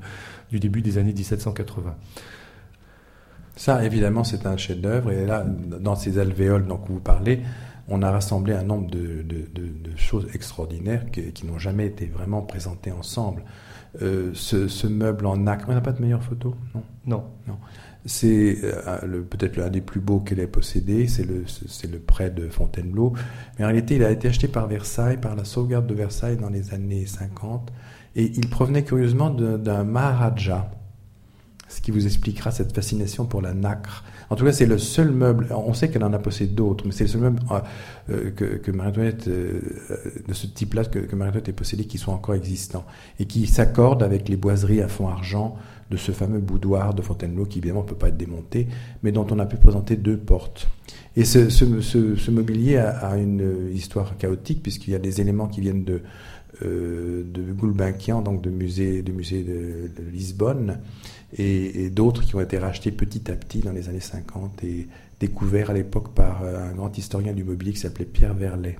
du 0.50 0.58
début 0.60 0.82
des 0.82 0.98
années 0.98 1.12
1780. 1.12 1.94
Ça, 3.56 3.84
évidemment, 3.84 4.24
c'est 4.24 4.46
un 4.46 4.56
chef-d'œuvre. 4.56 5.12
Et 5.12 5.24
là, 5.24 5.44
dans 5.44 5.94
ces 5.94 6.18
alvéoles 6.18 6.66
dont 6.66 6.80
vous 6.88 7.00
parlez, 7.00 7.40
on 7.88 8.02
a 8.02 8.10
rassemblé 8.10 8.54
un 8.54 8.64
nombre 8.64 8.90
de, 8.90 9.24
choses 9.96 10.26
extraordinaires 10.34 11.04
qui, 11.12 11.46
n'ont 11.46 11.58
jamais 11.58 11.86
été 11.86 12.06
vraiment 12.06 12.42
présentées 12.42 12.90
ensemble. 12.90 13.42
Euh, 14.02 14.32
ce, 14.34 14.86
meuble 14.88 15.26
en 15.26 15.36
nacre, 15.36 15.66
on 15.68 15.72
n'a 15.72 15.80
pas 15.80 15.92
de 15.92 16.02
meilleure 16.02 16.22
photo 16.22 16.56
Non? 16.74 16.82
Non. 17.06 17.24
non. 17.46 17.58
C'est 18.06 18.58
euh, 18.62 19.22
peut-être 19.22 19.56
l'un 19.56 19.70
des 19.70 19.80
plus 19.80 20.00
beaux 20.00 20.20
qu'elle 20.20 20.40
ait 20.40 20.46
possédé, 20.46 21.06
c'est 21.06 21.24
le, 21.24 21.44
le 21.90 21.98
prêt 21.98 22.30
de 22.30 22.48
Fontainebleau. 22.48 23.14
Mais 23.58 23.64
en 23.64 23.68
réalité, 23.68 23.96
il 23.96 24.04
a 24.04 24.10
été 24.10 24.28
acheté 24.28 24.46
par 24.46 24.66
Versailles, 24.66 25.16
par 25.16 25.34
la 25.34 25.44
sauvegarde 25.44 25.86
de 25.86 25.94
Versailles 25.94 26.36
dans 26.36 26.50
les 26.50 26.74
années 26.74 27.06
50. 27.06 27.72
Et 28.16 28.32
il 28.36 28.48
provenait 28.48 28.84
curieusement 28.84 29.30
d'un 29.30 29.84
Maharaja, 29.84 30.70
ce 31.68 31.80
qui 31.80 31.90
vous 31.90 32.06
expliquera 32.06 32.50
cette 32.50 32.74
fascination 32.74 33.24
pour 33.24 33.42
la 33.42 33.54
nacre. 33.54 34.04
En 34.30 34.36
tout 34.36 34.44
cas, 34.44 34.52
c'est 34.52 34.66
le 34.66 34.78
seul 34.78 35.10
meuble, 35.10 35.48
on 35.50 35.74
sait 35.74 35.90
qu'elle 35.90 36.04
en 36.04 36.12
a 36.12 36.18
possédé 36.18 36.52
d'autres, 36.52 36.84
mais 36.86 36.92
c'est 36.92 37.04
le 37.04 37.10
seul 37.10 37.20
meuble 37.22 37.42
euh, 37.50 37.60
euh, 38.40 38.58
que, 38.58 38.70
Marie-Antoinette, 38.70 39.28
euh, 39.28 39.60
de 40.26 40.32
ce 40.32 40.46
type-là, 40.46 40.84
que, 40.84 41.00
que 41.00 41.16
Marie-Antoinette 41.16 41.48
ait 41.48 41.52
possédé, 41.52 41.84
qui 41.84 41.98
sont 41.98 42.12
encore 42.12 42.34
existants, 42.34 42.84
et 43.18 43.26
qui 43.26 43.46
s'accordent 43.46 44.02
avec 44.02 44.28
les 44.28 44.36
boiseries 44.36 44.80
à 44.80 44.88
fond 44.88 45.08
argent 45.08 45.56
de 45.90 45.96
ce 45.96 46.12
fameux 46.12 46.40
boudoir 46.40 46.94
de 46.94 47.02
Fontainebleau, 47.02 47.44
qui 47.44 47.58
évidemment 47.58 47.82
ne 47.82 47.88
peut 47.88 47.94
pas 47.94 48.08
être 48.08 48.16
démonté, 48.16 48.68
mais 49.02 49.12
dont 49.12 49.26
on 49.30 49.38
a 49.38 49.46
pu 49.46 49.56
présenter 49.56 49.96
deux 49.96 50.16
portes. 50.16 50.68
Et 51.16 51.24
ce, 51.24 52.30
mobilier 52.30 52.76
a, 52.76 53.16
une 53.16 53.70
histoire 53.72 54.16
chaotique, 54.16 54.62
puisqu'il 54.62 54.90
y 54.90 54.96
a 54.96 54.98
des 54.98 55.20
éléments 55.20 55.46
qui 55.46 55.60
viennent 55.60 55.84
de, 55.84 56.02
de 56.62 57.52
Gulbenkian, 57.52 58.22
donc 58.22 58.44
musée, 58.46 59.02
de, 59.02 59.12
musée 59.12 59.42
de 59.42 60.02
Lisbonne, 60.12 60.78
et, 61.38 61.90
d'autres 61.90 62.24
qui 62.24 62.34
ont 62.36 62.40
été 62.40 62.58
rachetés 62.58 62.92
petit 62.92 63.30
à 63.30 63.36
petit 63.36 63.60
dans 63.60 63.72
les 63.72 63.88
années 63.88 64.00
50 64.00 64.64
et 64.64 64.88
découverts 65.20 65.70
à 65.70 65.74
l'époque 65.74 66.14
par 66.14 66.42
euh, 66.42 66.70
un 66.70 66.74
grand 66.74 66.96
historien 66.96 67.32
du 67.32 67.44
mobilier 67.44 67.72
qui 67.72 67.80
s'appelait 67.80 68.04
Pierre 68.04 68.34
Verlet. 68.34 68.78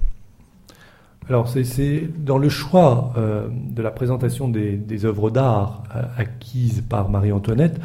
Alors 1.29 1.49
c'est 1.49 2.03
dans 2.18 2.37
le 2.37 2.49
choix 2.49 3.12
euh, 3.16 3.49
de 3.51 3.83
la 3.83 3.91
présentation 3.91 4.49
des, 4.49 5.05
œuvres 5.05 5.31
d'art 5.31 5.85
euh, 5.95 6.03
acquises 6.18 6.83
par 6.89 7.09
Marie-Antoinette, 7.09 7.81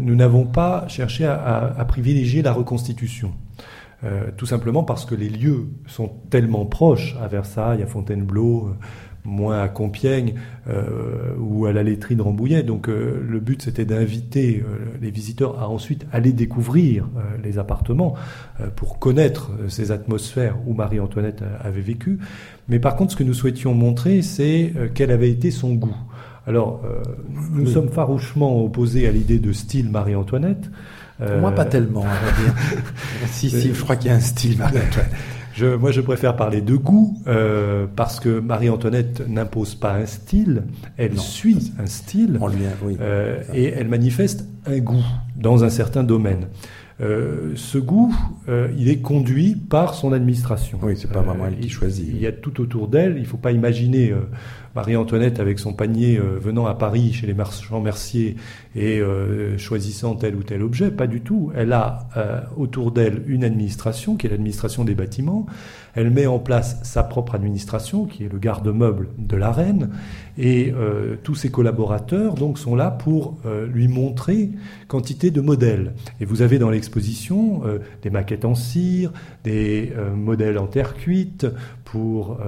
nous 0.00 0.16
n'avons 0.16 0.46
pas 0.46 0.84
cherché 0.88 1.24
à, 1.24 1.84
privilégier 1.86 2.42
la 2.42 2.52
reconstitution. 2.52 3.30
tout 4.36 4.46
simplement 4.46 4.82
parce 4.82 5.04
que 5.04 5.14
les 5.14 5.28
lieux 5.28 5.68
sont 5.86 6.10
tellement 6.28 6.66
proches, 6.66 7.14
à 7.22 7.28
Versailles, 7.28 7.80
à 7.80 7.86
Fontainebleau, 7.86 8.74
moins 9.24 9.62
à 9.62 9.68
Compiègne 9.68 10.34
euh, 10.68 11.34
ou 11.38 11.66
à 11.66 11.72
la 11.72 11.82
laiterie 11.82 12.16
de 12.16 12.22
Rambouillet. 12.22 12.62
Donc 12.62 12.88
euh, 12.88 13.24
le 13.26 13.40
but 13.40 13.62
c'était 13.62 13.84
d'inviter 13.84 14.62
euh, 14.62 14.76
les 15.00 15.10
visiteurs 15.10 15.60
à 15.60 15.68
ensuite 15.68 16.06
aller 16.12 16.32
découvrir 16.32 17.08
les 17.42 17.58
appartements 17.58 18.14
pour 18.76 18.98
connaître 18.98 19.50
ces 19.68 19.92
atmosphères 19.92 20.56
où 20.66 20.74
Marie-Antoinette 20.74 21.42
avait 21.62 21.80
vécu. 21.80 22.18
Mais 22.68 22.78
par 22.78 22.96
contre 22.96 23.12
ce 23.12 23.16
que 23.16 23.24
nous 23.24 23.34
souhaitions 23.34 23.74
montrer 23.74 24.22
c'est 24.22 24.72
quel 24.94 25.10
avait 25.10 25.30
été 25.30 25.50
son 25.50 25.74
goût. 25.74 25.96
Alors 26.46 26.82
nous 27.52 27.66
sommes 27.66 27.88
farouchement 27.88 28.62
opposés 28.62 29.08
à 29.08 29.10
l'idée 29.10 29.38
de 29.38 29.52
style 29.52 29.90
Marie-Antoinette. 29.90 30.70
Moi 31.20 31.52
pas 31.52 31.64
tellement, 31.64 32.02
on 32.02 32.04
va 32.04 32.42
dire. 32.42 32.54
si, 33.26 33.50
si, 33.50 33.74
je 33.74 33.82
crois 33.82 33.96
qu'il 33.96 34.10
y 34.10 34.14
a 34.14 34.16
un 34.16 34.20
style 34.20 34.58
Marie-Antoinette. 34.58 35.10
Je, 35.54 35.66
moi, 35.66 35.92
je 35.92 36.00
préfère 36.00 36.34
parler 36.34 36.60
de 36.60 36.74
goût 36.74 37.16
euh, 37.28 37.86
parce 37.94 38.18
que 38.18 38.40
Marie-Antoinette 38.40 39.22
n'impose 39.28 39.76
pas 39.76 39.94
un 39.94 40.06
style, 40.06 40.64
elle 40.96 41.16
suit 41.16 41.72
un 41.78 41.86
style 41.86 42.40
euh, 43.00 43.40
et 43.52 43.66
elle 43.66 43.86
manifeste 43.86 44.46
un 44.66 44.78
goût 44.78 45.04
dans 45.36 45.62
un 45.62 45.70
certain 45.70 46.02
domaine. 46.02 46.48
Euh, 47.00 47.52
ce 47.54 47.78
goût, 47.78 48.14
il 48.76 48.88
est 48.88 48.98
conduit 48.98 49.54
par 49.54 49.94
son 49.94 50.12
administration. 50.12 50.78
Oui, 50.82 50.96
c'est 50.96 51.10
pas 51.10 51.22
vraiment 51.22 51.46
elle 51.46 51.58
qui 51.58 51.68
choisit. 51.68 52.06
Il 52.08 52.20
y 52.20 52.26
a 52.26 52.32
tout 52.32 52.60
autour 52.60 52.88
d'elle. 52.88 53.14
Il 53.16 53.22
ne 53.22 53.26
faut 53.26 53.36
pas 53.36 53.52
imaginer 53.52 54.12
Marie-Antoinette 54.74 55.38
avec 55.38 55.60
son 55.60 55.72
panier 55.72 56.18
euh, 56.18 56.38
venant 56.40 56.66
à 56.66 56.74
Paris 56.74 57.12
chez 57.12 57.26
les 57.26 57.34
marchands 57.34 57.80
merciers 57.80 58.36
et 58.74 58.98
euh, 58.98 59.56
choisissant 59.56 60.16
tel 60.16 60.34
ou 60.34 60.42
tel 60.42 60.62
objet, 60.62 60.90
pas 60.90 61.06
du 61.06 61.20
tout. 61.20 61.52
Elle 61.54 61.72
a 61.72 62.08
euh, 62.16 62.40
autour 62.56 62.90
d'elle 62.90 63.22
une 63.28 63.44
administration 63.44 64.16
qui 64.16 64.26
est 64.26 64.30
l'administration 64.30 64.84
des 64.84 64.96
bâtiments. 64.96 65.46
Elle 65.94 66.10
met 66.10 66.26
en 66.26 66.40
place 66.40 66.80
sa 66.82 67.04
propre 67.04 67.36
administration 67.36 68.04
qui 68.04 68.24
est 68.24 68.32
le 68.32 68.38
garde-meuble 68.38 69.10
de 69.16 69.36
la 69.36 69.52
reine 69.52 69.90
et 70.36 70.74
tous 71.22 71.36
ses 71.36 71.52
collaborateurs 71.52 72.34
donc 72.34 72.58
sont 72.58 72.74
là 72.74 72.90
pour 72.90 73.38
lui 73.72 73.86
montrer 73.86 74.50
quantité 74.88 75.30
de 75.30 75.40
modèles. 75.40 75.92
Et 76.20 76.24
vous 76.24 76.42
avez 76.42 76.58
dans 76.58 76.68
l'exposition 76.68 77.62
des 78.02 78.10
maquettes 78.10 78.44
en 78.44 78.56
cire, 78.56 79.12
des 79.44 79.92
modèles 80.16 80.58
en 80.58 80.66
terre 80.66 80.96
cuite 80.96 81.46
pour 81.84 82.40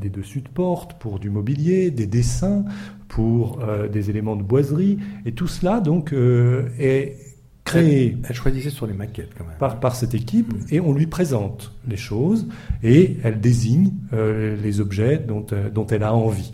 des 0.00 0.08
dessus 0.08 0.42
de 0.42 0.48
porte, 0.48 0.96
pour 1.00 1.18
du 1.18 1.28
mobilier 1.28 1.71
des 1.90 2.06
dessins, 2.06 2.64
pour 3.12 3.60
euh, 3.60 3.88
des 3.88 4.08
éléments 4.08 4.36
de 4.36 4.42
boiserie, 4.42 4.98
et 5.26 5.32
tout 5.32 5.46
cela 5.46 5.80
donc 5.80 6.14
euh, 6.14 6.68
est 6.78 7.18
créé. 7.62 8.16
Elle, 8.26 8.34
choisissait 8.34 8.70
sur 8.70 8.86
les 8.86 8.94
maquettes 8.94 9.30
quand 9.36 9.44
même. 9.44 9.58
Par, 9.58 9.80
par 9.80 9.94
cette 9.94 10.14
équipe, 10.14 10.52
et 10.70 10.80
on 10.80 10.94
lui 10.94 11.06
présente 11.06 11.72
les 11.86 11.98
choses, 11.98 12.48
et 12.82 13.18
elle 13.22 13.38
désigne 13.38 13.92
euh, 14.14 14.56
les 14.62 14.80
objets 14.80 15.18
dont, 15.18 15.44
dont 15.74 15.86
elle 15.88 16.02
a 16.02 16.14
envie. 16.14 16.52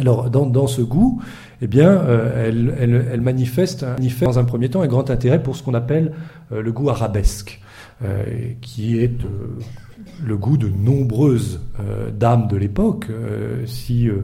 Alors, 0.00 0.30
dans, 0.30 0.46
dans, 0.46 0.66
ce 0.66 0.82
goût, 0.82 1.22
eh 1.60 1.66
bien, 1.66 2.04
elle, 2.06 3.20
manifeste, 3.20 3.84
dans 4.20 4.38
un 4.38 4.44
premier 4.44 4.68
temps 4.68 4.80
un 4.80 4.86
grand 4.86 5.10
intérêt 5.10 5.42
pour 5.42 5.56
ce 5.56 5.64
qu'on 5.64 5.74
appelle 5.74 6.12
le 6.52 6.70
goût 6.70 6.88
arabesque, 6.88 7.60
qui 8.60 9.00
est 9.00 9.18
le 10.24 10.36
goût 10.36 10.56
de 10.56 10.68
nombreuses 10.68 11.60
euh, 11.80 12.10
dames 12.10 12.48
de 12.48 12.56
l'époque. 12.56 13.06
Euh, 13.10 13.64
si 13.66 14.08
euh, 14.08 14.22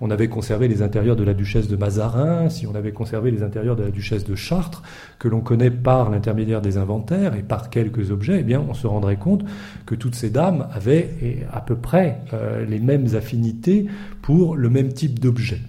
on 0.00 0.10
avait 0.10 0.28
conservé 0.28 0.68
les 0.68 0.82
intérieurs 0.82 1.16
de 1.16 1.24
la 1.24 1.34
duchesse 1.34 1.68
de 1.68 1.76
Mazarin, 1.76 2.48
si 2.48 2.66
on 2.66 2.74
avait 2.74 2.92
conservé 2.92 3.30
les 3.30 3.42
intérieurs 3.42 3.76
de 3.76 3.82
la 3.82 3.90
duchesse 3.90 4.24
de 4.24 4.34
Chartres, 4.34 4.82
que 5.18 5.28
l'on 5.28 5.40
connaît 5.40 5.70
par 5.70 6.10
l'intermédiaire 6.10 6.60
des 6.60 6.76
inventaires 6.76 7.34
et 7.34 7.42
par 7.42 7.70
quelques 7.70 8.10
objets, 8.10 8.38
eh 8.40 8.42
bien, 8.42 8.62
on 8.68 8.74
se 8.74 8.86
rendrait 8.86 9.16
compte 9.16 9.44
que 9.86 9.94
toutes 9.94 10.14
ces 10.14 10.30
dames 10.30 10.68
avaient 10.72 11.46
à 11.52 11.60
peu 11.60 11.76
près 11.76 12.20
les 12.68 12.78
mêmes 12.78 13.14
affinités 13.14 13.86
pour 14.20 14.54
le 14.54 14.68
même 14.68 14.92
type 14.92 15.18
d'objet. 15.18 15.60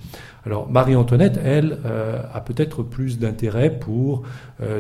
Alors 0.46 0.70
Marie-Antoinette, 0.70 1.40
elle, 1.42 1.78
a 2.34 2.42
peut-être 2.42 2.84
plus 2.84 3.20
d'intérêt 3.20 3.70
pour 3.70 4.24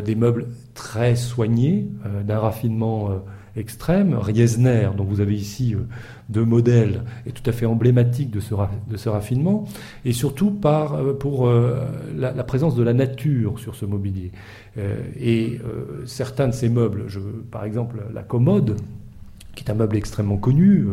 des 0.04 0.16
meubles 0.16 0.48
très 0.74 1.16
soignés, 1.16 1.88
d'un 2.26 2.40
raffinement 2.40 3.22
extrême. 3.58 4.14
Riesner, 4.16 4.90
dont 4.96 5.04
vous 5.04 5.22
avez 5.22 5.36
ici 5.36 5.74
euh, 5.76 5.80
deux 6.30 6.46
modèles, 6.46 7.04
est 7.26 7.32
tout 7.32 7.48
à 7.50 7.54
fait 7.54 7.66
emblématique 7.66 8.32
de 8.32 8.40
ce, 8.40 9.10
raffinement, 9.10 9.66
et 10.06 10.14
surtout 10.14 10.52
par, 10.52 10.96
euh, 10.96 11.14
pour 11.14 11.48
euh, 11.48 11.86
la, 12.16 12.32
présence 12.44 12.76
de 12.76 12.84
la 12.84 12.94
nature 12.94 13.60
sur 13.60 13.76
ce 13.76 13.86
mobilier. 13.86 14.32
et 15.20 15.60
certains 16.06 16.48
de 16.48 16.54
ces 16.54 16.70
meubles, 16.70 17.06
par 17.52 17.64
exemple 17.66 17.98
la 18.14 18.24
commode, 18.24 18.78
qui 19.56 19.64
est 19.64 19.72
un 19.72 19.74
meuble 19.74 19.98
extrêmement 19.98 20.38
connu, 20.38 20.86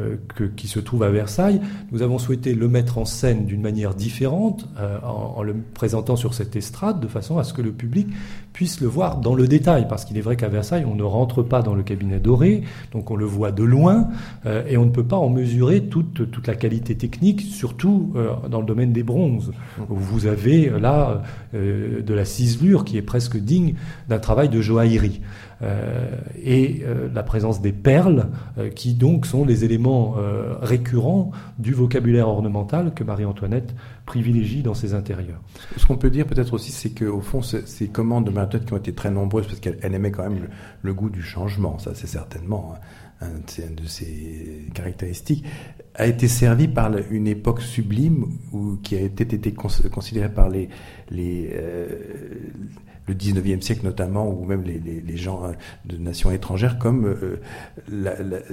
euh, 0.00 0.16
qui 0.56 0.68
se 0.68 0.80
trouve 0.80 1.02
à 1.02 1.10
Versailles. 1.10 1.60
Nous 1.90 2.00
avons 2.00 2.18
souhaité 2.18 2.54
le 2.54 2.66
mettre 2.66 2.96
en 2.96 3.04
scène 3.04 3.44
d'une 3.44 3.60
manière 3.60 3.94
différente, 3.94 4.66
euh, 4.78 4.98
en, 5.02 5.42
le 5.42 5.54
présentant 5.74 6.16
sur 6.16 6.32
cette 6.32 6.56
estrade, 6.56 6.98
de 6.98 7.08
façon 7.08 7.36
à 7.36 7.44
ce 7.44 7.52
que 7.52 7.60
le 7.60 7.72
public 7.72 8.08
puisse 8.54 8.80
le 8.80 8.86
voir 8.86 9.18
dans 9.18 9.34
le 9.34 9.46
détail. 9.46 9.86
Parce 9.88 10.06
qu'il 10.06 10.16
est 10.16 10.22
vrai 10.22 10.36
qu'à 10.36 10.48
Versailles, 10.48 10.86
on 10.90 10.94
ne 10.94 11.02
rentre 11.02 11.42
pas 11.42 11.60
dans 11.60 11.74
le 11.74 11.82
cabinet 11.82 12.20
doré, 12.20 12.62
donc 12.92 13.10
on 13.10 13.16
le 13.16 13.26
voit 13.26 13.52
de 13.52 13.64
loin, 13.64 14.08
euh, 14.46 14.64
et 14.66 14.78
on 14.78 14.86
ne 14.86 14.90
peut 14.90 15.04
pas 15.04 15.18
en 15.18 15.28
mesurer 15.28 15.82
toute, 15.82 16.30
toute 16.30 16.46
la 16.46 16.54
qualité 16.54 16.94
technique, 16.94 17.42
surtout 17.42 18.14
dans 18.48 18.60
le 18.60 18.66
domaine 18.66 18.94
des 18.94 19.02
bronzes. 19.02 19.52
Vous 19.88 20.26
avez 20.26 20.70
là 20.70 21.22
de 21.52 22.14
la 22.14 22.24
ciselure 22.24 22.86
qui 22.86 22.96
est 22.96 23.02
presque 23.02 23.36
digne 23.36 23.74
d'un 24.08 24.18
travail 24.18 24.48
de 24.48 24.62
joaillerie. 24.62 25.20
Euh, 25.62 26.16
et 26.42 26.82
euh, 26.84 27.08
la 27.14 27.22
présence 27.22 27.60
des 27.60 27.72
perles, 27.72 28.28
euh, 28.58 28.68
qui 28.70 28.94
donc 28.94 29.26
sont 29.26 29.44
les 29.44 29.64
éléments 29.64 30.16
récurrents 30.60 31.30
du 31.58 31.72
vocabulaire 31.72 32.28
ornemental 32.28 32.92
que 32.94 33.04
Marie-Antoinette 33.04 33.74
privilégie 34.06 34.62
dans 34.62 34.74
ses 34.74 34.94
intérieurs. 34.94 35.40
Ce 35.76 35.86
qu'on 35.86 35.96
peut 35.96 36.10
dire 36.10 36.26
peut-être 36.26 36.52
aussi, 36.54 36.72
c'est 36.72 36.90
qu'au 36.90 37.20
fond, 37.20 37.42
ces 37.42 37.88
commandes 37.88 38.26
de 38.26 38.30
Marie-Antoinette 38.30 38.68
qui 38.68 38.74
ont 38.74 38.78
été 38.78 38.92
très 38.92 39.10
nombreuses, 39.10 39.46
parce 39.46 39.60
qu'elle 39.60 39.78
aimait 39.82 40.10
quand 40.10 40.28
même 40.28 40.48
le, 40.82 40.94
goût 40.94 41.10
du 41.10 41.22
changement, 41.22 41.78
ça 41.78 41.94
c'est 41.94 42.06
certainement 42.06 42.74
un, 43.20 43.26
de 43.28 43.86
ses 43.86 44.68
caractéristiques, 44.74 45.44
a 45.94 46.06
été 46.06 46.28
servi 46.28 46.68
par 46.68 46.90
une 47.10 47.26
époque 47.26 47.60
sublime 47.60 48.26
où, 48.52 48.76
qui 48.82 48.96
a 48.96 49.00
été, 49.00 49.22
été 49.22 49.52
considérée 49.52 50.32
par 50.32 50.48
les 50.48 50.68
le 53.06 53.14
19e 53.14 53.60
siècle 53.60 53.84
notamment, 53.84 54.28
ou 54.28 54.44
même 54.44 54.62
les, 54.62 55.16
gens 55.16 55.44
euh, 55.44 55.52
de 55.84 55.96
nations 55.96 56.30
étrangères, 56.30 56.78
comme 56.78 57.06
euh, 57.06 57.40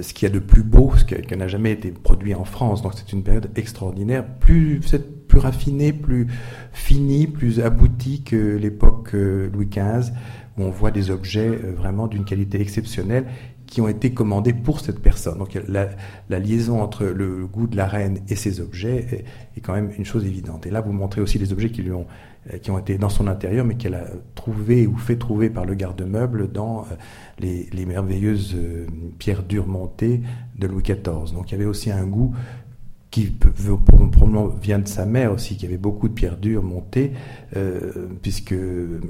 ce 0.00 0.12
qu'il 0.12 0.28
y 0.28 0.30
a 0.30 0.34
de 0.34 0.40
plus 0.40 0.62
beau, 0.62 0.92
ce 0.96 1.04
qui 1.04 1.36
n'a 1.36 1.48
jamais 1.48 1.72
été 1.72 1.90
produit 1.90 2.34
en 2.34 2.44
France. 2.44 2.82
Donc 2.82 2.92
c'est 2.96 3.12
une 3.12 3.22
période 3.22 3.50
extraordinaire, 3.56 4.24
plus, 4.26 4.80
plus 5.28 5.38
raffinée, 5.38 5.92
plus 5.92 6.26
finie, 6.72 7.26
plus 7.26 7.60
aboutie 7.60 8.22
que 8.22 8.56
l'époque 8.56 9.14
euh, 9.14 9.48
Louis 9.52 9.66
XV, 9.66 10.12
où 10.58 10.62
on 10.62 10.70
voit 10.70 10.90
des 10.90 11.10
objets 11.10 11.48
vraiment 11.48 12.06
d'une 12.08 12.24
qualité 12.24 12.60
exceptionnelle 12.60 13.26
qui 13.70 13.80
ont 13.80 13.88
été 13.88 14.12
commandés 14.12 14.52
pour 14.52 14.80
cette 14.80 14.98
personne. 14.98 15.38
Donc 15.38 15.56
la, 15.68 16.38
liaison 16.40 16.82
entre 16.82 17.04
le 17.04 17.46
goût 17.46 17.68
de 17.68 17.76
la 17.76 17.86
reine 17.86 18.18
et 18.28 18.34
ses 18.34 18.60
objets 18.60 19.24
est, 19.56 19.60
quand 19.60 19.72
même 19.72 19.92
une 19.96 20.04
chose 20.04 20.26
évidente. 20.26 20.66
Et 20.66 20.70
là, 20.70 20.80
vous 20.80 20.92
montrez 20.92 21.20
aussi 21.20 21.38
les 21.38 21.52
objets 21.52 21.70
qui 21.70 21.82
lui 21.82 21.92
ont 21.92 22.06
euh, 22.08 22.29
qui 22.62 22.70
ont 22.70 22.78
été 22.78 22.96
dans 22.96 23.08
son 23.08 23.26
intérieur, 23.26 23.64
mais 23.64 23.74
qu'elle 23.74 23.94
a 23.94 24.06
trouvé 24.34 24.86
ou 24.86 24.96
fait 24.96 25.16
trouver 25.16 25.50
par 25.50 25.64
le 25.64 25.74
garde-meuble 25.74 26.50
dans 26.50 26.82
euh, 26.82 26.94
les, 27.38 27.86
merveilleuses 27.86 28.54
euh, 28.56 28.86
pierres 29.18 29.42
dures 29.42 29.66
montées 29.66 30.22
de 30.58 30.66
Louis 30.66 30.82
XIV. 30.82 31.34
Donc 31.34 31.50
il 31.50 31.52
y 31.52 31.54
avait 31.54 31.66
aussi 31.66 31.90
un 31.90 32.06
goût 32.06 32.34
qui 33.10 33.36
vient 34.62 34.78
de 34.78 34.88
sa 34.88 35.04
mère 35.04 35.32
aussi, 35.32 35.56
qui 35.56 35.66
avait 35.66 35.76
beaucoup 35.76 36.08
de 36.08 36.14
pierres 36.14 36.36
dures 36.36 36.62
montées, 36.62 37.12
euh, 37.56 38.06
puisque 38.22 38.54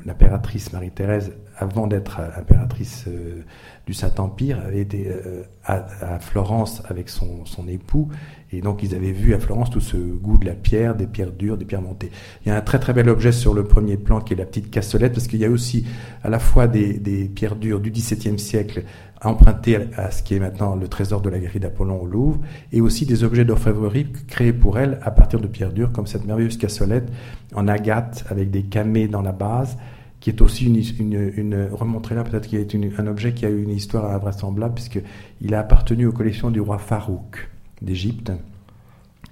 l'impératrice 0.07 0.72
Marie-Thérèse, 0.72 1.33
avant 1.57 1.87
d'être 1.87 2.20
impératrice 2.37 3.05
euh, 3.09 3.43
du 3.87 3.93
Saint-Empire, 3.93 4.59
avait 4.64 4.81
été 4.81 5.09
euh, 5.09 5.43
à, 5.64 6.18
Florence 6.18 6.83
avec 6.89 7.11
son, 7.11 7.45
époux, 7.68 8.09
et 8.53 8.61
donc 8.61 8.82
ils 8.82 8.94
avaient 8.94 9.12
vu 9.12 9.34
à 9.34 9.38
Florence 9.38 9.70
tout 9.70 9.80
ce 9.80 9.96
goût 9.96 10.38
de 10.38 10.46
la 10.46 10.55
pierre, 10.55 10.94
des 10.94 11.07
pierres 11.07 11.32
dures, 11.32 11.57
des 11.57 11.64
pierres 11.64 11.82
montées. 11.82 12.11
Il 12.44 12.48
y 12.48 12.53
a 12.53 12.57
un 12.57 12.61
très 12.61 12.78
très 12.78 12.92
bel 12.92 13.09
objet 13.09 13.32
sur 13.32 13.55
le 13.55 13.64
premier 13.64 13.96
plan 13.96 14.20
qui 14.20 14.34
est 14.34 14.36
la 14.36 14.46
petite 14.46 14.70
cassolette, 14.70 15.12
parce 15.12 15.28
qu'il 15.28 15.40
y 15.40 15.44
a 15.44 15.51
aussi 15.51 15.86
à 16.22 16.28
la 16.28 16.38
fois 16.38 16.66
des, 16.66 16.94
des 16.98 17.26
pierres 17.26 17.57
dures 17.57 17.80
du 17.80 17.90
XVIIe 17.90 18.38
siècle 18.38 18.84
emprunté 19.22 19.77
à 19.97 20.10
ce 20.10 20.22
qui 20.22 20.35
est 20.35 20.40
maintenant 20.40 20.77
le 20.77 20.89
trésor 20.89 21.20
de 21.20 21.28
la 21.28 21.39
galerie 21.39 21.60
d'Apollon 21.60 22.01
au 22.01 22.06
Louvre, 22.06 22.40
et 22.72 22.81
aussi 22.81 23.06
des 23.06 23.22
objets 23.22 23.44
d'orfèvrerie 23.44 24.10
créés 24.27 24.52
pour 24.52 24.78
elle 24.78 24.98
à 25.02 25.10
partir 25.10 25.40
de 25.40 25.47
pierres 25.47 25.72
dures, 25.72 25.93
comme 25.93 26.06
cette 26.06 26.24
merveilleuse 26.24 26.56
cassolette 26.56 27.10
en 27.55 27.68
agate 27.68 28.24
avec 28.31 28.51
des 28.51 28.62
camées 28.62 29.09
dans 29.09 29.22
la 29.22 29.32
base, 29.32 29.77
qui 30.20 30.31
est 30.31 30.40
aussi 30.43 30.66
une, 30.66 30.82
une, 30.98 31.32
une 31.36 31.56
là 31.56 32.24
peut-être 32.24 32.47
qui 32.47 32.56
est 32.56 32.74
un 32.98 33.06
objet 33.06 33.32
qui 33.32 33.47
a 33.47 33.51
eu 33.51 33.62
une 33.62 33.70
histoire 33.70 34.12
invraisemblable 34.12 34.74
puisqu'il 34.74 35.55
a 35.55 35.60
appartenu 35.60 36.06
aux 36.06 36.12
collections 36.12 36.51
du 36.51 36.60
roi 36.60 36.78
Farouk 36.78 37.49
d'Égypte 37.82 38.32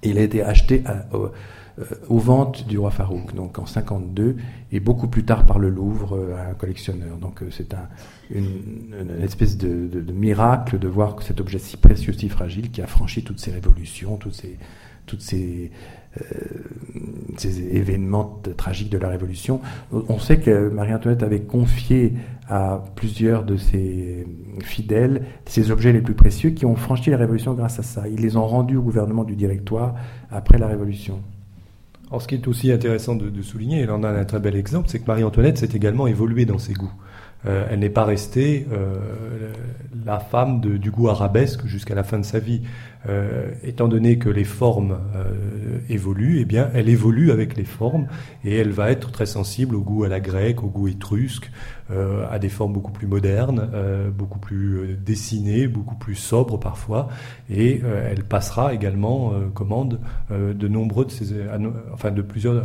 il 0.03 0.17
a 0.17 0.21
été 0.21 0.41
acheté 0.41 0.83
aux 2.09 2.17
ventes 2.17 2.67
du 2.67 2.77
roi 2.77 2.91
Farouk, 2.91 3.33
donc 3.35 3.57
en 3.59 3.65
52, 3.65 4.35
et 4.71 4.79
beaucoup 4.79 5.07
plus 5.07 5.23
tard 5.23 5.45
par 5.45 5.59
le 5.59 5.69
Louvre 5.69 6.35
à 6.37 6.51
un 6.51 6.53
collectionneur. 6.53 7.17
Donc 7.17 7.41
c'est 7.51 7.73
un, 7.73 7.87
une, 8.31 8.93
espèce 9.21 9.57
de, 9.57 9.87
de, 9.87 10.11
miracle 10.11 10.79
de 10.79 10.87
voir 10.87 11.21
cet 11.21 11.39
objet 11.39 11.59
si 11.59 11.77
précieux, 11.77 12.13
si 12.13 12.29
fragile, 12.29 12.69
qui 12.71 12.81
a 12.81 12.87
franchi 12.87 13.23
toutes 13.23 13.39
ces 13.39 13.51
révolutions, 13.51 14.17
toutes 14.17 14.35
ces, 14.35 14.57
toutes 15.05 15.21
ces, 15.21 15.71
euh, 15.71 15.98
ces 17.37 17.75
événements 17.75 18.41
tragiques 18.57 18.89
de 18.89 18.97
la 18.97 19.09
Révolution. 19.09 19.61
On 19.91 20.19
sait 20.19 20.39
que 20.39 20.69
Marie-Antoinette 20.69 21.23
avait 21.23 21.41
confié 21.41 22.13
à 22.47 22.83
plusieurs 22.95 23.43
de 23.43 23.57
ses 23.57 24.27
fidèles 24.63 25.23
ces 25.45 25.71
objets 25.71 25.93
les 25.93 26.01
plus 26.01 26.15
précieux 26.15 26.49
qui 26.49 26.65
ont 26.65 26.75
franchi 26.75 27.11
la 27.11 27.17
Révolution 27.17 27.53
grâce 27.53 27.79
à 27.79 27.83
ça. 27.83 28.07
Ils 28.07 28.21
les 28.21 28.37
ont 28.37 28.45
rendus 28.45 28.77
au 28.77 28.81
gouvernement 28.81 29.23
du 29.23 29.35
Directoire 29.35 29.95
après 30.31 30.57
la 30.57 30.67
Révolution. 30.67 31.21
Ce 32.19 32.27
qui 32.27 32.35
est 32.35 32.47
aussi 32.47 32.71
intéressant 32.71 33.15
de, 33.15 33.29
de 33.29 33.41
souligner, 33.43 33.81
et 33.81 33.85
là 33.85 33.95
on 33.95 34.03
a 34.03 34.09
un 34.09 34.25
très 34.25 34.39
bel 34.39 34.55
exemple, 34.55 34.89
c'est 34.89 34.99
que 34.99 35.05
Marie-Antoinette 35.05 35.59
s'est 35.59 35.69
également 35.75 36.07
évoluée 36.07 36.45
dans 36.45 36.57
ses 36.57 36.73
goûts. 36.73 36.91
Euh, 37.45 37.67
elle 37.69 37.79
n'est 37.79 37.89
pas 37.89 38.03
restée 38.03 38.67
euh, 38.71 38.97
la 40.05 40.19
femme 40.19 40.59
de, 40.59 40.77
du 40.77 40.91
goût 40.91 41.09
arabesque 41.09 41.65
jusqu'à 41.65 41.95
la 41.95 42.03
fin 42.03 42.19
de 42.19 42.25
sa 42.25 42.39
vie. 42.39 42.61
Euh, 43.07 43.53
étant 43.63 43.87
donné 43.87 44.17
que 44.17 44.27
les 44.27 44.43
formes 44.43 44.97
évoluent, 45.87 46.39
eh 46.41 46.45
bien, 46.45 46.69
elle 46.73 46.89
évolue 46.89 47.31
avec 47.31 47.55
les 47.55 47.63
formes 47.63 48.07
et 48.43 48.57
elle 48.57 48.71
va 48.71 48.91
être 48.91 49.11
très 49.11 49.25
sensible 49.25 49.75
au 49.75 49.81
goût 49.81 50.03
à 50.03 50.09
la 50.09 50.19
grecque, 50.19 50.63
au 50.63 50.67
goût 50.67 50.89
étrusque, 50.89 51.49
à 51.89 52.39
des 52.39 52.49
formes 52.49 52.73
beaucoup 52.73 52.91
plus 52.91 53.07
modernes, 53.07 53.69
beaucoup 54.15 54.39
plus 54.39 54.97
dessinées, 54.97 55.67
beaucoup 55.67 55.95
plus 55.95 56.15
sobres 56.15 56.59
parfois. 56.59 57.07
Et 57.49 57.81
elle 58.09 58.25
passera 58.25 58.73
également 58.73 59.33
commande 59.53 60.01
de 60.29 60.67
nombreux 60.67 61.05
de 61.05 61.11
ces, 61.11 61.33
enfin 61.93 62.11
de 62.11 62.21
plusieurs 62.21 62.63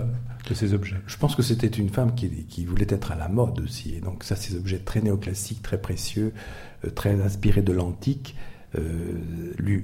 de 0.48 0.54
ces 0.54 0.74
objets. 0.74 0.96
Je 1.06 1.16
pense 1.16 1.34
que 1.34 1.42
c'était 1.42 1.66
une 1.66 1.88
femme 1.88 2.14
qui, 2.14 2.64
voulait 2.64 2.86
être 2.88 3.12
à 3.12 3.16
la 3.16 3.28
mode 3.28 3.60
aussi. 3.60 3.94
Et 3.96 4.00
donc 4.00 4.24
ça, 4.24 4.36
ces 4.36 4.56
objets 4.56 4.78
très 4.78 5.00
néoclassiques, 5.00 5.62
très 5.62 5.80
précieux, 5.80 6.32
euh, 6.84 6.90
très 6.90 7.20
inspirés 7.20 7.62
de 7.62 7.72
l'antique, 7.72 8.36
euh, 8.76 8.82
lui, 9.56 9.82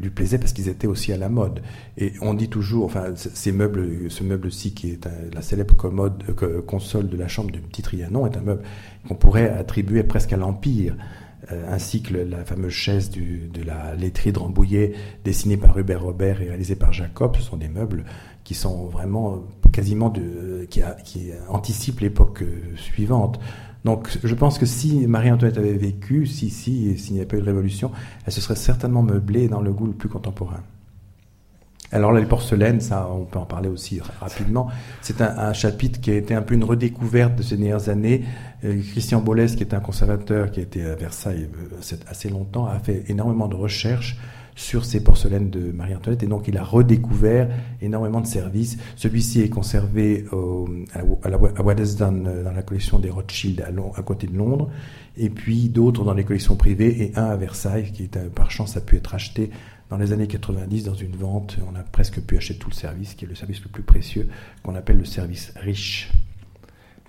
lui, 0.00 0.10
plaisaient 0.10 0.38
parce 0.38 0.52
qu'ils 0.52 0.68
étaient 0.68 0.88
aussi 0.88 1.12
à 1.12 1.16
la 1.16 1.28
mode. 1.28 1.62
Et 1.96 2.12
on 2.20 2.34
dit 2.34 2.48
toujours, 2.48 2.84
enfin, 2.84 3.14
ces 3.14 3.52
meubles, 3.52 4.10
ce 4.10 4.24
meuble-ci 4.24 4.74
qui 4.74 4.90
est 4.90 5.08
la 5.32 5.42
célèbre 5.42 5.76
commode, 5.76 6.24
euh, 6.42 6.60
console 6.60 7.08
de 7.08 7.16
la 7.16 7.28
chambre 7.28 7.50
du 7.50 7.60
petit 7.60 7.82
Trianon, 7.82 8.26
est 8.26 8.36
un 8.36 8.42
meuble 8.42 8.62
qu'on 9.06 9.14
pourrait 9.14 9.50
attribuer 9.50 10.02
presque 10.02 10.32
à 10.32 10.36
l'Empire. 10.36 10.96
ainsi 11.68 12.02
que 12.02 12.14
la 12.14 12.44
fameuse 12.44 12.72
chaise 12.72 13.10
de 13.10 13.62
la 13.64 13.96
laiterie 13.96 14.30
de 14.30 14.38
Rambouillet, 14.38 14.92
dessinée 15.24 15.56
par 15.56 15.76
Hubert 15.76 16.02
Robert 16.02 16.42
et 16.42 16.48
réalisée 16.48 16.76
par 16.76 16.92
Jacob, 16.92 17.34
ce 17.34 17.42
sont 17.42 17.56
des 17.56 17.68
meubles 17.68 18.04
qui 18.44 18.54
sont 18.54 18.86
vraiment 18.86 19.44
quasiment 19.70 20.12
qui, 20.68 20.82
anticipent 21.48 22.00
l'époque 22.00 22.42
euh, 22.42 22.76
suivante. 22.76 23.40
Donc 23.84 24.08
je 24.22 24.34
pense 24.34 24.58
que 24.58 24.66
si 24.66 25.06
Marie-Antoinette 25.06 25.58
avait 25.58 25.72
vécu, 25.72 26.26
si, 26.26 26.50
si, 26.50 26.98
s'il 26.98 27.14
n'y 27.14 27.20
avait 27.20 27.28
pas 27.28 27.36
eu 27.36 27.40
de 27.40 27.46
révolution, 27.46 27.90
elle 28.26 28.32
se 28.32 28.40
serait 28.40 28.56
certainement 28.56 29.02
meublée 29.02 29.48
dans 29.48 29.62
le 29.62 29.72
goût 29.72 29.86
le 29.86 29.92
plus 29.92 30.08
contemporain. 30.08 30.60
Alors 31.92 32.12
là, 32.12 32.20
les 32.20 32.26
porcelaines, 32.26 32.80
ça, 32.80 33.08
on 33.10 33.24
peut 33.24 33.38
en 33.38 33.46
parler 33.46 33.68
aussi 33.68 34.00
rapidement. 34.20 34.68
C'est 35.02 35.20
un, 35.20 35.52
chapitre 35.52 36.00
qui 36.00 36.10
a 36.10 36.14
été 36.14 36.34
un 36.34 36.42
peu 36.42 36.54
une 36.54 36.62
redécouverte 36.62 37.36
de 37.36 37.42
ces 37.42 37.56
dernières 37.56 37.88
années. 37.88 38.24
Euh, 38.64 38.80
Christian 38.92 39.20
Bollès, 39.20 39.56
qui 39.56 39.64
est 39.64 39.74
un 39.74 39.80
conservateur 39.80 40.52
qui 40.52 40.60
a 40.60 40.62
été 40.62 40.84
à 40.84 40.94
Versailles 40.94 41.48
euh, 41.58 41.96
assez 42.08 42.28
longtemps, 42.28 42.66
a 42.66 42.78
fait 42.78 43.04
énormément 43.08 43.48
de 43.48 43.56
recherches 43.56 44.18
sur 44.60 44.84
ces 44.84 45.02
porcelaines 45.02 45.48
de 45.48 45.72
Marie-Antoinette 45.72 46.22
et 46.22 46.26
donc 46.26 46.46
il 46.46 46.58
a 46.58 46.62
redécouvert 46.62 47.48
énormément 47.80 48.20
de 48.20 48.26
services. 48.26 48.76
Celui-ci 48.94 49.40
est 49.40 49.48
conservé 49.48 50.26
à, 50.32 50.98
à, 50.98 51.02
euh, 51.02 52.44
dans 52.44 52.52
la 52.52 52.62
collection 52.62 52.98
des 52.98 53.08
Rothschild 53.08 53.62
à, 53.62 54.02
côté 54.02 54.26
de 54.26 54.36
Londres 54.36 54.68
et 55.16 55.30
puis 55.30 55.70
d'autres 55.70 56.04
dans 56.04 56.12
les 56.12 56.24
collections 56.24 56.56
privées 56.56 57.02
et 57.02 57.18
un 57.18 57.24
à 57.24 57.36
Versailles 57.36 57.90
qui 57.90 58.08
par 58.34 58.50
chance 58.50 58.76
a 58.76 58.82
pu 58.82 58.96
être 58.96 59.14
acheté 59.14 59.50
dans 59.88 59.96
les 59.96 60.12
années 60.12 60.28
90 60.28 60.84
dans 60.84 60.94
une 60.94 61.16
vente. 61.16 61.56
On 61.70 61.74
a 61.74 61.82
presque 61.82 62.20
pu 62.20 62.36
acheter 62.36 62.56
tout 62.56 62.68
le 62.68 62.74
service 62.74 63.14
qui 63.14 63.24
est 63.24 63.28
le 63.28 63.34
service 63.34 63.62
le 63.62 63.70
plus 63.70 63.82
précieux 63.82 64.28
qu'on 64.62 64.74
appelle 64.74 64.98
le 64.98 65.06
service 65.06 65.54
riche 65.56 66.12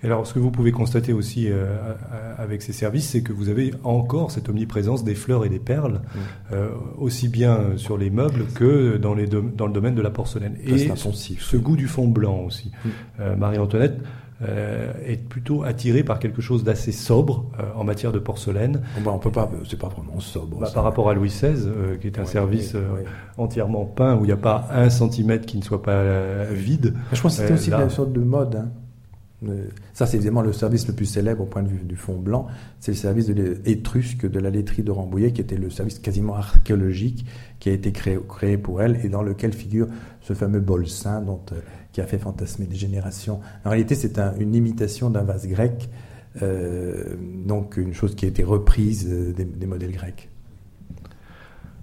alors, 0.04 0.26
ce 0.26 0.34
que 0.34 0.40
vous 0.40 0.50
pouvez 0.50 0.72
constater 0.72 1.12
aussi 1.12 1.46
euh, 1.48 1.76
avec 2.36 2.62
ces 2.62 2.72
services, 2.72 3.10
c'est 3.10 3.22
que 3.22 3.32
vous 3.32 3.48
avez 3.48 3.72
encore 3.84 4.30
cette 4.32 4.48
omniprésence 4.48 5.04
des 5.04 5.14
fleurs 5.14 5.44
et 5.44 5.48
des 5.48 5.60
perles, 5.60 6.00
mm. 6.02 6.18
euh, 6.52 6.68
aussi 6.98 7.28
bien 7.28 7.58
sur 7.76 7.96
les 7.96 8.10
meubles 8.10 8.46
que 8.54 8.96
dans, 8.96 9.14
les 9.14 9.26
dans 9.26 9.66
le 9.66 9.72
domaine 9.72 9.94
de 9.94 10.02
la 10.02 10.10
porcelaine. 10.10 10.56
et 10.64 10.90
ce 11.38 11.56
goût 11.56 11.76
du 11.76 11.86
fond 11.86 12.08
blanc 12.08 12.40
aussi. 12.46 12.72
Mm. 12.84 12.88
Euh, 13.20 13.36
Marie-Antoinette 13.36 13.98
est 15.06 15.22
plutôt 15.28 15.62
attirée 15.62 16.02
par 16.02 16.18
quelque 16.18 16.42
chose 16.42 16.64
d'assez 16.64 16.90
sobre 16.90 17.46
en 17.76 17.84
matière 17.84 18.10
de 18.10 18.18
porcelaine. 18.18 18.82
Bon, 19.04 19.12
on 19.12 19.18
peut 19.20 19.30
pas, 19.30 19.48
c'est 19.70 19.78
pas 19.78 19.86
vraiment 19.86 20.18
sobre. 20.18 20.58
Bah, 20.58 20.70
par 20.74 20.82
rapport 20.82 21.08
à 21.08 21.14
Louis 21.14 21.28
XVI, 21.28 21.68
qui 22.00 22.08
est 22.08 22.18
un 22.18 22.24
service 22.24 22.74
entièrement 23.38 23.84
peint 23.84 24.16
où 24.16 24.24
il 24.24 24.26
n'y 24.26 24.32
a 24.32 24.36
pas 24.36 24.66
un 24.72 24.90
centimètre 24.90 25.46
qui 25.46 25.58
ne 25.58 25.62
soit 25.62 25.80
pas 25.80 26.02
vide. 26.50 26.94
Je 27.12 27.22
pense 27.22 27.36
que 27.36 27.42
c'était 27.42 27.54
aussi 27.54 27.70
une 27.70 27.88
sorte 27.88 28.12
de 28.12 28.18
mode. 28.20 28.56
Hein. 28.56 28.81
Ça, 29.92 30.06
c'est 30.06 30.16
évidemment 30.16 30.42
le 30.42 30.52
service 30.52 30.86
le 30.86 30.94
plus 30.94 31.06
célèbre 31.06 31.42
au 31.42 31.46
point 31.46 31.62
de 31.62 31.68
vue 31.68 31.84
du 31.84 31.96
fond 31.96 32.16
blanc. 32.16 32.46
C'est 32.80 32.92
le 32.92 32.96
service 32.96 33.30
étrusque 33.64 34.28
de 34.28 34.38
la 34.38 34.50
laiterie 34.50 34.82
de 34.82 34.90
Rambouillet, 34.90 35.32
qui 35.32 35.40
était 35.40 35.56
le 35.56 35.70
service 35.70 35.98
quasiment 35.98 36.34
archéologique 36.34 37.26
qui 37.58 37.68
a 37.68 37.72
été 37.72 37.92
créé, 37.92 38.58
pour 38.58 38.82
elle 38.82 39.04
et 39.04 39.08
dans 39.08 39.22
lequel 39.22 39.52
figure 39.52 39.86
ce 40.20 40.34
fameux 40.34 40.60
bol 40.60 40.88
saint 40.88 41.22
euh, 41.22 41.60
qui 41.92 42.00
a 42.00 42.06
fait 42.06 42.18
fantasmer 42.18 42.66
des 42.66 42.76
générations. 42.76 43.40
En 43.64 43.70
réalité, 43.70 43.94
c'est 43.94 44.18
une 44.18 44.54
imitation 44.54 45.10
d'un 45.10 45.22
vase 45.22 45.46
grec, 45.46 45.88
euh, 46.42 47.16
donc 47.46 47.76
une 47.76 47.94
chose 47.94 48.14
qui 48.14 48.24
a 48.24 48.28
été 48.28 48.42
reprise 48.42 49.08
euh, 49.10 49.32
des 49.32 49.66
modèles 49.66 49.92
grecs. 49.92 50.31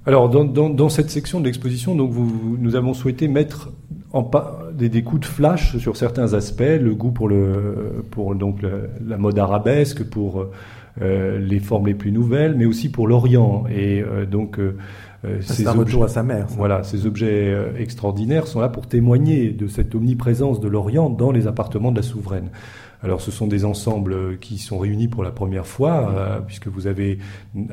Alors, 0.05 0.29
dans, 0.29 0.89
cette 0.89 1.09
section 1.09 1.39
de 1.39 1.45
l'exposition, 1.45 1.95
donc 1.95 2.13
nous 2.13 2.75
avons 2.75 2.93
souhaité 2.93 3.27
mettre 3.27 3.71
en 4.11 4.29
des, 4.73 4.89
des, 4.89 5.03
coups 5.03 5.21
de 5.21 5.25
flash 5.25 5.77
sur 5.77 5.97
certains 5.97 6.33
aspects, 6.33 6.61
le 6.61 6.95
goût 6.95 7.11
pour, 7.11 7.27
le, 7.27 8.03
pour 8.09 8.33
donc 8.33 8.61
la 9.05 9.17
mode 9.17 9.37
arabesque, 9.37 10.03
pour 10.03 10.47
euh, 11.01 11.39
les 11.39 11.59
formes 11.59 11.87
les 11.87 11.93
plus 11.93 12.11
nouvelles, 12.11 12.55
mais 12.55 12.65
aussi 12.65 12.89
pour 12.89 13.07
l'Orient. 13.07 13.63
Et 13.69 14.01
euh, 14.01 14.25
donc, 14.25 14.59
euh, 14.59 14.75
c'est 15.39 15.65
un 15.65 15.71
retour 15.71 16.03
à 16.03 16.07
sa 16.09 16.23
mère. 16.23 16.47
Voilà, 16.49 16.83
ces 16.83 17.05
objets 17.05 17.55
extraordinaires 17.77 18.47
sont 18.47 18.59
là 18.59 18.69
pour 18.69 18.87
témoigner 18.87 19.51
de 19.51 19.67
cette 19.67 19.95
omniprésence 19.95 20.59
de 20.59 20.67
l'Orient 20.67 21.09
dans 21.09 21.31
les 21.31 21.47
appartements 21.47 21.91
de 21.91 21.97
la 21.97 22.03
souveraine. 22.03 22.49
Alors 23.01 23.21
ce 23.21 23.31
sont 23.31 23.47
des 23.47 23.63
ensembles 23.63 24.37
qui 24.39 24.57
sont 24.57 24.77
réunis 24.77 25.07
pour 25.07 25.23
la 25.23 25.31
première 25.31 25.67
fois, 25.67 26.41
puisque 26.47 26.67
vous 26.67 26.87
avez 26.87 27.19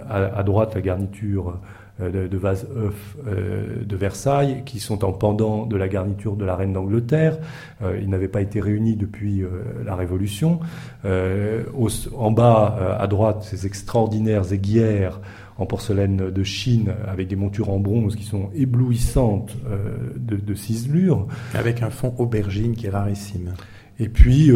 à 0.09 0.43
droite 0.43 0.74
la 0.74 0.81
garniture 0.81 1.59
euh, 2.02 2.28
de, 2.28 2.36
vase 2.36 2.66
œuf 2.77 3.16
euh, 3.27 3.82
de 3.82 3.97
Versailles, 3.97 4.64
qui 4.66 4.81
sont 4.81 5.02
en 5.02 5.12
pendant 5.12 5.64
de 5.64 5.77
la 5.77 5.89
garniture 5.89 6.36
de 6.36 6.44
la 6.44 6.55
reine 6.55 6.74
d'Angleterre. 6.74 7.39
Euh, 7.82 7.98
ils 7.98 8.10
n'avaient 8.10 8.28
pas 8.28 8.43
été 8.43 8.60
réunis 8.60 8.97
depuis 8.97 9.43
la 9.85 9.97
Révolution. 9.97 10.60
en 11.05 12.31
bas, 12.31 12.97
à 12.98 13.06
droite, 13.06 13.44
ces 13.44 13.64
extraordinaires 13.66 14.52
aiguières 14.52 15.20
en 15.56 15.64
porcelaine 15.64 16.31
de 16.31 16.44
Chine 16.44 16.93
avec 17.09 17.28
des 17.28 17.36
montures 17.36 17.70
en 17.70 17.78
bronze 17.78 18.14
qui 18.14 18.24
sont 18.24 18.51
éblouissantes 18.55 19.56
de, 20.16 20.36
de 20.36 20.55
ciselure. 20.55 21.27
Avec 21.55 21.82
un 21.82 21.90
fond 21.90 22.14
aubergine 22.18 22.74
qui 22.74 22.86
est 22.86 22.90
rarissime. 22.90 23.55
Et 23.98 24.09
puis, 24.09 24.51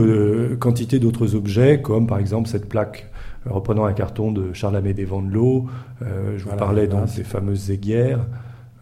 quantité 0.58 0.98
d'autres 0.98 1.34
objets, 1.34 1.80
comme 1.80 2.06
par 2.06 2.18
exemple 2.18 2.48
cette 2.48 2.68
plaque 2.68 3.10
reprenant 3.46 3.84
un 3.84 3.92
carton 3.92 4.32
de 4.32 4.52
Charles 4.52 4.82
des 4.82 5.04
Vendelot, 5.04 5.66
euh, 6.02 6.36
je 6.36 6.44
vous 6.44 6.56
parlais 6.56 6.86
donc 6.86 7.08
ces 7.08 7.24
fameuses 7.24 7.70
aiguières, 7.70 8.26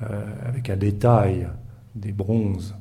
euh, 0.03 0.07
avec 0.47 0.71
un 0.71 0.77
détail 0.77 1.49
des 1.95 2.13
bronzes. 2.13 2.75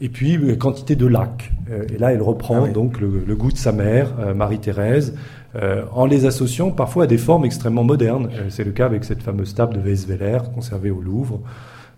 Et 0.00 0.08
puis, 0.08 0.36
euh, 0.36 0.56
quantité 0.56 0.96
de 0.96 1.06
lacs. 1.06 1.52
et 1.92 1.98
là, 1.98 2.12
elle 2.12 2.22
reprend 2.22 2.64
ah 2.64 2.68
donc 2.68 3.00
le, 3.00 3.34
goût 3.34 3.52
de 3.52 3.56
sa 3.56 3.72
mère, 3.72 4.34
Marie-Thérèse, 4.34 5.16
en 5.92 6.06
les 6.06 6.24
associant 6.24 6.70
parfois 6.70 7.04
à 7.04 7.06
des 7.06 7.18
formes 7.18 7.44
extrêmement 7.44 7.84
modernes. 7.84 8.30
C'est 8.48 8.64
le 8.64 8.72
cas 8.72 8.86
avec 8.86 9.04
cette 9.04 9.22
fameuse 9.22 9.54
table 9.54 9.74
de 9.74 9.80
Weisweller, 9.80 10.38
conservée 10.54 10.90
au 10.90 11.00
Louvre. 11.00 11.40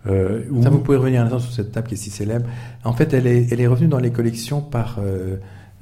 Ça, 0.05 0.69
vous 0.69 0.79
pouvez 0.79 0.97
revenir 0.97 1.21
un 1.21 1.25
instant 1.25 1.39
sur 1.39 1.53
cette 1.53 1.71
table 1.71 1.87
qui 1.87 1.93
est 1.95 1.97
si 1.97 2.09
célèbre. 2.09 2.47
En 2.83 2.93
fait, 2.93 3.13
elle 3.13 3.27
est, 3.27 3.51
elle 3.51 3.61
est 3.61 3.67
revenue 3.67 3.87
dans 3.87 3.99
les 3.99 4.11
collections 4.11 4.61
par 4.61 4.99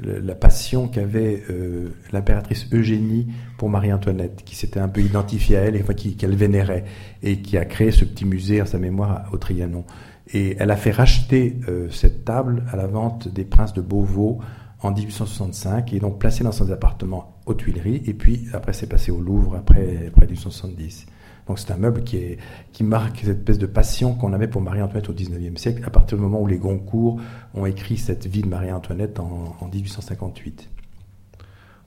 la 0.03 0.35
passion 0.35 0.87
qu'avait 0.87 1.43
euh, 1.49 1.89
l'impératrice 2.11 2.67
Eugénie 2.71 3.27
pour 3.57 3.69
Marie-Antoinette, 3.69 4.43
qui 4.45 4.55
s'était 4.55 4.79
un 4.79 4.87
peu 4.87 5.01
identifiée 5.01 5.57
à 5.57 5.61
elle 5.61 5.75
et 5.75 5.83
qu'elle 6.15 6.35
vénérait, 6.35 6.85
et 7.21 7.41
qui 7.41 7.57
a 7.57 7.65
créé 7.65 7.91
ce 7.91 8.05
petit 8.05 8.25
musée 8.25 8.61
en 8.61 8.65
sa 8.65 8.77
mémoire 8.77 9.29
au 9.31 9.37
Trianon. 9.37 9.85
Et 10.33 10.55
elle 10.59 10.71
a 10.71 10.77
fait 10.77 10.91
racheter 10.91 11.57
euh, 11.67 11.89
cette 11.89 12.25
table 12.25 12.63
à 12.71 12.75
la 12.75 12.87
vente 12.87 13.27
des 13.27 13.45
princes 13.45 13.73
de 13.73 13.81
Beauvau 13.81 14.39
en 14.81 14.91
1865, 14.91 15.93
et 15.93 15.99
donc 15.99 16.19
placée 16.19 16.43
dans 16.43 16.51
son 16.51 16.69
appartement 16.71 17.37
aux 17.45 17.53
Tuileries, 17.53 18.03
et 18.05 18.13
puis 18.13 18.47
après 18.53 18.73
c'est 18.73 18.87
passé 18.87 19.11
au 19.11 19.21
Louvre 19.21 19.55
après, 19.55 20.07
après 20.07 20.25
1870. 20.25 21.05
Donc 21.47 21.59
c'est 21.59 21.71
un 21.71 21.77
meuble 21.77 22.03
qui, 22.03 22.37
marque 22.81 23.19
cette 23.19 23.39
espèce 23.39 23.59
de 23.59 23.65
passion 23.65 24.13
qu'on 24.13 24.33
avait 24.33 24.47
pour 24.47 24.61
Marie-Antoinette 24.61 25.09
au 25.09 25.13
XIXe 25.13 25.59
siècle, 25.59 25.83
à 25.85 25.89
partir 25.89 26.17
du 26.17 26.23
moment 26.23 26.41
où 26.41 26.47
les 26.47 26.57
Goncourt 26.57 27.19
ont 27.53 27.65
écrit 27.65 27.97
cette 27.97 28.27
vie 28.27 28.41
de 28.41 28.47
Marie-Antoinette 28.47 29.19
en, 29.19 29.55
en 29.59 29.67
1858. 29.67 30.69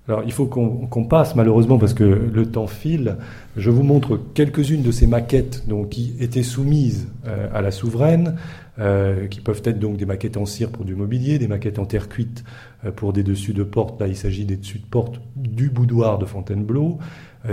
Alors 0.09 0.23
il 0.25 0.33
faut 0.33 0.47
qu'on 0.47 1.05
passe 1.05 1.35
malheureusement 1.35 1.79
parce 1.79 1.93
que 1.93 2.05
le 2.05 2.47
temps 2.47 2.69
file. 2.69 3.17
Je 3.57 3.71
vous 3.71 3.83
montre 3.83 4.21
quelques-unes 4.35 4.83
de 4.83 4.93
ces 4.93 5.09
maquettes 5.09 5.67
donc, 5.67 5.89
qui 5.91 6.15
étaient 6.21 6.45
soumises 6.45 7.09
euh, 7.27 7.49
à 7.53 7.61
la 7.61 7.73
souveraine, 7.73 8.37
euh, 8.79 9.27
qui 9.27 9.41
peuvent 9.41 9.63
être 9.65 9.81
donc 9.81 9.97
des 9.97 10.07
maquettes 10.07 10.37
en 10.37 10.47
cire 10.47 10.71
pour 10.71 10.85
du 10.85 10.95
mobilier, 10.95 11.41
des 11.41 11.49
maquettes 11.49 11.81
en 11.81 11.87
terre 11.87 12.09
cuite 12.09 12.45
euh, 12.85 12.93
pour 12.93 13.13
des 13.13 13.25
dessus 13.25 13.53
de 13.53 13.65
porte. 13.65 14.01
Là 14.01 14.07
il 14.07 14.17
s'agit 14.17 14.45
des 14.45 14.57
dessus 14.57 14.79
de 14.79 14.87
porte 14.87 15.21
du 15.35 15.71
boudoir 15.71 16.19
de 16.19 16.25
Fontainebleau, 16.25 16.99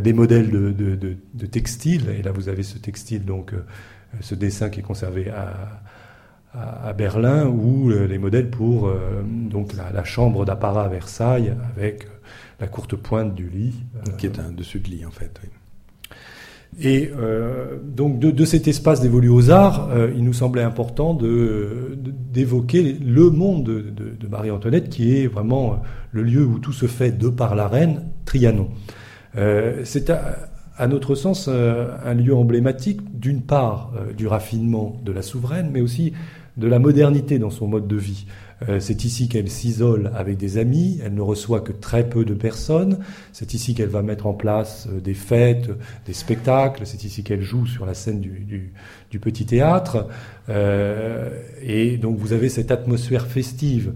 des 0.02 0.14
modèles 0.14 0.49
de, 0.49 0.72
de, 0.72 0.95
de, 0.95 1.15
de 1.34 1.45
textiles. 1.45 2.10
Et 2.18 2.22
là 2.22 2.32
vous 2.32 2.49
avez 2.49 2.64
ce 2.64 2.78
textile 2.78 3.26
donc 3.26 3.53
ce 4.22 4.36
dessin 4.36 4.70
qui 4.70 4.80
est 4.80 4.84
conservé 4.84 5.30
à, 5.30 5.82
à, 6.53 6.94
Berlin 6.94 7.48
ou 7.48 7.90
les 7.90 8.18
modèles 8.20 8.49
pour 8.49 8.91
donc 9.24 9.74
la, 9.74 9.91
la 9.91 10.03
chambre 10.03 10.45
d'apparat 10.45 10.86
à 10.86 10.88
Versailles 10.88 11.53
avec 11.76 12.07
la 12.60 12.68
courte 12.68 12.95
pointe 12.95 13.36
du 13.36 13.49
lit. 13.49 13.74
Qui 14.18 14.28
est 14.28 14.40
un 14.40 14.52
dessus 14.52 14.80
de 14.80 14.90
lit, 14.90 15.06
en 15.06 15.11
fait. 15.11 15.40
Et 16.80 17.11
euh, 17.15 17.78
donc 17.84 18.20
de, 18.20 18.45
cet 18.45 18.68
espace 18.68 18.99
dévolu 19.02 19.30
aux 19.30 19.52
arts, 19.52 19.90
euh, 19.91 20.11
il 20.15 20.24
nous 20.24 20.34
semblait 20.34 20.64
important 20.64 21.14
d'évoquer 21.14 22.94
le 22.94 23.30
monde 23.30 23.64
de, 23.64 24.28
Marie-Antoinette, 24.28 24.90
qui 24.90 25.15
est 25.15 25.28
vraiment 25.28 25.82
le 26.11 26.24
lieu 26.24 26.44
où 26.44 26.57
tout 26.57 26.74
se 26.74 26.88
fait 26.88 27.11
de 27.11 27.30
par 27.30 27.53
la 27.56 27.68
reine, 27.68 28.06
Trianon. 28.26 28.70
Euh, 29.38 29.82
c'est 29.84 30.10
à, 30.10 30.88
notre 30.88 31.16
sens 31.16 31.48
un 31.48 32.14
lieu 32.14 32.36
emblématique, 32.36 33.02
d'une 33.20 33.42
part 33.42 33.92
du 34.18 34.28
raffinement 34.28 35.00
de 35.04 35.12
la 35.12 35.22
souveraine, 35.22 35.70
mais 35.72 35.82
aussi 35.82 36.14
de 36.58 36.68
la 36.68 36.80
modernité 36.80 37.40
dans 37.40 37.50
son 37.50 37.68
mode 37.68 37.88
de 37.88 37.96
vie. 37.96 38.26
Euh, 38.70 38.80
c'est 38.80 39.04
ici 39.04 39.28
qu'elle 39.28 39.50
s'isole 39.50 40.12
avec 40.16 40.38
des 40.38 40.58
amis, 40.58 41.00
elle 41.04 41.14
ne 41.14 41.22
reçoit 41.22 41.62
que 41.62 41.72
très 41.72 42.08
peu 42.08 42.24
de 42.24 42.34
personnes, 42.34 43.00
c'est 43.32 43.54
ici 43.54 43.74
qu'elle 43.74 43.90
va 43.90 44.02
mettre 44.02 44.26
en 44.28 44.34
place 44.34 44.88
euh, 44.90 45.00
des 45.00 45.14
fêtes, 45.14 45.70
des 46.06 46.14
spectacles, 46.14 46.84
c'est 46.86 47.04
ici 47.04 47.24
qu'elle 47.24 47.42
joue 47.42 47.66
sur 47.66 47.86
la 47.86 47.94
scène 47.94 48.22
du, 48.22 48.74
petit 49.20 49.46
théâtre. 49.46 50.08
Euh, 50.50 51.30
et 51.62 51.98
donc 51.98 52.18
vous 52.18 52.34
avez 52.34 52.50
cette 52.50 52.72
atmosphère 52.72 53.28
festive 53.28 53.94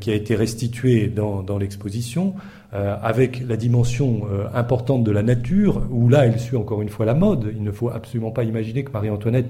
qui 0.00 0.10
a 0.10 0.14
été 0.14 0.36
restituée 0.36 1.08
dans, 1.08 1.56
l'exposition, 1.56 2.34
avec 2.72 3.46
la 3.46 3.56
dimension 3.56 4.22
importante 4.54 5.04
de 5.04 5.10
la 5.10 5.22
nature, 5.22 5.82
où 5.90 6.08
là 6.08 6.26
elle 6.26 6.40
suit 6.40 6.56
encore 6.56 6.80
une 6.80 6.88
fois 6.88 7.04
la 7.04 7.14
mode. 7.14 7.52
Il 7.54 7.62
ne 7.62 7.70
faut 7.70 7.90
absolument 7.90 8.30
pas 8.30 8.44
imaginer 8.44 8.82
que 8.82 8.92
Marie-Antoinette 8.92 9.46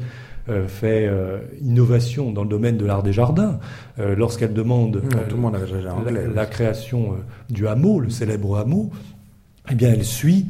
euh, 0.49 0.67
fait 0.67 1.07
euh, 1.07 1.39
innovation 1.61 2.33
dans 2.33 2.43
le 2.43 2.49
domaine 2.49 2.77
de 2.77 2.85
l'art 2.85 3.05
des 3.05 3.13
jardins, 3.13 3.61
euh, 4.01 4.17
lorsqu'elle 4.17 4.53
demande 4.53 5.01
la, 6.35 6.47
création 6.47 7.15
du 7.49 7.69
hameau, 7.69 8.01
le 8.01 8.11
célèbre 8.11 8.59
hameau, 8.59 8.91
eh 9.71 9.77
bien, 9.77 9.93
elle 9.93 10.05
suit 10.05 10.49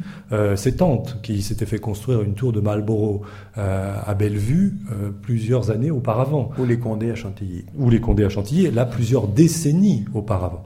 ses 0.55 0.75
tantes 0.75 1.19
qui 1.21 1.43
s'étaient 1.43 1.67
fait 1.67 1.77
construire 1.77 2.23
une 2.23 2.33
tour 2.33 2.51
de 2.51 2.59
Marlborough 2.59 3.21
à 3.55 4.11
Bellevue 4.15 4.73
plusieurs 5.21 5.69
années 5.69 5.91
auparavant. 5.91 6.49
Ou 6.57 6.65
les 6.65 6.79
Condés 6.79 7.11
à 7.11 7.15
Chantilly. 7.15 7.63
Ou 7.77 7.91
les 7.91 8.01
Condés 8.01 8.25
à 8.25 8.29
Chantilly, 8.29 8.71
là 8.71 8.87
plusieurs 8.87 9.27
décennies 9.27 10.05
auparavant. 10.15 10.63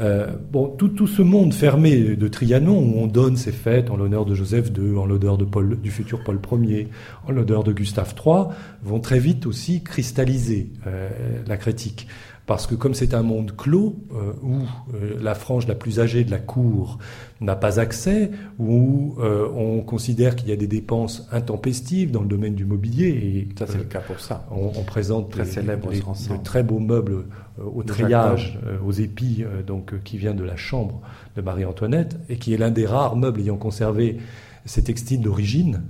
Euh, 0.00 0.32
bon, 0.50 0.68
tout, 0.68 0.88
tout, 0.88 1.06
ce 1.06 1.22
monde 1.22 1.54
fermé 1.54 2.16
de 2.16 2.28
Trianon, 2.28 2.78
où 2.78 2.98
on 2.98 3.06
donne 3.06 3.36
ses 3.36 3.52
fêtes 3.52 3.90
en 3.90 3.96
l'honneur 3.96 4.24
de 4.24 4.34
Joseph 4.34 4.70
II, 4.76 4.96
en 4.96 5.06
l'honneur 5.06 5.38
du 5.38 5.90
futur 5.90 6.24
Paul 6.24 6.40
Ier, 6.64 6.88
en 7.26 7.32
l'honneur 7.32 7.62
de 7.62 7.72
Gustave 7.72 8.14
III, 8.24 8.46
vont 8.82 8.98
très 8.98 9.20
vite 9.20 9.46
aussi 9.46 9.82
cristalliser 9.82 10.68
euh, 10.86 11.08
la 11.46 11.56
critique. 11.56 12.08
Parce 12.46 12.66
que 12.66 12.74
comme 12.74 12.92
c'est 12.92 13.14
un 13.14 13.22
monde 13.22 13.56
clos, 13.56 13.96
euh, 14.12 14.32
où 14.42 14.56
euh, 14.94 15.16
la 15.22 15.34
frange 15.34 15.66
la 15.66 15.74
plus 15.74 15.98
âgée 15.98 16.24
de 16.24 16.30
la 16.30 16.38
cour 16.38 16.98
n'a 17.40 17.56
pas 17.56 17.80
accès, 17.80 18.30
où 18.58 19.14
euh, 19.18 19.48
on 19.54 19.80
considère 19.80 20.36
qu'il 20.36 20.50
y 20.50 20.52
a 20.52 20.56
des 20.56 20.66
dépenses 20.66 21.26
intempestives 21.32 22.10
dans 22.10 22.20
le 22.20 22.28
domaine 22.28 22.54
du 22.54 22.66
mobilier, 22.66 23.08
et 23.08 23.48
ça 23.58 23.66
c'est 23.66 23.78
le 23.78 23.84
cas 23.84 24.00
pour 24.00 24.20
ça. 24.20 24.46
On, 24.50 24.82
présente 24.82 25.30
très 25.30 25.46
célèbre 25.46 25.90
les, 25.90 26.00
de 26.00 26.42
très 26.42 26.62
beaux 26.62 26.78
meubles 26.78 27.24
au 27.58 27.82
treillage, 27.82 28.58
aux 28.86 28.92
épis, 28.92 29.44
donc 29.66 29.94
qui 30.02 30.18
vient 30.18 30.34
de 30.34 30.44
la 30.44 30.56
chambre 30.56 31.00
de 31.36 31.42
Marie-Antoinette, 31.42 32.18
et 32.28 32.36
qui 32.36 32.52
est 32.52 32.58
l'un 32.58 32.70
des 32.70 32.84
rares 32.84 33.16
meubles 33.16 33.40
ayant 33.40 33.56
conservé 33.56 34.18
ces 34.66 34.84
textiles 34.84 35.22
d'origine. 35.22 35.82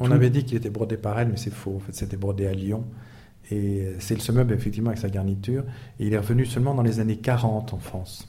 on, 0.00 0.08
on 0.08 0.10
avait 0.10 0.30
dit 0.30 0.44
qu'il 0.44 0.58
était 0.58 0.70
brodé 0.70 0.98
par 0.98 1.18
elle, 1.18 1.28
mais 1.28 1.36
c'est 1.36 1.52
faux. 1.52 1.76
En 1.76 1.80
fait, 1.80 1.94
c'était 1.94 2.18
brodé 2.18 2.46
à 2.46 2.52
Lyon. 2.52 2.84
Et 3.50 3.88
c'est 3.98 4.20
ce 4.20 4.32
meuble, 4.32 4.54
effectivement, 4.54 4.90
avec 4.90 5.00
sa 5.00 5.10
garniture. 5.10 5.64
Et 6.00 6.06
il 6.06 6.14
est 6.14 6.18
revenu 6.18 6.46
seulement 6.46 6.74
dans 6.74 6.82
les 6.82 7.00
années 7.00 7.16
40 7.16 7.74
en 7.74 7.78
France. 7.78 8.28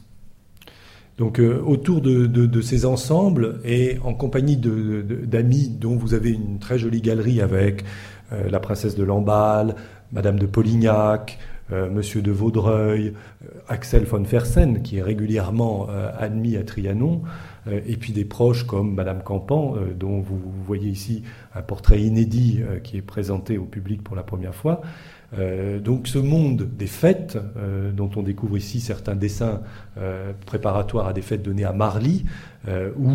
Donc 1.17 1.39
euh, 1.39 1.61
autour 1.65 2.01
de, 2.01 2.61
ces 2.61 2.85
ensembles 2.85 3.59
et 3.63 3.97
en 4.03 4.13
compagnie 4.13 4.57
d'amis 4.57 5.69
dont 5.69 5.95
vous 5.95 6.13
avez 6.13 6.31
une 6.31 6.59
très 6.59 6.77
jolie 6.77 7.01
galerie 7.01 7.41
avec 7.41 7.85
euh, 8.33 8.49
la 8.49 8.59
princesse 8.59 8.95
de 8.95 9.03
Lamballe, 9.03 9.75
Madame 10.11 10.37
de 10.37 10.45
Polignac, 10.45 11.39
euh, 11.71 11.89
Monsieur 11.89 12.21
de 12.21 12.31
Vaudreuil, 12.31 13.13
Axel 13.69 14.03
von 14.03 14.25
Fersen 14.25 14.81
qui 14.81 14.97
est 14.97 15.01
régulièrement 15.01 15.87
admis 16.17 16.57
à 16.57 16.63
Trianon, 16.63 17.21
et 17.67 17.97
puis 17.97 18.13
des 18.13 18.25
proches 18.25 18.63
comme 18.63 18.93
Madame 18.93 19.23
Campan 19.23 19.75
dont 19.97 20.19
vous 20.19 20.39
voyez 20.65 20.89
ici 20.89 21.23
un 21.55 21.61
portrait 21.61 22.01
inédit 22.01 22.61
qui 22.83 22.97
est 22.97 23.01
présenté 23.01 23.57
au 23.57 23.65
public 23.65 24.03
pour 24.03 24.15
la 24.15 24.23
première 24.23 24.53
fois. 24.53 24.81
Euh, 25.37 25.79
donc 25.79 26.07
ce 26.07 26.17
monde 26.17 26.67
des 26.77 26.87
fêtes, 26.87 27.37
euh, 27.57 27.91
dont 27.91 28.09
on 28.15 28.23
découvre 28.23 28.57
ici 28.57 28.79
certains 28.79 29.15
dessins 29.15 29.61
euh, 29.97 30.33
préparatoires 30.45 31.07
à 31.07 31.13
des 31.13 31.21
fêtes 31.21 31.43
données 31.43 31.65
à 31.65 31.73
Marly, 31.73 32.25
ou 32.97 33.11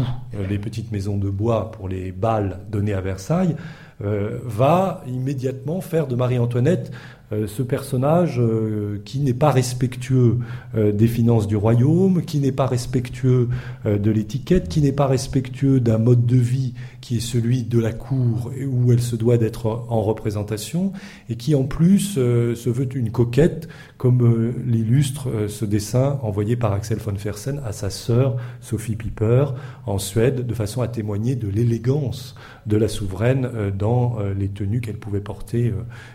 les 0.49 0.61
petites 0.61 0.93
maisons 0.93 1.17
de 1.17 1.29
bois 1.29 1.73
pour 1.73 1.89
les 1.89 2.13
bals 2.13 2.61
donnés 2.71 2.95
à 2.95 3.01
Versailles, 3.01 3.57
va 3.99 5.03
immédiatement 5.09 5.81
faire 5.81 6.07
de 6.07 6.15
Marie-Antoinette 6.15 6.93
euh, 6.93 7.20
ce 7.47 7.63
personnage 7.63 8.41
euh, 8.41 9.01
qui 9.05 9.21
n'est 9.21 9.35
pas 9.35 9.53
respectueux 9.53 10.39
euh, 10.75 10.91
des 10.91 11.07
finances 11.07 11.47
du 11.47 11.55
royaume, 11.55 12.23
qui 12.23 12.41
n'est 12.41 12.51
pas 12.51 12.67
respectueux 12.67 13.49
de 13.85 14.11
l'étiquette, 14.11 14.69
qui 14.69 14.81
n'est 14.81 14.93
pas 14.93 15.07
respectueux 15.07 15.79
d'un 15.81 15.99
mode 15.99 16.27
de 16.27 16.37
vie 16.37 16.75
qui 17.01 17.17
est 17.17 17.21
celui 17.21 17.63
de 17.63 17.79
la 17.79 17.93
cour 17.93 18.51
où 18.69 18.93
elle 18.93 19.01
se 19.01 19.17
doit 19.17 19.39
d'être 19.39 19.67
en 19.89 20.03
représentation, 20.03 20.93
et 21.29 21.37
qui 21.37 21.55
en 21.55 21.65
plus 21.65 22.15
se 22.15 22.71
veut 22.71 22.89
une 22.95 23.11
coquette, 23.11 23.69
comme 23.97 24.53
l'illustre 24.67 25.49
ce 25.49 25.65
dessin 25.65 26.19
envoyé 26.23 26.57
par 26.57 26.73
Axel 26.73 26.99
von 26.99 27.15
Fersen 27.17 27.61
à 27.65 27.73
sa 27.73 27.91
sœur 27.91 28.37
Sophie 28.61 28.97
Piper 28.97 29.47
en 29.87 29.99
Suède, 29.99 30.47
de 30.47 30.55
façon 30.55 30.83
à 30.83 30.89
témoigner 30.89 31.37
de 31.37 31.49
l'élégance 31.49 32.35
de 32.67 32.77
la 32.77 32.89
souveraine 32.89 33.71
dans 33.77 34.19
les 34.39 34.49
tenues 34.49 34.81
qu'elle 34.81 34.99
pouvait 34.99 35.21
porter 35.21 35.73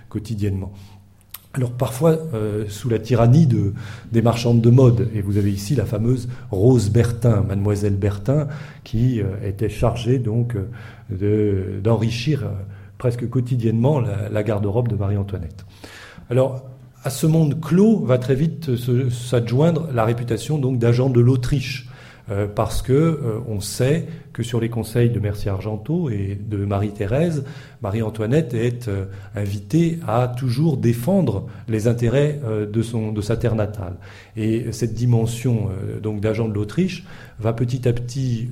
quotidiennement. 0.10 0.72
Alors 1.56 1.72
parfois 1.72 2.18
euh, 2.34 2.66
sous 2.68 2.90
la 2.90 3.00
tyrannie 3.00 3.48
de, 3.48 3.74
des 4.12 4.22
marchandes 4.22 4.60
de 4.60 4.70
mode, 4.70 5.10
et 5.14 5.22
vous 5.22 5.38
avez 5.38 5.52
ici 5.52 5.74
la 5.74 5.86
fameuse 5.86 6.28
Rose 6.52 6.90
Bertin, 6.90 7.46
mademoiselle 7.48 7.96
Bertin, 7.96 8.48
qui 8.84 9.22
euh, 9.22 9.26
était 9.42 9.70
chargée 9.70 10.20
donc 10.20 10.58
euh, 10.58 11.80
d'enrichir 11.82 12.44
presque 12.98 13.30
quotidiennement 13.30 14.02
la, 14.02 14.44
garde-robe 14.44 14.90
de 14.90 14.96
Marie-Antoinette. 14.96 15.66
Alors 16.30 16.66
à 17.04 17.10
ce 17.10 17.26
monde 17.26 17.62
clos 17.62 18.00
va 18.00 18.18
très 18.18 18.36
vite 18.36 18.72
s'adjoindre 19.10 19.88
la 19.94 20.04
réputation 20.04 20.58
donc 20.58 20.80
d'agent 20.80 21.10
de 21.10 21.22
l'Autriche. 21.22 21.90
Parce 22.56 22.82
que 22.82 23.44
on 23.48 23.60
sait 23.60 24.08
que 24.36 24.44
sur 24.44 24.60
les 24.60 24.68
conseils 24.68 25.10
de 25.10 25.20
Mercier 25.22 25.50
Argenteau 25.50 26.10
et 26.10 26.38
de 26.38 26.58
Marie-Thérèse, 26.66 27.46
Marie-Antoinette 27.82 28.54
est 28.54 28.90
euh, 28.90 29.06
invitée 29.34 29.98
à 30.06 30.28
toujours 30.28 30.76
défendre 30.76 31.48
les 31.70 31.88
intérêts 31.88 32.42
de, 32.70 32.82
son, 32.82 33.14
de 33.14 33.22
sa 33.22 33.38
terre 33.38 33.56
natale. 33.56 33.96
Et 34.36 34.74
cette 34.74 34.94
dimension 34.94 35.70
donc 36.04 36.20
d'agent 36.20 36.50
de 36.50 36.54
l'Autriche 36.54 37.06
va 37.40 37.54
petit 37.54 37.88
à 37.88 37.94
petit 37.94 38.50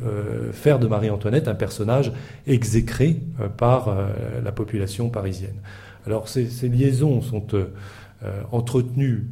faire 0.54 0.80
de 0.80 0.88
Marie-Antoinette 0.88 1.48
un 1.50 1.56
personnage 1.56 2.14
exécré 2.48 3.18
par 3.58 3.96
la 4.44 4.52
population 4.52 5.10
parisienne. 5.10 5.56
Alors 6.08 6.30
ces, 6.30 6.48
ces 6.48 6.70
liaisons 6.70 7.22
sont 7.22 7.46
entretenues 8.52 9.28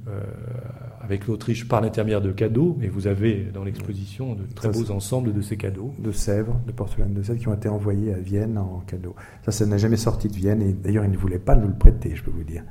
avec 1.01 1.27
l'Autriche 1.27 1.67
par 1.67 1.81
l'intermédiaire 1.81 2.21
de 2.21 2.31
cadeaux, 2.31 2.77
et 2.81 2.87
vous 2.87 3.07
avez 3.07 3.47
dans 3.53 3.63
l'exposition 3.63 4.33
de 4.35 4.43
très 4.53 4.69
beaux 4.69 4.91
ensembles 4.91 5.33
de 5.33 5.41
ces 5.41 5.57
cadeaux. 5.57 5.93
De 5.99 6.11
Sèvres, 6.11 6.59
de 6.67 6.71
porcelaine 6.71 7.13
de 7.13 7.23
Sèvres, 7.23 7.39
qui 7.39 7.47
ont 7.47 7.53
été 7.53 7.69
envoyés 7.69 8.13
à 8.13 8.17
Vienne 8.17 8.57
en 8.57 8.83
cadeau. 8.87 9.15
Ça, 9.43 9.51
ça 9.51 9.65
n'a 9.65 9.77
jamais 9.77 9.97
sorti 9.97 10.27
de 10.27 10.35
Vienne, 10.35 10.61
et 10.61 10.73
d'ailleurs, 10.73 11.03
ils 11.03 11.11
ne 11.11 11.17
voulaient 11.17 11.39
pas 11.39 11.55
nous 11.55 11.67
le 11.67 11.73
prêter, 11.73 12.15
je 12.15 12.23
peux 12.23 12.31
vous 12.31 12.43
dire. 12.43 12.63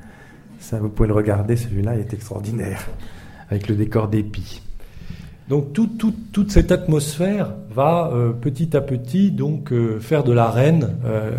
Ça, 0.58 0.78
vous 0.78 0.88
pouvez 0.88 1.08
le 1.08 1.14
regarder, 1.14 1.56
celui-là 1.56 1.96
est 1.96 2.14
extraordinaire, 2.14 2.88
avec 3.48 3.68
le 3.68 3.74
décor 3.74 4.08
d'épis. 4.08 4.62
Donc 5.50 5.72
toute 5.72 6.50
cette 6.52 6.70
atmosphère 6.70 7.54
va 7.74 8.12
petit 8.40 8.76
à 8.76 8.80
petit 8.80 9.32
donc 9.32 9.72
faire 9.98 10.22
de 10.22 10.32
la 10.32 10.48
reine 10.48 10.90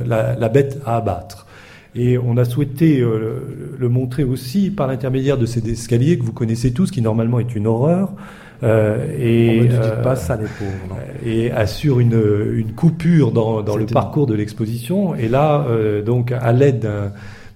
la, 0.05 0.49
bête 0.49 0.81
à 0.85 0.97
abattre. 0.97 1.47
Et 1.93 2.17
on 2.17 2.37
a 2.37 2.45
souhaité 2.45 2.99
le 3.01 3.89
montrer 3.89 4.23
aussi 4.23 4.71
par 4.71 4.87
l'intermédiaire 4.87 5.37
de 5.37 5.45
ces 5.45 5.69
escaliers 5.69 6.17
que 6.17 6.23
vous 6.23 6.31
connaissez 6.31 6.71
tous, 6.71 6.89
qui 6.89 7.01
normalement 7.01 7.39
est 7.39 7.53
une 7.53 7.67
horreur. 7.67 8.13
Euh, 8.63 9.07
et, 9.17 9.67
euh, 9.71 10.03
pas 10.03 10.15
ça, 10.15 10.35
les 10.35 10.43
pauvres, 10.43 10.99
et 11.25 11.51
assure 11.51 11.99
une, 11.99 12.21
une 12.53 12.73
coupure 12.73 13.31
dans, 13.31 13.63
dans 13.63 13.75
le 13.75 13.87
parcours 13.87 14.27
de 14.27 14.35
l'exposition. 14.35 15.15
Et 15.15 15.27
là, 15.27 15.65
euh, 15.67 16.03
donc, 16.03 16.31
à 16.31 16.51
l'aide 16.51 16.87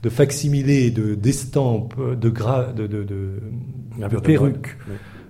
de 0.01 0.09
facsimilés, 0.09 0.89
de 0.89 1.13
d'estampes, 1.15 1.95
de, 2.19 2.29
gra, 2.29 2.65
de, 2.75 2.87
de, 2.87 3.03
de, 3.03 4.19
perruques. 4.19 4.77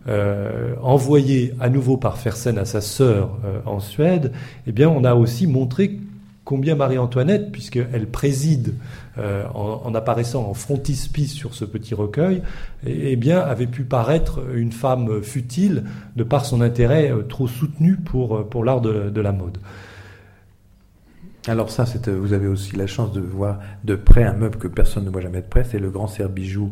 Euh, 0.07 0.75
envoyées 0.83 1.53
à 1.59 1.67
nouveau 1.67 1.97
par 1.97 2.19
Fersen 2.19 2.59
à 2.59 2.65
sa 2.65 2.79
sœur 2.79 3.39
en 3.65 3.79
Suède, 3.79 4.31
eh 4.67 4.71
bien, 4.71 4.87
on 4.87 5.03
a 5.03 5.15
aussi 5.15 5.47
montré 5.47 5.99
combien 6.45 6.75
Marie-Antoinette, 6.75 7.51
puisqu'elle 7.51 8.07
préside 8.07 8.75
euh, 9.17 9.43
en, 9.53 9.93
apparaissant 9.95 10.47
en 10.47 10.53
frontispice 10.53 11.33
sur 11.33 11.55
ce 11.55 11.65
petit 11.65 11.95
recueil, 11.95 12.43
eh, 12.85 13.17
eh, 13.19 13.31
avait 13.31 13.67
pu 13.67 13.83
paraître 13.83 14.41
une 14.53 14.71
femme 14.71 15.23
futile 15.23 15.83
de 16.15 16.23
par 16.23 16.45
son 16.45 16.61
intérêt 16.61 17.11
euh, 17.11 17.23
trop 17.23 17.47
soutenu 17.47 17.97
pour, 17.97 18.37
euh, 18.37 18.43
pour 18.43 18.63
l'art 18.63 18.79
de, 18.79 19.21
la 19.21 19.31
mode. 19.31 19.57
Alors 21.47 21.69
ça, 21.69 21.85
vous 22.07 22.33
avez 22.33 22.47
aussi 22.47 22.75
la 22.75 22.87
chance 22.87 23.11
de 23.11 23.21
voir 23.21 23.59
de 23.83 23.95
près 23.95 24.23
un 24.23 24.33
meuble 24.33 24.57
que 24.57 24.67
personne 24.67 25.05
ne 25.05 25.09
voit 25.09 25.21
jamais 25.21 25.41
de 25.41 25.47
près, 25.47 25.63
c'est 25.63 25.79
le 25.79 25.89
grand 25.89 26.07
serre-bijou 26.07 26.71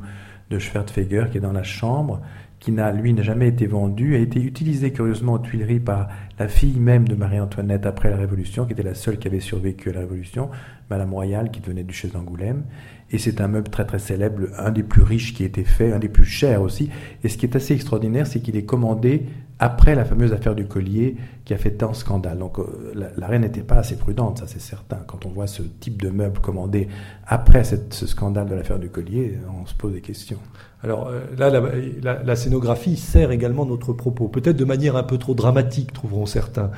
de 0.50 0.60
Schwertfeger 0.60 1.26
qui 1.32 1.38
est 1.38 1.42
dans 1.42 1.54
la 1.54 1.64
chambre 1.64 2.22
qui 2.64 2.72
n'a, 2.72 2.94
lui, 2.94 3.14
n'a 3.14 3.24
jamais 3.24 3.50
été 3.50 3.68
vendu, 3.68 4.16
a 4.16 4.20
été 4.20 4.42
utilisé 4.42 4.94
curieusement 4.94 5.34
aux 5.34 5.40
Tuileries 5.40 5.82
par 5.82 6.08
la 6.40 6.48
fille 6.48 6.80
même 6.80 7.06
de 7.06 7.14
Marie-Antoinette 7.14 7.86
après 7.86 8.10
la 8.10 8.16
Révolution, 8.16 8.66
qui 8.66 8.72
était 8.72 8.84
la 8.84 8.96
seule 8.96 9.18
qui 9.18 9.28
avait 9.28 9.42
survécu 9.42 9.90
à 9.90 9.94
la 9.94 10.00
Révolution, 10.00 10.50
Madame 10.90 11.14
Royale, 11.14 11.52
qui 11.52 11.60
devenait 11.60 11.84
duchesse 11.84 12.14
d'Angoulême. 12.14 12.64
Et 13.12 13.18
c'est 13.18 13.42
un 13.42 13.50
meuble 13.50 13.68
très 13.68 13.84
très 13.86 14.00
célèbre, 14.00 14.44
un 14.58 14.72
des 14.72 14.84
plus 14.84 15.02
riches 15.02 15.34
qui 15.34 15.44
a 15.44 15.46
été 15.46 15.66
fait, 15.66 15.92
un 15.92 16.00
des 16.00 16.08
plus 16.08 16.24
chers 16.24 16.62
aussi. 16.62 16.90
Et 17.26 17.28
ce 17.28 17.38
qui 17.38 17.46
est 17.46 17.56
assez 17.58 17.74
extraordinaire, 17.74 18.28
c'est 18.28 18.40
qu'il 18.40 18.56
est 18.56 18.64
commandé 18.64 19.24
après 19.60 19.94
la 19.94 20.06
fameuse 20.06 20.32
affaire 20.32 20.56
du 20.56 20.66
collier 20.66 21.18
qui 21.46 21.54
a 21.54 21.58
fait 21.58 21.72
tant 21.72 21.94
scandale. 21.94 22.38
Donc 22.38 22.60
euh, 22.60 23.12
la, 23.18 23.28
reine 23.28 23.42
n'était 23.42 23.62
pas 23.62 23.76
assez 23.76 23.98
prudente, 23.98 24.40
ça 24.40 24.46
c'est 24.48 24.62
certain. 24.62 24.98
Quand 25.08 25.26
on 25.26 25.30
voit 25.30 25.48
ce 25.48 25.62
type 25.62 26.02
de 26.02 26.10
meuble 26.10 26.40
commandé 26.40 26.88
après 27.26 27.64
ce 27.64 28.08
scandale 28.08 28.48
de 28.48 28.56
l'affaire 28.56 28.80
du 28.80 28.90
collier, 28.90 29.38
on 29.62 29.66
se 29.66 29.74
pose 29.74 29.94
des 29.94 30.02
questions. 30.02 30.40
Alors 30.84 31.08
euh, 31.08 31.22
là, 31.38 32.20
la, 32.26 32.36
scénographie 32.36 32.98
sert 32.98 33.32
également 33.32 33.66
notre 33.66 33.94
propos, 33.94 34.28
peut-être 34.28 34.58
de 34.58 34.66
manière 34.66 34.98
un 34.98 35.04
peu 35.04 35.18
trop 35.18 35.34
dramatique, 35.34 35.94
trouveront 35.94 36.26
certains. 36.26 36.72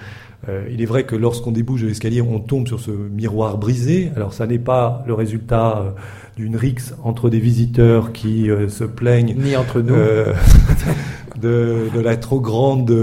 Euh, 0.48 0.68
il 0.72 0.80
est 0.84 0.86
vrai 0.86 1.06
que 1.06 1.16
lorsqu'on 1.16 1.52
débouche 1.52 1.82
de 1.82 1.88
l'escalier, 1.88 2.22
on 2.22 2.40
tombe 2.40 2.68
sur 2.68 2.80
ce 2.80 2.92
miroir 2.92 3.58
brisé. 3.58 4.12
Alors 4.16 4.34
ça 4.34 4.46
n'est 4.46 4.60
pas 4.60 5.04
le 5.08 5.16
résultat 5.16 5.80
euh, 5.80 5.90
d'une 6.38 6.56
rixe 6.56 6.94
entre 7.04 7.32
des 7.32 7.40
visiteurs 7.40 8.14
qui 8.14 8.50
se 8.68 8.84
plaignent, 8.84 9.36
ni 9.36 9.56
entre 9.56 9.82
nous, 9.82 9.96
de, 11.42 11.90
de, 11.94 12.00
la 12.00 12.18
trop 12.18 12.40
grande 12.40 12.94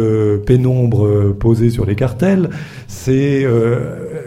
pénombre 0.47 1.33
posée 1.35 1.71
sur 1.71 1.87
les 1.87 1.95
cartels. 1.95 2.51
C'est 2.87 3.47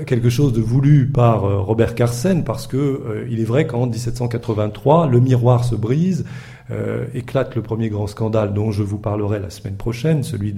quelque 0.05 0.29
chose 0.29 0.53
de 0.53 0.61
voulu 0.61 1.07
par 1.07 1.65
Robert 1.65 1.95
Carsen 1.95 2.43
parce 2.43 2.67
que 2.67 3.25
il 3.29 3.39
est 3.39 3.45
vrai 3.45 3.67
qu'en 3.67 3.87
1783, 3.87 5.07
le 5.07 5.19
miroir 5.19 5.63
se 5.63 5.75
brise 5.75 6.25
euh, 6.71 7.05
éclate 7.13 7.53
le 7.55 7.61
premier 7.61 7.89
grand 7.89 8.07
scandale 8.07 8.51
dont 8.55 8.71
je 8.71 8.81
vous 8.81 8.97
parlerai 8.97 9.39
la 9.39 9.51
semaine 9.51 9.75
prochaine, 9.75 10.23
celui 10.23 10.51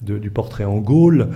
du 0.00 0.30
portrait 0.30 0.64
en 0.64 0.78
Gaule. 0.78 1.28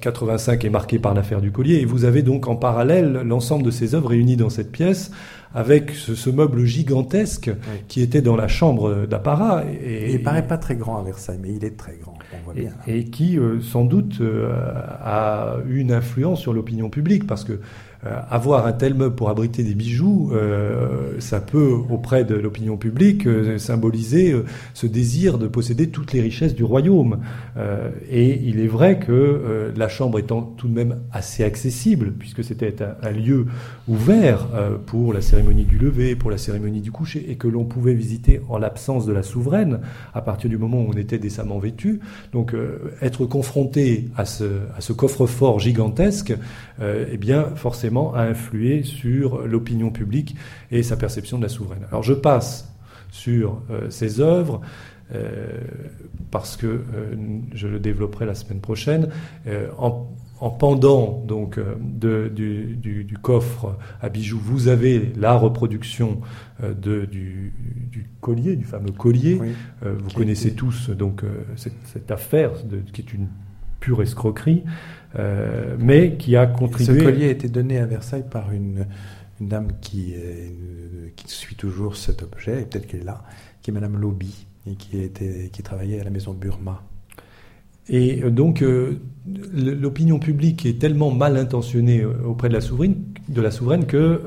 85 0.00 0.64
euh, 0.64 0.66
est 0.66 0.70
marqué 0.70 0.98
par 0.98 1.12
l'affaire 1.12 1.42
du 1.42 1.50
collier. 1.50 1.76
Et 1.76 1.84
vous 1.84 2.06
avez 2.06 2.22
donc 2.22 2.48
en 2.48 2.56
parallèle 2.56 3.22
l'ensemble 3.26 3.64
de 3.64 3.70
ces 3.70 3.94
œuvres 3.94 4.08
réunies 4.08 4.36
dans 4.36 4.48
cette 4.48 4.72
pièce 4.72 5.10
avec 5.54 5.90
ce, 5.90 6.30
meuble 6.30 6.64
gigantesque 6.64 7.50
qui 7.88 8.00
était 8.00 8.22
dans 8.22 8.36
la 8.36 8.48
chambre 8.48 9.06
d'apparat. 9.06 9.64
Et, 9.84 10.12
il 10.12 10.22
paraît 10.22 10.46
pas 10.46 10.58
très 10.58 10.76
grand 10.76 10.98
à 10.98 11.02
Versailles, 11.02 11.38
mais 11.42 11.52
il 11.52 11.64
est 11.64 11.76
très 11.76 11.96
grand. 12.00 12.14
Et, 12.86 13.04
qui, 13.04 13.38
euh, 13.38 13.60
sans 13.60 13.84
doute, 13.84 14.20
a 15.02 15.56
eu 15.68 15.78
une 15.78 15.92
influence 15.92 16.40
sur 16.40 16.52
l'opinion 16.52 16.88
publique, 16.88 17.26
parce 17.26 17.44
que 17.44 17.52
euh, 17.52 17.58
avoir 18.04 18.66
un 18.66 18.72
tel 18.72 18.94
meuble 18.94 19.14
pour 19.14 19.30
abriter 19.30 19.62
des 19.62 19.74
bijoux, 19.74 20.32
euh, 20.32 21.20
ça 21.20 21.40
peut, 21.40 21.72
auprès 21.88 22.24
de 22.24 22.34
l'opinion 22.34 22.76
publique, 22.76 23.28
euh, 23.28 23.58
symboliser 23.58 24.34
ce 24.74 24.88
désir 24.88 25.38
de 25.38 25.46
posséder 25.46 25.88
toutes 25.88 26.12
les 26.12 26.20
richesses 26.20 26.54
du 26.54 26.64
royaume. 26.64 27.20
et 28.10 28.40
il 28.44 28.60
est 28.60 28.66
vrai 28.66 28.98
que 28.98 29.72
la 29.76 29.88
chambre 29.88 30.18
étant 30.18 30.42
tout 30.42 30.68
de 30.68 30.74
même 30.74 30.98
assez 31.12 31.44
accessible, 31.44 32.12
puisque 32.18 32.42
c'était 32.42 32.74
un, 32.82 33.10
lieu 33.10 33.46
ouvert 33.88 34.48
pour 34.86 35.12
la 35.12 35.20
cérémonie 35.20 35.64
du 35.64 35.78
lever, 35.78 36.16
pour 36.16 36.30
la 36.30 36.38
cérémonie 36.38 36.80
du 36.80 36.90
coucher, 36.90 37.30
et 37.30 37.36
que 37.36 37.48
l'on 37.48 37.64
pouvait 37.64 37.94
visiter 37.94 38.40
en 38.48 38.58
l'absence 38.58 39.06
de 39.06 39.12
la 39.12 39.22
souveraine, 39.22 39.80
à 40.14 40.22
partir 40.22 40.50
du 40.50 40.58
moment 40.58 40.78
où 40.82 40.90
on 40.92 40.96
était 40.96 41.18
décemment 41.18 41.58
vêtu. 41.58 42.00
Donc 42.32 42.54
être 43.00 43.26
confronté 43.26 44.08
à 44.16 44.24
ce 44.24 44.92
coffre-fort 44.92 45.60
gigantesque, 45.60 46.34
eh 46.80 47.16
bien 47.16 47.46
forcément 47.54 47.91
a 48.14 48.22
influé 48.22 48.82
sur 48.82 49.46
l'opinion 49.46 49.90
publique 49.90 50.36
et 50.70 50.82
sa 50.82 50.96
perception 50.96 51.38
de 51.38 51.42
la 51.42 51.48
souveraine. 51.48 51.84
Alors 51.90 52.02
je 52.02 52.14
passe 52.14 52.72
sur 53.12 53.62
euh, 53.70 53.90
ces 53.90 54.20
œuvres. 54.20 54.60
Euh, 55.14 55.60
parce 56.30 56.56
que 56.56 56.66
euh, 56.66 56.80
je 57.52 57.68
le 57.68 57.78
développerai 57.78 58.24
la 58.24 58.34
semaine 58.34 58.60
prochaine, 58.60 59.10
en, 59.76 60.08
pendant 60.58 61.22
donc 61.26 61.60
du, 62.00 63.18
coffre 63.20 63.76
à 64.00 64.08
bijoux, 64.08 64.38
vous 64.38 64.68
avez 64.68 65.12
la 65.16 65.34
reproduction 65.34 66.22
de, 66.62 67.04
du, 67.04 67.52
collier, 68.22 68.56
du 68.56 68.64
fameux 68.64 68.92
collier. 68.92 69.38
vous 69.82 70.10
connaissez 70.14 70.54
tous 70.54 70.88
donc 70.88 71.22
cette, 71.56 72.10
affaire 72.10 72.52
qui 72.94 73.02
est 73.02 73.12
une 73.12 73.28
pure 73.82 74.02
escroquerie. 74.02 74.64
Euh, 75.18 75.76
mais 75.78 76.16
qui 76.16 76.36
a 76.36 76.46
contribué. 76.46 77.00
ce 77.00 77.04
collier 77.04 77.26
a 77.26 77.30
été 77.30 77.48
donné 77.48 77.76
à 77.76 77.84
Versailles 77.84 78.24
par 78.30 78.50
une, 78.50 78.86
dame 79.42 79.72
qui, 79.82 80.14
qui, 81.16 81.28
suit 81.28 81.56
toujours 81.56 81.96
cet 81.96 82.22
objet, 82.22 82.62
et 82.62 82.64
peut-être 82.64 82.86
qu'elle 82.86 83.00
est 83.00 83.04
là, 83.04 83.22
qui 83.60 83.70
est 83.70 83.74
Madame 83.74 83.98
Lobby, 83.98 84.46
et 84.66 84.76
qui, 84.76 84.98
était, 85.00 85.50
qui 85.52 85.62
travaillait 85.62 86.00
à 86.00 86.04
la 86.04 86.10
maison 86.10 86.32
Burma. 86.32 86.82
Et 87.88 88.22
euh, 88.22 88.30
donc, 88.30 88.62
euh, 88.62 89.00
l'opinion 89.54 90.18
publique 90.18 90.66
est 90.66 90.78
tellement 90.78 91.10
mal 91.10 91.36
intentionnée 91.36 92.04
auprès 92.04 92.48
de 92.48 92.54
la 92.54 92.60
souveraine, 92.60 92.96
de 93.32 93.40
la 93.40 93.50
souveraine 93.50 93.86
que 93.86 94.20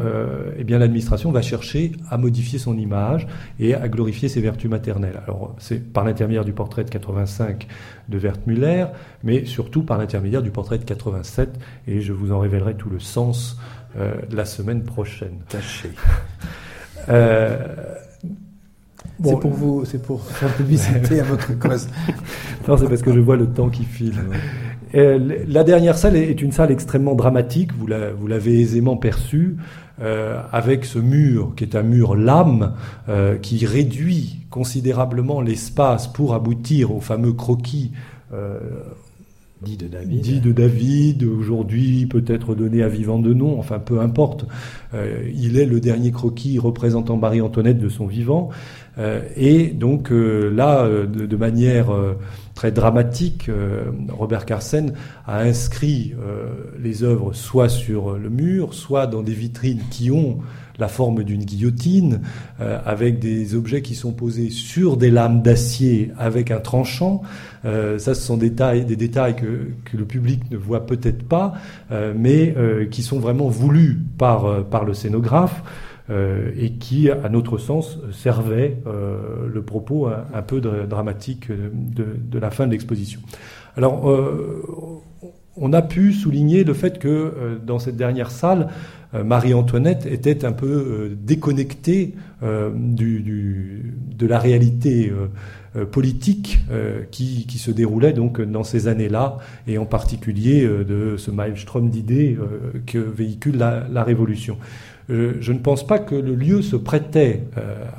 eh 0.58 0.64
bien 0.64 0.80
l'administration 0.80 1.32
va 1.32 1.42
chercher 1.42 1.92
à 2.10 2.18
modifier 2.18 2.60
son 2.60 2.78
image 2.78 3.28
et 3.60 3.76
à 3.76 3.88
glorifier 3.88 4.30
ses 4.30 4.42
vertus 4.42 4.70
maternelles. 4.70 5.22
Alors, 5.26 5.56
c'est 5.60 5.94
par 5.94 6.04
l'intermédiaire 6.04 6.46
du 6.46 6.54
portrait 6.54 6.84
de 6.84 6.90
85 6.90 7.68
de 8.10 8.18
Wertmüller, 8.18 8.88
mais 9.24 9.46
surtout 9.46 9.84
par 9.84 9.98
l'intermédiaire 9.98 10.42
du 10.42 10.52
portrait 10.52 10.78
de 10.78 10.84
87, 10.84 11.50
et 11.88 12.02
je 12.02 12.14
vous 12.14 12.32
en 12.32 12.40
révélerai 12.40 12.76
tout 12.76 12.90
le 12.90 13.00
sens 13.00 13.60
la 14.32 14.46
semaine 14.46 14.84
prochaine. 14.84 15.40
Tâchez. 15.48 15.92
c'est 19.24 19.40
pour 19.40 19.52
vous, 19.52 19.86
c'est 19.86 20.02
pour 20.02 20.24
faire 20.26 20.54
publicité 20.54 21.20
à 21.20 21.24
votre 21.24 21.58
cause. 21.58 21.88
non, 22.68 22.78
c'est 22.78 22.88
parce 22.88 23.02
que 23.02 23.14
je 23.14 23.20
vois 23.20 23.38
le 23.38 23.48
temps 23.48 23.70
qui 23.70 23.84
file. 23.84 24.16
La 24.96 25.64
dernière 25.64 25.98
salle 25.98 26.16
est 26.16 26.42
une 26.42 26.52
salle 26.52 26.72
extrêmement 26.72 27.16
dramatique, 27.16 27.72
vous 27.74 27.88
l'avez 28.28 28.60
aisément 28.60 28.98
perçu, 28.98 29.58
euh, 30.02 30.42
avec 30.52 30.84
ce 30.84 31.00
mur 31.00 31.54
qui 31.56 31.64
est 31.64 31.74
un 31.74 31.82
mur 31.82 32.16
lame, 32.16 32.74
euh, 33.08 33.38
qui 33.38 33.66
réduit 33.66 34.42
considérablement 34.50 35.40
l'espace 35.40 36.08
pour 36.08 36.34
aboutir 36.34 36.94
au 36.94 37.00
fameux 37.00 37.32
croquis. 37.32 37.92
Euh, 38.34 38.60
dit 39.62 39.78
de 39.78 39.88
David. 39.88 40.22
Dit 40.22 40.42
de 40.42 40.52
David, 40.52 41.24
aujourd'hui 41.24 42.08
peut-être 42.08 42.56
donné 42.56 42.84
à 42.84 42.90
vivant 42.90 43.20
de 43.20 43.34
nom, 43.34 43.58
enfin 43.58 43.80
peu 43.80 44.02
importe. 44.02 44.46
il 44.94 45.58
est 45.58 45.66
le 45.66 45.80
dernier 45.80 46.12
croquis 46.12 46.60
représentant 46.60 47.16
Marie-Antoinette 47.16 47.80
de 47.80 47.90
son 47.90 48.06
vivant. 48.06 48.50
Euh, 48.98 49.22
et 49.36 49.68
donc 49.68 50.12
euh, 50.12 50.50
là, 50.50 50.86
euh, 50.86 51.06
de, 51.06 51.36
manière 51.36 51.88
très 52.56 52.72
dramatique, 52.72 53.52
Robert 54.10 54.46
Carsen 54.46 54.94
a 55.28 55.42
inscrit 55.42 56.14
les 56.82 57.04
œuvres 57.04 57.34
soit 57.34 57.70
sur 57.70 58.18
le 58.18 58.30
mur, 58.30 58.74
soit 58.74 59.08
dans 59.08 59.22
des 59.22 59.34
vitrines 59.34 59.82
qui 59.92 60.10
ont 60.10 60.40
la 60.80 60.88
forme 60.88 61.24
d'une 61.24 61.44
guillotine, 61.44 62.22
avec 62.60 63.20
des 63.20 63.56
objets 63.56 63.82
qui 63.82 63.96
sont 63.96 64.14
posés 64.14 64.50
sur 64.50 64.98
des 64.98 65.12
lames 65.12 65.42
d'acier 65.42 66.12
avec 66.18 66.52
un 66.52 66.60
tranchant. 66.60 67.22
ça, 67.64 67.98
ce 67.98 68.14
sont 68.16 68.38
des 68.38 68.50
détails, 68.50 69.36
que, 69.36 69.98
le 69.98 70.06
public 70.06 70.50
ne 70.50 70.58
voit 70.58 70.86
peut-être 70.86 71.24
pas, 71.24 71.54
mais 72.16 72.56
qui 72.90 73.04
sont 73.04 73.20
vraiment 73.20 73.50
voulus 73.50 74.00
par 74.18 74.86
le 74.86 74.94
scénographe. 74.94 75.62
Et 76.10 76.74
qui, 76.74 77.10
à 77.10 77.30
notre 77.30 77.58
sens, 77.58 78.00
servait 78.12 78.78
le 78.86 79.62
propos 79.62 80.08
un, 80.08 80.42
peu 80.44 80.62
dramatique 80.62 81.50
de, 81.52 82.40
la 82.40 82.52
fin 82.52 82.68
de 82.68 82.72
l'exposition. 82.72 83.22
Alors, 83.76 84.06
on 85.58 85.74
a 85.74 85.82
pu 85.82 86.14
souligner 86.14 86.64
le 86.64 86.74
fait 86.74 87.00
que 87.00 87.60
dans 87.66 87.80
cette 87.80 87.98
dernière 87.98 88.30
salle, 88.30 88.68
Marie-Antoinette 89.14 90.06
était 90.06 90.46
un 90.46 90.52
peu 90.52 91.16
déconnectée 91.20 92.14
de 92.42 94.28
la 94.28 94.38
réalité 94.38 95.12
euh, 95.76 95.86
politique 95.86 96.60
euh, 96.72 97.02
qui, 97.12 97.46
se 97.58 97.72
déroulait 97.72 98.14
donc 98.14 98.40
dans 98.40 98.64
ces 98.64 98.88
années-là, 98.88 99.40
et 99.68 99.78
en 99.78 99.86
particulier 99.86 100.64
euh, 100.64 100.86
de 100.86 101.18
ce 101.18 101.32
maelstrom 101.32 101.90
d'idées 101.90 102.38
que 102.86 102.98
véhicule 102.98 103.58
la 103.58 104.04
Révolution. 104.04 104.58
Je 105.10 105.52
ne 105.52 105.60
pense 105.60 105.86
pas 105.86 106.00
que 106.00 106.16
le 106.16 106.36
lieu 106.36 106.62
se 106.62 106.76
prêtait 106.76 107.44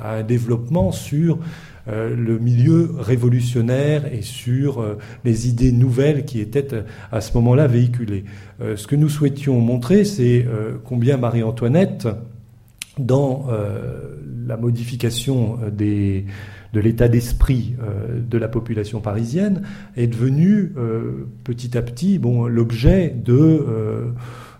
à 0.01 0.15
un 0.15 0.23
développement 0.23 0.91
sur 0.91 1.39
le 1.87 2.37
milieu 2.37 2.91
révolutionnaire 2.97 4.11
et 4.13 4.21
sur 4.21 4.85
les 5.23 5.47
idées 5.47 5.71
nouvelles 5.71 6.25
qui 6.25 6.41
étaient 6.41 6.67
à 7.11 7.21
ce 7.21 7.33
moment-là 7.35 7.67
véhiculées. 7.67 8.25
ce 8.59 8.87
que 8.87 8.97
nous 8.97 9.07
souhaitions 9.07 9.61
montrer, 9.61 10.03
c'est 10.03 10.45
combien 10.83 11.15
Marie-Antoinette, 11.15 12.09
dans 12.99 13.47
la 14.47 14.57
modification 14.57 15.59
de 16.73 16.79
l'état 16.79 17.07
d'esprit 17.07 17.75
euh, 17.81 18.19
de 18.19 18.37
la 18.37 18.47
population 18.47 18.99
parisienne 19.01 19.63
est 19.95 20.07
devenu 20.07 20.73
euh, 20.77 21.27
petit 21.43 21.77
à 21.77 21.81
petit 21.81 22.19
bon, 22.19 22.47
l'objet 22.47 23.13
de 23.15 23.65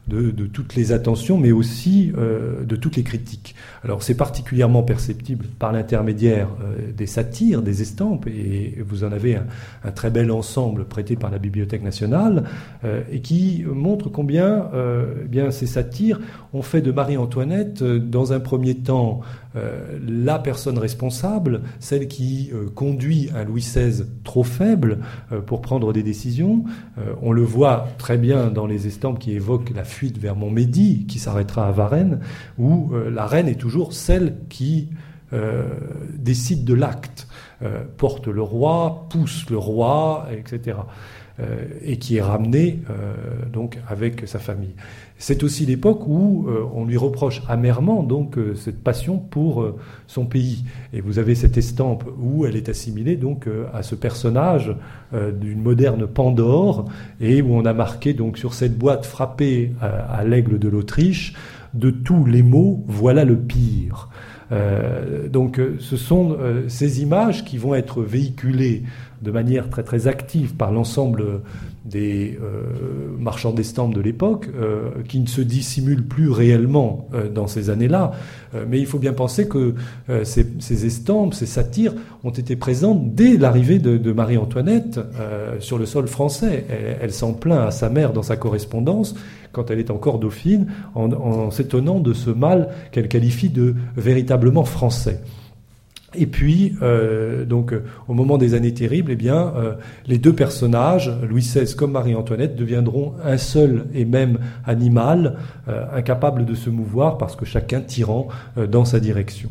de, 0.07 0.45
toutes 0.45 0.75
les 0.75 0.91
attentions, 0.91 1.37
mais 1.37 1.51
aussi 1.51 2.13
euh, 2.17 2.63
de 2.63 2.75
toutes 2.75 2.95
les 2.95 3.03
critiques. 3.03 3.55
Alors 3.83 4.03
c'est 4.03 4.15
particulièrement 4.15 4.83
perceptible 4.83 5.45
par 5.59 5.71
l'intermédiaire 5.71 6.47
euh, 6.61 6.91
des 6.95 7.07
satires, 7.07 7.61
des 7.61 7.81
estampes, 7.81 8.27
et 8.27 8.77
vous 8.87 9.03
en 9.03 9.11
avez 9.11 9.35
un, 9.35 9.91
très 9.91 10.09
bel 10.09 10.31
ensemble 10.31 10.85
prêté 10.85 11.15
par 11.15 11.29
la 11.29 11.39
Bibliothèque 11.39 11.83
nationale, 11.83 12.45
euh, 12.85 13.01
et 13.11 13.21
qui 13.21 13.65
montre 13.67 14.09
combien 14.09 14.69
eh 15.33 15.51
ces 15.51 15.67
satires 15.67 16.19
ont 16.53 16.61
fait 16.61 16.81
de 16.81 16.91
Marie-Antoinette, 16.91 17.83
dans 17.83 18.33
un 18.33 18.39
premier 18.39 18.75
temps, 18.75 19.21
la 20.07 20.39
personne 20.39 20.77
responsable, 20.77 21.61
celle 21.79 22.07
qui 22.07 22.51
conduit 22.75 23.29
un 23.35 23.43
Louis 23.43 23.61
XVI 23.61 24.03
trop 24.23 24.43
faible 24.43 24.99
pour 25.45 25.61
prendre 25.61 25.93
des 25.93 26.03
décisions. 26.03 26.63
on 27.21 27.31
le 27.31 27.43
voit 27.43 27.87
très 27.97 28.17
bien 28.17 28.47
dans 28.49 28.67
les 28.67 28.87
estampes 28.87 29.19
qui 29.19 29.33
évoquent 29.33 29.73
la 29.75 29.83
fuite 29.83 30.17
vers 30.17 30.35
Montmédy, 30.35 31.05
qui 31.07 31.19
s'arrêtera 31.19 31.67
à 31.67 31.71
Varennes, 31.71 32.19
où 32.57 32.91
euh, 32.93 33.09
la 33.09 33.25
reine 33.25 33.47
est 33.47 33.59
toujours 33.59 33.93
celle 33.93 34.37
qui 34.49 34.89
euh, 35.33 35.67
décide 36.13 36.63
de 36.63 36.73
l'acte, 36.73 37.27
euh, 37.61 37.83
porte 37.97 38.27
le 38.27 38.41
roi, 38.41 39.07
pousse 39.09 39.49
le 39.49 39.57
roi, 39.57 40.27
etc. 40.31 40.77
et 41.83 41.97
qui 41.99 42.17
est 42.17 42.21
ramenée 42.21 42.79
donc 43.53 43.77
avec 43.87 44.27
sa 44.27 44.39
famille. 44.39 44.73
C'est 45.19 45.41
aussi 45.41 45.65
l'époque 45.65 46.07
où 46.07 46.45
euh, 46.47 46.63
on 46.75 46.85
lui 46.85 46.97
reproche 46.97 47.41
amèrement 47.47 48.03
donc 48.03 48.37
euh, 48.37 48.53
cette 48.53 48.83
passion 48.83 49.17
pour 49.17 49.63
euh, 49.63 49.75
son 50.05 50.25
pays. 50.25 50.63
Et 50.93 51.01
vous 51.01 51.17
avez 51.17 51.33
cette 51.33 51.57
estampe 51.57 52.03
où 52.19 52.45
elle 52.45 52.55
est 52.55 52.69
assimilée 52.69 53.15
donc 53.15 53.47
à 53.73 53.83
ce 53.83 53.95
personnage 53.95 54.75
d'une 55.11 55.61
moderne 55.61 56.05
Pandore 56.07 56.85
et 57.21 57.41
où 57.41 57.53
on 57.53 57.65
a 57.65 57.73
marqué 57.73 58.13
donc 58.13 58.37
sur 58.37 58.53
cette 58.53 58.77
boîte 58.77 59.05
frappée 59.05 59.71
à, 59.81 60.23
l'aigle 60.23 60.59
de 60.59 60.67
l'Autriche 60.67 61.33
de 61.73 61.89
tous 61.89 62.25
les 62.25 62.43
mots 62.43 62.83
voilà 62.87 63.25
le 63.25 63.37
pire. 63.37 64.09
donc 65.29 65.59
ce 65.79 65.97
sont 65.97 66.37
ces 66.67 67.01
images 67.01 67.43
qui 67.45 67.57
vont 67.57 67.75
être 67.75 68.01
véhiculées 68.01 68.83
de 69.21 69.31
manière 69.31 69.69
très 69.69 69.83
très 69.83 70.07
active 70.07 70.55
par 70.55 70.71
l'ensemble 70.71 71.41
des 71.87 72.37
euh, 72.43 72.63
marchands 73.17 73.53
d'estampes 73.53 73.93
de 73.93 74.01
l'époque, 74.01 74.49
euh, 74.55 74.89
qui 75.07 75.19
ne 75.19 75.27
se 75.27 75.41
dissimulent 75.41 76.05
plus 76.05 76.29
réellement 76.29 77.07
euh, 77.13 77.29
dans 77.29 77.47
ces 77.47 77.69
années-là. 77.69 78.11
mais 78.67 78.79
il 78.79 78.85
faut 78.85 78.99
bien 78.99 79.13
penser 79.13 79.47
que 79.47 79.75
ces, 80.23 80.85
estampes, 80.85 81.33
ces 81.33 81.45
satires, 81.45 81.93
ont 82.23 82.31
été 82.31 82.55
présentes 82.55 83.13
dès 83.13 83.37
l'arrivée 83.37 83.77
de, 83.79 84.11
Marie-Antoinette 84.11 84.99
sur 85.59 85.77
le 85.77 85.85
sol 85.85 86.07
français. 86.07 86.65
Elle, 87.01 87.11
s'en 87.11 87.33
plaint 87.33 87.67
à 87.67 87.71
sa 87.71 87.89
mère 87.89 88.13
dans 88.13 88.23
sa 88.23 88.37
correspondance 88.37 89.15
quand 89.51 89.69
elle 89.69 89.79
est 89.79 89.91
encore 89.91 90.17
dauphine, 90.17 90.67
en 90.95 91.51
s'étonnant 91.51 91.99
de 91.99 92.13
ce 92.13 92.29
mal 92.29 92.69
qu'elle 92.91 93.09
qualifie 93.09 93.49
de 93.49 93.75
véritablement 93.95 94.65
français. 94.65 95.21
Et 96.15 96.25
puis, 96.25 96.73
euh, 96.81 97.43
donc, 97.43 97.73
au 98.07 98.13
moment 98.13 98.37
des 98.37 98.53
années 98.53 98.73
terribles, 98.73 99.11
eh 99.11 99.17
bien, 99.17 99.53
euh, 99.57 99.73
les 100.05 100.17
deux 100.17 100.33
personnages, 100.33 101.11
Louis 101.29 101.41
XVI 101.41 101.75
comme 101.75 101.91
Marie-Antoinette, 101.91 102.55
deviendront 102.55 103.13
un 103.23 103.37
seul 103.37 103.87
et 103.93 104.05
même 104.05 104.39
animal, 104.65 105.37
euh, 105.67 105.85
incapable 105.93 106.45
de 106.45 106.55
se 106.55 106.69
mouvoir 106.69 107.17
parce 107.17 107.35
que 107.35 107.45
chacun 107.45 107.81
tirant 107.81 108.29
dans 108.69 108.85
sa 108.85 109.01
direction. 109.01 109.49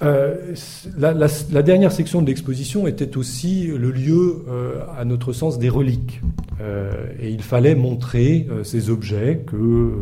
Euh, 0.00 0.54
la, 0.96 1.62
dernière 1.62 1.90
section 1.90 2.22
de 2.22 2.28
l'exposition 2.28 2.86
était 2.86 3.16
aussi 3.16 3.66
le 3.66 3.90
lieu, 3.90 4.44
euh, 4.48 4.80
à 4.96 5.04
notre 5.04 5.32
sens, 5.32 5.58
des 5.58 5.68
reliques. 5.68 6.20
Euh, 6.60 7.06
et 7.20 7.30
il 7.30 7.42
fallait 7.42 7.74
montrer 7.74 8.48
ces 8.64 8.90
objets 8.90 9.44
que 9.46 9.92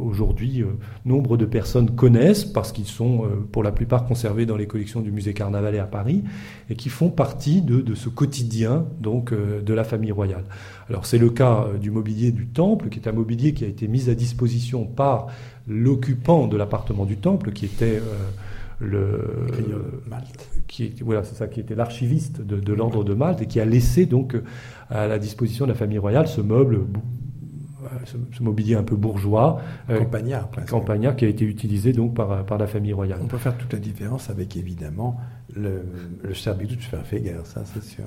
aujourd'hui 0.00 0.64
nombre 1.04 1.36
de 1.36 1.44
personnes 1.44 1.90
connaissent 1.90 2.44
parce 2.44 2.70
qu'ils 2.70 2.86
sont 2.86 3.24
pour 3.50 3.64
la 3.64 3.72
plupart 3.72 4.06
conservés 4.06 4.46
dans 4.46 4.56
les 4.56 4.66
collections 4.66 5.00
du 5.00 5.10
musée 5.10 5.34
Carnavalet 5.34 5.80
à 5.80 5.86
Paris 5.86 6.22
et 6.70 6.76
qui 6.76 6.88
font 6.88 7.10
partie 7.10 7.62
de 7.62 7.94
ce 7.94 8.08
quotidien 8.08 8.86
donc 9.00 9.32
de 9.34 9.74
la 9.74 9.82
famille 9.82 10.12
royale. 10.12 10.44
Alors 10.88 11.04
c'est 11.04 11.18
le 11.18 11.30
cas 11.30 11.66
du 11.80 11.90
mobilier 11.90 12.30
du 12.30 12.46
temple, 12.46 12.90
qui 12.90 13.00
est 13.00 13.08
un 13.08 13.12
mobilier 13.12 13.52
qui 13.52 13.64
a 13.64 13.68
été 13.68 13.88
mis 13.88 14.08
à 14.08 14.14
disposition 14.14 14.84
par 14.84 15.26
l'occupant 15.66 16.46
de 16.46 16.56
l'appartement 16.56 17.06
du 17.06 17.16
temple, 17.16 17.50
qui 17.50 17.64
était 17.64 18.00
le 18.84 19.46
qui 20.66 20.94
voilà 21.02 21.24
c'est 21.24 21.34
ça 21.34 21.46
qui 21.46 21.60
était 21.60 21.74
l'archiviste 21.74 22.40
de, 22.40 22.72
l'ordre 22.72 23.04
de 23.04 23.14
Malte 23.14 23.42
et 23.42 23.46
qui 23.46 23.60
a 23.60 23.64
laissé 23.64 24.06
donc 24.06 24.36
à 24.90 25.06
la 25.06 25.18
disposition 25.18 25.66
de 25.66 25.70
la 25.70 25.76
famille 25.76 25.98
royale 25.98 26.26
ce 26.26 26.40
meuble 26.40 26.86
ce, 28.04 28.42
mobilier 28.42 28.74
un 28.74 28.82
peu 28.82 28.96
bourgeois 28.96 29.60
euh, 29.90 29.98
campagnard 29.98 30.48
campagnard 30.68 31.16
qui 31.16 31.24
a 31.24 31.28
été 31.28 31.44
utilisé 31.44 31.92
donc 31.92 32.14
par, 32.14 32.44
par 32.46 32.58
la 32.58 32.66
famille 32.66 32.92
royale. 32.92 33.20
On 33.22 33.26
peut 33.26 33.38
faire 33.38 33.56
toute 33.56 33.72
la 33.72 33.78
différence 33.78 34.30
avec 34.30 34.56
évidemment 34.56 35.20
le, 35.54 35.82
le 36.22 36.34
servitude 36.34 36.80
guerre 37.12 37.44
ça 37.44 37.62
c'est 37.64 37.82
sûr 37.82 38.04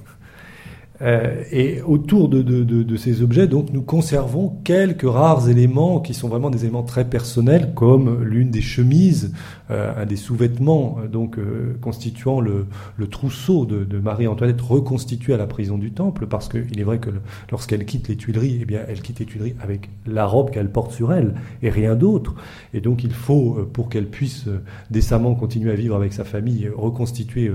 euh, 1.01 1.43
et 1.51 1.81
autour 1.81 2.27
de, 2.29 2.97
ces 2.97 3.21
objets, 3.21 3.47
donc, 3.47 3.71
nous 3.71 3.81
conservons 3.81 4.57
quelques 4.63 5.07
rares 5.07 5.49
éléments 5.49 5.99
qui 5.99 6.13
sont 6.13 6.27
vraiment 6.27 6.49
des 6.49 6.63
éléments 6.63 6.83
très 6.83 7.05
personnels, 7.05 7.73
comme 7.75 8.23
l'une 8.23 8.49
des 8.49 8.61
chemises, 8.61 9.33
euh, 9.69 9.93
un 9.95 10.05
des 10.05 10.15
sous-vêtements, 10.15 10.97
euh, 11.03 11.07
donc 11.07 11.37
constituant 11.81 12.39
le, 12.39 12.65
le, 12.97 13.07
trousseau 13.07 13.65
de, 13.65 13.97
Marie-Antoinette 13.99 14.61
reconstitué 14.61 15.33
à 15.33 15.37
la 15.37 15.47
prison 15.47 15.77
du 15.77 15.91
Temple, 15.91 16.25
parce 16.27 16.49
qu'il 16.49 16.79
est 16.79 16.83
vrai 16.83 16.99
que 16.99 17.09
lorsqu'elle 17.51 17.85
quitte 17.85 18.07
les 18.07 18.15
Tuileries, 18.15 18.59
eh 18.61 18.65
bien, 18.65 18.81
elle 18.87 19.01
quitte 19.01 19.19
les 19.19 19.25
Tuileries 19.25 19.55
avec 19.61 19.89
la 20.07 20.25
robe 20.25 20.51
qu'elle 20.51 20.71
porte 20.71 20.91
sur 20.91 21.13
elle 21.13 21.35
et 21.61 21.69
rien 21.69 21.95
d'autre. 21.95 22.35
Et 22.73 22.81
donc, 22.81 23.03
il 23.03 23.13
faut, 23.13 23.67
pour 23.73 23.89
qu'elle 23.89 24.07
puisse 24.07 24.45
décemment 24.89 25.35
continuer 25.35 25.71
à 25.71 25.75
vivre 25.75 25.95
avec 25.95 26.13
sa 26.13 26.23
famille, 26.23 26.69
reconstituer 26.75 27.51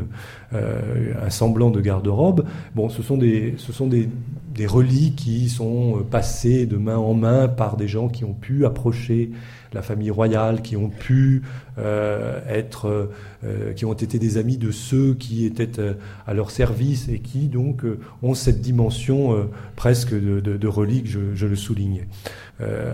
un 0.53 1.31
semblant 1.31 1.71
de 1.71 1.81
garde-robe. 1.81 2.45
Bon, 2.75 2.89
ce 2.89 3.03
sont 3.03 3.17
des 3.17 3.32
ce 3.57 3.73
sont 3.73 3.87
des, 3.87 4.09
des 4.55 4.67
reliques 4.67 5.17
qui 5.17 5.49
sont 5.49 5.99
euh, 5.99 6.03
passées 6.03 6.67
de 6.67 6.77
main 6.77 6.97
en 6.97 7.15
main 7.15 7.49
par 7.49 7.77
des 7.77 7.89
gens 7.89 8.09
qui 8.09 8.25
ont 8.25 8.35
pu 8.35 8.67
approcher 8.67 9.31
la 9.73 9.81
famille 9.81 10.11
royale, 10.11 10.61
qui 10.61 10.77
ont 10.77 10.91
pu 10.91 11.43
euh, 11.79 12.41
être, 12.47 13.11
euh, 13.45 13.73
qui 13.73 13.87
ont 13.87 13.95
été 13.95 14.19
des 14.19 14.37
amis 14.37 14.59
de 14.59 14.71
ceux 14.71 15.15
qui 15.15 15.47
étaient 15.47 15.81
à 16.27 16.35
leur 16.35 16.51
service 16.51 17.09
et 17.09 17.21
qui 17.21 17.49
donc 17.49 17.85
ont 18.23 18.35
cette 18.35 18.61
dimension 18.61 19.49
presque 19.75 20.13
de, 20.13 20.69
relique, 20.69 21.07
je, 21.07 21.47
le 21.47 21.57
soulignais. 21.57 22.07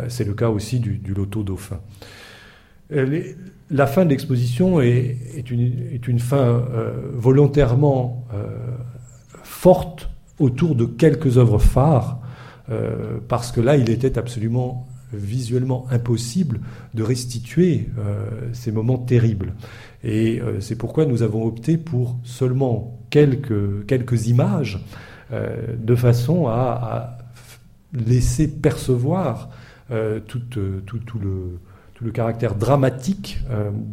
C'est 0.07 0.25
le 0.25 0.35
cas 0.35 0.51
aussi 0.51 0.79
du, 0.79 1.01
loto 1.13 1.43
dauphin. 1.43 1.81
la 2.91 3.87
fin 3.89 4.05
de 4.05 4.11
l'exposition 4.11 4.81
est, 4.81 5.51
une, 5.51 6.21
fin 6.21 6.63
volontairement 7.13 8.25
forte 9.43 10.09
autour 10.39 10.75
de 10.75 10.85
quelques 10.85 11.39
œuvres 11.39 11.59
phares, 11.59 12.21
euh, 12.71 13.19
parce 13.29 13.53
que 13.53 13.61
là, 13.61 13.77
il 13.77 13.91
était 13.91 14.19
absolument 14.19 14.87
visuellement 15.13 15.87
impossible 15.91 16.61
de 16.95 17.03
restituer 17.03 17.89
euh, 17.99 18.27
ces 18.53 18.71
moments 18.73 18.99
terribles. 18.99 19.55
Et 20.05 20.41
euh, 20.41 20.61
c'est 20.61 20.77
pourquoi 20.77 21.07
nous 21.07 21.23
avons 21.23 21.47
opté 21.47 21.79
pour 21.79 22.19
seulement 22.25 22.99
quelques, 23.11 23.87
quelques 23.87 24.29
images, 24.29 24.85
de 25.31 25.95
façon 25.95 26.47
à, 26.47 27.19
laisser 27.93 28.49
percevoir 28.49 29.51
tout, 30.27 30.41
tout, 30.49 30.99
tout, 31.05 31.19
le, 31.19 31.59
tout 31.93 32.05
le 32.05 32.11
caractère 32.11 32.55
dramatique 32.55 33.39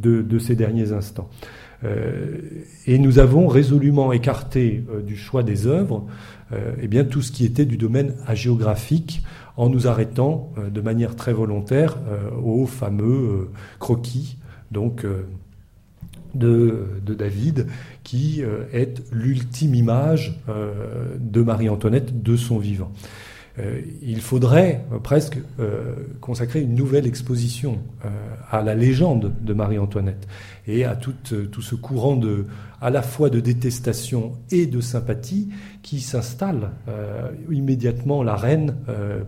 de, 0.02 0.40
ces 0.40 0.56
derniers 0.56 0.94
instants. 0.94 1.30
Et 2.88 2.98
nous 2.98 3.20
avons 3.20 3.48
résolument 3.48 4.12
écarté 4.12 4.84
du 5.06 5.16
choix 5.16 5.44
des 5.44 5.68
œuvres 5.68 6.06
eh 6.82 6.88
bien, 6.88 7.03
tout 7.03 7.22
ce 7.22 7.32
qui 7.32 7.45
était 7.45 7.66
du 7.66 7.78
domaine 7.78 8.14
agéographique 8.26 9.24
en 9.57 9.70
nous 9.70 9.88
arrêtant 9.88 10.52
de 10.72 10.82
manière 10.82 11.16
très 11.16 11.34
volontaire 11.34 11.98
aux 12.44 12.66
fameux 12.66 13.49
croquis 13.80 14.38
donc 14.72 15.06
de, 16.36 17.16
David, 17.16 17.68
qui 18.03 18.44
euh, 18.44 18.64
est 18.74 19.02
l'ultime 19.12 19.76
image 19.76 20.40
euh, 20.49 21.16
de 21.20 21.41
Marie-Antoinette 21.41 22.22
de 22.22 22.36
son 22.36 22.60
vivant. 22.60 22.91
Euh, 23.57 23.82
il 24.02 24.22
faudrait 24.22 24.86
presque 25.03 25.38
consacrer 26.22 26.61
une 26.61 26.76
nouvelle 26.76 27.07
exposition 27.07 27.80
à 28.52 28.61
la 28.61 28.76
légende 28.76 29.34
de 29.41 29.53
Marie-Antoinette 29.53 30.27
et 30.68 30.84
à 30.86 30.95
tout, 30.95 31.14
tout, 31.23 31.61
ce 31.61 31.76
courant 31.76 32.15
de, 32.15 32.45
à 32.82 32.90
la 32.90 33.02
fois 33.02 33.30
de 33.30 33.40
détestation 33.40 34.34
et 34.52 34.65
de 34.65 34.82
sympathie 34.82 35.49
qui 35.82 36.02
s'installe 36.02 36.72
immédiatement 37.49 38.23
la 38.23 38.36
reine 38.36 38.76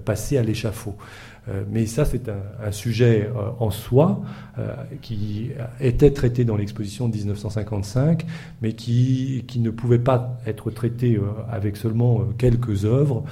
passée 0.05 0.37
à 0.37 0.43
l'échafaud. 0.43 0.95
Euh, 1.49 1.63
mais 1.69 1.85
ça, 1.85 2.05
c'est 2.05 2.29
un, 2.29 2.71
sujet 2.71 3.29
euh, 3.33 3.51
en 3.59 3.69
soi 3.71 4.21
euh, 4.57 4.73
qui 5.01 5.51
était 5.79 6.11
traité 6.11 6.45
dans 6.45 6.57
l'exposition 6.57 7.07
de 7.07 7.15
1955, 7.15 8.25
mais 8.61 8.73
qui, 8.73 9.45
qui, 9.47 9.59
ne 9.59 9.69
pouvait 9.69 9.99
pas 9.99 10.37
être 10.45 10.71
traité 10.71 11.19
avec 11.49 11.77
seulement 11.77 12.21
quelques 12.37 12.85
œuvres 12.85 13.23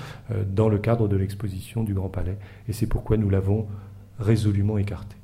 dans 0.54 0.70
le 0.70 0.78
cadre 0.78 1.08
de 1.08 1.16
l'exposition 1.16 1.84
du 1.84 1.94
Grand 1.94 2.10
Palais. 2.10 2.38
Et 2.68 2.74
c'est 2.74 2.88
pourquoi 2.88 3.18
nous 3.18 3.30
l'avons 3.30 3.68
résolument 4.20 4.78
écarté. 4.78 5.16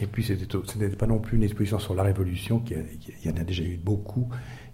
Et 0.00 0.06
puis, 0.06 0.22
ce 0.24 0.32
n'était 0.32 0.96
pas 0.96 1.06
non 1.06 1.18
plus 1.18 1.36
une 1.36 1.42
exposition 1.42 1.78
sur 1.78 1.94
la 1.94 2.02
Révolution, 2.02 2.60
qui 2.60 2.74
il 3.22 3.30
y 3.30 3.32
en 3.32 3.36
a 3.36 3.44
déjà 3.44 3.62
eu 3.62 3.78
beaucoup. 3.82 4.28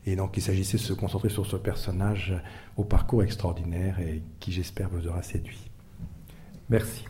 Et 0.05 0.15
donc, 0.15 0.37
il 0.37 0.43
s'agissait 0.43 0.77
de 0.77 0.83
se 0.83 0.93
concentrer 0.93 1.31
sur 1.31 1.47
ce 1.47 1.57
personnage 1.57 2.35
au 2.77 2.85
parcours 2.85 3.25
extraordinaire 3.25 3.99
et 3.99 4.23
qui, 4.39 4.53
j'espère, 4.53 4.89
vous 4.89 5.09
aura 5.09 5.23
séduit. 5.23 5.69
Merci. 6.69 7.05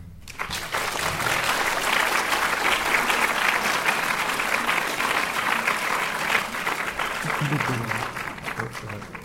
Non, 7.49 7.59
pas 7.59 9.16